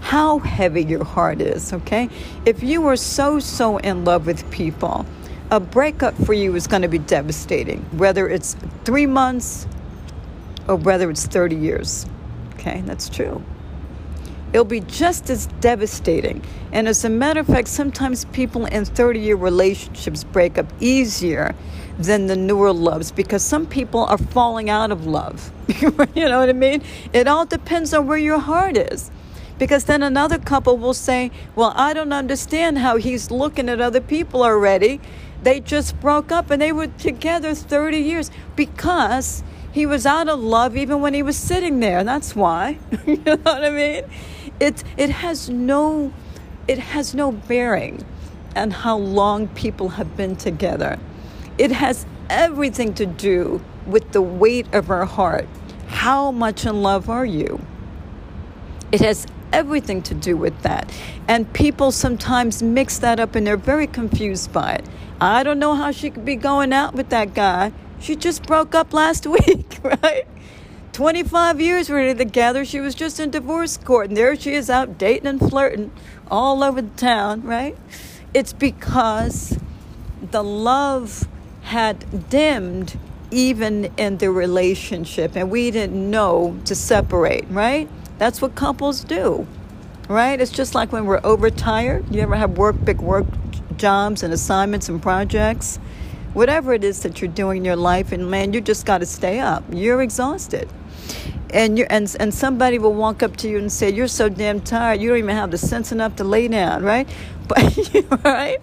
how 0.00 0.38
heavy 0.38 0.82
your 0.82 1.04
heart 1.04 1.40
is, 1.40 1.72
okay? 1.72 2.08
If 2.46 2.62
you 2.62 2.86
are 2.86 2.96
so, 2.96 3.38
so 3.38 3.78
in 3.78 4.04
love 4.04 4.26
with 4.26 4.50
people, 4.50 5.06
a 5.50 5.60
breakup 5.60 6.14
for 6.24 6.32
you 6.32 6.54
is 6.54 6.66
going 6.66 6.82
to 6.82 6.88
be 6.88 6.98
devastating, 6.98 7.80
whether 7.92 8.28
it's 8.28 8.56
three 8.84 9.06
months 9.06 9.66
or 10.68 10.76
whether 10.76 11.10
it's 11.10 11.26
30 11.26 11.56
years, 11.56 12.06
okay? 12.54 12.82
That's 12.86 13.08
true. 13.08 13.42
It'll 14.52 14.64
be 14.64 14.80
just 14.80 15.30
as 15.30 15.46
devastating. 15.60 16.42
And 16.72 16.88
as 16.88 17.04
a 17.04 17.08
matter 17.08 17.40
of 17.40 17.46
fact, 17.46 17.68
sometimes 17.68 18.24
people 18.26 18.66
in 18.66 18.84
30 18.84 19.20
year 19.20 19.36
relationships 19.36 20.24
break 20.24 20.58
up 20.58 20.66
easier 20.80 21.54
than 21.98 22.26
the 22.26 22.36
newer 22.36 22.72
loves 22.72 23.12
because 23.12 23.44
some 23.44 23.66
people 23.66 24.00
are 24.04 24.18
falling 24.18 24.68
out 24.70 24.90
of 24.90 25.06
love. 25.06 25.52
you 25.80 25.90
know 25.90 26.40
what 26.40 26.48
I 26.48 26.52
mean? 26.52 26.82
It 27.12 27.28
all 27.28 27.46
depends 27.46 27.94
on 27.94 28.06
where 28.06 28.18
your 28.18 28.38
heart 28.38 28.76
is. 28.76 29.10
Because 29.60 29.84
then 29.84 30.02
another 30.02 30.38
couple 30.38 30.78
will 30.78 30.94
say, 30.94 31.30
Well, 31.54 31.74
I 31.76 31.92
don't 31.92 32.14
understand 32.14 32.78
how 32.78 32.96
he's 32.96 33.30
looking 33.30 33.68
at 33.68 33.78
other 33.78 34.00
people 34.00 34.42
already. 34.42 35.02
They 35.42 35.60
just 35.60 36.00
broke 36.00 36.32
up 36.32 36.50
and 36.50 36.62
they 36.62 36.72
were 36.72 36.86
together 36.86 37.54
30 37.54 37.98
years 37.98 38.30
because 38.56 39.44
he 39.70 39.84
was 39.84 40.06
out 40.06 40.30
of 40.30 40.40
love 40.40 40.78
even 40.78 41.02
when 41.02 41.12
he 41.12 41.22
was 41.22 41.36
sitting 41.36 41.78
there. 41.80 42.02
That's 42.02 42.34
why. 42.34 42.78
you 43.06 43.18
know 43.18 43.36
what 43.36 43.62
I 43.62 43.68
mean? 43.68 44.04
It, 44.58 44.82
it 44.96 45.10
has 45.10 45.50
no 45.50 46.10
it 46.66 46.78
has 46.78 47.14
no 47.14 47.30
bearing 47.30 48.02
on 48.56 48.70
how 48.70 48.96
long 48.96 49.48
people 49.48 49.90
have 49.90 50.16
been 50.16 50.36
together. 50.36 50.98
It 51.58 51.70
has 51.70 52.06
everything 52.30 52.94
to 52.94 53.04
do 53.04 53.62
with 53.86 54.12
the 54.12 54.22
weight 54.22 54.72
of 54.72 54.88
our 54.88 55.04
heart. 55.04 55.48
How 55.88 56.30
much 56.30 56.64
in 56.64 56.80
love 56.80 57.10
are 57.10 57.26
you? 57.26 57.60
It 58.92 59.00
has 59.00 59.26
everything 59.52 60.02
to 60.02 60.14
do 60.14 60.36
with 60.36 60.62
that. 60.62 60.92
And 61.28 61.52
people 61.52 61.92
sometimes 61.92 62.62
mix 62.62 62.98
that 62.98 63.20
up 63.20 63.34
and 63.34 63.46
they're 63.46 63.56
very 63.56 63.86
confused 63.86 64.52
by 64.52 64.74
it. 64.74 64.84
I 65.20 65.42
don't 65.42 65.58
know 65.58 65.74
how 65.74 65.90
she 65.90 66.10
could 66.10 66.24
be 66.24 66.36
going 66.36 66.72
out 66.72 66.94
with 66.94 67.10
that 67.10 67.34
guy. 67.34 67.72
She 68.00 68.16
just 68.16 68.44
broke 68.44 68.74
up 68.74 68.92
last 68.92 69.26
week, 69.46 69.78
right? 69.82 70.26
25 70.92 71.60
years 71.60 71.88
we 71.88 71.94
were 71.94 72.14
together. 72.14 72.64
She 72.64 72.80
was 72.80 72.94
just 72.94 73.20
in 73.20 73.30
divorce 73.30 73.76
court, 73.76 74.08
and 74.08 74.16
there 74.16 74.34
she 74.34 74.54
is 74.54 74.68
out 74.68 74.98
dating 74.98 75.26
and 75.28 75.40
flirting 75.40 75.92
all 76.30 76.64
over 76.64 76.82
the 76.82 76.96
town, 76.96 77.42
right? 77.42 77.76
It's 78.34 78.52
because 78.52 79.58
the 80.22 80.42
love 80.42 81.28
had 81.62 82.28
dimmed 82.28 82.98
even 83.30 83.92
in 83.96 84.18
the 84.18 84.30
relationship, 84.30 85.36
and 85.36 85.50
we 85.50 85.70
didn't 85.70 86.10
know 86.10 86.58
to 86.64 86.74
separate, 86.74 87.44
right? 87.50 87.88
That's 88.20 88.42
what 88.42 88.54
couples 88.56 89.04
do, 89.04 89.48
right? 90.08 90.40
It's 90.40 90.52
just 90.52 90.76
like 90.76 90.92
when 90.92 91.06
we're 91.06 91.22
overtired. 91.24 92.14
You 92.14 92.22
ever 92.22 92.36
have 92.36 92.58
work, 92.58 92.76
big 92.84 93.00
work 93.02 93.26
jobs 93.78 94.22
and 94.24 94.34
assignments 94.34 94.90
and 94.90 95.02
projects? 95.02 95.78
Whatever 96.34 96.74
it 96.74 96.84
is 96.84 97.02
that 97.04 97.22
you're 97.22 97.32
doing 97.32 97.58
in 97.58 97.66
your 97.66 97.76
life, 97.76 98.12
and 98.12 98.30
man, 98.30 98.52
you 98.54 98.62
just 98.62 98.86
got 98.86 98.98
to 99.00 99.06
stay 99.06 99.40
up. 99.40 99.64
You're 99.72 100.02
exhausted. 100.02 100.68
and 101.54 101.78
you 101.78 101.86
and 101.90 102.14
and 102.20 102.34
somebody 102.34 102.78
will 102.78 102.94
walk 102.94 103.22
up 103.22 103.36
to 103.38 103.48
you 103.48 103.58
and 103.58 103.72
say, 103.72 103.90
"You're 103.92 104.08
so 104.08 104.28
damn 104.28 104.60
tired. 104.60 105.00
You 105.00 105.10
don't 105.10 105.18
even 105.18 105.36
have 105.36 105.50
the 105.52 105.58
sense 105.58 105.92
enough 105.92 106.16
to 106.16 106.24
lay 106.24 106.48
down, 106.48 106.84
right?" 106.84 107.08
But 107.48 108.24
right, 108.24 108.60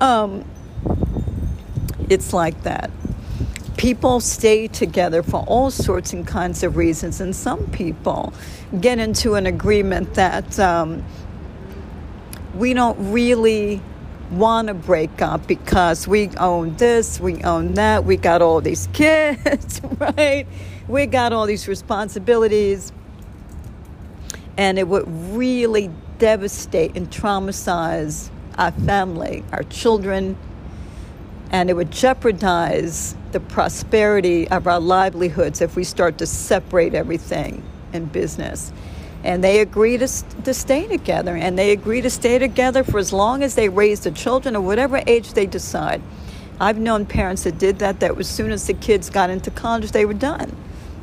um, 0.00 0.44
it's 2.08 2.32
like 2.32 2.62
that. 2.64 2.90
People 3.76 4.20
stay 4.20 4.68
together 4.68 5.22
for 5.22 5.44
all 5.46 5.70
sorts 5.70 6.12
and 6.14 6.26
kinds 6.26 6.62
of 6.62 6.76
reasons, 6.76 7.20
and 7.20 7.36
some 7.36 7.66
people 7.72 8.32
get 8.80 8.98
into 8.98 9.34
an 9.34 9.46
agreement 9.46 10.14
that 10.14 10.58
um, 10.58 11.04
we 12.54 12.74
don't 12.74 13.12
really 13.12 13.82
want 14.30 14.68
to 14.68 14.74
break 14.74 15.20
up 15.20 15.46
because 15.46 16.08
we 16.08 16.28
own 16.38 16.74
this, 16.76 17.20
we 17.20 17.42
own 17.44 17.74
that, 17.74 18.04
we 18.04 18.16
got 18.16 18.40
all 18.40 18.60
these 18.60 18.88
kids, 18.92 19.80
right? 19.98 20.46
we 20.88 21.06
got 21.06 21.32
all 21.32 21.46
these 21.46 21.68
responsibilities, 21.68 22.92
and 24.56 24.78
it 24.78 24.88
would 24.88 25.06
really 25.34 25.90
devastate 26.18 26.96
and 26.96 27.10
traumatize 27.10 28.30
our 28.56 28.72
family, 28.72 29.44
our 29.52 29.62
children, 29.64 30.36
and 31.50 31.68
it 31.68 31.74
would 31.74 31.90
jeopardize 31.90 33.14
the 33.32 33.40
prosperity 33.40 34.48
of 34.48 34.66
our 34.66 34.80
livelihoods 34.80 35.60
if 35.60 35.76
we 35.76 35.84
start 35.84 36.18
to 36.18 36.26
separate 36.26 36.94
everything 36.94 37.62
in 37.92 38.06
business. 38.06 38.72
And 39.24 39.42
they 39.42 39.60
agree 39.60 39.98
to, 39.98 40.08
to 40.08 40.52
stay 40.52 40.88
together, 40.88 41.36
and 41.36 41.56
they 41.56 41.70
agree 41.70 42.00
to 42.00 42.10
stay 42.10 42.38
together 42.38 42.82
for 42.82 42.98
as 42.98 43.12
long 43.12 43.42
as 43.42 43.54
they 43.54 43.68
raise 43.68 44.00
the 44.00 44.10
children 44.10 44.56
or 44.56 44.60
whatever 44.60 45.02
age 45.06 45.34
they 45.34 45.46
decide. 45.46 46.02
I've 46.60 46.78
known 46.78 47.06
parents 47.06 47.44
that 47.44 47.58
did 47.58 47.78
that, 47.80 48.00
that 48.00 48.18
as 48.18 48.28
soon 48.28 48.50
as 48.50 48.66
the 48.66 48.74
kids 48.74 49.10
got 49.10 49.30
into 49.30 49.50
college, 49.50 49.92
they 49.92 50.04
were 50.04 50.14
done. 50.14 50.54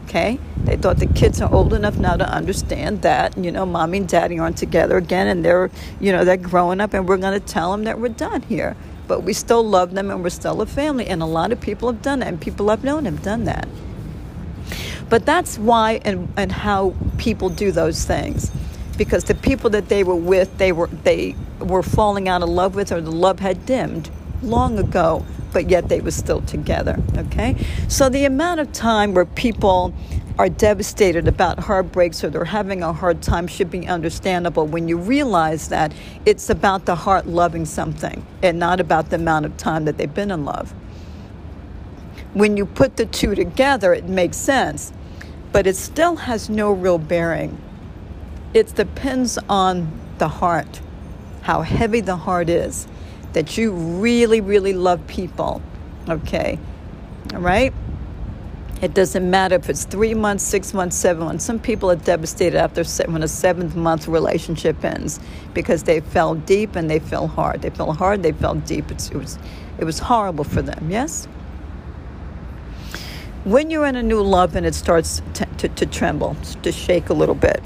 Okay? 0.06 0.40
They 0.64 0.76
thought 0.76 0.98
the 0.98 1.06
kids 1.06 1.42
are 1.42 1.54
old 1.54 1.74
enough 1.74 1.98
now 1.98 2.16
to 2.16 2.28
understand 2.28 3.04
that, 3.04 3.38
you 3.38 3.52
know, 3.52 3.66
mommy 3.66 4.00
and 4.00 4.08
daddy 4.08 4.40
aren't 4.40 4.58
together 4.58 4.98
again 4.98 5.28
and 5.28 5.46
they're, 5.46 5.70
you 6.00 6.12
know, 6.12 6.26
they're 6.26 6.38
growing 6.38 6.82
up 6.82 6.94
and 6.94 7.08
we're 7.08 7.18
going 7.18 7.40
to 7.40 7.46
tell 7.46 7.72
them 7.72 7.84
that 7.84 8.00
we're 8.00 8.10
done 8.10 8.42
here. 8.44 8.76
But 9.08 9.24
we 9.24 9.34
still 9.34 9.64
love 9.64 9.92
them 9.92 10.10
and 10.10 10.24
we're 10.24 10.30
still 10.30 10.62
a 10.62 10.66
family. 10.66 11.08
And 11.08 11.22
a 11.22 11.26
lot 11.26 11.52
of 11.52 11.62
people 11.62 11.92
have 11.92 12.02
done 12.02 12.20
that 12.20 12.28
and 12.30 12.42
people 12.42 12.72
I've 12.72 12.84
known 12.84 13.06
have 13.06 13.22
done 13.22 13.44
that. 13.44 13.68
But 15.10 15.26
that's 15.26 15.58
why 15.58 16.02
and, 16.06 16.32
and 16.38 16.52
how 16.52 16.94
people 17.18 17.50
do 17.50 17.72
those 17.72 18.06
things. 18.06 18.52
Because 18.98 19.24
the 19.24 19.36
people 19.36 19.70
that 19.72 19.90
they 19.90 20.04
were 20.04 20.16
with, 20.16 20.58
they 20.58 20.72
were, 20.72 20.88
they 20.88 21.36
were 21.60 21.84
falling 21.84 22.28
out 22.28 22.44
of 22.44 22.50
love 22.50 22.76
with 22.76 22.92
or 22.92 23.02
the 23.02 23.12
love 23.12 23.40
had 23.40 23.66
dimmed 23.66 24.10
long 24.42 24.78
ago 24.78 25.26
but 25.52 25.70
yet 25.70 25.90
they 25.90 26.02
were 26.02 26.12
still 26.12 26.42
together. 26.42 27.02
Okay? 27.18 27.56
So 27.88 28.10
the 28.10 28.26
amount 28.26 28.60
of 28.60 28.72
time 28.72 29.14
where 29.14 29.26
people 29.26 29.94
are 30.38 30.50
devastated 30.50 31.28
about 31.28 31.60
heartbreaks 31.60 32.24
or 32.24 32.30
they're 32.30 32.46
having 32.46 32.82
a 32.82 32.94
hard 32.94 33.22
time 33.22 33.46
should 33.46 33.70
be 33.70 33.86
understandable 33.88 34.66
when 34.66 34.88
you 34.88 34.98
realize 34.98 35.68
that 35.68 35.94
it's 36.26 36.50
about 36.50 36.86
the 36.86 36.96
heart 36.96 37.28
loving 37.28 37.66
something 37.66 38.26
and 38.42 38.58
not 38.58 38.80
about 38.80 39.10
the 39.10 39.18
amount 39.18 39.46
of 39.46 39.58
time 39.58 39.86
that 39.86 39.98
they've 39.98 40.14
been 40.14 40.32
in 40.32 40.46
love. 40.46 40.74
When 42.34 42.56
you 42.56 42.66
put 42.66 42.96
the 42.96 43.06
two 43.06 43.36
together, 43.36 43.94
it 43.94 44.06
makes 44.06 44.38
sense, 44.38 44.94
but 45.52 45.68
it 45.68 45.76
still 45.76 46.16
has 46.16 46.50
no 46.50 46.72
real 46.72 46.98
bearing. 46.98 47.62
It 48.54 48.76
depends 48.76 49.38
on 49.50 49.92
the 50.18 50.28
heart, 50.28 50.82
how 51.42 51.62
heavy 51.62 52.02
the 52.02 52.16
heart 52.16 52.50
is 52.50 52.88
that 53.34 53.58
you 53.58 53.72
really, 53.72 54.42
really 54.42 54.74
love 54.74 55.06
people, 55.08 55.62
okay? 56.08 56.58
All 57.34 57.42
right? 57.42 57.74
It 58.82 58.94
doesn't 58.94 59.30
matter 59.30 59.56
if 59.56 59.70
it's 59.70 59.84
three 59.84 60.14
months, 60.14 60.44
six 60.44 60.74
months, 60.74 60.96
seven 60.96 61.26
months. 61.26 61.44
Some 61.44 61.60
people 61.60 61.92
are 61.92 61.98
devastated 61.98 62.58
after 62.58 62.84
when 63.12 63.24
a 63.24 63.28
seventh 63.28 63.76
month 63.76 64.08
relationship 64.08 64.84
ends 64.86 65.20
because 65.54 65.84
they 65.84 66.00
fell 66.00 66.36
deep 66.36 66.78
and 66.78 66.90
they 66.90 67.00
fell 67.00 67.28
hard. 67.28 67.62
They 67.62 67.72
fell 67.72 67.92
hard, 67.92 68.24
they 68.24 68.32
fell 68.32 68.56
deep. 68.56 68.90
It's, 68.90 69.10
it, 69.10 69.18
was, 69.18 69.38
it 69.78 69.84
was 69.84 70.00
horrible 70.00 70.46
for 70.46 70.62
them, 70.62 70.90
yes? 70.90 71.28
When 73.50 73.72
you're 73.72 73.88
in 73.88 73.96
a 73.96 74.04
new 74.04 74.22
love 74.22 74.56
and 74.56 74.64
it 74.64 74.76
starts 74.76 75.24
to, 75.34 75.46
to, 75.58 75.70
to 75.70 75.88
tremble, 75.88 76.38
to 76.62 76.72
shake 76.72 77.10
a 77.10 77.16
little 77.16 77.34
bit, 77.34 77.64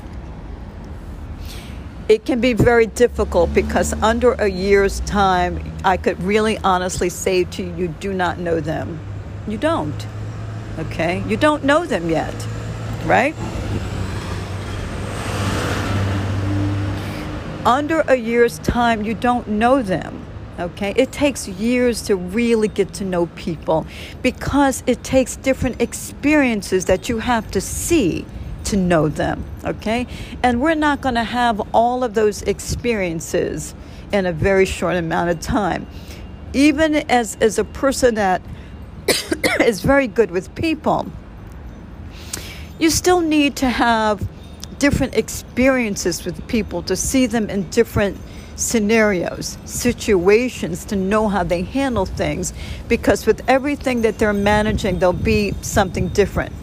it 2.07 2.23
can 2.23 2.39
be 2.39 2.53
very 2.53 2.85
difficult 2.85 3.53
because 3.53 3.91
under 4.01 4.31
a 4.31 4.47
year's 4.47 5.01
time, 5.01 5.73
I 5.83 5.97
could 5.97 6.23
really 6.23 6.57
honestly 6.59 7.09
say 7.09 7.43
to 7.43 7.63
you, 7.63 7.75
you 7.75 7.87
do 7.89 8.13
not 8.13 8.39
know 8.39 8.61
them. 8.61 8.97
You 9.45 9.57
don't. 9.57 10.07
Okay? 10.79 11.21
You 11.27 11.35
don't 11.35 11.65
know 11.65 11.85
them 11.85 12.09
yet, 12.09 12.33
right? 13.03 13.35
Under 17.65 18.05
a 18.07 18.15
year's 18.15 18.57
time, 18.59 19.03
you 19.03 19.13
don't 19.13 19.49
know 19.49 19.81
them. 19.81 20.22
Okay? 20.59 20.93
It 20.95 21.11
takes 21.11 21.47
years 21.47 22.01
to 22.03 22.15
really 22.15 22.67
get 22.67 22.93
to 22.95 23.05
know 23.05 23.25
people 23.27 23.87
because 24.21 24.83
it 24.87 25.03
takes 25.03 25.35
different 25.37 25.81
experiences 25.81 26.85
that 26.85 27.09
you 27.09 27.19
have 27.19 27.49
to 27.51 27.61
see 27.61 28.25
to 28.65 28.77
know 28.77 29.07
them, 29.07 29.43
okay? 29.65 30.07
And 30.41 30.61
we're 30.61 30.75
not 30.75 31.01
going 31.01 31.15
to 31.15 31.23
have 31.23 31.61
all 31.73 32.03
of 32.03 32.13
those 32.13 32.41
experiences 32.43 33.75
in 34.11 34.25
a 34.25 34.31
very 34.31 34.65
short 34.65 34.95
amount 34.95 35.29
of 35.29 35.39
time. 35.39 35.85
Even 36.53 36.95
as, 36.95 37.35
as 37.41 37.59
a 37.59 37.63
person 37.63 38.15
that 38.15 38.41
is 39.61 39.81
very 39.81 40.07
good 40.07 40.31
with 40.31 40.53
people, 40.55 41.11
you 42.79 42.89
still 42.89 43.21
need 43.21 43.55
to 43.57 43.69
have 43.69 44.27
different 44.79 45.15
experiences 45.15 46.25
with 46.25 46.45
people 46.47 46.81
to 46.83 46.95
see 46.95 47.25
them 47.25 47.49
in 47.49 47.69
different 47.69 48.17
scenarios, 48.55 49.57
situations 49.65 50.85
to 50.85 50.95
know 50.95 51.27
how 51.27 51.43
they 51.43 51.63
handle 51.63 52.05
things 52.05 52.53
because 52.87 53.25
with 53.25 53.41
everything 53.49 54.01
that 54.03 54.17
they're 54.19 54.33
managing, 54.33 54.99
there'll 54.99 55.13
be 55.13 55.53
something 55.61 56.09
different 56.09 56.53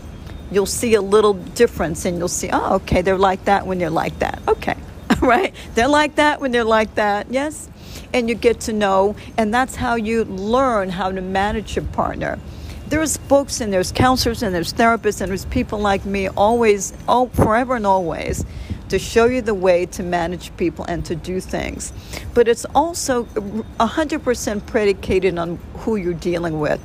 you'll 0.50 0.66
see 0.66 0.94
a 0.94 1.02
little 1.02 1.34
difference 1.34 2.04
and 2.04 2.18
you'll 2.18 2.28
see, 2.28 2.50
oh, 2.52 2.76
okay, 2.76 3.02
they're 3.02 3.18
like 3.18 3.44
that 3.44 3.66
when 3.66 3.78
they're 3.78 3.90
like 3.90 4.18
that. 4.18 4.40
Okay, 4.48 4.76
right? 5.20 5.54
They're 5.74 5.88
like 5.88 6.16
that 6.16 6.40
when 6.40 6.52
they're 6.52 6.64
like 6.64 6.94
that, 6.96 7.30
yes? 7.30 7.68
And 8.12 8.28
you 8.28 8.34
get 8.34 8.60
to 8.60 8.72
know, 8.72 9.14
and 9.36 9.54
that's 9.54 9.76
how 9.76 9.94
you 9.94 10.24
learn 10.24 10.90
how 10.90 11.12
to 11.12 11.20
manage 11.20 11.76
your 11.76 11.84
partner. 11.86 12.38
There's 12.88 13.18
books 13.18 13.60
and 13.60 13.72
there's 13.72 13.92
counselors 13.92 14.42
and 14.42 14.52
there's 14.52 14.72
therapists 14.72 15.20
and 15.20 15.30
there's 15.30 15.44
people 15.46 15.78
like 15.78 16.04
me 16.04 16.28
always, 16.28 16.92
all, 17.06 17.28
forever 17.28 17.76
and 17.76 17.86
always, 17.86 18.44
to 18.90 18.98
show 18.98 19.24
you 19.24 19.40
the 19.40 19.54
way 19.54 19.86
to 19.86 20.02
manage 20.02 20.54
people 20.56 20.84
and 20.86 21.04
to 21.06 21.14
do 21.14 21.40
things. 21.40 21.92
But 22.34 22.48
it's 22.48 22.66
also 22.74 23.24
100% 23.24 24.66
predicated 24.66 25.38
on 25.38 25.58
who 25.78 25.96
you're 25.96 26.12
dealing 26.12 26.60
with. 26.60 26.80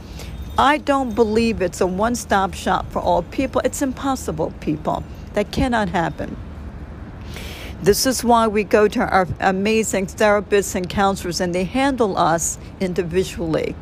I 0.58 0.78
don't 0.78 1.14
believe 1.14 1.62
it's 1.62 1.82
a 1.82 1.88
one 1.88 2.16
stop 2.16 2.54
shop 2.54 2.90
for 2.92 3.00
all 3.00 3.24
people. 3.24 3.62
It's 3.66 3.82
impossible, 3.82 4.54
people. 4.62 5.04
That 5.34 5.52
cannot 5.52 5.90
happen. 5.90 6.38
This 7.82 8.06
is 8.06 8.24
why 8.24 8.48
we 8.48 8.64
go 8.64 8.88
to 8.88 9.00
our 9.02 9.28
amazing 9.42 10.08
therapists 10.08 10.76
and 10.76 10.90
counselors, 10.90 11.42
and 11.42 11.54
they 11.54 11.66
handle 11.66 12.18
us 12.18 12.58
individually 12.80 13.76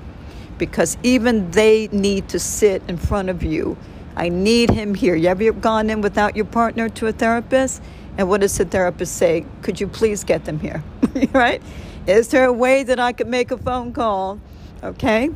because 0.57 0.97
even 1.03 1.51
they 1.51 1.87
need 1.91 2.27
to 2.29 2.39
sit 2.39 2.81
in 2.87 2.97
front 2.97 3.29
of 3.29 3.43
you. 3.43 3.77
I 4.15 4.29
need 4.29 4.69
him 4.69 4.95
here. 4.95 5.15
You 5.15 5.29
ever 5.29 5.51
gone 5.51 5.89
in 5.89 6.01
without 6.01 6.35
your 6.35 6.45
partner 6.45 6.89
to 6.89 7.07
a 7.07 7.11
therapist? 7.11 7.81
And 8.17 8.29
what 8.29 8.41
does 8.41 8.57
the 8.57 8.65
therapist 8.65 9.15
say? 9.15 9.45
Could 9.61 9.79
you 9.79 9.87
please 9.87 10.23
get 10.23 10.45
them 10.45 10.59
here? 10.59 10.83
right? 11.31 11.61
Is 12.05 12.27
there 12.29 12.45
a 12.45 12.53
way 12.53 12.83
that 12.83 12.99
I 12.99 13.13
could 13.13 13.27
make 13.27 13.51
a 13.51 13.57
phone 13.57 13.93
call? 13.93 14.39
Okay? 14.83 15.29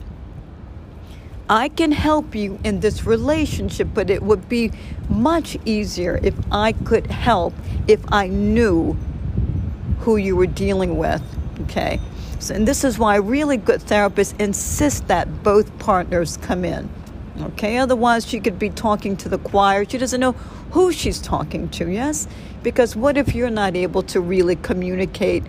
I 1.49 1.69
can 1.69 1.93
help 1.93 2.35
you 2.35 2.59
in 2.65 2.81
this 2.81 3.05
relationship, 3.05 3.87
but 3.93 4.09
it 4.09 4.21
would 4.21 4.49
be 4.49 4.71
much 5.07 5.57
easier 5.63 6.19
if 6.21 6.35
I 6.51 6.73
could 6.73 7.07
help 7.07 7.53
if 7.87 8.01
I 8.11 8.27
knew 8.27 8.97
who 9.99 10.17
you 10.17 10.35
were 10.35 10.47
dealing 10.47 10.97
with. 10.97 11.21
Okay. 11.61 11.99
So, 12.39 12.53
and 12.53 12.67
this 12.67 12.83
is 12.83 12.99
why 12.99 13.15
really 13.15 13.57
good 13.57 13.81
therapists 13.81 14.39
insist 14.39 15.07
that 15.07 15.43
both 15.43 15.77
partners 15.79 16.37
come 16.37 16.65
in. 16.65 16.89
Okay. 17.39 17.77
Otherwise, 17.77 18.27
she 18.27 18.41
could 18.41 18.59
be 18.59 18.69
talking 18.69 19.15
to 19.17 19.29
the 19.29 19.37
choir. 19.37 19.85
She 19.85 19.97
doesn't 19.97 20.19
know 20.19 20.33
who 20.71 20.91
she's 20.91 21.19
talking 21.19 21.69
to. 21.69 21.89
Yes. 21.89 22.27
Because 22.63 22.95
what 22.95 23.17
if 23.17 23.35
you're 23.35 23.49
not 23.49 23.75
able 23.75 24.03
to 24.03 24.19
really 24.19 24.55
communicate? 24.55 25.43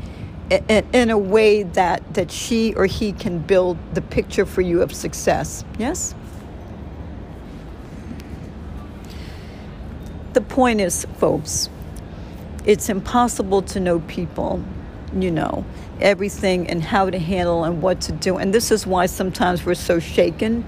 in 0.50 1.10
a 1.10 1.18
way 1.18 1.62
that, 1.62 2.14
that 2.14 2.30
she 2.30 2.74
or 2.74 2.86
he 2.86 3.12
can 3.12 3.38
build 3.38 3.76
the 3.94 4.00
picture 4.00 4.46
for 4.46 4.62
you 4.62 4.80
of 4.80 4.94
success. 4.94 5.64
Yes? 5.78 6.14
The 10.32 10.40
point 10.40 10.80
is, 10.80 11.04
folks, 11.16 11.68
it's 12.64 12.88
impossible 12.88 13.62
to 13.62 13.80
know 13.80 14.00
people, 14.00 14.62
you 15.14 15.30
know, 15.30 15.64
everything 16.00 16.68
and 16.68 16.82
how 16.82 17.10
to 17.10 17.18
handle 17.18 17.64
and 17.64 17.82
what 17.82 18.00
to 18.02 18.12
do. 18.12 18.36
And 18.36 18.54
this 18.54 18.70
is 18.70 18.86
why 18.86 19.06
sometimes 19.06 19.64
we're 19.64 19.74
so 19.74 19.98
shaken 19.98 20.66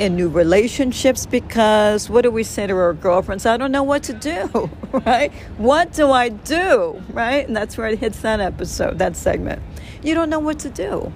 in 0.00 0.16
new 0.16 0.30
relationships 0.30 1.26
because 1.26 2.08
what 2.08 2.22
do 2.22 2.30
we 2.30 2.42
say 2.42 2.66
to 2.66 2.74
our 2.74 2.94
girlfriends? 2.94 3.44
I 3.44 3.58
don't 3.58 3.70
know 3.70 3.82
what 3.82 4.02
to 4.04 4.14
do, 4.14 4.70
right? 5.06 5.30
What 5.58 5.92
do 5.92 6.10
I 6.10 6.30
do, 6.30 7.02
right? 7.10 7.46
And 7.46 7.54
that's 7.54 7.76
where 7.76 7.86
it 7.86 7.98
hits 7.98 8.20
that 8.22 8.40
episode, 8.40 8.98
that 8.98 9.14
segment. 9.14 9.60
You 10.02 10.14
don't 10.14 10.30
know 10.30 10.38
what 10.38 10.58
to 10.60 10.70
do. 10.70 11.12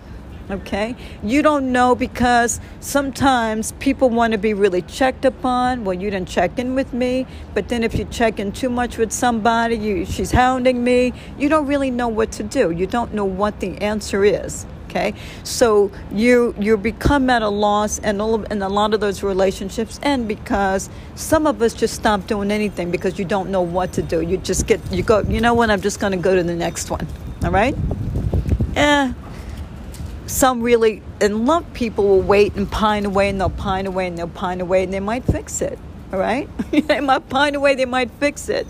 Okay? 0.50 0.94
You 1.22 1.40
don't 1.40 1.72
know 1.72 1.94
because 1.94 2.60
sometimes 2.80 3.72
people 3.72 4.10
want 4.10 4.32
to 4.32 4.38
be 4.38 4.52
really 4.52 4.82
checked 4.82 5.24
upon. 5.24 5.86
Well, 5.86 5.94
you 5.94 6.10
didn't 6.10 6.28
check 6.28 6.58
in 6.58 6.74
with 6.74 6.92
me, 6.92 7.26
but 7.54 7.70
then 7.70 7.82
if 7.82 7.94
you 7.94 8.04
check 8.04 8.38
in 8.38 8.52
too 8.52 8.68
much 8.68 8.98
with 8.98 9.12
somebody, 9.12 9.76
you, 9.76 10.04
she's 10.04 10.30
hounding 10.30 10.84
me. 10.84 11.14
You 11.38 11.48
don't 11.48 11.66
really 11.66 11.90
know 11.90 12.08
what 12.08 12.32
to 12.32 12.42
do. 12.42 12.70
You 12.70 12.86
don't 12.86 13.14
know 13.14 13.24
what 13.24 13.60
the 13.60 13.78
answer 13.78 14.26
is 14.26 14.66
okay? 14.94 15.14
So 15.42 15.90
you 16.12 16.54
you 16.58 16.76
become 16.76 17.28
at 17.30 17.42
a 17.42 17.48
loss 17.48 17.98
and 17.98 18.22
all 18.22 18.34
of, 18.34 18.46
and 18.50 18.62
a 18.62 18.68
lot 18.68 18.94
of 18.94 19.00
those 19.00 19.22
relationships 19.22 19.98
end 20.02 20.28
because 20.28 20.88
some 21.14 21.46
of 21.46 21.60
us 21.62 21.74
just 21.74 21.94
stop 21.94 22.26
doing 22.26 22.50
anything 22.50 22.90
because 22.90 23.18
you 23.18 23.24
don't 23.24 23.50
know 23.50 23.62
what 23.62 23.92
to 23.94 24.02
do. 24.02 24.20
You 24.20 24.36
just 24.36 24.66
get 24.66 24.80
you 24.92 25.02
go 25.02 25.20
you 25.20 25.40
know 25.40 25.54
what? 25.54 25.70
I'm 25.70 25.80
just 25.80 26.00
going 26.00 26.12
to 26.12 26.18
go 26.18 26.34
to 26.34 26.42
the 26.42 26.54
next 26.54 26.90
one 26.90 27.06
all 27.42 27.50
right? 27.50 27.74
Eh. 28.76 29.12
Some 30.26 30.62
really 30.62 31.02
in 31.20 31.44
love 31.44 31.70
people 31.74 32.06
will 32.08 32.22
wait 32.22 32.54
and 32.54 32.70
pine 32.70 33.04
away 33.04 33.28
and 33.28 33.40
they'll 33.40 33.50
pine 33.50 33.86
away 33.86 34.06
and 34.06 34.16
they'll 34.16 34.28
pine 34.28 34.60
away 34.60 34.84
and 34.84 34.92
they 34.92 35.00
might 35.00 35.24
fix 35.24 35.60
it 35.60 35.78
all 36.12 36.18
right? 36.18 36.48
They 36.70 37.00
might 37.00 37.28
pine 37.28 37.54
away 37.54 37.74
they 37.74 37.84
might 37.84 38.10
fix 38.12 38.48
it 38.48 38.66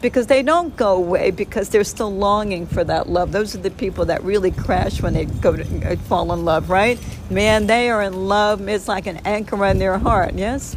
because 0.00 0.26
they 0.26 0.42
don't 0.42 0.76
go 0.76 0.96
away 0.96 1.30
because 1.30 1.68
they're 1.70 1.84
still 1.84 2.14
longing 2.14 2.66
for 2.66 2.84
that 2.84 3.08
love. 3.08 3.32
Those 3.32 3.54
are 3.54 3.58
the 3.58 3.70
people 3.70 4.04
that 4.06 4.22
really 4.22 4.50
crash 4.50 5.02
when 5.02 5.14
they 5.14 5.24
go 5.24 5.56
to 5.56 5.92
uh, 5.92 5.96
fall 5.96 6.32
in 6.32 6.44
love, 6.44 6.70
right? 6.70 6.98
Man, 7.30 7.66
they 7.66 7.90
are 7.90 8.02
in 8.02 8.28
love. 8.28 8.66
It's 8.68 8.88
like 8.88 9.06
an 9.06 9.18
anchor 9.24 9.64
in 9.66 9.78
their 9.78 9.98
heart, 9.98 10.34
yes? 10.34 10.76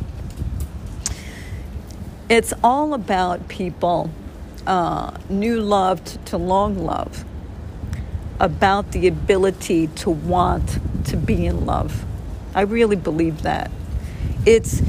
It's 2.29 2.53
all 2.63 2.93
about 2.93 3.47
people, 3.47 4.09
uh, 4.65 5.17
new 5.29 5.61
love 5.61 6.03
to, 6.05 6.17
to 6.17 6.37
long 6.37 6.77
love, 6.85 7.25
about 8.39 8.91
the 8.91 9.07
ability 9.07 9.87
to 9.87 10.09
want 10.09 10.79
to 11.05 11.17
be 11.17 11.45
in 11.45 11.65
love. 11.65 12.05
I 12.55 12.61
really 12.61 12.95
believe 12.95 13.43
that. 13.43 13.69
It's 14.45 14.81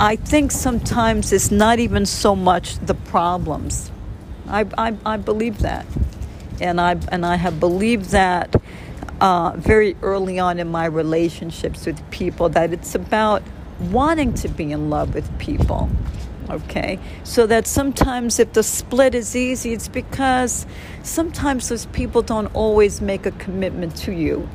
I 0.00 0.14
think 0.14 0.52
sometimes 0.52 1.32
it's 1.32 1.50
not 1.50 1.80
even 1.80 2.06
so 2.06 2.36
much 2.36 2.78
the 2.78 2.94
problems. 2.94 3.90
I, 4.46 4.64
I, 4.78 4.96
I 5.04 5.16
believe 5.16 5.58
that. 5.58 5.86
And 6.60 6.80
I, 6.80 7.00
and 7.10 7.26
I 7.26 7.34
have 7.34 7.58
believed 7.58 8.10
that 8.10 8.54
uh, 9.20 9.54
very 9.56 9.96
early 10.02 10.38
on 10.38 10.60
in 10.60 10.68
my 10.68 10.84
relationships 10.84 11.84
with 11.84 12.10
people 12.12 12.48
that 12.50 12.72
it's 12.72 12.94
about 12.94 13.42
wanting 13.90 14.34
to 14.34 14.48
be 14.48 14.70
in 14.70 14.88
love 14.88 15.14
with 15.14 15.36
people. 15.40 15.90
Okay? 16.48 17.00
So 17.24 17.48
that 17.48 17.66
sometimes 17.66 18.38
if 18.38 18.52
the 18.52 18.62
split 18.62 19.16
is 19.16 19.34
easy, 19.34 19.72
it's 19.72 19.88
because 19.88 20.64
sometimes 21.02 21.70
those 21.70 21.86
people 21.86 22.22
don't 22.22 22.54
always 22.54 23.00
make 23.00 23.26
a 23.26 23.32
commitment 23.32 23.96
to 23.96 24.12
you 24.12 24.48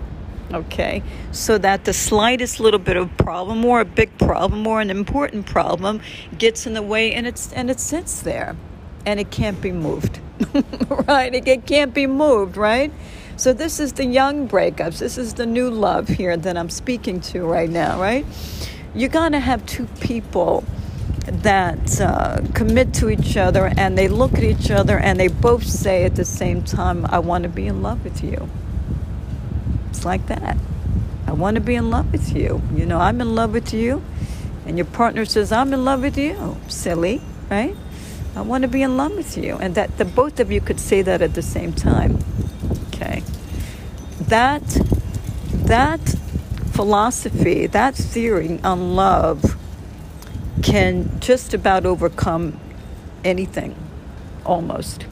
okay 0.52 1.02
so 1.32 1.58
that 1.58 1.86
the 1.86 1.94
slightest 1.94 2.60
little 2.60 2.80
bit 2.80 2.98
of 2.98 3.16
problem 3.18 3.64
or 3.66 3.82
a 3.82 3.86
big 3.86 4.18
problem 4.18 4.68
or 4.68 4.82
an 4.82 4.90
important 4.90 5.46
problem 5.46 6.02
gets 6.38 6.66
in 6.68 6.74
the 6.74 6.82
way 6.82 7.14
and 7.14 7.26
it's 7.28 7.52
and 7.54 7.70
it 7.70 7.80
sits 7.80 8.22
there. 8.22 8.56
And 9.06 9.20
it 9.20 9.32
can't 9.32 9.60
be 9.60 9.74
moved 9.74 10.22
right? 11.08 11.36
It, 11.36 11.66
can't 11.66 11.94
be 11.94 12.08
moved 12.08 12.56
right? 12.56 12.92
So 13.36 13.52
this 13.52 13.80
is 13.82 13.94
the 13.94 14.06
young 14.06 14.48
breakups. 14.48 15.00
This 15.00 15.18
is 15.18 15.34
the 15.34 15.46
new 15.46 15.70
love 15.70 16.08
here 16.08 16.38
that 16.38 16.56
i'm 16.56 16.70
speaking 16.70 17.20
to 17.32 17.46
right 17.46 17.70
now 17.70 18.00
right? 18.00 18.26
You 18.96 19.10
got 19.10 19.30
to 19.30 19.40
have 19.40 19.66
two 19.66 19.88
people 20.00 20.64
that 21.26 22.00
uh, 22.00 22.42
commit 22.54 22.94
to 22.96 23.10
each 23.10 23.38
other 23.38 23.72
and 23.78 23.98
they 23.98 24.08
look 24.08 24.34
at 24.34 24.44
each 24.44 24.70
other 24.72 25.00
and 25.00 25.20
they 25.20 25.30
both 25.30 25.66
say 25.66 26.04
at 26.04 26.16
the 26.16 26.26
same 26.26 26.62
time 26.64 27.06
i 27.06 27.18
want 27.18 27.44
to 27.44 27.50
be 27.50 27.66
in 27.66 27.82
love 27.82 28.04
with 28.04 28.22
you 28.22 28.50
like 30.06 30.28
that. 30.28 30.58
I 31.28 31.32
want 31.32 31.56
to 31.56 31.62
be 31.62 31.76
in 31.76 31.90
love 31.90 32.12
with 32.12 32.36
you. 32.36 32.62
You 32.76 32.86
know, 32.86 33.00
I'm 33.00 33.22
in 33.22 33.34
love 33.36 33.54
with 33.54 33.74
you. 33.74 34.04
And 34.66 34.78
your 34.78 34.86
partner 34.86 35.26
says, 35.26 35.52
I'm 35.52 35.74
in 35.74 35.84
love 35.84 36.02
with 36.02 36.18
you. 36.18 36.58
Silly, 36.68 37.22
right? 37.50 37.76
I 38.36 38.42
want 38.42 38.64
to 38.64 38.68
be 38.68 38.82
in 38.82 38.98
love 38.98 39.16
with 39.16 39.38
you. 39.38 39.58
And 39.58 39.76
that 39.76 39.98
the 39.98 40.06
both 40.06 40.40
of 40.40 40.52
you 40.52 40.62
could 40.62 40.80
say 40.80 41.02
that 41.02 41.22
at 41.22 41.34
the 41.34 41.42
same 41.42 41.74
time. 41.74 42.20
Okay. 42.88 43.24
That 44.20 44.64
that 45.52 46.02
philosophy, 46.72 47.68
that 47.68 47.96
theory 47.96 48.60
on 48.64 48.96
love 48.96 49.56
can 50.62 51.20
just 51.20 51.54
about 51.54 51.86
overcome 51.86 52.60
anything 53.24 53.76
almost. 54.46 55.06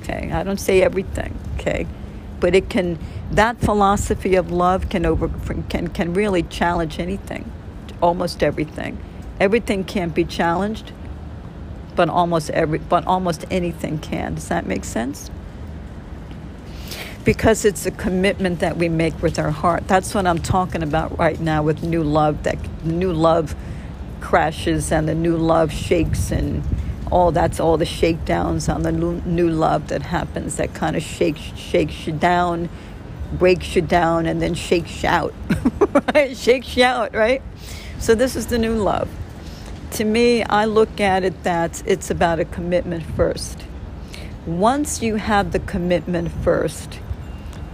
Okay. 0.00 0.30
I 0.32 0.42
don't 0.42 0.60
say 0.60 0.82
everything, 0.82 1.38
okay? 1.54 1.86
But 2.40 2.54
it 2.54 2.68
can 2.70 2.98
that 3.32 3.60
philosophy 3.60 4.34
of 4.36 4.50
love 4.50 4.88
can 4.88 5.04
over 5.04 5.28
can 5.68 5.88
can 5.88 6.14
really 6.14 6.42
challenge 6.44 6.98
anything, 6.98 7.50
almost 8.00 8.42
everything. 8.42 8.98
Everything 9.38 9.84
can't 9.84 10.14
be 10.14 10.24
challenged, 10.24 10.92
but 11.94 12.08
almost 12.08 12.50
every 12.50 12.78
but 12.78 13.06
almost 13.06 13.44
anything 13.50 13.98
can. 13.98 14.34
Does 14.34 14.48
that 14.48 14.66
make 14.66 14.84
sense? 14.84 15.30
Because 17.24 17.66
it's 17.66 17.84
a 17.84 17.90
commitment 17.90 18.60
that 18.60 18.78
we 18.78 18.88
make 18.88 19.20
with 19.20 19.38
our 19.38 19.50
heart. 19.50 19.86
That's 19.86 20.14
what 20.14 20.26
I'm 20.26 20.38
talking 20.38 20.82
about 20.82 21.18
right 21.18 21.38
now 21.38 21.62
with 21.62 21.82
new 21.82 22.02
love. 22.02 22.44
That 22.44 22.58
new 22.84 23.12
love 23.12 23.54
crashes 24.20 24.90
and 24.90 25.06
the 25.06 25.14
new 25.14 25.36
love 25.36 25.70
shakes 25.70 26.32
and 26.32 26.62
all 27.10 27.32
that's 27.32 27.60
all 27.60 27.76
the 27.76 27.86
shakedowns 27.86 28.68
on 28.68 28.82
the 28.82 28.92
new, 28.92 29.50
love 29.50 29.88
that 29.88 30.02
happens 30.02 30.56
that 30.56 30.74
kind 30.74 30.96
of 30.96 31.02
shakes 31.02 31.40
shakes 31.56 32.06
you 32.06 32.12
down 32.12 32.68
breaks 33.32 33.76
you 33.76 33.82
down 33.82 34.26
and 34.26 34.40
then 34.40 34.54
shakes 34.54 35.02
you 35.02 35.08
out, 35.08 35.34
right? 36.14 36.36
Shakes 36.36 36.76
you 36.76 36.84
out, 36.84 37.14
right? 37.14 37.42
So 37.98 38.14
this 38.14 38.36
is 38.36 38.46
the 38.46 38.58
new 38.58 38.74
love. 38.74 39.08
To 39.92 40.04
me, 40.04 40.42
I 40.44 40.66
look 40.66 41.00
at 41.00 41.24
it 41.24 41.42
that 41.44 41.82
it's 41.86 42.10
about 42.10 42.40
a 42.40 42.44
commitment 42.44 43.04
first. 43.16 43.64
Once 44.46 45.02
you 45.02 45.16
have 45.16 45.52
the 45.52 45.58
commitment 45.60 46.30
first, 46.30 47.00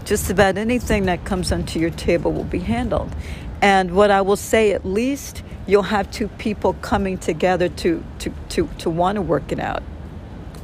just 0.05 0.31
about 0.31 0.57
anything 0.57 1.07
that 1.07 1.25
comes 1.25 1.51
onto 1.53 1.79
your 1.79 1.91
table 1.91 2.33
will 2.33 2.45
be 2.45 2.59
handled. 2.59 3.15
And 3.63 3.95
what 3.95 4.11
I 4.11 4.21
will 4.21 4.37
say, 4.37 4.73
at 4.73 4.85
least, 4.85 5.43
you'll 5.67 5.83
have 5.83 6.11
two 6.11 6.29
people 6.29 6.75
coming 6.75 7.17
together 7.19 7.69
to, 7.69 8.05
to, 8.19 8.33
to, 8.51 8.69
to 8.79 8.91
want 8.91 9.17
to 9.17 9.23
work 9.23 9.51
it 9.51 9.59
out. 9.59 9.83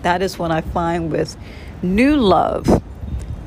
That 0.03 0.23
is 0.23 0.39
what 0.39 0.51
I 0.51 0.61
find 0.61 1.11
with 1.11 1.37
new 1.83 2.17
love 2.17 2.83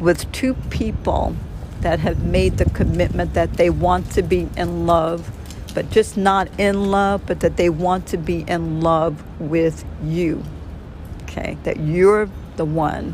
with 0.04 0.30
two 0.34 0.54
people 0.70 1.36
that 1.80 2.00
have 2.00 2.24
made 2.24 2.58
the 2.58 2.66
commitment 2.66 3.34
that 3.34 3.54
they 3.54 3.70
want 3.70 4.12
to 4.12 4.22
be 4.22 4.48
in 4.58 4.86
love, 4.86 5.32
but 5.74 5.90
just 5.90 6.18
not 6.18 6.48
in 6.60 6.92
love, 6.92 7.26
but 7.26 7.40
that 7.40 7.58
they 7.58 7.70
want 7.70 8.08
to 8.08 8.18
be 8.18 8.42
in 8.48 8.82
love 8.82 9.24
with 9.40 9.86
you. 10.04 10.44
Okay, 11.24 11.58
that 11.64 11.80
you're 11.80 12.30
the 12.58 12.66
one, 12.66 13.14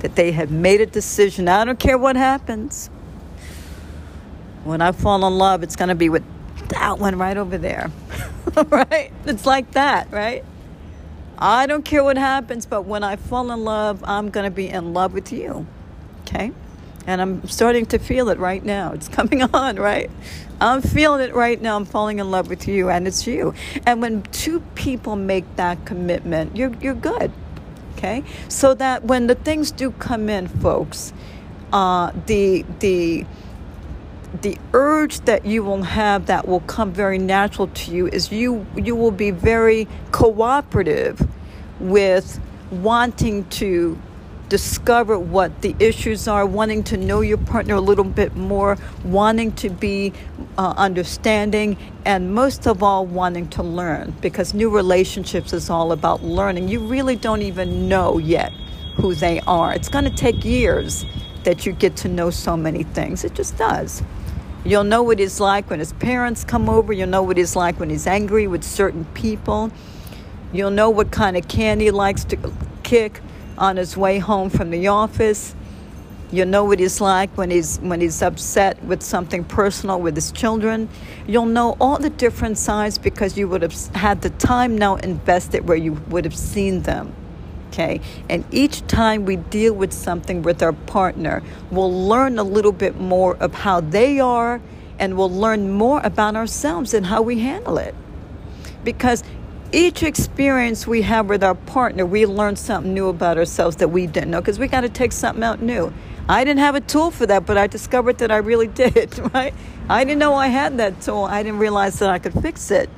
that 0.00 0.14
they 0.14 0.32
have 0.32 0.50
made 0.50 0.80
a 0.80 0.86
decision. 0.86 1.48
I 1.48 1.64
don't 1.64 1.78
care 1.78 1.98
what 1.98 2.16
happens. 2.16 2.90
When 4.62 4.80
I 4.80 4.92
fall 4.92 5.26
in 5.26 5.36
love, 5.36 5.62
it's 5.62 5.76
going 5.76 5.88
to 5.88 5.94
be 5.94 6.08
with 6.08 6.22
that 6.68 6.98
one 6.98 7.18
right 7.18 7.36
over 7.36 7.58
there. 7.58 7.90
right? 8.68 9.10
It's 9.26 9.46
like 9.46 9.72
that, 9.72 10.10
right? 10.10 10.44
I 11.38 11.66
don't 11.66 11.84
care 11.84 12.04
what 12.04 12.16
happens, 12.16 12.66
but 12.66 12.82
when 12.82 13.02
I 13.02 13.16
fall 13.16 13.50
in 13.50 13.64
love, 13.64 14.04
I'm 14.06 14.30
going 14.30 14.44
to 14.44 14.50
be 14.50 14.68
in 14.68 14.94
love 14.94 15.12
with 15.12 15.32
you. 15.32 15.66
Okay? 16.26 16.52
And 17.06 17.20
I'm 17.20 17.46
starting 17.48 17.86
to 17.86 17.98
feel 17.98 18.30
it 18.30 18.38
right 18.38 18.64
now. 18.64 18.92
It's 18.92 19.08
coming 19.08 19.42
on, 19.54 19.76
right? 19.76 20.10
I'm 20.60 20.82
feeling 20.82 21.20
it 21.20 21.34
right 21.34 21.60
now. 21.60 21.76
I'm 21.76 21.84
falling 21.84 22.18
in 22.18 22.30
love 22.30 22.48
with 22.48 22.66
you, 22.66 22.88
and 22.88 23.06
it's 23.06 23.26
you. 23.26 23.54
And 23.86 24.00
when 24.00 24.22
two 24.24 24.60
people 24.74 25.16
make 25.16 25.44
that 25.56 25.84
commitment, 25.84 26.56
you're, 26.56 26.72
you're 26.80 26.94
good. 26.94 27.32
Okay? 27.96 28.24
So 28.48 28.74
that 28.74 29.04
when 29.04 29.26
the 29.26 29.34
things 29.34 29.70
do 29.70 29.90
come 29.92 30.28
in, 30.28 30.48
folks, 30.48 31.12
uh, 31.72 32.12
the, 32.26 32.64
the, 32.80 33.26
the 34.42 34.58
urge 34.72 35.20
that 35.20 35.44
you 35.44 35.62
will 35.62 35.82
have 35.82 36.26
that 36.26 36.48
will 36.48 36.60
come 36.60 36.92
very 36.92 37.18
natural 37.18 37.68
to 37.68 37.92
you 37.92 38.08
is 38.08 38.32
you 38.32 38.66
you 38.76 38.96
will 38.96 39.12
be 39.12 39.30
very 39.30 39.86
cooperative 40.10 41.28
with 41.78 42.40
wanting 42.70 43.44
to 43.50 43.98
discover 44.48 45.18
what 45.18 45.62
the 45.62 45.74
issues 45.78 46.28
are, 46.28 46.44
wanting 46.46 46.82
to 46.84 46.96
know 46.96 47.20
your 47.20 47.38
partner 47.38 47.74
a 47.74 47.80
little 47.80 48.04
bit 48.04 48.36
more, 48.36 48.76
wanting 49.04 49.52
to 49.52 49.70
be 49.70 50.12
uh, 50.58 50.74
understanding, 50.76 51.76
and 52.04 52.34
most 52.34 52.66
of 52.66 52.82
all, 52.82 53.06
wanting 53.06 53.48
to 53.48 53.62
learn 53.62 54.14
because 54.20 54.54
new 54.54 54.70
relationships 54.70 55.52
is 55.52 55.70
all 55.70 55.92
about 55.92 56.22
learning. 56.22 56.68
You 56.68 56.80
really 56.80 57.16
don't 57.16 57.42
even 57.42 57.88
know 57.88 58.18
yet 58.18 58.52
who 58.96 59.14
they 59.14 59.40
are. 59.40 59.72
It's 59.72 59.88
going 59.88 60.04
to 60.04 60.14
take 60.14 60.44
years 60.44 61.04
that 61.44 61.66
you 61.66 61.72
get 61.72 61.96
to 61.96 62.08
know 62.08 62.30
so 62.30 62.56
many 62.56 62.84
things. 62.84 63.24
It 63.24 63.34
just 63.34 63.56
does. 63.56 64.02
You'll 64.64 64.84
know 64.84 65.02
what 65.02 65.18
he's 65.18 65.40
like 65.40 65.68
when 65.68 65.78
his 65.78 65.92
parents 65.94 66.44
come 66.44 66.70
over. 66.70 66.92
You'll 66.92 67.08
know 67.08 67.22
what 67.22 67.36
he's 67.36 67.54
like 67.54 67.78
when 67.78 67.90
he's 67.90 68.06
angry 68.06 68.46
with 68.46 68.64
certain 68.64 69.04
people. 69.06 69.70
You'll 70.52 70.70
know 70.70 70.88
what 70.88 71.10
kind 71.10 71.36
of 71.36 71.48
candy 71.48 71.86
he 71.86 71.90
likes 71.90 72.24
to 72.24 72.52
kick 72.82 73.20
on 73.58 73.76
his 73.76 73.96
way 73.96 74.18
home 74.18 74.50
from 74.50 74.70
the 74.70 74.88
office. 74.88 75.54
You'll 76.30 76.48
know 76.48 76.64
what 76.64 76.80
he's 76.80 77.00
like 77.00 77.30
when 77.36 77.50
he's 77.50 77.78
when 77.78 78.00
he's 78.00 78.20
upset 78.20 78.82
with 78.84 79.02
something 79.02 79.44
personal 79.44 80.00
with 80.00 80.16
his 80.16 80.32
children. 80.32 80.88
You'll 81.26 81.46
know 81.46 81.76
all 81.80 81.98
the 81.98 82.10
different 82.10 82.58
sides 82.58 82.98
because 82.98 83.38
you 83.38 83.46
would 83.48 83.62
have 83.62 83.74
had 83.94 84.22
the 84.22 84.30
time 84.30 84.76
now 84.76 84.96
invested 84.96 85.68
where 85.68 85.76
you 85.76 85.92
would 86.08 86.24
have 86.24 86.36
seen 86.36 86.82
them. 86.82 87.14
Okay? 87.68 88.00
And 88.28 88.44
each 88.50 88.86
time 88.86 89.24
we 89.24 89.36
deal 89.36 89.74
with 89.74 89.92
something 89.92 90.42
with 90.42 90.62
our 90.62 90.72
partner, 90.72 91.42
we'll 91.70 92.08
learn 92.08 92.38
a 92.38 92.44
little 92.44 92.72
bit 92.72 93.00
more 93.00 93.36
of 93.36 93.54
how 93.54 93.80
they 93.80 94.20
are 94.20 94.60
and 94.98 95.16
we'll 95.16 95.30
learn 95.30 95.72
more 95.72 96.00
about 96.04 96.36
ourselves 96.36 96.94
and 96.94 97.06
how 97.06 97.22
we 97.22 97.40
handle 97.40 97.78
it. 97.78 97.94
Because 98.84 99.24
each 99.74 100.04
experience 100.04 100.86
we 100.86 101.02
have 101.02 101.28
with 101.28 101.42
our 101.42 101.56
partner, 101.56 102.06
we 102.06 102.26
learn 102.26 102.54
something 102.54 102.94
new 102.94 103.08
about 103.08 103.36
ourselves 103.36 103.76
that 103.76 103.88
we 103.88 104.06
didn't 104.06 104.30
know 104.30 104.40
because 104.40 104.58
we 104.58 104.68
got 104.68 104.82
to 104.82 104.88
take 104.88 105.10
something 105.10 105.42
out 105.42 105.60
new. 105.60 105.92
I 106.28 106.44
didn't 106.44 106.60
have 106.60 106.76
a 106.76 106.80
tool 106.80 107.10
for 107.10 107.26
that, 107.26 107.44
but 107.44 107.58
I 107.58 107.66
discovered 107.66 108.18
that 108.18 108.30
I 108.30 108.36
really 108.36 108.66
did, 108.84 109.18
right? 109.34 109.52
I 109.88 110.04
didn't 110.04 110.20
know 110.20 110.34
I 110.34 110.46
had 110.46 110.78
that 110.78 111.00
tool. 111.00 111.24
I 111.24 111.42
didn't 111.42 111.58
realize 111.58 111.98
that 111.98 112.08
I 112.08 112.20
could 112.20 112.34
fix 112.34 112.70
it. 112.70 112.88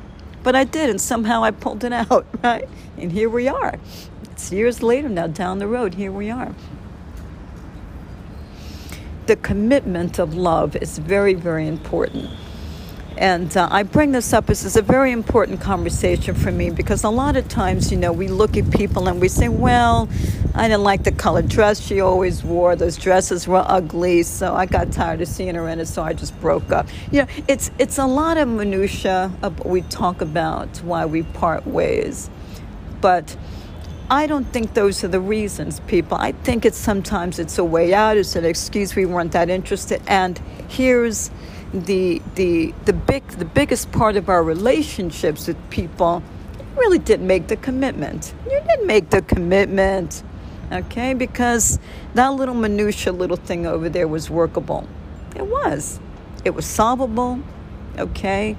But 0.42 0.54
I 0.54 0.64
did, 0.64 0.90
and 0.90 1.00
somehow 1.00 1.42
I 1.42 1.50
pulled 1.50 1.82
it 1.82 1.92
out, 2.10 2.26
right? 2.44 2.68
And 2.98 3.10
here 3.10 3.30
we 3.30 3.48
are. 3.48 3.78
It's 4.30 4.52
years 4.52 4.82
later 4.82 5.08
now, 5.08 5.26
down 5.28 5.58
the 5.58 5.66
road, 5.66 5.94
here 5.94 6.12
we 6.12 6.30
are. 6.30 6.54
The 9.26 9.36
commitment 9.36 10.20
of 10.20 10.34
love 10.34 10.76
is 10.76 10.98
very, 10.98 11.34
very 11.34 11.66
important. 11.66 12.30
And 13.18 13.56
uh, 13.56 13.68
I 13.70 13.82
bring 13.82 14.12
this 14.12 14.34
up 14.34 14.50
as 14.50 14.64
it's 14.66 14.76
a 14.76 14.82
very 14.82 15.10
important 15.10 15.60
conversation 15.60 16.34
for 16.34 16.52
me 16.52 16.68
because 16.68 17.02
a 17.02 17.08
lot 17.08 17.36
of 17.36 17.48
times, 17.48 17.90
you 17.90 17.96
know, 17.96 18.12
we 18.12 18.28
look 18.28 18.58
at 18.58 18.70
people 18.70 19.08
and 19.08 19.20
we 19.20 19.28
say, 19.28 19.48
well, 19.48 20.08
I 20.54 20.68
didn't 20.68 20.82
like 20.82 21.04
the 21.04 21.12
color 21.12 21.40
dress 21.40 21.80
she 21.80 22.00
always 22.00 22.44
wore. 22.44 22.76
Those 22.76 22.96
dresses 22.98 23.48
were 23.48 23.64
ugly, 23.66 24.22
so 24.22 24.54
I 24.54 24.66
got 24.66 24.92
tired 24.92 25.22
of 25.22 25.28
seeing 25.28 25.54
her 25.54 25.68
in 25.68 25.80
it, 25.80 25.86
so 25.86 26.02
I 26.02 26.12
just 26.12 26.38
broke 26.40 26.70
up. 26.72 26.88
You 27.10 27.22
know, 27.22 27.28
it's, 27.48 27.70
it's 27.78 27.96
a 27.98 28.06
lot 28.06 28.36
of 28.36 28.48
minutia 28.48 29.32
of 29.42 29.64
we 29.64 29.80
talk 29.82 30.20
about 30.20 30.68
why 30.82 31.06
we 31.06 31.22
part 31.22 31.66
ways. 31.66 32.28
But 33.00 33.34
I 34.10 34.26
don't 34.26 34.44
think 34.44 34.74
those 34.74 35.02
are 35.04 35.08
the 35.08 35.20
reasons, 35.20 35.80
people. 35.80 36.16
I 36.18 36.32
think 36.32 36.64
it's 36.64 36.78
sometimes 36.78 37.38
it's 37.38 37.58
a 37.58 37.64
way 37.64 37.92
out, 37.92 38.16
it's 38.16 38.36
an 38.36 38.44
excuse 38.44 38.94
we 38.94 39.04
weren't 39.04 39.32
that 39.32 39.50
interested. 39.50 40.00
And 40.06 40.38
here's 40.68 41.30
the 41.72 42.22
the 42.34 42.72
the 42.84 42.92
big 42.92 43.26
the 43.28 43.44
biggest 43.44 43.92
part 43.92 44.16
of 44.16 44.28
our 44.28 44.42
relationships 44.42 45.46
with 45.46 45.70
people 45.70 46.22
really 46.76 46.98
didn't 46.98 47.26
make 47.26 47.48
the 47.48 47.56
commitment. 47.56 48.34
You 48.44 48.60
didn't 48.66 48.86
make 48.86 49.10
the 49.10 49.22
commitment, 49.22 50.22
okay? 50.70 51.14
Because 51.14 51.78
that 52.14 52.28
little 52.28 52.54
minutia 52.54 53.12
little 53.12 53.36
thing 53.36 53.66
over 53.66 53.88
there 53.88 54.06
was 54.06 54.30
workable. 54.30 54.86
It 55.34 55.46
was. 55.46 56.00
It 56.44 56.54
was 56.54 56.66
solvable, 56.66 57.40
okay? 57.98 58.56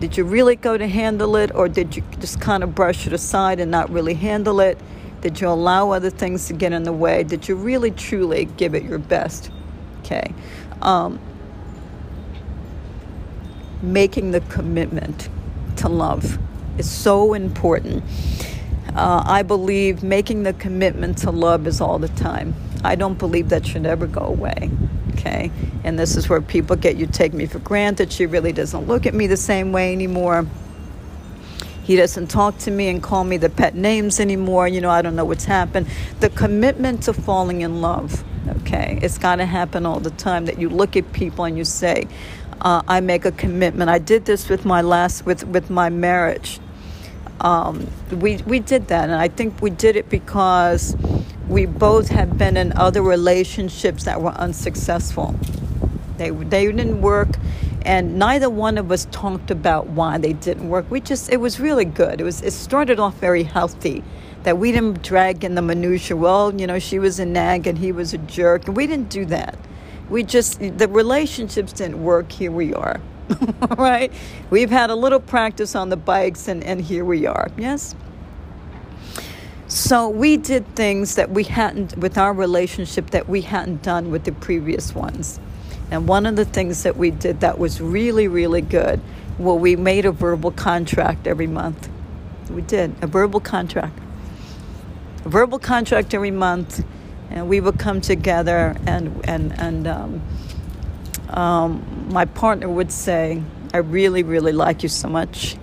Did 0.00 0.16
you 0.16 0.24
really 0.24 0.56
go 0.56 0.76
to 0.76 0.86
handle 0.86 1.36
it, 1.36 1.54
or 1.54 1.68
did 1.68 1.96
you 1.96 2.02
just 2.18 2.40
kind 2.40 2.62
of 2.62 2.74
brush 2.74 3.06
it 3.06 3.12
aside 3.12 3.60
and 3.60 3.70
not 3.70 3.90
really 3.90 4.14
handle 4.14 4.60
it? 4.60 4.78
Did 5.22 5.40
you 5.40 5.48
allow 5.48 5.90
other 5.90 6.10
things 6.10 6.46
to 6.48 6.52
get 6.52 6.72
in 6.72 6.84
the 6.84 6.92
way? 6.92 7.24
Did 7.24 7.48
you 7.48 7.56
really 7.56 7.90
truly 7.90 8.44
give 8.44 8.74
it 8.74 8.84
your 8.84 8.98
best? 8.98 9.50
Okay. 10.00 10.32
Um, 10.82 11.18
making 13.82 14.30
the 14.30 14.40
commitment 14.42 15.28
to 15.76 15.88
love 15.88 16.38
is 16.78 16.90
so 16.90 17.34
important. 17.34 18.02
Uh, 18.94 19.22
I 19.26 19.42
believe 19.42 20.02
making 20.02 20.44
the 20.44 20.52
commitment 20.54 21.18
to 21.18 21.30
love 21.30 21.66
is 21.66 21.80
all 21.80 21.98
the 21.98 22.08
time. 22.08 22.54
I 22.82 22.94
don't 22.94 23.18
believe 23.18 23.48
that 23.50 23.66
should 23.66 23.84
ever 23.84 24.06
go 24.06 24.22
away. 24.22 24.70
Okay? 25.12 25.50
And 25.84 25.98
this 25.98 26.16
is 26.16 26.28
where 26.28 26.40
people 26.40 26.76
get 26.76 26.96
you 26.96 27.06
take 27.06 27.32
me 27.32 27.46
for 27.46 27.58
granted. 27.58 28.12
She 28.12 28.26
really 28.26 28.52
doesn't 28.52 28.86
look 28.86 29.06
at 29.06 29.14
me 29.14 29.26
the 29.26 29.36
same 29.36 29.72
way 29.72 29.92
anymore. 29.92 30.46
He 31.82 31.94
doesn't 31.94 32.28
talk 32.28 32.58
to 32.58 32.70
me 32.70 32.88
and 32.88 33.02
call 33.02 33.22
me 33.22 33.36
the 33.36 33.48
pet 33.48 33.74
names 33.74 34.18
anymore. 34.18 34.66
You 34.66 34.80
know, 34.80 34.90
I 34.90 35.02
don't 35.02 35.14
know 35.14 35.24
what's 35.24 35.44
happened. 35.44 35.86
The 36.20 36.30
commitment 36.30 37.04
to 37.04 37.12
falling 37.12 37.60
in 37.60 37.80
love, 37.80 38.24
okay? 38.60 38.98
It's 39.02 39.18
got 39.18 39.36
to 39.36 39.46
happen 39.46 39.86
all 39.86 40.00
the 40.00 40.10
time 40.10 40.46
that 40.46 40.58
you 40.58 40.68
look 40.68 40.96
at 40.96 41.12
people 41.12 41.44
and 41.44 41.56
you 41.56 41.64
say, 41.64 42.08
uh, 42.60 42.82
I 42.88 43.00
make 43.00 43.24
a 43.24 43.32
commitment. 43.32 43.90
I 43.90 43.98
did 43.98 44.24
this 44.24 44.48
with 44.48 44.64
my 44.64 44.80
last 44.80 45.26
with 45.26 45.44
with 45.46 45.70
my 45.70 45.88
marriage. 45.88 46.60
Um, 47.40 47.86
we 48.10 48.38
we 48.46 48.60
did 48.60 48.88
that, 48.88 49.04
and 49.04 49.14
I 49.14 49.28
think 49.28 49.60
we 49.60 49.70
did 49.70 49.96
it 49.96 50.08
because 50.08 50.96
we 51.48 51.66
both 51.66 52.08
had 52.08 52.38
been 52.38 52.56
in 52.56 52.72
other 52.72 53.02
relationships 53.02 54.04
that 54.04 54.20
were 54.20 54.32
unsuccessful. 54.32 55.34
They 56.16 56.30
they 56.30 56.66
didn't 56.66 57.02
work, 57.02 57.28
and 57.84 58.18
neither 58.18 58.48
one 58.48 58.78
of 58.78 58.90
us 58.90 59.06
talked 59.10 59.50
about 59.50 59.88
why 59.88 60.18
they 60.18 60.32
didn't 60.32 60.68
work. 60.68 60.90
We 60.90 61.00
just 61.00 61.30
it 61.30 61.38
was 61.38 61.60
really 61.60 61.84
good. 61.84 62.20
It 62.20 62.24
was 62.24 62.42
it 62.42 62.52
started 62.52 62.98
off 62.98 63.18
very 63.18 63.42
healthy. 63.42 64.02
That 64.44 64.58
we 64.58 64.70
didn't 64.70 65.02
drag 65.02 65.42
in 65.42 65.56
the 65.56 65.62
minutia. 65.62 66.16
Well, 66.16 66.54
you 66.54 66.68
know, 66.68 66.78
she 66.78 67.00
was 67.00 67.18
a 67.18 67.26
nag 67.26 67.66
and 67.66 67.76
he 67.76 67.90
was 67.90 68.14
a 68.14 68.18
jerk, 68.18 68.68
and 68.68 68.76
we 68.76 68.86
didn't 68.86 69.10
do 69.10 69.24
that 69.26 69.58
we 70.08 70.22
just 70.22 70.60
the 70.60 70.88
relationships 70.88 71.72
didn't 71.72 72.02
work 72.02 72.30
here 72.32 72.52
we 72.52 72.74
are. 72.74 73.00
Right? 73.76 74.12
We've 74.50 74.70
had 74.70 74.90
a 74.90 74.94
little 74.94 75.18
practice 75.20 75.74
on 75.74 75.88
the 75.88 75.96
bikes 75.96 76.48
and 76.48 76.62
and 76.62 76.80
here 76.80 77.04
we 77.04 77.26
are. 77.26 77.50
Yes? 77.56 77.94
So 79.68 80.08
we 80.08 80.36
did 80.36 80.64
things 80.76 81.16
that 81.16 81.30
we 81.30 81.42
hadn't 81.44 81.98
with 81.98 82.16
our 82.16 82.32
relationship 82.32 83.10
that 83.10 83.28
we 83.28 83.40
hadn't 83.40 83.82
done 83.82 84.10
with 84.10 84.24
the 84.24 84.32
previous 84.32 84.94
ones. 84.94 85.40
And 85.90 86.06
one 86.06 86.24
of 86.26 86.36
the 86.36 86.44
things 86.44 86.84
that 86.84 86.96
we 86.96 87.10
did 87.10 87.40
that 87.40 87.58
was 87.58 87.80
really 87.80 88.28
really 88.28 88.60
good 88.60 89.00
well 89.38 89.58
we 89.58 89.76
made 89.76 90.04
a 90.06 90.12
verbal 90.12 90.52
contract 90.52 91.26
every 91.26 91.48
month. 91.48 91.88
We 92.48 92.62
did 92.62 92.94
a 93.02 93.08
verbal 93.08 93.40
contract. 93.40 93.98
A 95.24 95.28
verbal 95.28 95.58
contract 95.58 96.14
every 96.14 96.30
month 96.30 96.84
and 97.30 97.48
we 97.48 97.60
would 97.60 97.78
come 97.78 98.00
together 98.00 98.76
and 98.86 99.20
and 99.24 99.58
and 99.58 99.86
um, 99.86 100.22
um, 101.30 102.08
my 102.10 102.24
partner 102.24 102.68
would 102.68 102.92
say, 102.92 103.42
"I 103.74 103.78
really, 103.78 104.22
really 104.22 104.52
like 104.52 104.82
you 104.82 104.88
so 104.88 105.08
much. 105.08 105.56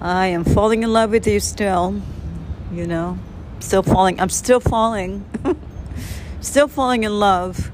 I 0.00 0.26
am 0.26 0.44
falling 0.44 0.82
in 0.82 0.92
love 0.92 1.10
with 1.10 1.26
you 1.26 1.40
still. 1.40 2.00
You 2.72 2.86
know, 2.86 3.18
still 3.60 3.82
falling. 3.82 4.20
I'm 4.20 4.28
still 4.28 4.60
falling, 4.60 5.24
still 6.40 6.68
falling 6.68 7.04
in 7.04 7.18
love." 7.18 7.70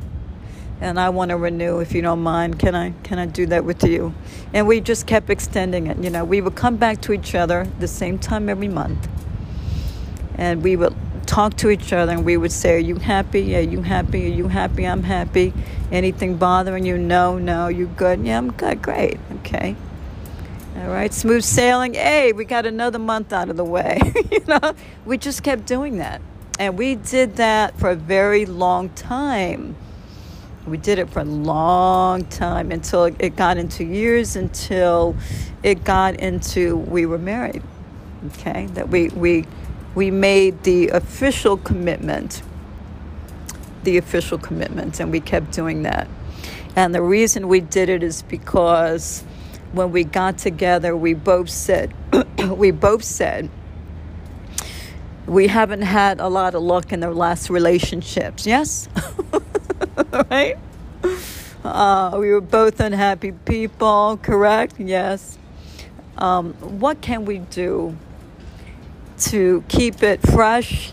and 0.80 1.00
I 1.00 1.08
want 1.08 1.30
to 1.30 1.36
renew 1.36 1.78
if 1.78 1.94
you 1.94 2.02
don't 2.02 2.22
mind. 2.22 2.58
Can 2.58 2.74
I 2.74 2.90
can 3.02 3.18
I 3.18 3.26
do 3.26 3.46
that 3.46 3.64
with 3.64 3.84
you? 3.84 4.14
And 4.52 4.66
we 4.66 4.80
just 4.80 5.06
kept 5.06 5.30
extending 5.30 5.86
it. 5.86 5.98
You 5.98 6.10
know, 6.10 6.24
we 6.24 6.42
would 6.42 6.56
come 6.56 6.76
back 6.76 7.00
to 7.02 7.12
each 7.12 7.34
other 7.34 7.66
the 7.78 7.88
same 7.88 8.18
time 8.18 8.50
every 8.50 8.68
month. 8.68 9.08
And 10.36 10.62
we 10.62 10.76
would 10.76 10.94
talk 11.24 11.56
to 11.58 11.70
each 11.70 11.92
other 11.92 12.12
and 12.12 12.24
we 12.24 12.36
would 12.36 12.52
say, 12.52 12.76
Are 12.76 12.78
you 12.78 12.96
happy? 12.96 13.56
Are 13.56 13.60
you 13.60 13.82
happy? 13.82 14.26
Are 14.26 14.34
you 14.34 14.48
happy? 14.48 14.86
I'm 14.86 15.02
happy. 15.02 15.52
Anything 15.90 16.36
bothering 16.36 16.84
you? 16.84 16.98
No, 16.98 17.38
no, 17.38 17.68
you 17.68 17.86
good? 17.86 18.24
Yeah, 18.24 18.38
I'm 18.38 18.52
good. 18.52 18.82
Great. 18.82 19.18
Okay. 19.40 19.76
All 20.76 20.88
right, 20.88 21.12
smooth 21.14 21.44
sailing. 21.44 21.94
Hey, 21.94 22.32
we 22.32 22.44
got 22.44 22.66
another 22.66 22.98
month 22.98 23.32
out 23.32 23.48
of 23.48 23.56
the 23.56 23.64
way. 23.64 23.98
you 24.32 24.40
know, 24.46 24.74
we 25.04 25.18
just 25.18 25.42
kept 25.42 25.66
doing 25.66 25.98
that. 25.98 26.20
And 26.58 26.76
we 26.76 26.96
did 26.96 27.36
that 27.36 27.78
for 27.78 27.90
a 27.90 27.94
very 27.94 28.44
long 28.44 28.90
time. 28.90 29.76
We 30.66 30.76
did 30.76 30.98
it 30.98 31.10
for 31.10 31.20
a 31.20 31.24
long 31.24 32.24
time 32.24 32.72
until 32.72 33.04
it 33.04 33.36
got 33.36 33.56
into 33.56 33.84
years, 33.84 34.34
until 34.34 35.14
it 35.62 35.84
got 35.84 36.16
into 36.16 36.76
we 36.76 37.06
were 37.06 37.18
married. 37.18 37.62
Okay, 38.32 38.66
that 38.72 38.88
we, 38.88 39.08
we 39.10 39.46
we 39.94 40.10
made 40.10 40.62
the 40.64 40.88
official 40.88 41.56
commitment, 41.56 42.42
the 43.84 43.96
official 43.96 44.38
commitment, 44.38 45.00
and 45.00 45.10
we 45.10 45.20
kept 45.20 45.52
doing 45.52 45.82
that. 45.82 46.08
And 46.76 46.94
the 46.94 47.02
reason 47.02 47.48
we 47.48 47.60
did 47.60 47.88
it 47.88 48.02
is 48.02 48.22
because 48.22 49.22
when 49.72 49.92
we 49.92 50.04
got 50.04 50.38
together, 50.38 50.96
we 50.96 51.14
both 51.14 51.50
said, 51.50 51.94
we 52.48 52.70
both 52.72 53.04
said, 53.04 53.48
we 55.26 55.46
haven't 55.46 55.82
had 55.82 56.20
a 56.20 56.28
lot 56.28 56.54
of 56.54 56.62
luck 56.62 56.92
in 56.92 57.00
the 57.00 57.10
last 57.10 57.48
relationships. 57.48 58.46
Yes? 58.46 58.88
right? 60.30 60.56
Uh, 61.64 62.16
we 62.18 62.30
were 62.30 62.40
both 62.40 62.80
unhappy 62.80 63.32
people, 63.32 64.18
correct? 64.22 64.74
Yes. 64.78 65.38
Um, 66.18 66.52
what 66.54 67.00
can 67.00 67.24
we 67.24 67.38
do 67.38 67.96
to 69.18 69.64
keep 69.68 70.02
it 70.02 70.20
fresh, 70.22 70.92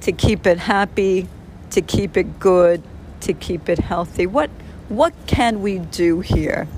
to 0.00 0.12
keep 0.12 0.46
it 0.46 0.58
happy, 0.58 1.28
to 1.70 1.80
keep 1.80 2.16
it 2.16 2.38
good, 2.40 2.82
to 3.20 3.32
keep 3.32 3.68
it 3.68 3.78
healthy. 3.78 4.26
What 4.26 4.50
what 4.88 5.14
can 5.26 5.62
we 5.62 5.78
do 5.78 6.20
here 6.20 6.68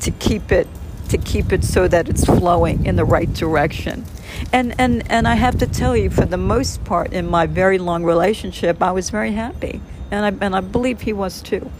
to 0.00 0.10
keep 0.10 0.52
it 0.52 0.66
to 1.08 1.16
keep 1.16 1.52
it 1.52 1.64
so 1.64 1.88
that 1.88 2.08
it's 2.08 2.24
flowing 2.24 2.84
in 2.86 2.96
the 2.96 3.04
right 3.04 3.32
direction? 3.32 4.04
And 4.52 4.74
and 4.78 5.10
and 5.10 5.26
I 5.26 5.34
have 5.34 5.58
to 5.58 5.66
tell 5.66 5.96
you, 5.96 6.10
for 6.10 6.26
the 6.26 6.36
most 6.36 6.84
part, 6.84 7.12
in 7.12 7.26
my 7.28 7.46
very 7.46 7.78
long 7.78 8.04
relationship, 8.04 8.82
I 8.82 8.92
was 8.92 9.10
very 9.10 9.32
happy, 9.32 9.80
and 10.10 10.24
I 10.26 10.44
and 10.44 10.54
I 10.54 10.60
believe 10.60 11.02
he 11.02 11.12
was 11.12 11.40
too 11.42 11.70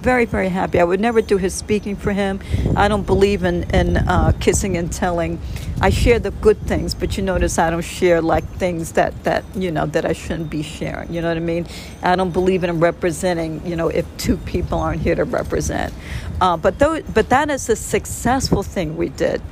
very, 0.00 0.24
very 0.24 0.48
happy. 0.48 0.80
I 0.80 0.84
would 0.84 1.00
never 1.00 1.20
do 1.20 1.36
his 1.36 1.54
speaking 1.54 1.96
for 1.96 2.12
him. 2.12 2.40
I 2.76 2.88
don't 2.88 3.06
believe 3.06 3.44
in, 3.44 3.64
in 3.74 3.96
uh, 3.96 4.32
kissing 4.40 4.76
and 4.76 4.92
telling. 4.92 5.40
I 5.80 5.90
share 5.90 6.18
the 6.18 6.30
good 6.30 6.58
things, 6.62 6.94
but 6.94 7.16
you 7.16 7.22
notice 7.22 7.58
I 7.58 7.70
don't 7.70 7.82
share 7.82 8.20
like 8.20 8.44
things 8.54 8.92
that, 8.92 9.24
that, 9.24 9.44
you 9.54 9.70
know, 9.70 9.86
that 9.86 10.04
I 10.04 10.12
shouldn't 10.12 10.50
be 10.50 10.62
sharing. 10.62 11.12
You 11.12 11.20
know 11.20 11.28
what 11.28 11.36
I 11.36 11.40
mean? 11.40 11.66
I 12.02 12.16
don't 12.16 12.32
believe 12.32 12.64
in 12.64 12.80
representing, 12.80 13.64
you 13.66 13.76
know, 13.76 13.88
if 13.88 14.04
two 14.16 14.36
people 14.38 14.78
aren't 14.78 15.02
here 15.02 15.14
to 15.14 15.24
represent. 15.24 15.92
Uh, 16.40 16.56
but, 16.56 16.78
though, 16.78 17.00
but 17.02 17.28
that 17.28 17.50
is 17.50 17.68
a 17.68 17.76
successful 17.76 18.62
thing 18.62 18.96
we 18.96 19.08
did. 19.08 19.42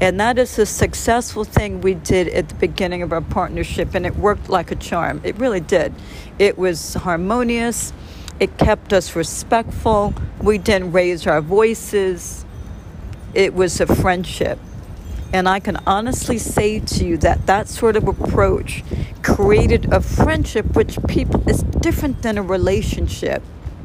And 0.00 0.18
that 0.18 0.38
is 0.38 0.58
a 0.58 0.66
successful 0.66 1.44
thing 1.44 1.80
we 1.80 1.94
did 1.94 2.28
at 2.28 2.48
the 2.48 2.54
beginning 2.56 3.02
of 3.02 3.12
our 3.12 3.20
partnership, 3.20 3.94
and 3.94 4.04
it 4.04 4.16
worked 4.16 4.48
like 4.48 4.72
a 4.72 4.76
charm. 4.76 5.20
It 5.22 5.38
really 5.38 5.60
did. 5.60 5.94
It 6.38 6.58
was 6.58 6.94
harmonious 6.94 7.92
it 8.40 8.58
kept 8.58 8.92
us 8.92 9.14
respectful. 9.14 10.14
We 10.42 10.58
didn't 10.58 10.92
raise 10.92 11.26
our 11.26 11.40
voices. 11.40 12.44
It 13.32 13.54
was 13.54 13.80
a 13.80 13.86
friendship. 13.86 14.58
And 15.32 15.48
I 15.48 15.58
can 15.60 15.78
honestly 15.86 16.38
say 16.38 16.80
to 16.80 17.04
you 17.04 17.16
that 17.18 17.46
that 17.46 17.68
sort 17.68 17.96
of 17.96 18.06
approach 18.06 18.84
created 19.22 19.92
a 19.92 20.00
friendship 20.00 20.76
which 20.76 20.98
people 21.08 21.48
is 21.48 21.62
different 21.62 22.22
than 22.22 22.38
a 22.38 22.42
relationship. 22.42 23.42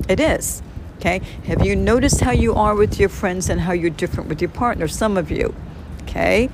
It 0.08 0.20
is. 0.20 0.62
Okay? 0.98 1.22
Have 1.46 1.66
you 1.66 1.76
noticed 1.76 2.22
how 2.22 2.32
you 2.32 2.54
are 2.54 2.76
with 2.76 3.00
your 3.00 3.10
friends 3.10 3.50
and 3.50 3.62
how 3.62 3.72
you're 3.72 3.90
different 3.90 4.30
with 4.30 4.42
your 4.42 4.52
partner? 4.52 4.88
Some 4.88 5.18
of 5.18 5.32
you. 5.32 5.56
Okay? 6.04 6.50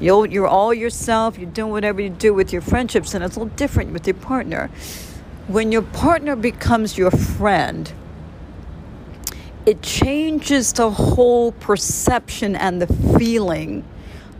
You're, 0.00 0.26
you're 0.26 0.48
all 0.48 0.74
yourself, 0.74 1.38
you're 1.38 1.48
doing 1.50 1.70
whatever 1.70 2.02
you 2.02 2.10
do 2.10 2.34
with 2.34 2.52
your 2.52 2.60
friendships, 2.60 3.14
and 3.14 3.22
it's 3.22 3.36
a 3.36 3.38
little 3.38 3.54
different 3.54 3.92
with 3.92 4.06
your 4.06 4.14
partner 4.16 4.68
when 5.48 5.72
your 5.72 5.82
partner 5.82 6.36
becomes 6.36 6.98
your 6.98 7.10
friend, 7.10 7.92
it 9.66 9.82
changes 9.82 10.72
the 10.74 10.90
whole 10.90 11.52
perception 11.52 12.56
and 12.56 12.82
the 12.82 13.18
feeling 13.18 13.84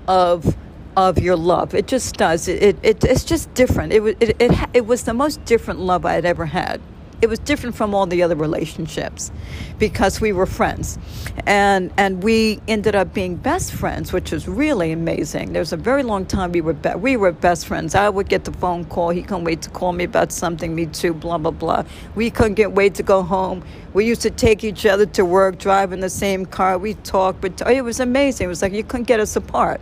of 0.08 0.56
of 0.96 1.18
your 1.18 1.36
love. 1.36 1.74
It 1.74 1.88
just 1.88 2.16
does. 2.16 2.48
It, 2.48 2.62
it, 2.62 2.78
it 2.82 3.04
it's 3.04 3.24
just 3.24 3.52
different. 3.54 3.92
It 3.92 4.02
it, 4.20 4.36
it, 4.40 4.70
it 4.74 4.86
was 4.86 5.04
the 5.04 5.14
most 5.14 5.44
different 5.44 5.80
love 5.80 6.06
I 6.06 6.14
had 6.14 6.24
ever 6.24 6.46
had 6.46 6.80
it 7.22 7.28
was 7.28 7.38
different 7.38 7.74
from 7.76 7.94
all 7.94 8.06
the 8.06 8.22
other 8.22 8.36
relationships 8.36 9.30
because 9.78 10.20
we 10.20 10.32
were 10.32 10.46
friends. 10.46 10.98
And 11.46 11.92
and 11.96 12.22
we 12.22 12.60
ended 12.68 12.94
up 12.94 13.14
being 13.14 13.36
best 13.36 13.72
friends 13.72 14.12
which 14.12 14.32
was 14.32 14.48
really 14.48 14.92
amazing. 14.92 15.52
There 15.52 15.60
was 15.60 15.72
a 15.72 15.76
very 15.76 16.02
long 16.02 16.26
time 16.26 16.52
we 16.52 16.60
were 16.60 16.72
be- 16.72 16.94
we 16.96 17.16
were 17.16 17.32
best 17.32 17.66
friends. 17.66 17.94
I 17.94 18.08
would 18.08 18.28
get 18.28 18.44
the 18.44 18.52
phone 18.52 18.84
call 18.84 19.10
he 19.10 19.22
couldn't 19.22 19.44
wait 19.44 19.62
to 19.62 19.70
call 19.70 19.92
me 19.92 20.04
about 20.04 20.32
something 20.32 20.74
me 20.74 20.86
too 20.86 21.14
blah 21.14 21.38
blah 21.38 21.50
blah. 21.50 21.84
We 22.14 22.30
couldn't 22.30 22.54
get 22.54 22.72
wait 22.72 22.94
to 22.96 23.02
go 23.02 23.22
home. 23.22 23.64
We 23.92 24.06
used 24.06 24.22
to 24.22 24.30
take 24.30 24.64
each 24.64 24.86
other 24.86 25.06
to 25.06 25.24
work 25.24 25.58
drive 25.58 25.92
in 25.92 26.00
the 26.00 26.10
same 26.10 26.46
car. 26.46 26.78
We 26.78 26.94
talked 26.94 27.40
but 27.40 27.60
it 27.68 27.82
was 27.82 28.00
amazing. 28.00 28.46
It 28.46 28.48
was 28.48 28.62
like 28.62 28.72
you 28.72 28.84
couldn't 28.84 29.06
get 29.06 29.20
us 29.20 29.36
apart 29.36 29.80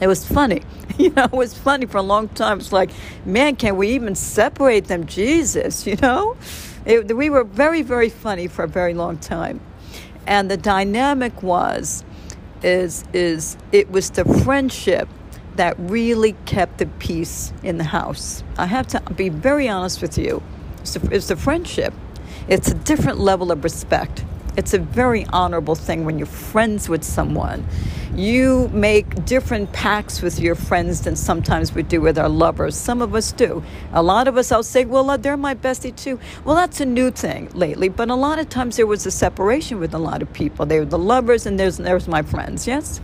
it 0.00 0.06
was 0.06 0.26
funny. 0.26 0.62
You 0.98 1.08
know, 1.10 1.24
it 1.24 1.32
was 1.32 1.56
funny 1.56 1.86
for 1.86 1.96
a 1.96 2.02
long 2.02 2.28
time. 2.28 2.58
It's 2.58 2.72
like, 2.72 2.90
man, 3.24 3.56
can 3.56 3.78
we 3.78 3.88
even 3.92 4.14
separate 4.14 4.84
them? 4.84 5.06
Jesus, 5.06 5.86
you 5.86 5.96
know? 5.96 6.36
It, 6.84 7.16
we 7.16 7.30
were 7.30 7.44
very, 7.44 7.80
very 7.80 8.10
funny 8.10 8.48
for 8.48 8.64
a 8.64 8.68
very 8.68 8.92
long 8.92 9.16
time. 9.16 9.60
And 10.26 10.50
the 10.50 10.58
dynamic 10.58 11.42
was, 11.42 12.04
is, 12.62 13.04
is 13.14 13.56
it 13.72 13.90
was 13.90 14.10
the 14.10 14.26
friendship 14.44 15.08
that 15.56 15.74
really 15.78 16.34
kept 16.44 16.78
the 16.78 16.86
peace 16.86 17.52
in 17.62 17.78
the 17.78 17.84
house. 17.84 18.44
I 18.58 18.66
have 18.66 18.86
to 18.88 19.00
be 19.14 19.30
very 19.30 19.68
honest 19.68 20.02
with 20.02 20.18
you. 20.18 20.42
It's 20.80 20.94
the, 20.94 21.14
it's 21.14 21.28
the 21.28 21.36
friendship. 21.36 21.94
It's 22.48 22.70
a 22.70 22.74
different 22.74 23.20
level 23.20 23.52
of 23.52 23.64
respect. 23.64 24.24
It's 24.56 24.74
a 24.74 24.78
very 24.78 25.24
honorable 25.26 25.76
thing 25.76 26.04
when 26.04 26.18
you're 26.18 26.26
friends 26.26 26.88
with 26.88 27.04
someone. 27.04 27.64
You 28.16 28.68
make 28.72 29.24
different 29.24 29.72
pacts 29.72 30.20
with 30.20 30.40
your 30.40 30.56
friends 30.56 31.02
than 31.02 31.14
sometimes 31.14 31.72
we 31.72 31.84
do 31.84 32.00
with 32.00 32.18
our 32.18 32.28
lovers. 32.28 32.74
Some 32.74 33.00
of 33.00 33.14
us 33.14 33.30
do. 33.30 33.62
A 33.92 34.02
lot 34.02 34.26
of 34.26 34.36
us, 34.36 34.50
I'll 34.50 34.64
say, 34.64 34.84
well, 34.84 35.08
uh, 35.08 35.16
they're 35.16 35.36
my 35.36 35.54
bestie 35.54 35.94
too. 35.94 36.18
Well, 36.44 36.56
that's 36.56 36.80
a 36.80 36.84
new 36.84 37.12
thing 37.12 37.48
lately, 37.54 37.88
but 37.88 38.10
a 38.10 38.16
lot 38.16 38.40
of 38.40 38.48
times 38.48 38.76
there 38.76 38.86
was 38.86 39.06
a 39.06 39.12
separation 39.12 39.78
with 39.78 39.94
a 39.94 39.98
lot 39.98 40.20
of 40.20 40.32
people. 40.32 40.66
They 40.66 40.80
were 40.80 40.84
the 40.84 40.98
lovers, 40.98 41.46
and 41.46 41.58
there's, 41.58 41.76
there's 41.76 42.08
my 42.08 42.22
friends, 42.22 42.66
yes? 42.66 43.00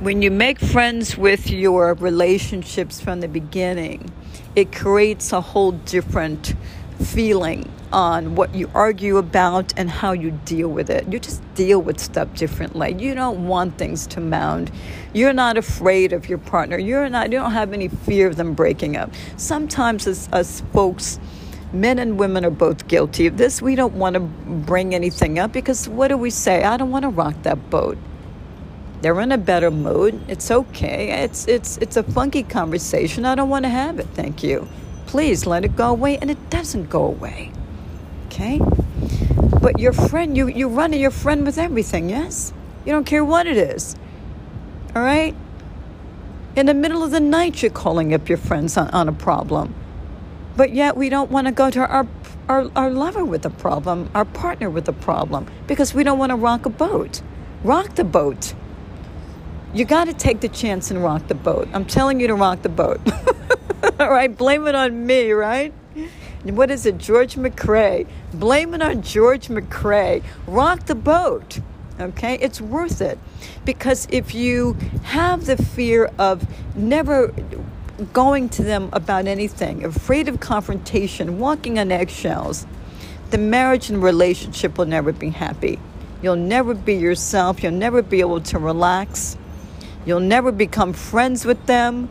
When 0.00 0.22
you 0.22 0.30
make 0.30 0.60
friends 0.60 1.18
with 1.18 1.50
your 1.50 1.94
relationships 1.94 3.00
from 3.00 3.20
the 3.20 3.28
beginning, 3.28 4.12
it 4.54 4.70
creates 4.70 5.32
a 5.32 5.40
whole 5.40 5.72
different 5.72 6.54
feeling 7.02 7.68
on 7.94 8.34
what 8.34 8.52
you 8.54 8.68
argue 8.74 9.18
about 9.18 9.72
and 9.76 9.88
how 9.88 10.10
you 10.12 10.32
deal 10.44 10.68
with 10.68 10.90
it. 10.90 11.10
You 11.10 11.20
just 11.20 11.40
deal 11.54 11.80
with 11.80 12.00
stuff 12.00 12.34
differently. 12.34 12.94
You 12.98 13.14
don't 13.14 13.46
want 13.46 13.78
things 13.78 14.06
to 14.08 14.20
mount. 14.20 14.72
You're 15.12 15.32
not 15.32 15.56
afraid 15.56 16.12
of 16.12 16.28
your 16.28 16.38
partner. 16.38 16.76
You're 16.76 17.08
not. 17.08 17.30
You 17.30 17.38
don't 17.38 17.52
have 17.52 17.72
any 17.72 17.86
fear 17.86 18.26
of 18.26 18.34
them 18.34 18.52
breaking 18.52 18.96
up. 18.96 19.12
Sometimes, 19.36 20.08
as, 20.08 20.28
as 20.32 20.62
folks, 20.72 21.20
men 21.72 22.00
and 22.00 22.18
women 22.18 22.44
are 22.44 22.50
both 22.50 22.88
guilty 22.88 23.28
of 23.28 23.36
this. 23.36 23.62
We 23.62 23.76
don't 23.76 23.94
want 23.94 24.14
to 24.14 24.20
bring 24.20 24.94
anything 24.94 25.38
up 25.38 25.52
because 25.52 25.88
what 25.88 26.08
do 26.08 26.18
we 26.18 26.30
say? 26.30 26.64
I 26.64 26.76
don't 26.76 26.90
want 26.90 27.04
to 27.04 27.10
rock 27.10 27.36
that 27.44 27.70
boat. 27.70 27.96
They're 29.02 29.20
in 29.20 29.30
a 29.30 29.38
better 29.38 29.70
mood. 29.70 30.20
It's 30.28 30.50
okay. 30.50 31.22
It's 31.22 31.46
it's 31.46 31.76
it's 31.78 31.96
a 31.96 32.02
funky 32.02 32.42
conversation. 32.42 33.24
I 33.24 33.36
don't 33.36 33.50
want 33.50 33.64
to 33.64 33.68
have 33.68 34.00
it. 34.00 34.08
Thank 34.14 34.42
you 34.42 34.66
please 35.14 35.46
let 35.46 35.64
it 35.64 35.76
go 35.76 35.90
away, 35.90 36.18
and 36.18 36.28
it 36.28 36.50
doesn't 36.50 36.90
go 36.90 37.04
away. 37.04 37.52
Okay? 38.34 38.60
But 39.62 39.78
your 39.78 39.92
friend, 39.92 40.36
you, 40.36 40.48
you 40.48 40.68
run 40.68 40.90
to 40.90 40.96
your 40.96 41.12
friend 41.12 41.46
with 41.46 41.56
everything, 41.56 42.10
yes? 42.10 42.52
You 42.84 42.90
don't 42.90 43.04
care 43.04 43.24
what 43.24 43.46
it 43.46 43.56
is. 43.56 43.94
All 44.96 45.02
right? 45.02 45.36
In 46.56 46.66
the 46.66 46.74
middle 46.74 47.04
of 47.04 47.12
the 47.12 47.20
night, 47.20 47.62
you're 47.62 47.70
calling 47.70 48.12
up 48.12 48.28
your 48.28 48.38
friends 48.38 48.76
on, 48.76 48.88
on 48.90 49.08
a 49.08 49.12
problem. 49.12 49.72
But 50.56 50.72
yet, 50.72 50.96
we 50.96 51.08
don't 51.08 51.30
want 51.30 51.46
to 51.46 51.52
go 51.52 51.70
to 51.70 51.86
our, 51.86 52.08
our, 52.48 52.68
our 52.74 52.90
lover 52.90 53.24
with 53.24 53.46
a 53.46 53.50
problem, 53.50 54.10
our 54.16 54.24
partner 54.24 54.68
with 54.68 54.88
a 54.88 54.92
problem, 54.92 55.46
because 55.68 55.94
we 55.94 56.02
don't 56.02 56.18
want 56.18 56.30
to 56.30 56.36
rock 56.36 56.66
a 56.66 56.70
boat. 56.70 57.22
Rock 57.62 57.94
the 57.94 58.04
boat. 58.04 58.52
You 59.72 59.84
got 59.84 60.06
to 60.06 60.12
take 60.12 60.40
the 60.40 60.48
chance 60.48 60.90
and 60.90 61.04
rock 61.04 61.28
the 61.28 61.36
boat. 61.36 61.68
I'm 61.72 61.84
telling 61.84 62.18
you 62.18 62.26
to 62.26 62.34
rock 62.34 62.62
the 62.62 62.68
boat. 62.68 63.00
All 64.00 64.10
right, 64.10 64.36
blame 64.36 64.66
it 64.66 64.74
on 64.74 65.06
me, 65.06 65.30
right? 65.30 65.72
What 66.44 66.70
is 66.70 66.84
it, 66.84 66.98
George 66.98 67.36
McCrae? 67.36 68.06
Blame 68.34 68.74
it 68.74 68.82
on 68.82 69.00
George 69.00 69.48
McCrae. 69.48 70.22
Rock 70.46 70.84
the 70.86 70.94
boat. 70.94 71.60
Okay, 71.98 72.34
it's 72.34 72.60
worth 72.60 73.00
it 73.00 73.18
because 73.64 74.06
if 74.10 74.34
you 74.34 74.74
have 75.04 75.46
the 75.46 75.56
fear 75.56 76.10
of 76.18 76.46
never 76.76 77.32
going 78.12 78.48
to 78.50 78.62
them 78.62 78.90
about 78.92 79.26
anything, 79.26 79.84
afraid 79.84 80.28
of 80.28 80.40
confrontation, 80.40 81.38
walking 81.38 81.78
on 81.78 81.90
eggshells, 81.90 82.66
the 83.30 83.38
marriage 83.38 83.88
and 83.88 84.02
relationship 84.02 84.76
will 84.76 84.86
never 84.86 85.12
be 85.12 85.30
happy. 85.30 85.78
You'll 86.20 86.36
never 86.36 86.74
be 86.74 86.94
yourself. 86.94 87.62
You'll 87.62 87.72
never 87.72 88.02
be 88.02 88.20
able 88.20 88.40
to 88.42 88.58
relax. 88.58 89.38
You'll 90.04 90.20
never 90.20 90.52
become 90.52 90.92
friends 90.92 91.46
with 91.46 91.64
them 91.66 92.10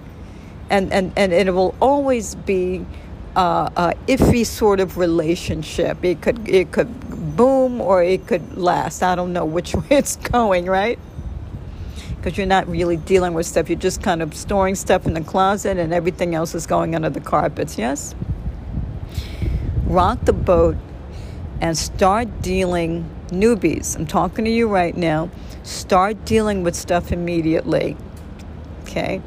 and, 0.69 0.91
and, 0.91 1.13
and 1.15 1.31
it 1.31 1.53
will 1.53 1.75
always 1.79 2.35
be 2.35 2.85
uh, 3.35 3.69
a 3.75 3.93
iffy 4.07 4.45
sort 4.45 4.79
of 4.79 4.97
relationship. 4.97 6.03
It 6.03 6.21
could 6.21 6.47
it 6.47 6.71
could 6.71 7.35
boom 7.35 7.81
or 7.81 8.03
it 8.03 8.27
could 8.27 8.57
last. 8.57 9.01
I 9.03 9.15
don't 9.15 9.33
know 9.33 9.45
which 9.45 9.73
way 9.75 9.85
it's 9.91 10.15
going, 10.15 10.65
right? 10.65 10.99
Because 12.15 12.37
you're 12.37 12.47
not 12.47 12.67
really 12.67 12.97
dealing 12.97 13.33
with 13.33 13.45
stuff. 13.45 13.69
You're 13.69 13.79
just 13.79 14.01
kind 14.01 14.21
of 14.21 14.33
storing 14.33 14.75
stuff 14.75 15.05
in 15.05 15.13
the 15.13 15.21
closet, 15.21 15.77
and 15.77 15.93
everything 15.93 16.35
else 16.35 16.55
is 16.55 16.65
going 16.65 16.95
under 16.95 17.09
the 17.09 17.21
carpets. 17.21 17.77
Yes. 17.77 18.15
Rock 19.85 20.23
the 20.23 20.33
boat 20.33 20.77
and 21.61 21.77
start 21.77 22.41
dealing 22.41 23.09
newbies. 23.27 23.95
I'm 23.95 24.07
talking 24.07 24.45
to 24.45 24.51
you 24.51 24.67
right 24.67 24.95
now. 24.95 25.29
Start 25.63 26.25
dealing 26.25 26.63
with 26.63 26.75
stuff 26.75 27.11
immediately. 27.11 27.97
Okay 28.83 29.21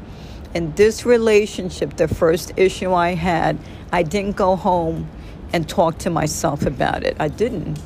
in 0.57 0.73
this 0.73 1.05
relationship, 1.05 1.97
the 1.97 2.07
first 2.07 2.51
issue 2.57 2.91
I 2.91 3.13
had, 3.13 3.59
I 3.97 4.03
didn't 4.03 4.35
go 4.35 4.55
home 4.55 5.09
and 5.51 5.67
talk 5.67 5.97
to 5.99 6.11
myself 6.11 6.67
about 6.67 7.03
it. 7.03 7.17
I 7.19 7.29
didn't. 7.29 7.79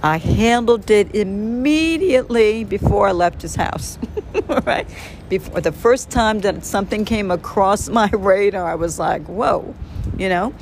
I 0.00 0.18
handled 0.18 0.92
it 0.92 1.12
immediately 1.12 2.62
before 2.62 3.08
I 3.08 3.10
left 3.10 3.42
his 3.42 3.56
house. 3.56 3.98
right? 4.64 4.88
Before 5.28 5.60
the 5.60 5.72
first 5.72 6.08
time 6.08 6.38
that 6.42 6.64
something 6.64 7.04
came 7.04 7.32
across 7.32 7.88
my 8.00 8.08
radar, 8.10 8.70
I 8.70 8.76
was 8.76 9.00
like, 9.00 9.26
whoa, 9.26 9.74
you 10.16 10.28
know? 10.28 10.54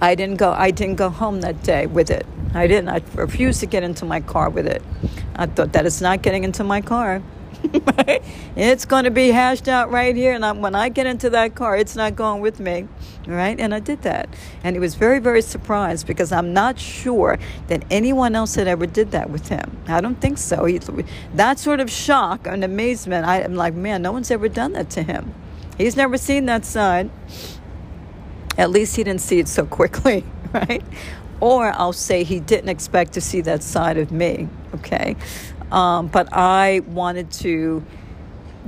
I 0.00 0.14
didn't 0.14 0.36
go. 0.36 0.52
I 0.52 0.70
didn't 0.70 0.96
go 0.96 1.10
home 1.10 1.42
that 1.42 1.62
day 1.62 1.84
with 1.84 2.10
it. 2.10 2.24
I 2.54 2.66
didn't. 2.66 2.88
I 2.88 3.02
refused 3.16 3.60
to 3.60 3.66
get 3.66 3.82
into 3.82 4.06
my 4.06 4.22
car 4.22 4.48
with 4.48 4.66
it. 4.66 4.82
I 5.36 5.44
thought 5.44 5.74
that 5.74 5.84
is 5.84 6.00
not 6.00 6.22
getting 6.22 6.42
into 6.42 6.64
my 6.64 6.80
car. 6.80 7.22
it's 8.56 8.84
going 8.84 9.04
to 9.04 9.10
be 9.10 9.28
hashed 9.28 9.68
out 9.68 9.90
right 9.90 10.14
here, 10.14 10.32
and 10.32 10.44
I'm, 10.44 10.60
when 10.60 10.74
I 10.74 10.88
get 10.88 11.06
into 11.06 11.30
that 11.30 11.54
car, 11.54 11.76
it's 11.76 11.96
not 11.96 12.16
going 12.16 12.40
with 12.40 12.60
me, 12.60 12.86
right? 13.26 13.58
And 13.58 13.74
I 13.74 13.80
did 13.80 14.02
that, 14.02 14.28
and 14.62 14.76
he 14.76 14.80
was 14.80 14.94
very, 14.94 15.18
very 15.18 15.42
surprised 15.42 16.06
because 16.06 16.32
I'm 16.32 16.52
not 16.52 16.78
sure 16.78 17.38
that 17.66 17.84
anyone 17.90 18.34
else 18.34 18.54
had 18.54 18.68
ever 18.68 18.86
did 18.86 19.10
that 19.10 19.30
with 19.30 19.48
him. 19.48 19.76
I 19.88 20.00
don't 20.00 20.20
think 20.20 20.38
so. 20.38 20.64
He, 20.64 20.78
that 21.34 21.58
sort 21.58 21.80
of 21.80 21.90
shock 21.90 22.46
and 22.46 22.62
amazement. 22.64 23.26
I, 23.26 23.42
I'm 23.42 23.54
like, 23.54 23.74
man, 23.74 24.02
no 24.02 24.12
one's 24.12 24.30
ever 24.30 24.48
done 24.48 24.72
that 24.72 24.90
to 24.90 25.02
him. 25.02 25.34
He's 25.76 25.96
never 25.96 26.18
seen 26.18 26.46
that 26.46 26.64
side. 26.64 27.10
At 28.56 28.70
least 28.70 28.96
he 28.96 29.04
didn't 29.04 29.20
see 29.20 29.38
it 29.38 29.48
so 29.48 29.66
quickly, 29.66 30.24
right? 30.52 30.82
Or 31.40 31.66
I'll 31.66 31.92
say 31.92 32.24
he 32.24 32.40
didn't 32.40 32.68
expect 32.68 33.12
to 33.12 33.20
see 33.20 33.40
that 33.42 33.62
side 33.62 33.96
of 33.96 34.10
me, 34.10 34.48
okay? 34.74 35.16
Um, 35.70 36.08
but 36.08 36.32
I 36.32 36.80
wanted 36.86 37.30
to 37.32 37.84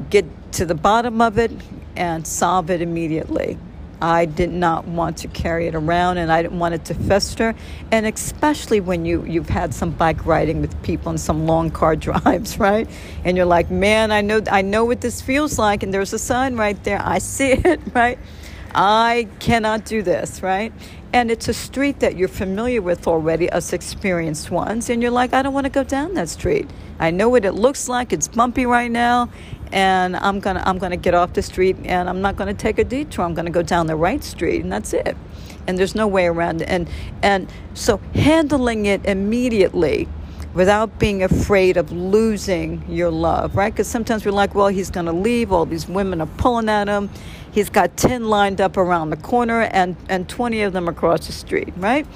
get 0.09 0.25
to 0.53 0.67
the 0.67 0.75
bottom 0.75 1.21
of 1.21 1.39
it 1.39 1.53
and 1.97 2.27
solve 2.27 2.71
it 2.71 2.83
immediately. 2.83 3.59
I 4.03 4.25
did 4.25 4.51
not 4.51 4.87
want 4.87 5.19
to 5.19 5.29
carry 5.29 5.67
it 5.67 5.75
around 5.75 6.17
and 6.17 6.33
I 6.33 6.43
didn't 6.43 6.59
want 6.59 6.75
it 6.75 6.87
to 6.87 6.95
fester. 6.95 7.55
And 7.93 8.07
especially 8.07 8.81
when 8.81 9.05
you, 9.05 9.25
you've 9.27 9.49
had 9.49 9.75
some 9.75 9.91
bike 9.91 10.25
riding 10.25 10.63
with 10.63 10.83
people 10.83 11.11
and 11.11 11.21
some 11.21 11.47
long 11.47 11.71
car 11.71 11.97
drives, 11.97 12.59
right? 12.59 12.89
And 13.25 13.37
you're 13.37 13.47
like, 13.47 13.71
man, 13.71 14.11
I 14.11 14.23
know, 14.23 14.41
I 14.51 14.63
know 14.63 14.87
what 14.87 15.01
this 15.01 15.21
feels 15.21 15.59
like. 15.59 15.83
And 15.83 15.93
there's 15.93 16.13
a 16.13 16.19
sign 16.19 16.57
right 16.57 16.83
there. 16.83 17.01
I 17.03 17.19
see 17.19 17.53
it, 17.53 17.81
right? 17.95 18.19
I 18.75 19.29
cannot 19.41 19.85
do 19.85 20.03
this, 20.03 20.43
right? 20.43 20.73
And 21.13 21.31
it's 21.31 21.49
a 21.49 21.55
street 21.55 22.01
that 22.01 22.17
you're 22.17 22.29
familiar 22.29 22.81
with 22.81 23.09
already, 23.09 23.51
us 23.51 23.73
experienced 23.73 24.51
ones. 24.51 24.91
And 24.91 25.03
you're 25.03 25.11
like, 25.11 25.33
I 25.35 25.43
don't 25.43 25.53
want 25.53 25.65
to 25.65 25.71
go 25.71 25.83
down 25.83 26.15
that 26.15 26.29
street. 26.29 26.71
I 27.01 27.11
know 27.11 27.29
what 27.29 27.45
it 27.45 27.53
looks 27.53 27.89
like. 27.89 28.13
It's 28.13 28.29
bumpy 28.29 28.65
right 28.65 28.91
now. 28.91 29.29
And 29.73 30.17
I'm 30.17 30.41
gonna 30.41 30.63
I'm 30.67 30.79
gonna 30.79 30.97
get 30.97 31.15
off 31.15 31.33
the 31.33 31.43
street 31.43 31.77
and 31.85 32.09
I'm 32.09 32.21
not 32.21 32.37
gonna 32.37 32.55
take 32.55 32.79
a 32.79 32.85
detour. 32.85 33.25
I'm 33.25 33.35
gonna 33.35 33.51
go 33.51 33.63
down 33.63 33.87
the 33.87 33.97
right 33.97 34.23
street 34.23 34.63
and 34.63 34.73
that's 34.73 34.93
it. 34.93 35.17
And 35.67 35.79
there's 35.79 35.95
no 35.95 36.09
way 36.09 36.27
around 36.27 36.63
it. 36.63 36.69
And 36.69 36.89
and 37.23 37.53
so 37.75 37.99
handling 38.15 38.87
it 38.87 39.05
immediately 39.05 40.09
without 40.55 40.99
being 40.99 41.23
afraid 41.23 41.77
of 41.77 41.93
losing 41.93 42.85
your 42.89 43.11
love, 43.11 43.57
right? 43.57 43.73
Because 43.73 43.87
sometimes 43.87 44.25
we're 44.25 44.33
like, 44.33 44.55
well, 44.55 44.69
he's 44.69 44.91
going 44.91 45.07
to 45.07 45.13
leave. 45.13 45.53
All 45.53 45.65
these 45.65 45.89
women 45.89 46.21
are 46.21 46.27
pulling 46.27 46.69
at 46.69 46.89
him. 46.89 47.09
He's 47.53 47.69
got 47.69 47.97
10 47.97 48.29
lined 48.29 48.61
up 48.61 48.77
around 48.77 49.11
the 49.11 49.17
corner 49.17 49.63
and, 49.63 49.97
and 50.09 50.29
20 50.29 50.63
of 50.63 50.73
them 50.73 50.89
across 50.89 51.27
the 51.27 51.33
street, 51.33 51.73
right? 51.77 52.07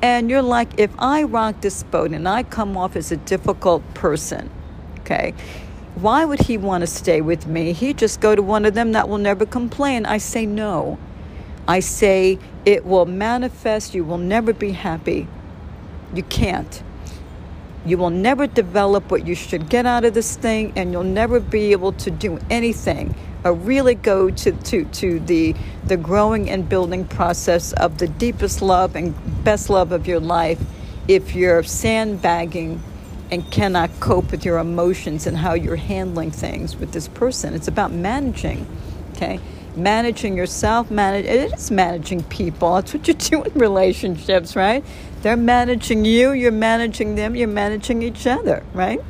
And 0.00 0.30
you're 0.30 0.42
like, 0.42 0.78
if 0.78 0.90
I 0.98 1.24
rock 1.24 1.60
this 1.60 1.82
boat 1.82 2.12
and 2.12 2.28
I 2.28 2.42
come 2.42 2.76
off 2.76 2.96
as 2.96 3.12
a 3.12 3.16
difficult 3.16 3.82
person, 3.94 4.50
okay, 5.00 5.34
why 5.96 6.24
would 6.24 6.40
he 6.40 6.56
want 6.56 6.82
to 6.82 6.86
stay 6.86 7.20
with 7.20 7.46
me? 7.46 7.72
He'd 7.72 7.98
just 7.98 8.20
go 8.20 8.34
to 8.34 8.42
one 8.42 8.64
of 8.64 8.74
them 8.74 8.92
that 8.92 9.08
will 9.08 9.18
never 9.18 9.44
complain. 9.44 10.06
I 10.06 10.18
say 10.18 10.46
no. 10.46 10.98
I 11.66 11.80
say 11.80 12.38
it 12.64 12.86
will 12.86 13.04
manifest. 13.04 13.94
You 13.94 14.04
will 14.04 14.18
never 14.18 14.52
be 14.52 14.72
happy. 14.72 15.28
You 16.14 16.22
can't. 16.22 16.82
You 17.88 17.96
will 17.96 18.10
never 18.10 18.46
develop 18.46 19.10
what 19.10 19.26
you 19.26 19.34
should 19.34 19.70
get 19.70 19.86
out 19.86 20.04
of 20.04 20.12
this 20.12 20.36
thing, 20.36 20.74
and 20.76 20.92
you'll 20.92 21.04
never 21.04 21.40
be 21.40 21.72
able 21.72 21.92
to 21.94 22.10
do 22.10 22.38
anything 22.50 23.14
or 23.44 23.54
really 23.54 23.94
go 23.94 24.30
to, 24.30 24.52
to, 24.52 24.84
to 24.84 25.20
the, 25.20 25.54
the 25.86 25.96
growing 25.96 26.50
and 26.50 26.68
building 26.68 27.06
process 27.06 27.72
of 27.72 27.96
the 27.96 28.06
deepest 28.06 28.60
love 28.60 28.94
and 28.94 29.14
best 29.42 29.70
love 29.70 29.92
of 29.92 30.06
your 30.06 30.20
life 30.20 30.60
if 31.06 31.34
you're 31.34 31.62
sandbagging 31.62 32.82
and 33.30 33.50
cannot 33.50 33.90
cope 34.00 34.30
with 34.30 34.44
your 34.44 34.58
emotions 34.58 35.26
and 35.26 35.36
how 35.38 35.54
you're 35.54 35.76
handling 35.76 36.30
things 36.30 36.76
with 36.76 36.92
this 36.92 37.08
person. 37.08 37.54
It's 37.54 37.68
about 37.68 37.92
managing, 37.92 38.66
okay? 39.12 39.40
Managing 39.76 40.36
yourself, 40.36 40.90
manage 40.90 41.24
it 41.24 41.52
is 41.52 41.70
managing 41.70 42.24
people. 42.24 42.74
That's 42.74 42.92
what 42.92 43.08
you 43.08 43.14
do 43.14 43.42
in 43.44 43.52
relationships, 43.54 44.56
right? 44.56 44.84
They're 45.22 45.36
managing 45.36 46.04
you, 46.04 46.32
you're 46.32 46.52
managing 46.52 47.16
them, 47.16 47.34
you're 47.34 47.48
managing 47.48 48.02
each 48.02 48.26
other, 48.26 48.62
right? 48.72 49.00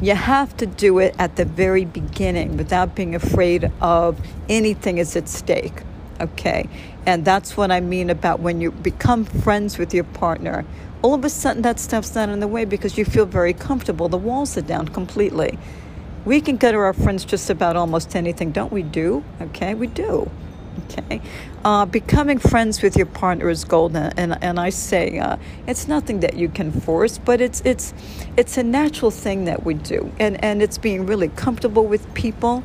You 0.00 0.14
have 0.14 0.56
to 0.58 0.66
do 0.66 0.98
it 1.00 1.14
at 1.18 1.36
the 1.36 1.44
very 1.44 1.84
beginning 1.84 2.56
without 2.56 2.94
being 2.94 3.14
afraid 3.14 3.70
of 3.80 4.18
anything 4.48 4.98
is 4.98 5.16
at 5.16 5.28
stake. 5.28 5.82
Okay. 6.20 6.68
And 7.06 7.24
that's 7.24 7.56
what 7.56 7.70
I 7.70 7.80
mean 7.80 8.10
about 8.10 8.40
when 8.40 8.60
you 8.60 8.70
become 8.70 9.24
friends 9.24 9.78
with 9.78 9.94
your 9.94 10.04
partner. 10.04 10.64
All 11.02 11.14
of 11.14 11.24
a 11.24 11.30
sudden, 11.30 11.62
that 11.62 11.78
stuff's 11.78 12.14
not 12.14 12.28
in 12.28 12.40
the 12.40 12.48
way 12.48 12.64
because 12.64 12.98
you 12.98 13.04
feel 13.04 13.26
very 13.26 13.52
comfortable. 13.52 14.08
The 14.08 14.18
walls 14.18 14.56
are 14.56 14.62
down 14.62 14.88
completely. 14.88 15.58
We 16.24 16.40
can 16.40 16.56
go 16.56 16.72
to 16.72 16.78
our 16.78 16.92
friends 16.92 17.24
just 17.24 17.48
about 17.50 17.76
almost 17.76 18.14
anything, 18.16 18.50
don't 18.50 18.72
we? 18.72 18.82
Do 18.82 19.24
okay, 19.40 19.74
we 19.74 19.86
do. 19.86 20.30
Okay, 20.90 21.20
uh, 21.64 21.86
becoming 21.86 22.38
friends 22.38 22.82
with 22.82 22.96
your 22.96 23.06
partner 23.06 23.48
is 23.48 23.64
golden, 23.64 24.12
and 24.16 24.42
and 24.42 24.58
I 24.58 24.70
say 24.70 25.18
uh, 25.18 25.36
it's 25.66 25.88
nothing 25.88 26.20
that 26.20 26.34
you 26.34 26.48
can 26.48 26.72
force, 26.72 27.18
but 27.18 27.40
it's 27.40 27.60
it's 27.64 27.92
it's 28.36 28.56
a 28.56 28.62
natural 28.62 29.10
thing 29.10 29.44
that 29.46 29.64
we 29.64 29.74
do, 29.74 30.12
and 30.18 30.42
and 30.44 30.62
it's 30.62 30.78
being 30.78 31.06
really 31.06 31.28
comfortable 31.28 31.86
with 31.86 32.12
people, 32.14 32.62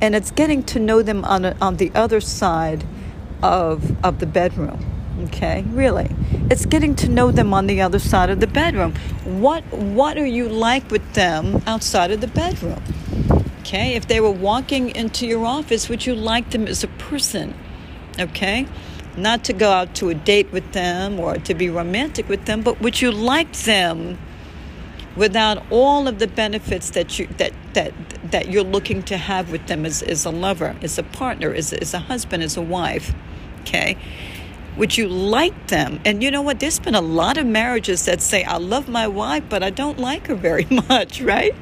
and 0.00 0.14
it's 0.14 0.30
getting 0.30 0.62
to 0.64 0.78
know 0.78 1.02
them 1.02 1.24
on 1.24 1.44
a, 1.44 1.56
on 1.60 1.76
the 1.76 1.90
other 1.94 2.20
side 2.20 2.84
of 3.42 3.96
of 4.04 4.18
the 4.18 4.26
bedroom. 4.26 4.84
Okay, 5.24 5.64
really, 5.68 6.10
it's 6.50 6.66
getting 6.66 6.94
to 6.96 7.08
know 7.08 7.30
them 7.30 7.54
on 7.54 7.66
the 7.66 7.80
other 7.80 7.98
side 7.98 8.28
of 8.28 8.40
the 8.40 8.46
bedroom. 8.46 8.94
What 9.24 9.64
what 9.72 10.18
are 10.18 10.26
you 10.26 10.48
like 10.48 10.90
with 10.90 11.14
them 11.14 11.62
outside 11.66 12.10
of 12.10 12.20
the 12.20 12.28
bedroom? 12.28 12.82
Okay, 13.60 13.94
if 13.94 14.06
they 14.06 14.20
were 14.20 14.30
walking 14.30 14.94
into 14.94 15.26
your 15.26 15.44
office, 15.44 15.88
would 15.88 16.06
you 16.06 16.14
like 16.14 16.50
them 16.50 16.68
as 16.68 16.84
a 16.84 16.88
person? 16.88 17.54
Okay, 18.18 18.66
not 19.16 19.44
to 19.44 19.52
go 19.52 19.70
out 19.70 19.94
to 19.96 20.08
a 20.08 20.14
date 20.14 20.50
with 20.52 20.72
them 20.72 21.20
or 21.20 21.36
to 21.36 21.54
be 21.54 21.68
romantic 21.68 22.28
with 22.28 22.46
them, 22.46 22.62
but 22.62 22.80
would 22.80 23.00
you 23.00 23.10
like 23.10 23.52
them 23.52 24.18
without 25.16 25.62
all 25.70 26.06
of 26.06 26.18
the 26.18 26.26
benefits 26.26 26.90
that 26.90 27.18
you 27.18 27.26
that 27.38 27.52
that 27.74 27.92
that 28.30 28.48
you're 28.50 28.64
looking 28.64 29.02
to 29.04 29.16
have 29.16 29.50
with 29.50 29.66
them 29.66 29.84
as, 29.86 30.02
as 30.02 30.24
a 30.24 30.30
lover, 30.30 30.76
as 30.82 30.98
a 30.98 31.02
partner, 31.02 31.52
as, 31.52 31.72
as 31.72 31.94
a 31.94 31.98
husband, 31.98 32.42
as 32.42 32.56
a 32.56 32.62
wife? 32.62 33.14
Okay. 33.60 33.96
Would 34.76 34.98
you 34.98 35.08
like 35.08 35.68
them? 35.68 36.00
And 36.04 36.22
you 36.22 36.30
know 36.30 36.42
what? 36.42 36.60
There's 36.60 36.78
been 36.78 36.94
a 36.94 37.00
lot 37.00 37.38
of 37.38 37.46
marriages 37.46 38.04
that 38.04 38.20
say, 38.20 38.44
I 38.44 38.58
love 38.58 38.88
my 38.88 39.08
wife, 39.08 39.44
but 39.48 39.62
I 39.62 39.70
don't 39.70 39.98
like 39.98 40.26
her 40.26 40.34
very 40.34 40.66
much, 40.88 41.22
right? 41.22 41.54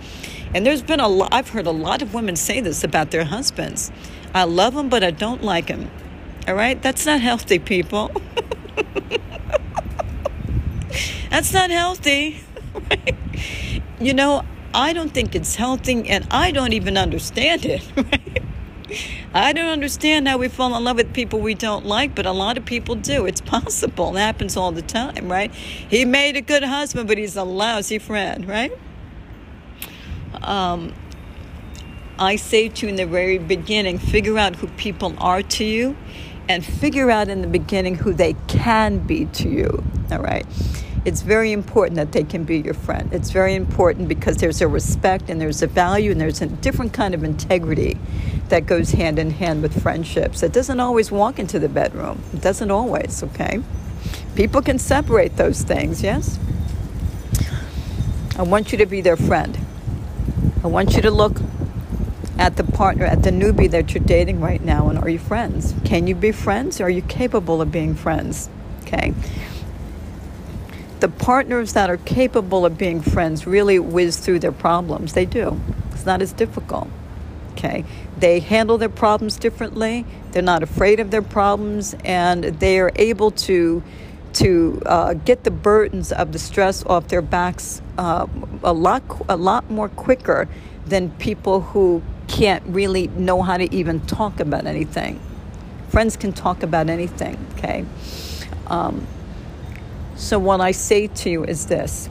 And 0.53 0.67
there's 0.67 0.83
been 0.83 1.01
a 1.01 1.09
lot, 1.09 1.33
I've 1.33 1.51
heard 1.51 1.67
a 1.67 1.73
lot 1.73 2.03
of 2.03 2.13
women 2.13 2.35
say 2.35 2.61
this 2.61 2.83
about 2.83 3.13
their 3.13 3.25
husbands. 3.25 3.93
I 4.35 4.45
love 4.45 4.75
him, 4.75 4.89
but 4.89 5.05
I 5.05 5.13
don't 5.13 5.45
like 5.45 5.69
him. 5.69 5.91
All 6.47 6.55
right? 6.55 6.81
That's 6.81 7.07
not 7.07 7.21
healthy, 7.21 7.59
people. 7.59 8.11
That's 11.31 11.53
not 11.53 11.71
healthy. 11.71 12.41
You 14.01 14.15
know, 14.15 14.45
I 14.75 14.93
don't 14.93 15.11
think 15.11 15.35
it's 15.35 15.57
healthy, 15.57 16.09
and 16.09 16.27
I 16.31 16.51
don't 16.51 16.73
even 16.73 16.97
understand 16.97 17.65
it. 17.65 17.83
I 19.35 19.53
don't 19.53 19.69
understand 19.69 20.29
how 20.29 20.39
we 20.39 20.49
fall 20.49 20.77
in 20.77 20.85
love 20.85 20.97
with 20.97 21.13
people 21.13 21.41
we 21.41 21.55
don't 21.55 21.87
like, 21.87 22.15
but 22.15 22.27
a 22.27 22.33
lot 22.33 22.59
of 22.59 22.65
people 22.65 22.95
do. 22.95 23.27
It's 23.27 23.41
possible. 23.41 24.17
It 24.17 24.21
happens 24.21 24.57
all 24.57 24.73
the 24.73 24.83
time, 24.83 25.31
right? 25.31 25.53
He 25.53 26.05
made 26.05 26.37
a 26.37 26.41
good 26.41 26.63
husband, 26.63 27.09
but 27.09 27.19
he's 27.19 27.37
a 27.37 27.45
lousy 27.45 27.99
friend, 27.99 28.47
right? 28.49 28.73
um, 30.43 30.93
I 32.19 32.37
say 32.37 32.69
to 32.69 32.87
you 32.87 32.91
in 32.91 32.97
the 32.97 33.07
very 33.07 33.39
beginning 33.39 33.99
figure 33.99 34.39
out 34.39 34.57
who 34.57 34.69
people 34.69 35.15
are 35.19 35.43
to 35.43 35.65
you 35.65 35.97
and 36.49 36.65
figure 36.65 37.11
out 37.11 37.29
in 37.29 37.41
the 37.41 37.47
beginning 37.47 37.97
who 37.97 38.13
they 38.13 38.35
can 38.49 38.99
be 38.99 39.27
to 39.27 39.49
you. 39.49 39.85
All 40.11 40.19
right. 40.19 40.47
It's 41.05 41.21
very 41.21 41.53
important 41.53 41.97
that 41.97 42.13
they 42.13 42.25
can 42.25 42.45
be 42.45 42.59
your 42.59 42.75
friend. 42.75 43.13
It's 43.13 43.31
very 43.31 43.55
important 43.55 44.09
because 44.09 44.39
there's 44.39 44.63
a 44.63 44.69
respect 44.69 45.29
and 45.29 45.39
there's 45.41 45.63
a 45.63 45.67
value 45.67 46.11
and 46.11 46.21
there's 46.21 46.41
a 46.41 46.47
different 46.47 46.95
kind 46.95 47.15
of 47.15 47.23
integrity 47.25 47.99
that 48.49 48.67
goes 48.67 48.93
hand 48.93 49.19
in 49.19 49.31
hand 49.31 49.63
with 49.63 49.83
friendships. 49.83 50.43
It 50.43 50.53
doesn't 50.53 50.81
always 50.81 51.11
walk 51.11 51.39
into 51.39 51.59
the 51.59 51.69
bedroom. 51.69 52.23
It 52.33 52.41
doesn't 52.41 52.71
always, 52.71 53.23
okay? 53.23 53.63
People 54.35 54.63
can 54.63 54.79
separate 54.79 55.37
those 55.37 55.63
things, 55.63 56.03
yes? 56.03 56.39
I 58.37 58.43
want 58.43 58.73
you 58.73 58.79
to 58.79 58.87
be 58.87 59.01
their 59.01 59.17
friend. 59.17 59.59
I 60.63 60.69
want 60.69 60.95
you 60.95 61.03
to 61.03 61.11
look 61.11 61.41
at 62.39 62.57
the 62.57 62.65
partner, 62.65 63.05
at 63.05 63.23
the 63.23 63.31
newbie 63.31 63.71
that 63.71 63.95
you're 63.95 64.05
dating 64.05 64.41
right 64.41 64.63
now, 64.63 64.89
and 64.89 64.99
are 64.99 65.09
you 65.09 65.19
friends? 65.19 65.75
Can 65.85 66.07
you 66.07 66.15
be 66.15 66.33
friends? 66.33 66.81
Are 66.81 66.91
you 66.91 67.03
capable 67.03 67.63
of 67.63 67.71
being 67.71 67.95
friends? 67.95 68.49
Okay. 68.83 69.15
The 71.01 71.09
partners 71.09 71.75
that 71.75 71.91
are 71.91 71.99
capable 71.99 72.65
of 72.65 72.79
being 72.79 73.01
friends 73.01 73.47
really 73.47 73.79
whiz 73.79 74.19
through 74.19 74.41
their 74.41 74.53
problems. 74.53 75.13
They 75.13 75.27
do. 75.27 75.61
It's 75.93 76.07
not 76.07 76.23
as 76.23 76.33
difficult. 76.33 76.89
Okay, 77.53 77.85
they 78.19 78.41
handle 78.41 78.79
their 78.79 78.89
problems 78.89 79.37
differently. 79.39 80.05
They're 80.33 80.43
not 80.43 80.63
afraid 80.65 80.99
of 80.99 81.13
their 81.13 81.23
problems, 81.23 81.95
and 82.05 82.45
they 82.45 82.81
are 82.81 82.91
able 82.97 83.31
to 83.31 83.83
to 84.35 84.83
uh, 84.87 85.15
get 85.15 85.45
the 85.45 85.51
burdens 85.53 86.11
of 86.11 86.33
the 86.33 86.39
stress 86.41 86.85
off 86.87 87.07
their 87.07 87.23
backs 87.23 87.81
uh, 87.97 88.27
a 88.65 88.73
lot 88.73 89.03
a 89.29 89.37
lot 89.37 89.71
more 89.71 89.89
quicker 89.89 90.49
than 90.85 91.11
people 91.13 91.61
who 91.61 92.03
can't 92.29 92.63
really 92.67 93.09
know 93.09 93.43
how 93.43 93.57
to 93.57 93.73
even 93.75 94.01
talk 94.07 94.41
about 94.41 94.67
anything. 94.67 95.21
Friends 95.89 96.17
can 96.17 96.33
talk 96.33 96.63
about 96.63 96.89
anything. 96.89 97.39
Okay. 97.55 97.85
Um, 98.67 99.07
so 100.17 100.39
what 100.39 100.61
I 100.61 100.73
say 100.73 101.07
to 101.09 101.31
you 101.31 101.45
is 101.45 101.67
this: 101.67 102.09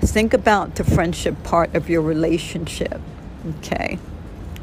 think 0.00 0.34
about 0.34 0.76
the 0.76 0.84
friendship 0.84 1.42
part 1.44 1.74
of 1.74 1.88
your 1.88 2.02
relationship. 2.02 3.00
Okay. 3.58 3.98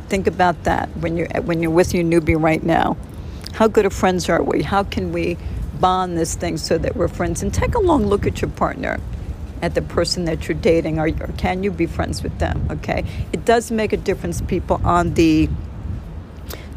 Think 0.10 0.28
about 0.28 0.64
that 0.64 0.90
when 0.98 1.18
you're 1.18 1.28
when 1.42 1.62
you're 1.62 1.72
with 1.72 1.94
your 1.94 2.04
newbie 2.04 2.42
right 2.42 2.64
now. 2.64 2.98
How 3.54 3.68
good 3.68 3.86
of 3.86 3.94
friends 3.94 4.30
are 4.30 4.42
we? 4.42 4.64
How 4.64 4.84
can 4.84 5.12
we 5.12 5.38
bond 5.80 6.18
this 6.18 6.36
thing 6.36 6.58
so 6.58 6.78
that 6.78 6.96
we're 6.96 7.08
friends? 7.08 7.44
And 7.44 7.54
take 7.54 7.76
a 7.76 7.80
long 7.80 8.08
look 8.08 8.26
at 8.26 8.42
your 8.42 8.50
partner, 8.52 9.00
at 9.64 9.76
the 9.76 9.82
person 9.82 10.26
that 10.26 10.48
you're 10.48 10.58
dating, 10.58 11.00
or, 11.00 11.08
or 11.08 11.34
can 11.38 11.64
you 11.64 11.72
be 11.72 11.86
friends 11.86 12.22
with 12.22 12.38
them? 12.38 12.68
Okay, 12.70 13.06
it 13.32 13.46
does 13.46 13.72
make 13.72 13.94
a 13.94 13.98
difference, 13.98 14.42
people, 14.42 14.82
on 14.84 15.14
the 15.14 15.50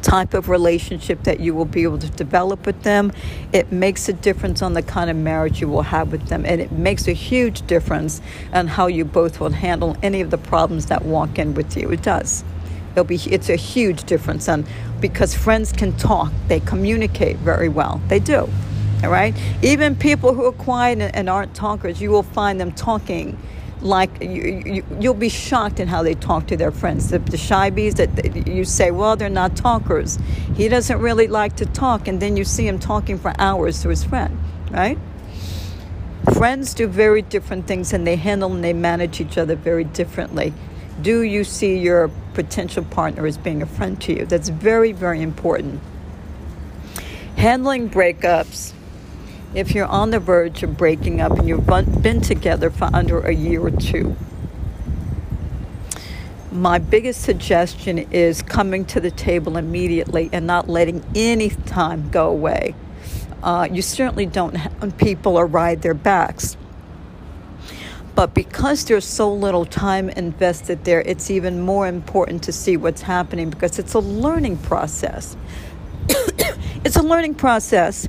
type 0.03 0.35
of 0.35 0.49
relationship 0.49 1.25
that 1.25 1.41
you 1.41 1.53
will 1.53 1.65
be 1.65 1.83
able 1.83 1.99
to 1.99 2.09
develop 2.11 2.65
with 2.65 2.81
them. 2.85 3.11
It 3.53 3.73
makes 3.73 4.09
a 4.09 4.13
difference 4.13 4.63
on 4.63 4.75
the 4.75 4.83
kind 4.83 5.11
of 5.11 5.17
marriage 5.17 5.61
you 5.61 5.67
will 5.67 5.83
have 5.83 6.13
with 6.13 6.29
them, 6.29 6.47
and 6.47 6.61
it 6.61 6.71
makes 6.71 7.09
a 7.09 7.13
huge 7.13 7.67
difference 7.67 8.23
on 8.53 8.69
how 8.69 8.87
you 8.87 9.05
both 9.05 9.41
will 9.41 9.51
handle 9.51 9.97
any 10.05 10.21
of 10.21 10.31
the 10.31 10.39
problems 10.39 10.87
that 10.87 11.05
walk 11.05 11.41
in 11.41 11.55
with 11.55 11.77
you. 11.77 11.91
It 11.91 12.03
does. 12.03 12.45
It'll 12.93 13.03
be, 13.03 13.19
it's 13.27 13.49
a 13.49 13.57
huge 13.57 14.05
difference, 14.05 14.49
and 14.49 14.65
because 15.01 15.35
friends 15.35 15.73
can 15.73 15.97
talk, 15.97 16.33
they 16.47 16.61
communicate 16.61 17.37
very 17.39 17.69
well. 17.69 18.01
They 18.07 18.21
do. 18.21 18.49
All 19.03 19.11
right. 19.11 19.35
Even 19.63 19.95
people 19.95 20.33
who 20.33 20.47
are 20.47 20.53
quiet 20.53 21.11
and 21.15 21.29
aren't 21.29 21.55
talkers, 21.55 22.01
you 22.01 22.11
will 22.11 22.23
find 22.23 22.61
them 22.61 22.73
talking 22.73 23.39
like 23.83 24.23
you, 24.23 24.63
you, 24.67 24.85
will 24.91 25.15
be 25.15 25.29
shocked 25.29 25.81
in 25.81 25.89
how 25.89 26.03
they 26.03 26.15
talk 26.15 26.47
to 26.47 26.57
their 26.57 26.71
friends. 26.71 27.11
The, 27.11 27.19
the 27.19 27.37
shy 27.37 27.71
bees 27.71 27.95
that 27.97 28.47
you 28.47 28.65
say, 28.65 28.91
well, 28.91 29.17
they're 29.17 29.29
not 29.29 29.55
talkers. 29.55 30.19
He 30.55 30.69
doesn't 30.69 30.99
really 30.99 31.29
like 31.29 31.57
to 31.57 31.67
talk, 31.67 32.09
and 32.09 32.21
then 32.21 32.37
you 32.37 32.45
see 32.45 32.67
him 32.67 32.79
talking 32.79 33.19
for 33.19 33.35
hours 33.39 33.83
to 33.83 33.91
his 33.91 34.03
friend, 34.03 34.39
right? 34.71 34.99
Friends 36.35 36.75
do 36.75 36.87
very 36.87 37.23
different 37.23 37.67
things, 37.67 37.93
and 37.93 38.07
they 38.07 38.17
handle 38.17 38.53
and 38.53 38.65
they 38.65 38.73
manage 38.73 39.21
each 39.21 39.37
other 39.37 39.55
very 39.55 39.85
differently. 39.85 40.53
Do 41.03 41.21
you 41.21 41.45
see 41.45 41.79
your 41.79 42.11
potential 42.33 42.83
partner 42.83 43.27
as 43.27 43.37
being 43.37 43.61
a 43.61 43.67
friend 43.67 44.01
to 44.03 44.15
you? 44.15 44.27
That's 44.27 44.49
very, 44.49 44.93
very 44.93 45.21
important. 45.21 45.81
Handling 47.37 47.91
breakups 47.91 48.73
if 49.57 49.75
you're 49.75 49.87
on 49.87 50.11
the 50.11 50.21
verge 50.21 50.63
of 50.63 50.77
breaking 50.77 51.23
up 51.23 51.33
and 51.33 51.49
you've 51.49 51.67
been 51.67 52.21
together 52.21 52.69
for 52.69 52.91
under 52.93 53.21
a 53.21 53.35
year 53.35 53.63
or 53.63 53.71
two, 53.71 54.15
my 56.53 56.79
biggest 56.79 57.23
suggestion 57.23 57.99
is 57.99 58.43
coming 58.43 58.85
to 58.85 59.01
the 59.01 59.11
table 59.11 59.57
immediately 59.57 60.29
and 60.31 60.47
not 60.47 60.69
letting 60.69 61.03
any 61.15 61.49
time 61.49 62.11
go 62.11 62.29
away. 62.29 62.75
Uh, 63.43 63.67
you 63.71 63.81
certainly 63.81 64.27
don't 64.27 64.57
have 64.57 64.99
people 64.99 65.39
or 65.39 65.47
ride 65.47 65.81
their 65.81 65.95
backs. 65.95 66.59
But 68.15 68.35
because 68.35 68.85
there's 68.85 69.07
so 69.07 69.33
little 69.33 69.65
time 69.65 70.11
invested 70.11 70.85
there, 70.85 71.01
it's 71.01 71.31
even 71.31 71.61
more 71.63 71.87
important 71.87 72.43
to 72.45 72.53
see 72.53 72.77
what's 72.77 73.03
happening 73.03 73.49
because 73.49 73.79
it's 73.79 73.95
a 73.95 74.01
learning 74.01 74.59
process. 74.59 75.35
it's 76.85 76.97
a 76.97 77.03
learning 77.03 77.37
process 77.37 78.07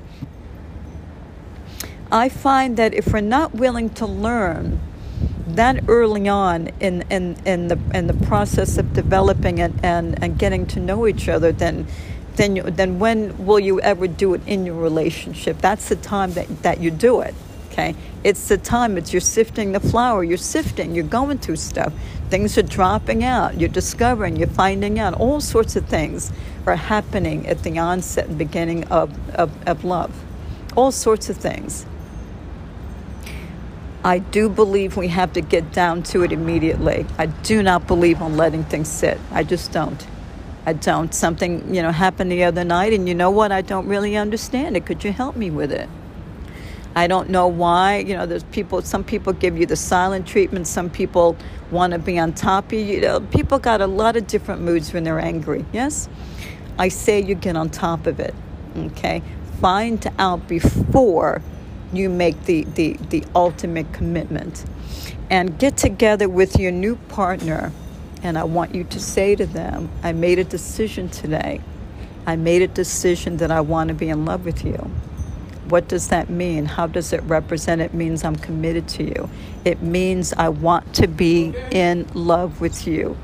I 2.11 2.29
find 2.29 2.77
that 2.77 2.93
if 2.93 3.11
we're 3.11 3.21
not 3.21 3.53
willing 3.53 3.89
to 3.91 4.05
learn 4.05 4.79
that 5.47 5.84
early 5.88 6.27
on 6.27 6.67
in, 6.79 7.03
in, 7.09 7.35
in, 7.45 7.67
the, 7.67 7.79
in 7.93 8.07
the 8.07 8.13
process 8.13 8.77
of 8.77 8.93
developing 8.93 9.59
and, 9.59 9.79
and, 9.84 10.23
and 10.23 10.38
getting 10.38 10.65
to 10.67 10.79
know 10.79 11.07
each 11.07 11.27
other, 11.27 11.51
then, 11.51 11.88
then, 12.35 12.55
you, 12.55 12.63
then 12.63 12.99
when 12.99 13.45
will 13.45 13.59
you 13.59 13.81
ever 13.81 14.07
do 14.07 14.34
it 14.34 14.41
in 14.45 14.65
your 14.65 14.75
relationship? 14.75 15.57
That's 15.59 15.89
the 15.89 15.95
time 15.95 16.34
that, 16.34 16.63
that 16.63 16.79
you 16.79 16.91
do 16.91 17.21
it. 17.21 17.34
Okay, 17.71 17.95
it's 18.23 18.47
the 18.47 18.57
time. 18.57 18.97
It's 18.97 19.13
you're 19.13 19.19
sifting 19.19 19.71
the 19.71 19.79
flour. 19.79 20.23
You're 20.23 20.38
sifting. 20.38 20.95
You're 20.95 21.03
going 21.03 21.38
through 21.38 21.57
stuff. 21.57 21.93
Things 22.29 22.57
are 22.57 22.63
dropping 22.63 23.23
out. 23.23 23.59
You're 23.59 23.69
discovering. 23.69 24.35
You're 24.35 24.47
finding 24.47 24.97
out. 24.97 25.13
All 25.13 25.39
sorts 25.39 25.75
of 25.75 25.85
things 25.85 26.31
are 26.65 26.75
happening 26.75 27.47
at 27.47 27.61
the 27.61 27.77
onset 27.77 28.29
and 28.29 28.38
beginning 28.38 28.85
of, 28.85 29.13
of, 29.35 29.51
of 29.67 29.84
love. 29.84 30.23
All 30.75 30.91
sorts 30.91 31.29
of 31.29 31.38
things. 31.38 31.85
I 34.07 34.19
do 34.19 34.47
believe 34.47 34.95
we 34.95 35.09
have 35.09 35.34
to 35.34 35.41
get 35.41 35.73
down 35.73 36.01
to 36.03 36.23
it 36.23 36.31
immediately. 36.31 37.05
I 37.17 37.25
do 37.25 37.61
not 37.61 37.88
believe 37.88 38.21
on 38.21 38.38
letting 38.38 38.63
things 38.63 38.88
sit. 38.88 39.19
I 39.34 39.43
just 39.43 39.73
don't. 39.73 40.07
I 40.65 40.71
don't. 40.71 41.13
Something, 41.13 41.75
you 41.75 41.81
know, 41.81 41.91
happened 41.91 42.31
the 42.31 42.45
other 42.45 42.63
night, 42.63 42.93
and 42.93 43.05
you 43.05 43.13
know 43.13 43.29
what? 43.29 43.51
I 43.51 43.61
don't 43.61 43.85
really 43.85 44.15
understand 44.15 44.77
it. 44.77 44.85
Could 44.85 45.03
you 45.03 45.11
help 45.11 45.35
me 45.35 45.51
with 45.51 45.73
it? 45.73 45.89
I 46.95 47.07
don't 47.07 47.29
know 47.29 47.47
why. 47.47 47.97
You 47.97 48.15
know, 48.15 48.25
there's 48.25 48.45
people, 48.45 48.81
some 48.81 49.03
people 49.03 49.34
give 49.34 49.57
you 49.57 49.65
the 49.65 49.75
silent 49.75 50.25
treatment, 50.25 50.67
some 50.67 50.89
people 50.89 51.35
want 51.69 51.91
to 51.91 51.99
be 51.99 52.17
on 52.17 52.31
top 52.31 52.67
of 52.67 52.73
you. 52.79 52.79
you 52.79 53.01
know, 53.01 53.19
people 53.19 53.59
got 53.59 53.81
a 53.81 53.88
lot 53.88 54.15
of 54.15 54.25
different 54.25 54.61
moods 54.61 54.93
when 54.93 55.03
they're 55.03 55.19
angry. 55.19 55.65
Yes? 55.73 56.07
I 56.79 56.88
say 56.88 57.21
you 57.21 57.35
get 57.35 57.57
on 57.57 57.69
top 57.69 58.07
of 58.07 58.21
it. 58.21 58.34
Okay? 58.77 59.21
Find 59.59 60.07
out 60.17 60.47
before 60.47 61.41
you 61.93 62.09
make 62.09 62.45
the, 62.45 62.64
the, 62.64 62.93
the 63.09 63.23
ultimate 63.35 63.91
commitment. 63.93 64.65
And 65.30 65.57
get 65.59 65.77
together 65.77 66.30
with 66.30 66.57
your 66.57 66.72
new 66.72 66.95
partner, 66.95 67.72
and 68.23 68.38
I 68.38 68.43
want 68.43 68.73
you 68.73 68.84
to 68.85 68.99
say 68.99 69.35
to 69.35 69.45
them, 69.45 69.89
I 70.03 70.14
made 70.14 70.39
a 70.39 70.43
decision 70.43 71.09
today. 71.09 71.61
I 72.26 72.35
made 72.35 72.61
a 72.61 72.68
decision 72.68 73.38
that 73.38 73.51
I 73.51 73.61
want 73.61 73.89
to 73.89 73.93
be 73.93 74.09
in 74.09 74.26
love 74.26 74.45
with 74.45 74.65
you. 74.65 74.91
What 75.69 75.88
does 75.89 76.07
that 76.09 76.30
mean? 76.30 76.65
How 76.65 76.88
does 76.88 77.11
it 77.11 77.22
represent? 77.23 77.81
It 77.81 77.93
means 77.93 78.23
I'm 78.23 78.38
committed 78.38 78.88
to 78.89 79.03
you. 79.03 79.30
It 79.65 79.81
means 79.81 80.34
I 80.34 80.49
want 80.49 80.93
to 80.95 81.07
be 81.07 81.53
in 81.72 82.07
love 82.14 82.61
with 82.61 82.88
you. 82.88 83.18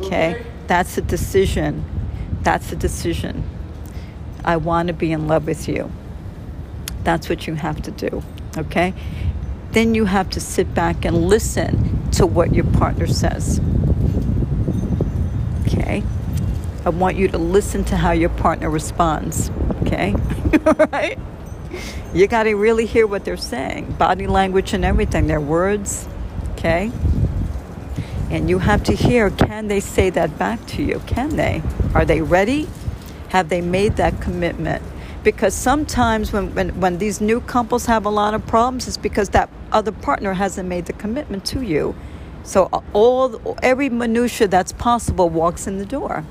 Okay? 0.00 0.44
That's 0.68 0.96
a 0.96 1.02
decision. 1.02 1.84
That's 2.42 2.70
a 2.70 2.76
decision. 2.76 3.42
I 4.44 4.56
want 4.56 4.88
to 4.88 4.94
be 4.94 5.10
in 5.10 5.26
love 5.26 5.46
with 5.46 5.68
you. 5.68 5.90
That's 7.08 7.30
what 7.30 7.46
you 7.46 7.54
have 7.54 7.80
to 7.84 7.90
do, 7.90 8.22
okay? 8.58 8.92
Then 9.70 9.94
you 9.94 10.04
have 10.04 10.28
to 10.28 10.40
sit 10.40 10.74
back 10.74 11.06
and 11.06 11.16
listen 11.16 12.10
to 12.10 12.26
what 12.26 12.54
your 12.54 12.66
partner 12.66 13.06
says. 13.06 13.62
Okay? 15.62 16.02
I 16.84 16.90
want 16.90 17.16
you 17.16 17.26
to 17.28 17.38
listen 17.38 17.82
to 17.84 17.96
how 17.96 18.12
your 18.12 18.28
partner 18.28 18.68
responds, 18.68 19.50
okay? 19.80 20.12
All 20.66 20.86
right? 20.92 21.18
You 22.12 22.26
got 22.26 22.42
to 22.42 22.52
really 22.56 22.84
hear 22.84 23.06
what 23.06 23.24
they're 23.24 23.38
saying, 23.38 23.92
body 23.92 24.26
language 24.26 24.74
and 24.74 24.84
everything, 24.84 25.28
their 25.28 25.40
words, 25.40 26.06
okay? 26.50 26.92
And 28.28 28.50
you 28.50 28.58
have 28.58 28.84
to 28.84 28.92
hear 28.92 29.30
can 29.30 29.68
they 29.68 29.80
say 29.80 30.10
that 30.10 30.38
back 30.38 30.66
to 30.66 30.82
you? 30.82 31.00
Can 31.06 31.36
they? 31.36 31.62
Are 31.94 32.04
they 32.04 32.20
ready? 32.20 32.68
Have 33.30 33.48
they 33.48 33.62
made 33.62 33.96
that 33.96 34.20
commitment? 34.20 34.82
Because 35.22 35.54
sometimes 35.54 36.32
when, 36.32 36.54
when, 36.54 36.80
when 36.80 36.98
these 36.98 37.20
new 37.20 37.40
couples 37.40 37.86
have 37.86 38.06
a 38.06 38.10
lot 38.10 38.34
of 38.34 38.46
problems, 38.46 38.86
it's 38.86 38.96
because 38.96 39.30
that 39.30 39.50
other 39.72 39.92
partner 39.92 40.32
hasn't 40.32 40.68
made 40.68 40.86
the 40.86 40.92
commitment 40.92 41.44
to 41.46 41.62
you. 41.62 41.94
So 42.44 42.66
all 42.92 43.58
every 43.62 43.90
minutia 43.90 44.48
that's 44.48 44.72
possible 44.72 45.28
walks 45.28 45.66
in 45.66 45.78
the 45.78 45.84
door, 45.84 46.24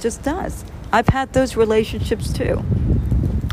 just 0.00 0.22
does. 0.22 0.64
I've 0.92 1.08
had 1.08 1.32
those 1.32 1.56
relationships 1.56 2.32
too. 2.32 2.62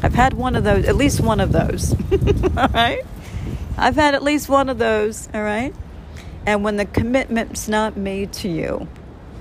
I've 0.02 0.14
had 0.14 0.34
one 0.34 0.56
of 0.56 0.64
those, 0.64 0.86
at 0.86 0.96
least 0.96 1.20
one 1.20 1.40
of 1.40 1.52
those. 1.52 1.94
all 2.58 2.70
right, 2.70 3.02
I've 3.78 3.96
had 3.96 4.14
at 4.14 4.24
least 4.24 4.48
one 4.48 4.70
of 4.70 4.78
those. 4.78 5.28
All 5.34 5.44
right, 5.44 5.74
and 6.46 6.64
when 6.64 6.78
the 6.78 6.86
commitment's 6.86 7.68
not 7.68 7.98
made 7.98 8.32
to 8.34 8.48
you, 8.48 8.88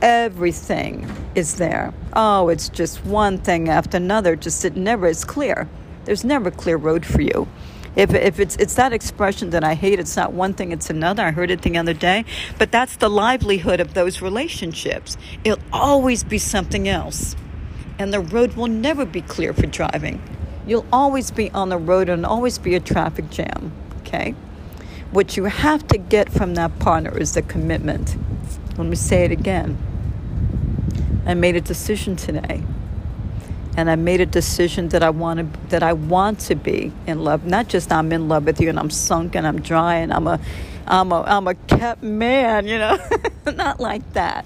everything 0.05 1.11
is 1.35 1.57
there. 1.57 1.95
Oh, 2.13 2.51
it's 2.51 2.69
just 2.69 3.05
one 3.07 3.39
thing 3.39 3.71
after 3.71 3.97
another. 3.97 4.37
Just 4.37 4.65
it 4.67 4.77
never 4.77 5.07
is 5.09 5.25
clear. 5.25 5.69
There's 6.05 6.25
never 6.25 6.51
a 6.51 6.53
clear 6.53 6.77
road 6.77 7.07
for 7.07 7.23
you. 7.23 7.49
If, 7.97 8.13
if 8.15 8.41
it's 8.41 8.57
it's 8.57 8.75
that 8.75 8.93
expression 8.93 9.51
that 9.51 9.65
I 9.65 9.75
hate, 9.75 9.99
it's 10.01 10.17
not 10.17 10.35
one 10.35 10.55
thing, 10.55 10.73
it's 10.73 10.91
another. 10.91 11.25
I 11.25 11.33
heard 11.33 11.51
it 11.51 11.63
the 11.63 11.79
other 11.79 11.95
day, 11.95 12.27
but 12.59 12.71
that's 12.71 12.97
the 12.97 13.11
livelihood 13.11 13.81
of 13.81 13.95
those 13.95 14.23
relationships. 14.23 15.17
It'll 15.45 15.63
always 15.73 16.25
be 16.25 16.39
something 16.39 16.89
else, 16.89 17.37
and 17.99 18.13
the 18.13 18.21
road 18.21 18.55
will 18.57 18.69
never 18.69 19.07
be 19.07 19.23
clear 19.23 19.55
for 19.55 19.67
driving. 19.67 20.23
You'll 20.67 20.87
always 20.93 21.31
be 21.33 21.51
on 21.53 21.71
the 21.71 21.79
road 21.79 22.11
and 22.11 22.27
always 22.27 22.59
be 22.59 22.75
a 22.75 22.81
traffic 22.81 23.31
jam. 23.31 23.73
Okay, 24.01 24.35
what 25.13 25.37
you 25.37 25.45
have 25.45 25.89
to 25.89 25.99
get 25.99 26.31
from 26.33 26.55
that 26.57 26.79
partner 26.81 27.17
is 27.19 27.35
the 27.35 27.43
commitment 27.43 28.17
Let 28.79 28.89
me 28.89 28.97
say 28.97 29.25
it 29.25 29.33
again. 29.33 29.79
I 31.27 31.35
made 31.35 31.57
a 31.57 31.61
decision 31.61 32.17
today. 32.17 32.63
And 33.77 33.91
I 33.91 33.97
made 33.97 34.21
a 34.21 34.27
decision 34.27 34.91
that 34.91 35.03
I 35.03 35.11
want 35.11 35.41
to 35.41 35.69
that 35.71 35.83
I 35.83 35.95
want 35.95 36.39
to 36.41 36.55
be 36.55 36.93
in 37.07 37.25
love. 37.25 37.45
Not 37.45 37.69
just 37.69 37.91
I'm 37.91 38.13
in 38.13 38.29
love 38.29 38.45
with 38.45 38.61
you 38.61 38.69
and 38.69 38.79
I'm 38.79 38.91
sunk 38.91 39.35
and 39.35 39.47
I'm 39.47 39.61
dry 39.61 39.97
and 39.97 40.13
I'm 40.13 40.27
a 40.29 40.39
I'm 40.87 41.11
a 41.11 41.23
I'm 41.23 41.49
a 41.49 41.55
kept 41.55 42.03
man, 42.03 42.69
you 42.69 42.79
know. 42.79 42.99
not 43.47 43.81
like 43.81 44.13
that. 44.13 44.45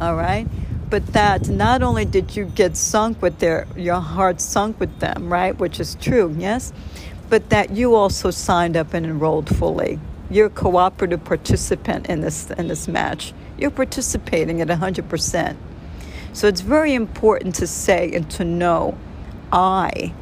All 0.00 0.14
right? 0.14 0.46
But 0.88 1.06
that 1.08 1.48
not 1.48 1.82
only 1.82 2.04
did 2.04 2.34
you 2.36 2.46
get 2.46 2.76
sunk 2.76 3.20
with 3.20 3.38
their 3.38 3.66
your 3.76 4.00
heart 4.00 4.40
sunk 4.40 4.80
with 4.80 4.98
them, 5.00 5.30
right? 5.30 5.56
Which 5.58 5.78
is 5.78 5.96
true, 5.96 6.34
yes? 6.38 6.72
But 7.28 7.50
that 7.50 7.70
you 7.70 7.94
also 7.94 8.30
signed 8.30 8.76
up 8.76 8.94
and 8.94 9.04
enrolled 9.04 9.54
fully. 9.54 10.00
You're 10.30 10.46
a 10.46 10.50
cooperative 10.50 11.22
participant 11.24 12.08
in 12.08 12.22
this 12.22 12.50
in 12.52 12.68
this 12.68 12.88
match. 12.88 13.34
You're 13.58 13.70
participating 13.70 14.62
at 14.62 14.68
100%. 14.68 15.56
So 16.32 16.46
it's 16.46 16.60
very 16.60 16.94
important 16.94 17.56
to 17.56 17.66
say 17.66 18.12
and 18.12 18.30
to 18.32 18.44
know 18.44 18.96
I 19.52 20.12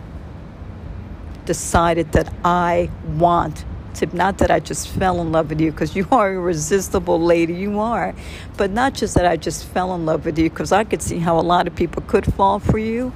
decided 1.44 2.12
that 2.12 2.32
I 2.44 2.90
want 3.16 3.64
to, 3.94 4.06
not 4.16 4.38
that 4.38 4.50
I 4.50 4.60
just 4.60 4.88
fell 4.88 5.20
in 5.20 5.32
love 5.32 5.50
with 5.50 5.60
you 5.60 5.70
because 5.70 5.94
you 5.94 6.06
are 6.10 6.32
irresistible 6.34 7.20
lady, 7.20 7.54
you 7.54 7.78
are, 7.78 8.14
but 8.56 8.70
not 8.70 8.94
just 8.94 9.14
that 9.14 9.26
I 9.26 9.36
just 9.36 9.66
fell 9.66 9.94
in 9.94 10.06
love 10.06 10.24
with 10.24 10.38
you 10.38 10.48
because 10.48 10.72
I 10.72 10.84
could 10.84 11.02
see 11.02 11.18
how 11.18 11.38
a 11.38 11.42
lot 11.42 11.66
of 11.66 11.74
people 11.74 12.02
could 12.06 12.32
fall 12.34 12.58
for 12.58 12.78
you, 12.78 13.12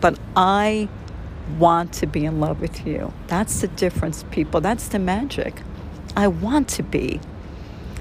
but 0.00 0.18
I 0.36 0.88
want 1.58 1.92
to 1.94 2.06
be 2.06 2.24
in 2.24 2.40
love 2.40 2.60
with 2.60 2.86
you. 2.86 3.12
That's 3.28 3.60
the 3.60 3.68
difference, 3.68 4.24
people. 4.30 4.60
That's 4.60 4.88
the 4.88 4.98
magic. 4.98 5.62
I 6.16 6.28
want 6.28 6.68
to 6.70 6.82
be. 6.82 7.20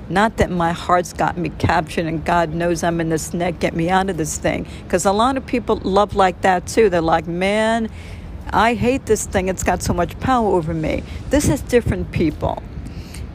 Not 0.08 0.38
that 0.38 0.52
my 0.52 0.72
heart's 0.72 1.14
got 1.14 1.38
me 1.38 1.50
captured 1.50 2.06
and 2.06 2.24
God 2.24 2.54
knows 2.54 2.84
I'm 2.84 3.02
in 3.02 3.10
this 3.10 3.34
net, 3.34 3.60
get 3.60 3.76
me 3.76 3.90
out 3.90 4.10
of 4.10 4.18
this 4.18 4.38
thing. 4.38 4.68
Because 4.84 5.06
a 5.06 5.12
lot 5.12 5.38
of 5.38 5.46
people 5.46 5.78
love 5.78 6.16
like 6.16 6.42
that 6.42 6.68
too. 6.68 6.90
They're 6.90 7.02
like, 7.02 7.28
man, 7.28 7.90
I 8.52 8.76
hate 8.76 9.08
this 9.08 9.26
thing. 9.26 9.48
It's 9.48 9.64
got 9.64 9.82
so 9.82 9.94
much 9.94 10.20
power 10.20 10.48
over 10.48 10.74
me. 10.74 11.04
This 11.30 11.50
is 11.50 11.62
different 11.62 12.12
people. 12.12 12.62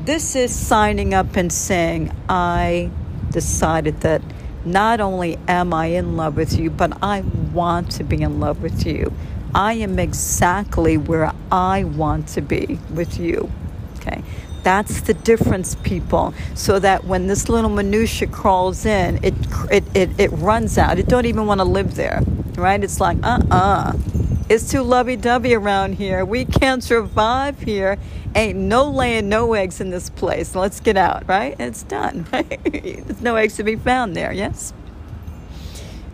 This 0.04 0.36
is 0.36 0.54
signing 0.54 1.12
up 1.12 1.36
and 1.36 1.52
saying, 1.52 2.14
I 2.28 2.90
decided 3.30 4.00
that 4.00 4.22
not 4.64 5.00
only 5.00 5.38
am 5.48 5.74
I 5.74 5.86
in 5.86 6.16
love 6.16 6.36
with 6.36 6.58
you, 6.58 6.70
but 6.70 7.02
I 7.02 7.20
want 7.20 7.90
to 7.92 8.04
be 8.04 8.22
in 8.22 8.40
love 8.40 8.62
with 8.62 8.86
you. 8.86 9.12
I 9.54 9.74
am 9.74 9.98
exactly 9.98 10.96
where 10.96 11.32
I 11.50 11.84
want 11.84 12.28
to 12.28 12.40
be 12.40 12.78
with 12.94 13.18
you. 13.18 13.50
Okay. 13.96 14.22
That's 14.62 15.00
the 15.02 15.14
difference, 15.14 15.74
people. 15.76 16.34
So 16.54 16.78
that 16.78 17.04
when 17.04 17.26
this 17.26 17.48
little 17.48 17.70
minutia 17.70 18.28
crawls 18.28 18.84
in, 18.84 19.22
it 19.24 19.34
it, 19.70 19.84
it, 19.94 20.20
it 20.20 20.30
runs 20.32 20.78
out. 20.78 20.98
It 20.98 21.08
don't 21.08 21.26
even 21.26 21.46
want 21.46 21.60
to 21.60 21.64
live 21.64 21.94
there, 21.94 22.22
right? 22.56 22.82
It's 22.82 23.00
like, 23.00 23.18
uh-uh. 23.22 23.94
It's 24.48 24.68
too 24.68 24.82
lovey-dovey 24.82 25.54
around 25.54 25.94
here. 25.94 26.24
We 26.24 26.44
can't 26.44 26.82
survive 26.82 27.60
here. 27.60 27.98
Ain't 28.34 28.58
no 28.58 28.90
laying 28.90 29.28
no 29.28 29.54
eggs 29.54 29.80
in 29.80 29.90
this 29.90 30.10
place. 30.10 30.56
Let's 30.56 30.80
get 30.80 30.96
out, 30.96 31.28
right? 31.28 31.54
It's 31.60 31.84
done, 31.84 32.26
right? 32.32 32.60
There's 32.64 33.20
no 33.20 33.36
eggs 33.36 33.56
to 33.56 33.62
be 33.62 33.76
found 33.76 34.16
there, 34.16 34.32
yes? 34.32 34.72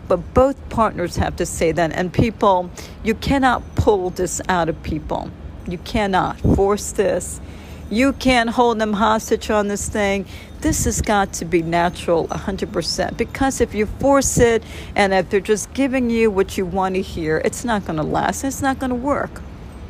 But 0.07 0.33
both 0.35 0.69
partners 0.69 1.15
have 1.17 1.35
to 1.37 1.45
say 1.45 1.71
that. 1.71 1.91
And 1.93 2.13
people, 2.13 2.69
you 3.03 3.15
cannot 3.15 3.63
pull 3.75 4.11
this 4.11 4.39
out 4.47 4.69
of 4.69 4.81
people. 4.83 5.31
You 5.67 5.79
cannot 5.79 6.39
force 6.39 6.91
this 6.91 7.41
you 7.89 8.13
can't 8.13 8.49
hold 8.49 8.79
them 8.79 8.93
hostage 8.93 9.49
on 9.49 9.67
this 9.67 9.87
thing. 9.87 10.25
This 10.61 10.85
has 10.85 11.01
got 11.01 11.33
to 11.33 11.45
be 11.45 11.61
natural 11.61 12.27
100%. 12.27 13.15
Because 13.17 13.61
if 13.61 13.73
you 13.73 13.85
force 13.85 14.37
it 14.37 14.63
and 14.95 15.13
if 15.13 15.29
they're 15.29 15.39
just 15.39 15.73
giving 15.73 16.09
you 16.09 16.29
what 16.29 16.57
you 16.57 16.65
want 16.65 16.95
to 16.95 17.01
hear, 17.01 17.41
it's 17.45 17.63
not 17.63 17.85
going 17.85 17.97
to 17.97 18.03
last. 18.03 18.43
It's 18.43 18.61
not 18.61 18.79
going 18.79 18.89
to 18.89 18.95
work. 18.95 19.41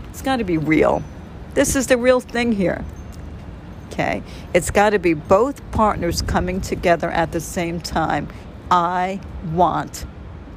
It's 0.10 0.22
got 0.22 0.38
to 0.38 0.44
be 0.44 0.58
real. 0.58 1.02
This 1.54 1.76
is 1.76 1.88
the 1.88 1.98
real 1.98 2.20
thing 2.20 2.52
here. 2.52 2.86
Okay? 3.88 4.22
It's 4.54 4.70
got 4.70 4.92
to 4.92 5.00
be 5.00 5.14
both 5.14 5.72
partners 5.72 6.22
coming 6.22 6.62
together 6.62 7.10
at 7.10 7.32
the 7.32 7.40
same 7.40 7.80
time. 7.80 8.28
I 8.70 9.22
want 9.54 10.06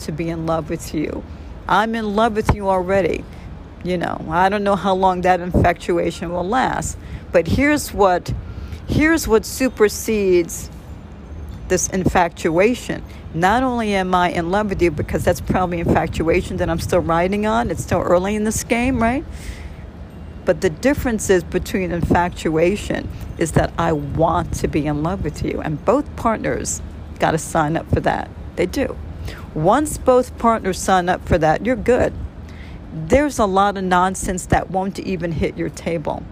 to 0.01 0.13
be 0.13 0.29
in 0.29 0.47
love 0.47 0.69
with 0.69 0.93
you. 0.93 1.25
I'm 1.69 1.95
in 1.95 2.17
love 2.17 2.35
with 2.35 2.55
you 2.55 2.69
already. 2.69 3.25
You 3.83 3.97
know, 3.97 4.25
I 4.29 4.49
don't 4.49 4.65
know 4.65 4.77
how 4.77 4.95
long 4.95 5.23
that 5.23 5.41
infatuation 5.41 6.33
will 6.33 6.47
last. 6.47 6.99
But 7.33 7.47
here's 7.47 7.95
what 7.95 8.33
here's 8.89 9.27
what 9.27 9.45
supersedes 9.45 10.71
this 11.69 11.89
infatuation. 11.89 13.03
Not 13.33 13.63
only 13.63 13.95
am 13.95 14.15
I 14.15 14.31
in 14.31 14.51
love 14.51 14.69
with 14.69 14.83
you 14.83 14.91
because 14.91 15.25
that's 15.25 15.41
probably 15.41 15.79
infatuation 15.79 16.59
that 16.59 16.69
I'm 16.69 16.81
still 16.81 17.01
riding 17.01 17.47
on. 17.47 17.71
It's 17.71 17.83
still 17.83 18.01
early 18.01 18.35
in 18.35 18.45
this 18.45 18.65
game, 18.65 19.01
right? 19.01 19.25
But 20.45 20.61
the 20.61 20.71
difference 20.71 21.31
is 21.31 21.45
between 21.45 21.93
infatuation 21.93 23.09
is 23.39 23.53
that 23.53 23.73
I 23.79 23.93
want 23.93 24.53
to 24.55 24.69
be 24.69 24.87
in 24.87 25.03
love 25.03 25.23
with 25.23 25.45
you. 25.45 25.61
And 25.61 25.83
both 25.85 26.17
partners 26.17 26.83
got 27.21 27.33
to 27.33 27.39
sign 27.39 27.77
up 27.77 27.89
for 27.89 28.01
that. 28.01 28.29
They 28.57 28.67
do. 28.67 28.97
Once 29.55 29.97
both 29.97 30.37
partners 30.39 30.79
sign 30.79 31.09
up 31.09 31.27
for 31.27 31.39
that, 31.39 31.65
you're 31.65 31.77
good. 31.77 32.13
There's 32.93 33.39
a 33.39 33.47
lot 33.47 33.77
of 33.77 33.85
nonsense 33.85 34.47
that 34.47 34.71
won't 34.71 34.99
even 34.99 35.33
hit 35.33 35.57
your 35.57 35.71
table. 35.71 36.23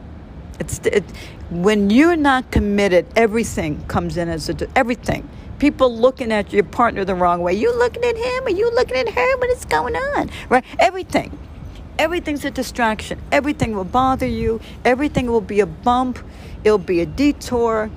It's 0.58 0.80
it, 0.84 1.04
when 1.50 1.90
you're 1.90 2.16
not 2.16 2.50
committed, 2.50 3.06
everything 3.14 3.84
comes 3.86 4.16
in 4.16 4.28
as 4.28 4.48
a 4.48 4.68
everything. 4.76 5.28
People 5.58 5.96
looking 5.96 6.32
at 6.32 6.52
your 6.52 6.64
partner 6.64 7.04
the 7.04 7.14
wrong 7.14 7.42
way. 7.42 7.54
You 7.54 7.76
looking 7.76 8.04
at 8.04 8.16
him, 8.16 8.46
or 8.46 8.50
you 8.50 8.70
looking 8.74 8.96
at 8.96 9.08
her? 9.08 9.36
What 9.38 9.50
is 9.50 9.64
going 9.64 9.96
on? 9.96 10.30
Right? 10.48 10.64
Everything. 10.78 11.36
Everything's 11.98 12.44
a 12.44 12.50
distraction. 12.50 13.20
Everything 13.32 13.74
will 13.74 13.84
bother 13.84 14.26
you. 14.26 14.60
Everything 14.84 15.26
will 15.26 15.40
be 15.40 15.60
a 15.60 15.66
bump. 15.66 16.20
It'll 16.62 16.78
be 16.78 17.00
a 17.00 17.06
detour. 17.06 17.90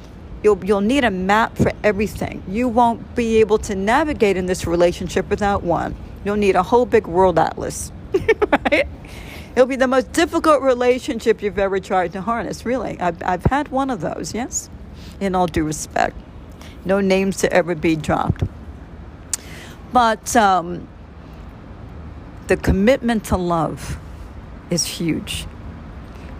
You'll, 0.44 0.64
you'll 0.66 0.82
need 0.82 1.04
a 1.04 1.12
map 1.12 1.56
for 1.56 1.72
everything. 1.84 2.42
You 2.48 2.68
won't 2.68 3.16
be 3.16 3.38
able 3.42 3.60
to 3.60 3.76
navigate 3.76 4.38
in 4.38 4.48
this 4.48 4.66
relationship 4.66 5.30
without 5.30 5.62
one. 5.62 5.96
You'll 6.26 6.36
need 6.38 6.56
a 6.56 6.64
whole 6.64 6.88
big 6.88 7.06
world 7.06 7.38
atlas, 7.38 7.92
right? 8.52 8.88
It'll 9.56 9.68
be 9.68 9.76
the 9.76 9.88
most 9.88 10.14
difficult 10.14 10.62
relationship 10.62 11.42
you've 11.42 11.60
ever 11.60 11.80
tried 11.80 12.14
to 12.14 12.22
harness, 12.22 12.66
really. 12.66 13.00
I've, 13.00 13.22
I've 13.24 13.44
had 13.46 13.68
one 13.68 13.90
of 13.90 14.02
those, 14.02 14.34
yes? 14.34 14.70
In 15.20 15.36
all 15.36 15.48
due 15.48 15.64
respect. 15.64 16.16
No 16.86 17.02
names 17.02 17.38
to 17.38 17.52
ever 17.52 17.76
be 17.76 17.96
dropped. 17.96 18.44
But 19.92 20.36
um, 20.36 20.88
the 22.48 22.58
commitment 22.58 23.26
to 23.26 23.38
love 23.38 23.98
is 24.70 24.86
huge. 24.86 25.44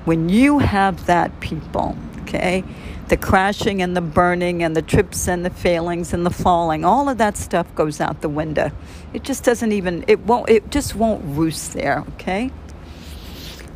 When 0.06 0.30
you 0.30 0.60
have 0.60 1.06
that, 1.06 1.40
people, 1.42 1.98
okay, 2.22 2.64
the 3.08 3.18
crashing 3.18 3.82
and 3.82 3.96
the 3.96 4.02
burning 4.02 4.64
and 4.64 4.76
the 4.76 4.82
trips 4.82 5.28
and 5.28 5.44
the 5.46 5.50
failings 5.50 6.14
and 6.14 6.26
the 6.26 6.32
falling, 6.32 6.86
all 6.86 7.10
of 7.10 7.18
that 7.18 7.38
stuff 7.38 7.74
goes 7.76 8.00
out 8.00 8.22
the 8.22 8.30
window. 8.30 8.72
It 9.14 9.24
just 9.24 9.44
doesn't 9.44 9.72
even, 9.72 10.06
it 10.08 10.22
won't, 10.22 10.50
it 10.50 10.72
just 10.72 10.96
won't 10.96 11.24
roost 11.26 11.74
there, 11.74 12.06
okay? 12.14 12.52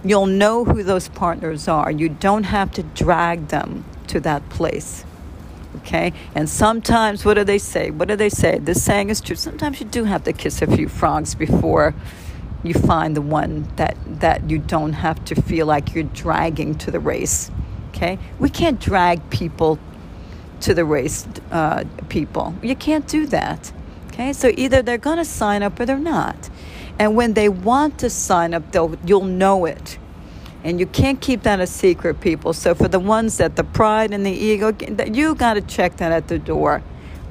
You'll 0.03 0.27
know 0.27 0.63
who 0.63 0.83
those 0.83 1.09
partners 1.09 1.67
are. 1.67 1.91
You 1.91 2.09
don't 2.09 2.43
have 2.43 2.71
to 2.73 2.83
drag 2.83 3.47
them 3.47 3.83
to 4.07 4.19
that 4.21 4.47
place. 4.49 5.03
Okay? 5.77 6.13
And 6.33 6.49
sometimes, 6.49 7.25
what 7.25 7.33
do 7.33 7.43
they 7.43 7.57
say? 7.57 7.91
What 7.91 8.07
do 8.07 8.15
they 8.15 8.29
say? 8.29 8.59
This 8.59 8.83
saying 8.83 9.09
is 9.09 9.19
true. 9.19 9.35
Sometimes 9.35 9.79
you 9.79 9.85
do 9.85 10.05
have 10.05 10.23
to 10.23 10.33
kiss 10.33 10.61
a 10.61 10.67
few 10.67 10.87
frogs 10.87 11.35
before 11.35 11.93
you 12.63 12.73
find 12.73 13.15
the 13.15 13.21
one 13.21 13.67
that, 13.75 13.97
that 14.19 14.49
you 14.49 14.57
don't 14.57 14.93
have 14.93 15.23
to 15.25 15.35
feel 15.35 15.65
like 15.65 15.93
you're 15.93 16.03
dragging 16.03 16.75
to 16.79 16.91
the 16.91 16.99
race. 16.99 17.51
Okay? 17.95 18.19
We 18.39 18.49
can't 18.49 18.79
drag 18.79 19.29
people 19.29 19.79
to 20.61 20.73
the 20.73 20.83
race, 20.83 21.27
uh, 21.51 21.85
people. 22.09 22.53
You 22.61 22.75
can't 22.75 23.07
do 23.07 23.25
that. 23.27 23.71
Okay? 24.07 24.33
So 24.33 24.51
either 24.57 24.81
they're 24.81 24.97
going 24.97 25.17
to 25.17 25.25
sign 25.25 25.63
up 25.63 25.79
or 25.79 25.85
they're 25.85 25.97
not. 25.97 26.49
And 26.99 27.15
when 27.15 27.33
they 27.33 27.49
want 27.49 27.99
to 27.99 28.09
sign 28.09 28.53
up, 28.53 28.71
they'll, 28.71 28.97
you'll 29.05 29.25
know 29.25 29.65
it. 29.65 29.97
And 30.63 30.79
you 30.79 30.87
can't 30.87 31.21
keep 31.21 31.43
that 31.43 31.59
a 31.59 31.67
secret, 31.67 32.21
people. 32.21 32.51
So 32.53 32.73
for 32.73 32.87
the 32.87 32.99
ones 32.99 33.37
that 33.37 33.55
the 33.55 33.63
pride 33.63 34.13
and 34.13 34.25
the 34.25 34.31
ego, 34.31 34.75
you 35.11 35.35
got 35.35 35.53
to 35.53 35.61
check 35.61 35.97
that 35.97 36.11
at 36.11 36.27
the 36.27 36.39
door. 36.39 36.81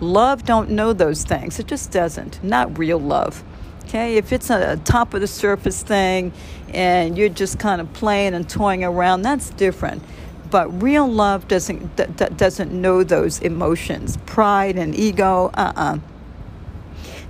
Love 0.01 0.45
don't 0.45 0.71
know 0.71 0.93
those 0.93 1.25
things. 1.25 1.59
It 1.59 1.67
just 1.67 1.91
doesn't. 1.91 2.43
Not 2.45 2.79
real 2.79 2.99
love. 2.99 3.43
Okay, 3.85 4.17
if 4.17 4.33
it's 4.33 4.51
a 4.51 4.77
top 4.85 5.15
of 5.15 5.21
the 5.21 5.27
surface 5.27 5.83
thing 5.83 6.33
and 6.73 7.19
you're 7.19 7.29
just 7.29 7.59
kind 7.59 7.81
of 7.81 7.93
playing 7.93 8.35
and 8.35 8.49
toying 8.49 8.83
around, 8.83 9.23
that's 9.23 9.51
different. 9.51 10.03
But 10.51 10.83
real 10.83 11.09
love 11.11 11.49
doesn't 11.49 11.97
d- 11.97 12.27
doesn't 12.37 12.73
know 12.73 13.05
those 13.05 13.41
emotions, 13.41 14.19
pride 14.27 14.77
and 14.77 14.95
ego. 14.95 15.51
Uh-uh 15.55 15.99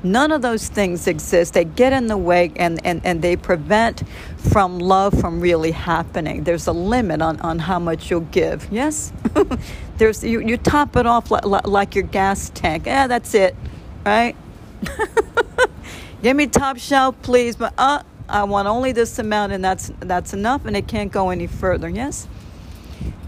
None 0.05 0.32
of 0.32 0.43
those 0.43 0.69
things 0.69 1.07
exist. 1.07 1.55
They 1.55 1.65
get 1.65 1.95
in 1.95 2.09
the 2.09 2.19
way 2.19 2.53
and, 2.57 2.78
and, 2.85 3.01
and 3.05 3.23
they 3.23 3.36
prevent 3.36 4.03
from 4.36 4.78
love 4.78 5.19
from 5.19 5.41
really 5.41 5.70
happening. 5.70 6.45
There's 6.45 6.66
a 6.66 6.73
limit 6.73 7.23
on, 7.23 7.41
on 7.41 7.59
how 7.59 7.78
much 7.78 8.11
you'll 8.11 8.20
give. 8.20 8.69
Yes? 8.70 9.15
There's 9.97 10.23
you, 10.23 10.41
you 10.41 10.59
top 10.59 10.97
it 10.97 11.07
off 11.07 11.31
like, 11.31 11.47
like 11.66 11.95
your 11.95 12.05
gas 12.05 12.51
tank. 12.51 12.85
Yeah, 12.85 13.07
that's 13.07 13.35
it. 13.35 13.57
Right? 14.05 14.36
Give 16.23 16.36
me 16.36 16.49
top 16.49 16.77
shelf, 16.77 17.16
please. 17.23 17.57
But 17.57 17.73
uh 17.78 18.03
I 18.28 18.45
want 18.45 18.69
only 18.69 18.93
this 18.93 19.19
amount 19.19 19.53
and 19.53 19.65
that's 19.65 19.91
that's 20.01 20.35
enough 20.35 20.66
and 20.66 20.77
it 20.77 20.86
can't 20.86 21.11
go 21.11 21.31
any 21.31 21.47
further. 21.47 21.89
Yes? 21.89 22.28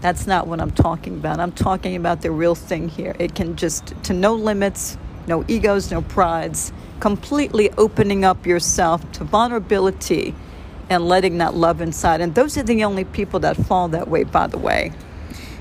That's 0.01 0.27
not 0.27 0.47
what 0.47 0.61
I'm 0.61 0.71
talking 0.71 1.15
about. 1.15 1.39
I'm 1.39 1.51
talking 1.51 1.95
about 1.95 2.21
the 2.21 2.31
real 2.31 2.55
thing 2.55 2.89
here. 2.89 3.15
It 3.19 3.35
can 3.35 3.55
just 3.55 3.93
to 4.03 4.13
no 4.13 4.35
limits 4.35 4.97
no 5.27 5.43
egos, 5.47 5.91
no 5.91 6.01
prides, 6.01 6.71
completely 6.99 7.69
opening 7.71 8.23
up 8.25 8.45
yourself 8.45 9.09
to 9.11 9.23
vulnerability 9.23 10.33
and 10.89 11.07
letting 11.07 11.37
that 11.39 11.53
love 11.53 11.81
inside. 11.81 12.21
And 12.21 12.33
those 12.33 12.57
are 12.57 12.63
the 12.63 12.83
only 12.83 13.03
people 13.03 13.41
that 13.41 13.57
fall 13.57 13.89
that 13.89 14.07
way, 14.07 14.23
by 14.23 14.47
the 14.47 14.57
way. 14.57 14.93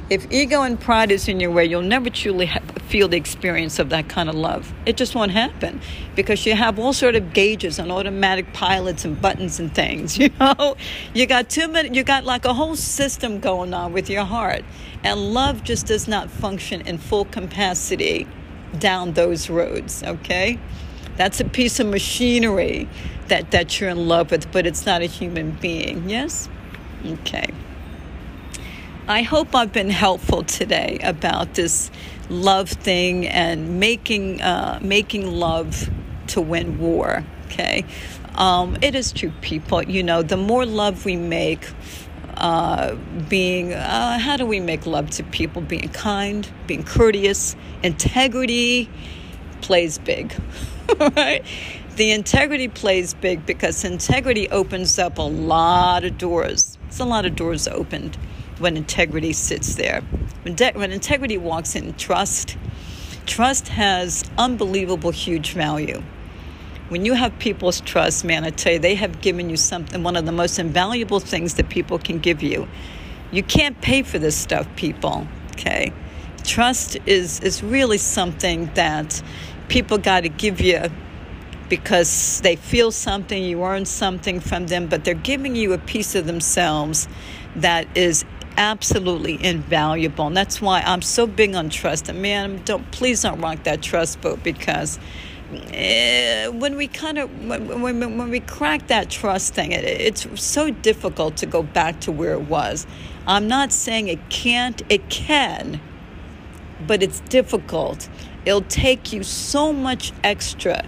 If 0.08 0.30
ego 0.30 0.62
and 0.62 0.78
pride 0.78 1.10
is 1.10 1.26
in 1.26 1.40
your 1.40 1.50
way, 1.50 1.64
you'll 1.64 1.82
never 1.82 2.10
truly 2.10 2.48
feel 2.86 3.08
the 3.08 3.16
experience 3.16 3.80
of 3.80 3.88
that 3.88 4.08
kind 4.08 4.28
of 4.28 4.36
love. 4.36 4.72
It 4.86 4.96
just 4.96 5.16
won't 5.16 5.32
happen 5.32 5.80
because 6.14 6.46
you 6.46 6.54
have 6.54 6.78
all 6.78 6.92
sort 6.92 7.16
of 7.16 7.32
gauges 7.32 7.80
and 7.80 7.90
automatic 7.90 8.52
pilots 8.52 9.04
and 9.04 9.20
buttons 9.20 9.58
and 9.58 9.74
things. 9.74 10.16
You 10.26 10.30
know, 10.40 10.76
you 11.14 11.26
got 11.26 11.50
too 11.50 11.68
many. 11.68 11.96
You 11.96 12.04
got 12.04 12.24
like 12.24 12.44
a 12.44 12.54
whole 12.54 12.76
system 12.76 13.40
going 13.40 13.74
on 13.74 13.92
with 13.92 14.08
your 14.08 14.24
heart, 14.24 14.64
and 15.02 15.34
love 15.34 15.64
just 15.64 15.86
does 15.86 16.08
not 16.08 16.30
function 16.30 16.80
in 16.82 16.98
full 16.98 17.24
capacity 17.24 18.26
down 18.78 19.12
those 19.12 19.48
roads, 19.50 20.02
okay? 20.02 20.58
That's 21.16 21.40
a 21.40 21.44
piece 21.44 21.80
of 21.80 21.86
machinery 21.86 22.88
that, 23.28 23.50
that 23.52 23.80
you're 23.80 23.90
in 23.90 24.08
love 24.08 24.30
with, 24.30 24.50
but 24.52 24.66
it's 24.66 24.84
not 24.84 25.02
a 25.02 25.06
human 25.06 25.52
being, 25.52 26.08
yes? 26.10 26.48
Okay. 27.04 27.48
I 29.08 29.22
hope 29.22 29.54
I've 29.54 29.72
been 29.72 29.90
helpful 29.90 30.42
today 30.42 30.98
about 31.00 31.54
this 31.54 31.92
love 32.28 32.68
thing 32.68 33.28
and 33.28 33.78
making 33.78 34.42
uh, 34.42 34.80
making 34.82 35.30
love 35.30 35.88
to 36.28 36.40
win 36.40 36.80
war. 36.80 37.24
Okay, 37.44 37.84
um, 38.34 38.76
it 38.82 38.96
is 38.96 39.12
true, 39.12 39.32
people. 39.42 39.84
You 39.84 40.02
know, 40.02 40.22
the 40.22 40.36
more 40.36 40.66
love 40.66 41.04
we 41.04 41.14
make, 41.14 41.68
uh, 42.36 42.96
being 43.28 43.74
uh, 43.74 44.18
how 44.18 44.36
do 44.36 44.44
we 44.44 44.58
make 44.58 44.86
love 44.86 45.10
to 45.10 45.22
people 45.22 45.62
being 45.62 45.88
kind 45.90 46.50
being 46.66 46.82
courteous 46.82 47.54
integrity 47.84 48.90
plays 49.62 49.98
big 49.98 50.34
right 51.16 51.44
the 51.94 52.10
integrity 52.10 52.68
plays 52.68 53.14
big 53.14 53.46
because 53.46 53.84
integrity 53.84 54.50
opens 54.50 54.98
up 54.98 55.16
a 55.16 55.22
lot 55.22 56.04
of 56.04 56.18
doors 56.18 56.76
it's 56.88 57.00
a 57.00 57.04
lot 57.04 57.24
of 57.24 57.34
doors 57.34 57.66
opened 57.68 58.18
when 58.58 58.76
integrity 58.76 59.32
sits 59.32 59.74
there 59.74 60.00
when, 60.42 60.54
de- 60.54 60.72
when 60.72 60.92
integrity 60.92 61.38
walks 61.38 61.74
in 61.74 61.92
trust 61.94 62.56
trust 63.26 63.68
has 63.68 64.24
unbelievable 64.38 65.10
huge 65.10 65.52
value 65.52 66.02
when 66.88 67.04
you 67.04 67.14
have 67.14 67.36
people's 67.40 67.80
trust, 67.80 68.24
man, 68.24 68.44
I 68.44 68.50
tell 68.50 68.74
you, 68.74 68.78
they 68.78 68.94
have 68.94 69.20
given 69.20 69.50
you 69.50 69.56
something, 69.56 70.02
one 70.04 70.14
of 70.16 70.24
the 70.24 70.32
most 70.32 70.58
invaluable 70.58 71.18
things 71.18 71.54
that 71.54 71.68
people 71.68 71.98
can 71.98 72.20
give 72.20 72.42
you. 72.42 72.68
You 73.32 73.42
can't 73.42 73.80
pay 73.80 74.02
for 74.02 74.20
this 74.20 74.36
stuff, 74.36 74.68
people, 74.76 75.26
okay? 75.52 75.92
Trust 76.44 76.96
is, 77.06 77.40
is 77.40 77.62
really 77.62 77.98
something 77.98 78.70
that 78.74 79.20
people 79.68 79.98
got 79.98 80.20
to 80.20 80.28
give 80.28 80.60
you 80.60 80.82
because 81.68 82.40
they 82.42 82.54
feel 82.54 82.92
something, 82.92 83.42
you 83.42 83.64
earn 83.64 83.84
something 83.84 84.38
from 84.38 84.68
them, 84.68 84.86
but 84.86 85.04
they're 85.04 85.14
giving 85.14 85.56
you 85.56 85.72
a 85.72 85.78
piece 85.78 86.14
of 86.14 86.26
themselves 86.26 87.08
that 87.56 87.88
is 87.96 88.24
absolutely 88.56 89.42
invaluable. 89.44 90.26
And 90.26 90.36
that's 90.36 90.60
why 90.60 90.80
I'm 90.80 91.02
so 91.02 91.26
big 91.26 91.54
on 91.54 91.70
trust. 91.70 92.08
And 92.08 92.22
man, 92.22 92.62
don't 92.64 92.90
please 92.90 93.22
don't 93.22 93.40
rock 93.40 93.62
that 93.64 93.82
trust 93.82 94.20
boat 94.20 94.42
because 94.42 94.98
uh, 95.52 96.50
when 96.50 96.76
we 96.76 96.88
kind 96.88 97.18
of 97.18 97.30
when, 97.46 97.80
when, 97.80 98.00
when 98.00 98.30
we 98.30 98.40
crack 98.40 98.88
that 98.88 99.08
trust 99.08 99.54
thing 99.54 99.70
it, 99.70 99.84
it's 99.84 100.26
so 100.42 100.70
difficult 100.70 101.36
to 101.36 101.46
go 101.46 101.62
back 101.62 102.00
to 102.00 102.10
where 102.10 102.32
it 102.32 102.42
was 102.42 102.84
i'm 103.28 103.46
not 103.46 103.70
saying 103.70 104.08
it 104.08 104.28
can't 104.28 104.82
it 104.88 105.08
can 105.08 105.80
but 106.84 107.00
it's 107.00 107.20
difficult 107.20 108.08
it'll 108.44 108.60
take 108.62 109.12
you 109.12 109.22
so 109.22 109.72
much 109.72 110.12
extra 110.24 110.84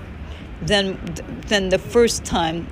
than 0.61 0.99
than 1.47 1.69
the 1.69 1.79
first 1.79 2.25
time 2.25 2.67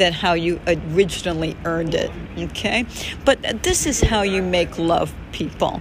that 0.00 0.12
how 0.12 0.32
you 0.32 0.60
originally 0.66 1.56
earned 1.64 1.94
it 1.94 2.10
okay 2.38 2.84
but 3.24 3.40
this 3.62 3.86
is 3.86 4.00
how 4.00 4.22
you 4.22 4.42
make 4.42 4.78
love 4.78 5.14
people 5.32 5.80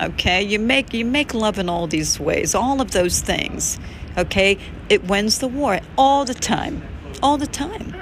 okay 0.00 0.40
you 0.42 0.58
make 0.58 0.94
you 0.94 1.04
make 1.04 1.34
love 1.34 1.58
in 1.58 1.68
all 1.68 1.86
these 1.86 2.20
ways 2.20 2.54
all 2.54 2.80
of 2.80 2.92
those 2.92 3.20
things 3.20 3.78
okay? 4.16 4.58
It 4.88 5.04
wins 5.04 5.38
the 5.38 5.48
war 5.48 5.80
all 5.96 6.24
the 6.24 6.34
time, 6.34 6.82
all 7.22 7.36
the 7.36 7.46
time, 7.46 7.94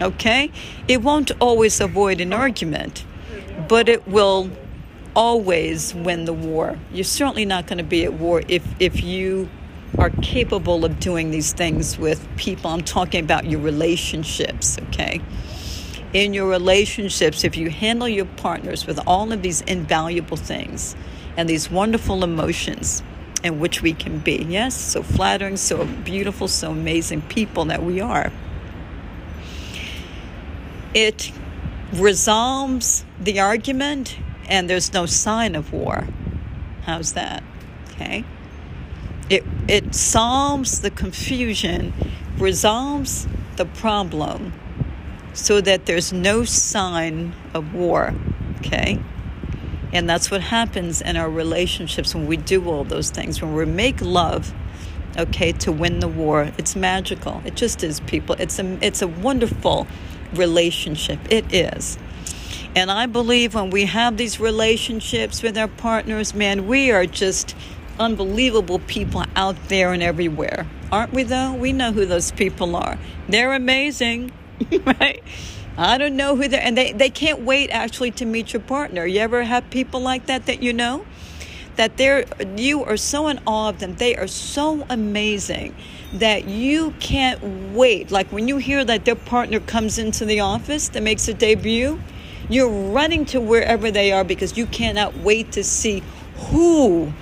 okay? 0.00 0.50
It 0.88 1.02
won't 1.02 1.30
always 1.40 1.80
avoid 1.80 2.20
an 2.20 2.32
argument, 2.32 3.04
but 3.68 3.88
it 3.88 4.06
will 4.06 4.50
always 5.14 5.94
win 5.94 6.24
the 6.24 6.32
war. 6.32 6.78
You're 6.92 7.04
certainly 7.04 7.44
not 7.44 7.66
going 7.66 7.78
to 7.78 7.84
be 7.84 8.04
at 8.04 8.14
war 8.14 8.42
if, 8.48 8.64
if 8.78 9.02
you 9.02 9.48
are 9.98 10.10
capable 10.22 10.84
of 10.84 11.00
doing 11.00 11.30
these 11.30 11.52
things 11.52 11.98
with 11.98 12.26
people. 12.36 12.70
I'm 12.70 12.82
talking 12.82 13.22
about 13.24 13.46
your 13.46 13.60
relationships, 13.60 14.78
okay? 14.88 15.20
In 16.12 16.34
your 16.34 16.48
relationships, 16.48 17.44
if 17.44 17.56
you 17.56 17.70
handle 17.70 18.08
your 18.08 18.24
partners 18.24 18.86
with 18.86 19.00
all 19.06 19.32
of 19.32 19.42
these 19.42 19.60
invaluable 19.62 20.36
things 20.36 20.96
and 21.36 21.48
these 21.48 21.70
wonderful 21.70 22.24
emotions, 22.24 23.02
in 23.42 23.58
which 23.58 23.82
we 23.82 23.92
can 23.92 24.18
be. 24.18 24.46
Yes, 24.48 24.78
so 24.78 25.02
flattering, 25.02 25.56
so 25.56 25.84
beautiful, 25.86 26.48
so 26.48 26.70
amazing 26.70 27.22
people 27.22 27.64
that 27.66 27.82
we 27.82 28.00
are. 28.00 28.32
It 30.94 31.32
resolves 31.92 33.04
the 33.18 33.40
argument, 33.40 34.18
and 34.48 34.68
there's 34.68 34.92
no 34.92 35.06
sign 35.06 35.54
of 35.54 35.72
war. 35.72 36.08
How's 36.82 37.12
that? 37.14 37.42
Okay. 37.92 38.24
It, 39.30 39.44
it 39.68 39.94
solves 39.94 40.80
the 40.80 40.90
confusion, 40.90 41.94
resolves 42.36 43.28
the 43.56 43.64
problem 43.64 44.52
so 45.32 45.60
that 45.60 45.86
there's 45.86 46.12
no 46.12 46.44
sign 46.44 47.32
of 47.54 47.72
war. 47.72 48.14
Okay. 48.58 48.98
And 49.92 50.08
that's 50.08 50.30
what 50.30 50.40
happens 50.40 51.00
in 51.00 51.16
our 51.16 51.30
relationships 51.30 52.14
when 52.14 52.26
we 52.26 52.36
do 52.36 52.68
all 52.68 52.84
those 52.84 53.10
things. 53.10 53.40
When 53.40 53.54
we 53.54 53.64
make 53.64 54.00
love, 54.00 54.52
okay, 55.16 55.52
to 55.52 55.72
win 55.72 56.00
the 56.00 56.08
war, 56.08 56.52
it's 56.58 56.76
magical. 56.76 57.42
It 57.44 57.56
just 57.56 57.82
is, 57.82 58.00
people. 58.00 58.36
It's 58.38 58.58
a, 58.58 58.78
it's 58.84 59.02
a 59.02 59.08
wonderful 59.08 59.86
relationship. 60.34 61.18
It 61.28 61.52
is. 61.52 61.98
And 62.76 62.88
I 62.88 63.06
believe 63.06 63.54
when 63.54 63.70
we 63.70 63.86
have 63.86 64.16
these 64.16 64.38
relationships 64.38 65.42
with 65.42 65.58
our 65.58 65.66
partners, 65.66 66.34
man, 66.34 66.68
we 66.68 66.92
are 66.92 67.04
just 67.04 67.56
unbelievable 68.00 68.80
people 68.80 69.24
out 69.36 69.68
there 69.68 69.92
and 69.92 70.02
everywhere. 70.02 70.66
Aren't 70.90 71.12
we, 71.12 71.22
though? 71.22 71.52
We 71.52 71.72
know 71.72 71.92
who 71.92 72.06
those 72.06 72.32
people 72.32 72.74
are. 72.74 72.98
They're 73.28 73.52
amazing, 73.52 74.32
right? 74.84 75.22
I 75.76 75.98
don't 75.98 76.16
know 76.16 76.34
who 76.34 76.48
they're, 76.48 76.62
and 76.62 76.76
they, 76.76 76.92
they 76.92 77.10
can't 77.10 77.40
wait 77.42 77.70
actually 77.70 78.10
to 78.12 78.26
meet 78.26 78.52
your 78.52 78.62
partner. 78.62 79.06
You 79.06 79.20
ever 79.20 79.44
have 79.44 79.70
people 79.70 80.00
like 80.00 80.26
that 80.26 80.46
that 80.46 80.62
you 80.62 80.72
know? 80.72 81.06
That 81.76 81.96
they're, 81.96 82.24
you 82.56 82.82
are 82.84 82.96
so 82.96 83.28
in 83.28 83.38
awe 83.46 83.68
of 83.68 83.78
them. 83.78 83.94
They 83.94 84.16
are 84.16 84.26
so 84.26 84.84
amazing 84.90 85.76
that 86.14 86.46
you 86.46 86.92
can't 86.98 87.72
wait. 87.72 88.10
Like 88.10 88.32
when 88.32 88.48
you 88.48 88.56
hear 88.56 88.84
that 88.84 89.04
their 89.04 89.14
partner 89.14 89.60
comes 89.60 89.98
into 89.98 90.24
the 90.24 90.40
office 90.40 90.88
that 90.88 91.02
makes 91.02 91.28
a 91.28 91.34
debut, 91.34 92.00
you're 92.48 92.68
running 92.68 93.24
to 93.26 93.40
wherever 93.40 93.90
they 93.90 94.10
are 94.10 94.24
because 94.24 94.58
you 94.58 94.66
cannot 94.66 95.16
wait 95.18 95.52
to 95.52 95.62
see 95.62 96.02
who 96.48 97.12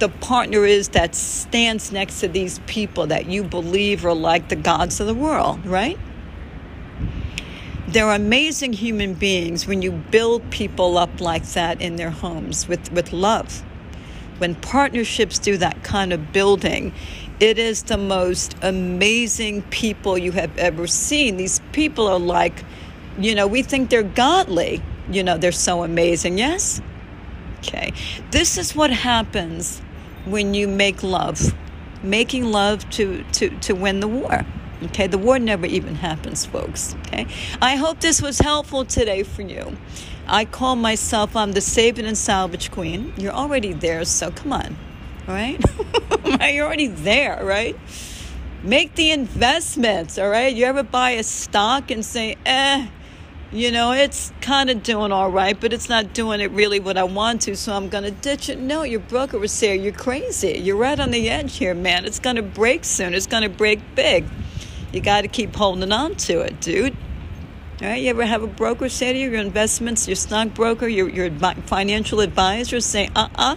the 0.00 0.08
partner 0.08 0.64
is 0.64 0.88
that 0.90 1.14
stands 1.14 1.92
next 1.92 2.20
to 2.20 2.28
these 2.28 2.58
people 2.60 3.06
that 3.08 3.26
you 3.26 3.44
believe 3.44 4.04
are 4.04 4.14
like 4.14 4.48
the 4.48 4.56
gods 4.56 5.00
of 5.00 5.06
the 5.06 5.14
world, 5.14 5.64
right? 5.64 5.98
they're 7.92 8.12
amazing 8.12 8.72
human 8.72 9.14
beings 9.14 9.66
when 9.66 9.82
you 9.82 9.90
build 9.90 10.48
people 10.50 10.96
up 10.96 11.20
like 11.20 11.44
that 11.50 11.80
in 11.80 11.96
their 11.96 12.10
homes 12.10 12.68
with, 12.68 12.92
with 12.92 13.12
love. 13.12 13.64
When 14.38 14.54
partnerships 14.54 15.40
do 15.40 15.56
that 15.56 15.82
kind 15.82 16.12
of 16.12 16.32
building, 16.32 16.94
it 17.40 17.58
is 17.58 17.82
the 17.82 17.96
most 17.96 18.54
amazing 18.62 19.62
people 19.62 20.16
you 20.16 20.30
have 20.32 20.56
ever 20.56 20.86
seen. 20.86 21.36
These 21.36 21.60
people 21.72 22.06
are 22.06 22.18
like, 22.18 22.64
you 23.18 23.34
know, 23.34 23.48
we 23.48 23.62
think 23.62 23.90
they're 23.90 24.02
godly. 24.04 24.80
You 25.10 25.24
know, 25.24 25.36
they're 25.36 25.50
so 25.50 25.82
amazing. 25.82 26.38
Yes? 26.38 26.80
Okay. 27.58 27.92
This 28.30 28.56
is 28.56 28.74
what 28.74 28.90
happens 28.90 29.82
when 30.26 30.54
you 30.54 30.68
make 30.68 31.02
love 31.02 31.52
making 32.02 32.44
love 32.44 32.88
to, 32.90 33.24
to, 33.32 33.50
to 33.60 33.74
win 33.74 34.00
the 34.00 34.08
war. 34.08 34.44
Okay, 34.84 35.06
the 35.06 35.18
war 35.18 35.38
never 35.38 35.66
even 35.66 35.94
happens, 35.94 36.46
folks. 36.46 36.94
Okay, 37.06 37.26
I 37.60 37.76
hope 37.76 38.00
this 38.00 38.22
was 38.22 38.38
helpful 38.38 38.84
today 38.84 39.22
for 39.22 39.42
you. 39.42 39.76
I 40.26 40.44
call 40.44 40.76
myself 40.76 41.36
I'm 41.36 41.52
the 41.52 41.60
saving 41.60 42.06
and 42.06 42.16
salvage 42.16 42.70
queen. 42.70 43.12
You're 43.18 43.32
already 43.32 43.72
there, 43.72 44.04
so 44.04 44.30
come 44.30 44.52
on, 44.52 44.76
all 45.28 45.34
right? 45.34 45.60
You're 46.54 46.66
already 46.66 46.86
there, 46.86 47.44
right? 47.44 47.76
Make 48.62 48.94
the 48.94 49.10
investments, 49.10 50.18
all 50.18 50.30
right? 50.30 50.54
You 50.54 50.64
ever 50.66 50.82
buy 50.82 51.12
a 51.12 51.22
stock 51.24 51.90
and 51.90 52.04
say, 52.04 52.36
eh, 52.46 52.86
you 53.52 53.72
know, 53.72 53.92
it's 53.92 54.32
kind 54.40 54.70
of 54.70 54.82
doing 54.84 55.10
all 55.10 55.30
right, 55.30 55.58
but 55.58 55.72
it's 55.72 55.88
not 55.88 56.12
doing 56.12 56.40
it 56.40 56.52
really 56.52 56.78
what 56.78 56.96
I 56.96 57.02
want 57.02 57.42
to, 57.42 57.56
so 57.56 57.74
I'm 57.74 57.88
going 57.88 58.04
to 58.04 58.12
ditch 58.12 58.48
it. 58.48 58.60
No, 58.60 58.84
your 58.84 59.00
broker 59.00 59.38
would 59.38 59.50
say, 59.50 59.76
You're 59.76 59.92
crazy. 59.92 60.58
You're 60.58 60.76
right 60.76 60.98
on 60.98 61.10
the 61.10 61.28
edge 61.28 61.56
here, 61.56 61.74
man. 61.74 62.04
It's 62.04 62.20
going 62.20 62.36
to 62.36 62.42
break 62.42 62.84
soon. 62.84 63.12
It's 63.12 63.26
going 63.26 63.42
to 63.42 63.48
break 63.48 63.80
big. 63.96 64.24
You 64.92 65.00
got 65.00 65.22
to 65.22 65.28
keep 65.28 65.54
holding 65.56 65.90
on 65.90 66.14
to 66.16 66.40
it, 66.40 66.60
dude. 66.60 66.96
All 67.82 67.88
right, 67.88 68.00
you 68.00 68.10
ever 68.10 68.24
have 68.24 68.42
a 68.42 68.46
broker 68.46 68.88
say 68.88 69.12
to 69.12 69.18
you, 69.18 69.30
your 69.30 69.40
investments, 69.40 70.06
your 70.06 70.16
stockbroker, 70.16 70.86
your, 70.86 71.08
your 71.08 71.30
financial 71.30 72.20
advisor 72.20 72.78
say, 72.78 73.08
uh 73.16 73.20
uh-uh, 73.20 73.54
uh, 73.54 73.56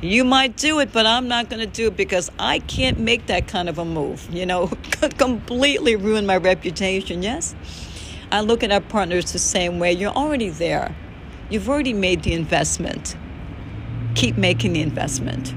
you 0.00 0.24
might 0.24 0.56
do 0.56 0.78
it, 0.78 0.92
but 0.92 1.04
I'm 1.04 1.28
not 1.28 1.50
going 1.50 1.60
to 1.60 1.66
do 1.66 1.88
it 1.88 1.96
because 1.96 2.30
I 2.38 2.60
can't 2.60 2.98
make 2.98 3.26
that 3.26 3.48
kind 3.48 3.68
of 3.68 3.78
a 3.78 3.84
move. 3.84 4.26
You 4.30 4.46
know, 4.46 4.68
completely 5.18 5.96
ruin 5.96 6.24
my 6.24 6.38
reputation, 6.38 7.22
yes? 7.22 7.54
I 8.32 8.40
look 8.40 8.62
at 8.62 8.70
our 8.70 8.80
partners 8.80 9.32
the 9.32 9.38
same 9.38 9.78
way. 9.78 9.92
You're 9.92 10.12
already 10.12 10.50
there, 10.50 10.94
you've 11.48 11.68
already 11.68 11.92
made 11.92 12.22
the 12.22 12.32
investment. 12.32 13.16
Keep 14.14 14.36
making 14.36 14.72
the 14.72 14.82
investment. 14.82 15.54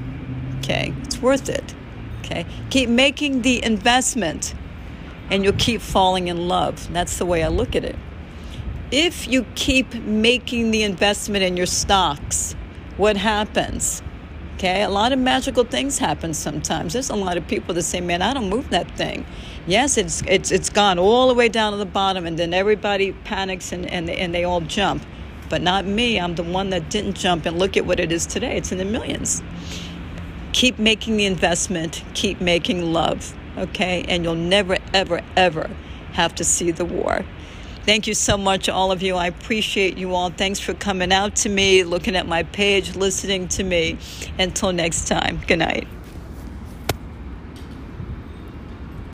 Okay, 0.59 0.93
it's 1.03 1.19
worth 1.19 1.49
it. 1.49 1.75
Okay, 2.19 2.45
keep 2.69 2.89
making 2.89 3.41
the 3.41 3.63
investment 3.63 4.53
and 5.29 5.43
you'll 5.43 5.53
keep 5.53 5.81
falling 5.81 6.27
in 6.27 6.47
love. 6.47 6.91
That's 6.93 7.17
the 7.17 7.25
way 7.25 7.43
I 7.43 7.47
look 7.47 7.75
at 7.75 7.83
it. 7.83 7.95
If 8.91 9.27
you 9.27 9.45
keep 9.55 9.93
making 9.95 10.71
the 10.71 10.83
investment 10.83 11.43
in 11.43 11.57
your 11.57 11.65
stocks, 11.65 12.55
what 12.97 13.17
happens? 13.17 14.03
Okay, 14.55 14.83
a 14.83 14.89
lot 14.89 15.11
of 15.11 15.19
magical 15.19 15.63
things 15.63 15.97
happen 15.97 16.33
sometimes. 16.33 16.93
There's 16.93 17.09
a 17.09 17.15
lot 17.15 17.37
of 17.37 17.47
people 17.47 17.73
that 17.73 17.83
say, 17.83 18.01
"Man, 18.01 18.21
I 18.21 18.33
don't 18.33 18.49
move 18.49 18.69
that 18.69 18.89
thing." 18.95 19.25
Yes, 19.65 19.97
it's 19.97 20.21
it's 20.27 20.51
it's 20.51 20.69
gone 20.69 20.99
all 20.99 21.27
the 21.27 21.33
way 21.33 21.49
down 21.49 21.71
to 21.71 21.77
the 21.77 21.85
bottom, 21.85 22.25
and 22.25 22.37
then 22.37 22.53
everybody 22.53 23.13
panics 23.23 23.71
and 23.71 23.89
and 23.89 24.09
and 24.09 24.33
they 24.33 24.43
all 24.43 24.61
jump, 24.61 25.05
but 25.49 25.61
not 25.61 25.85
me. 25.85 26.19
I'm 26.19 26.35
the 26.35 26.43
one 26.43 26.69
that 26.71 26.89
didn't 26.89 27.13
jump, 27.13 27.45
and 27.45 27.57
look 27.57 27.77
at 27.77 27.85
what 27.85 27.99
it 27.99 28.11
is 28.11 28.25
today. 28.25 28.57
It's 28.57 28.71
in 28.71 28.77
the 28.77 28.85
millions. 28.85 29.41
Keep 30.51 30.79
making 30.79 31.17
the 31.17 31.25
investment. 31.25 32.03
Keep 32.13 32.41
making 32.41 32.93
love 32.93 33.33
okay? 33.57 34.05
And 34.07 34.23
you'll 34.23 34.35
never, 34.35 34.77
ever, 34.93 35.21
ever 35.35 35.69
have 36.13 36.35
to 36.35 36.43
see 36.43 36.71
the 36.71 36.85
war. 36.85 37.25
Thank 37.85 38.07
you 38.07 38.13
so 38.13 38.37
much, 38.37 38.69
all 38.69 38.91
of 38.91 39.01
you. 39.01 39.15
I 39.15 39.27
appreciate 39.27 39.97
you 39.97 40.15
all. 40.15 40.29
Thanks 40.29 40.59
for 40.59 40.73
coming 40.73 41.11
out 41.11 41.35
to 41.37 41.49
me, 41.49 41.83
looking 41.83 42.15
at 42.15 42.27
my 42.27 42.43
page, 42.43 42.95
listening 42.95 43.49
to 43.49 43.63
me. 43.63 43.97
Until 44.39 44.71
next 44.71 45.07
time, 45.07 45.41
good 45.47 45.59
night. 45.59 45.87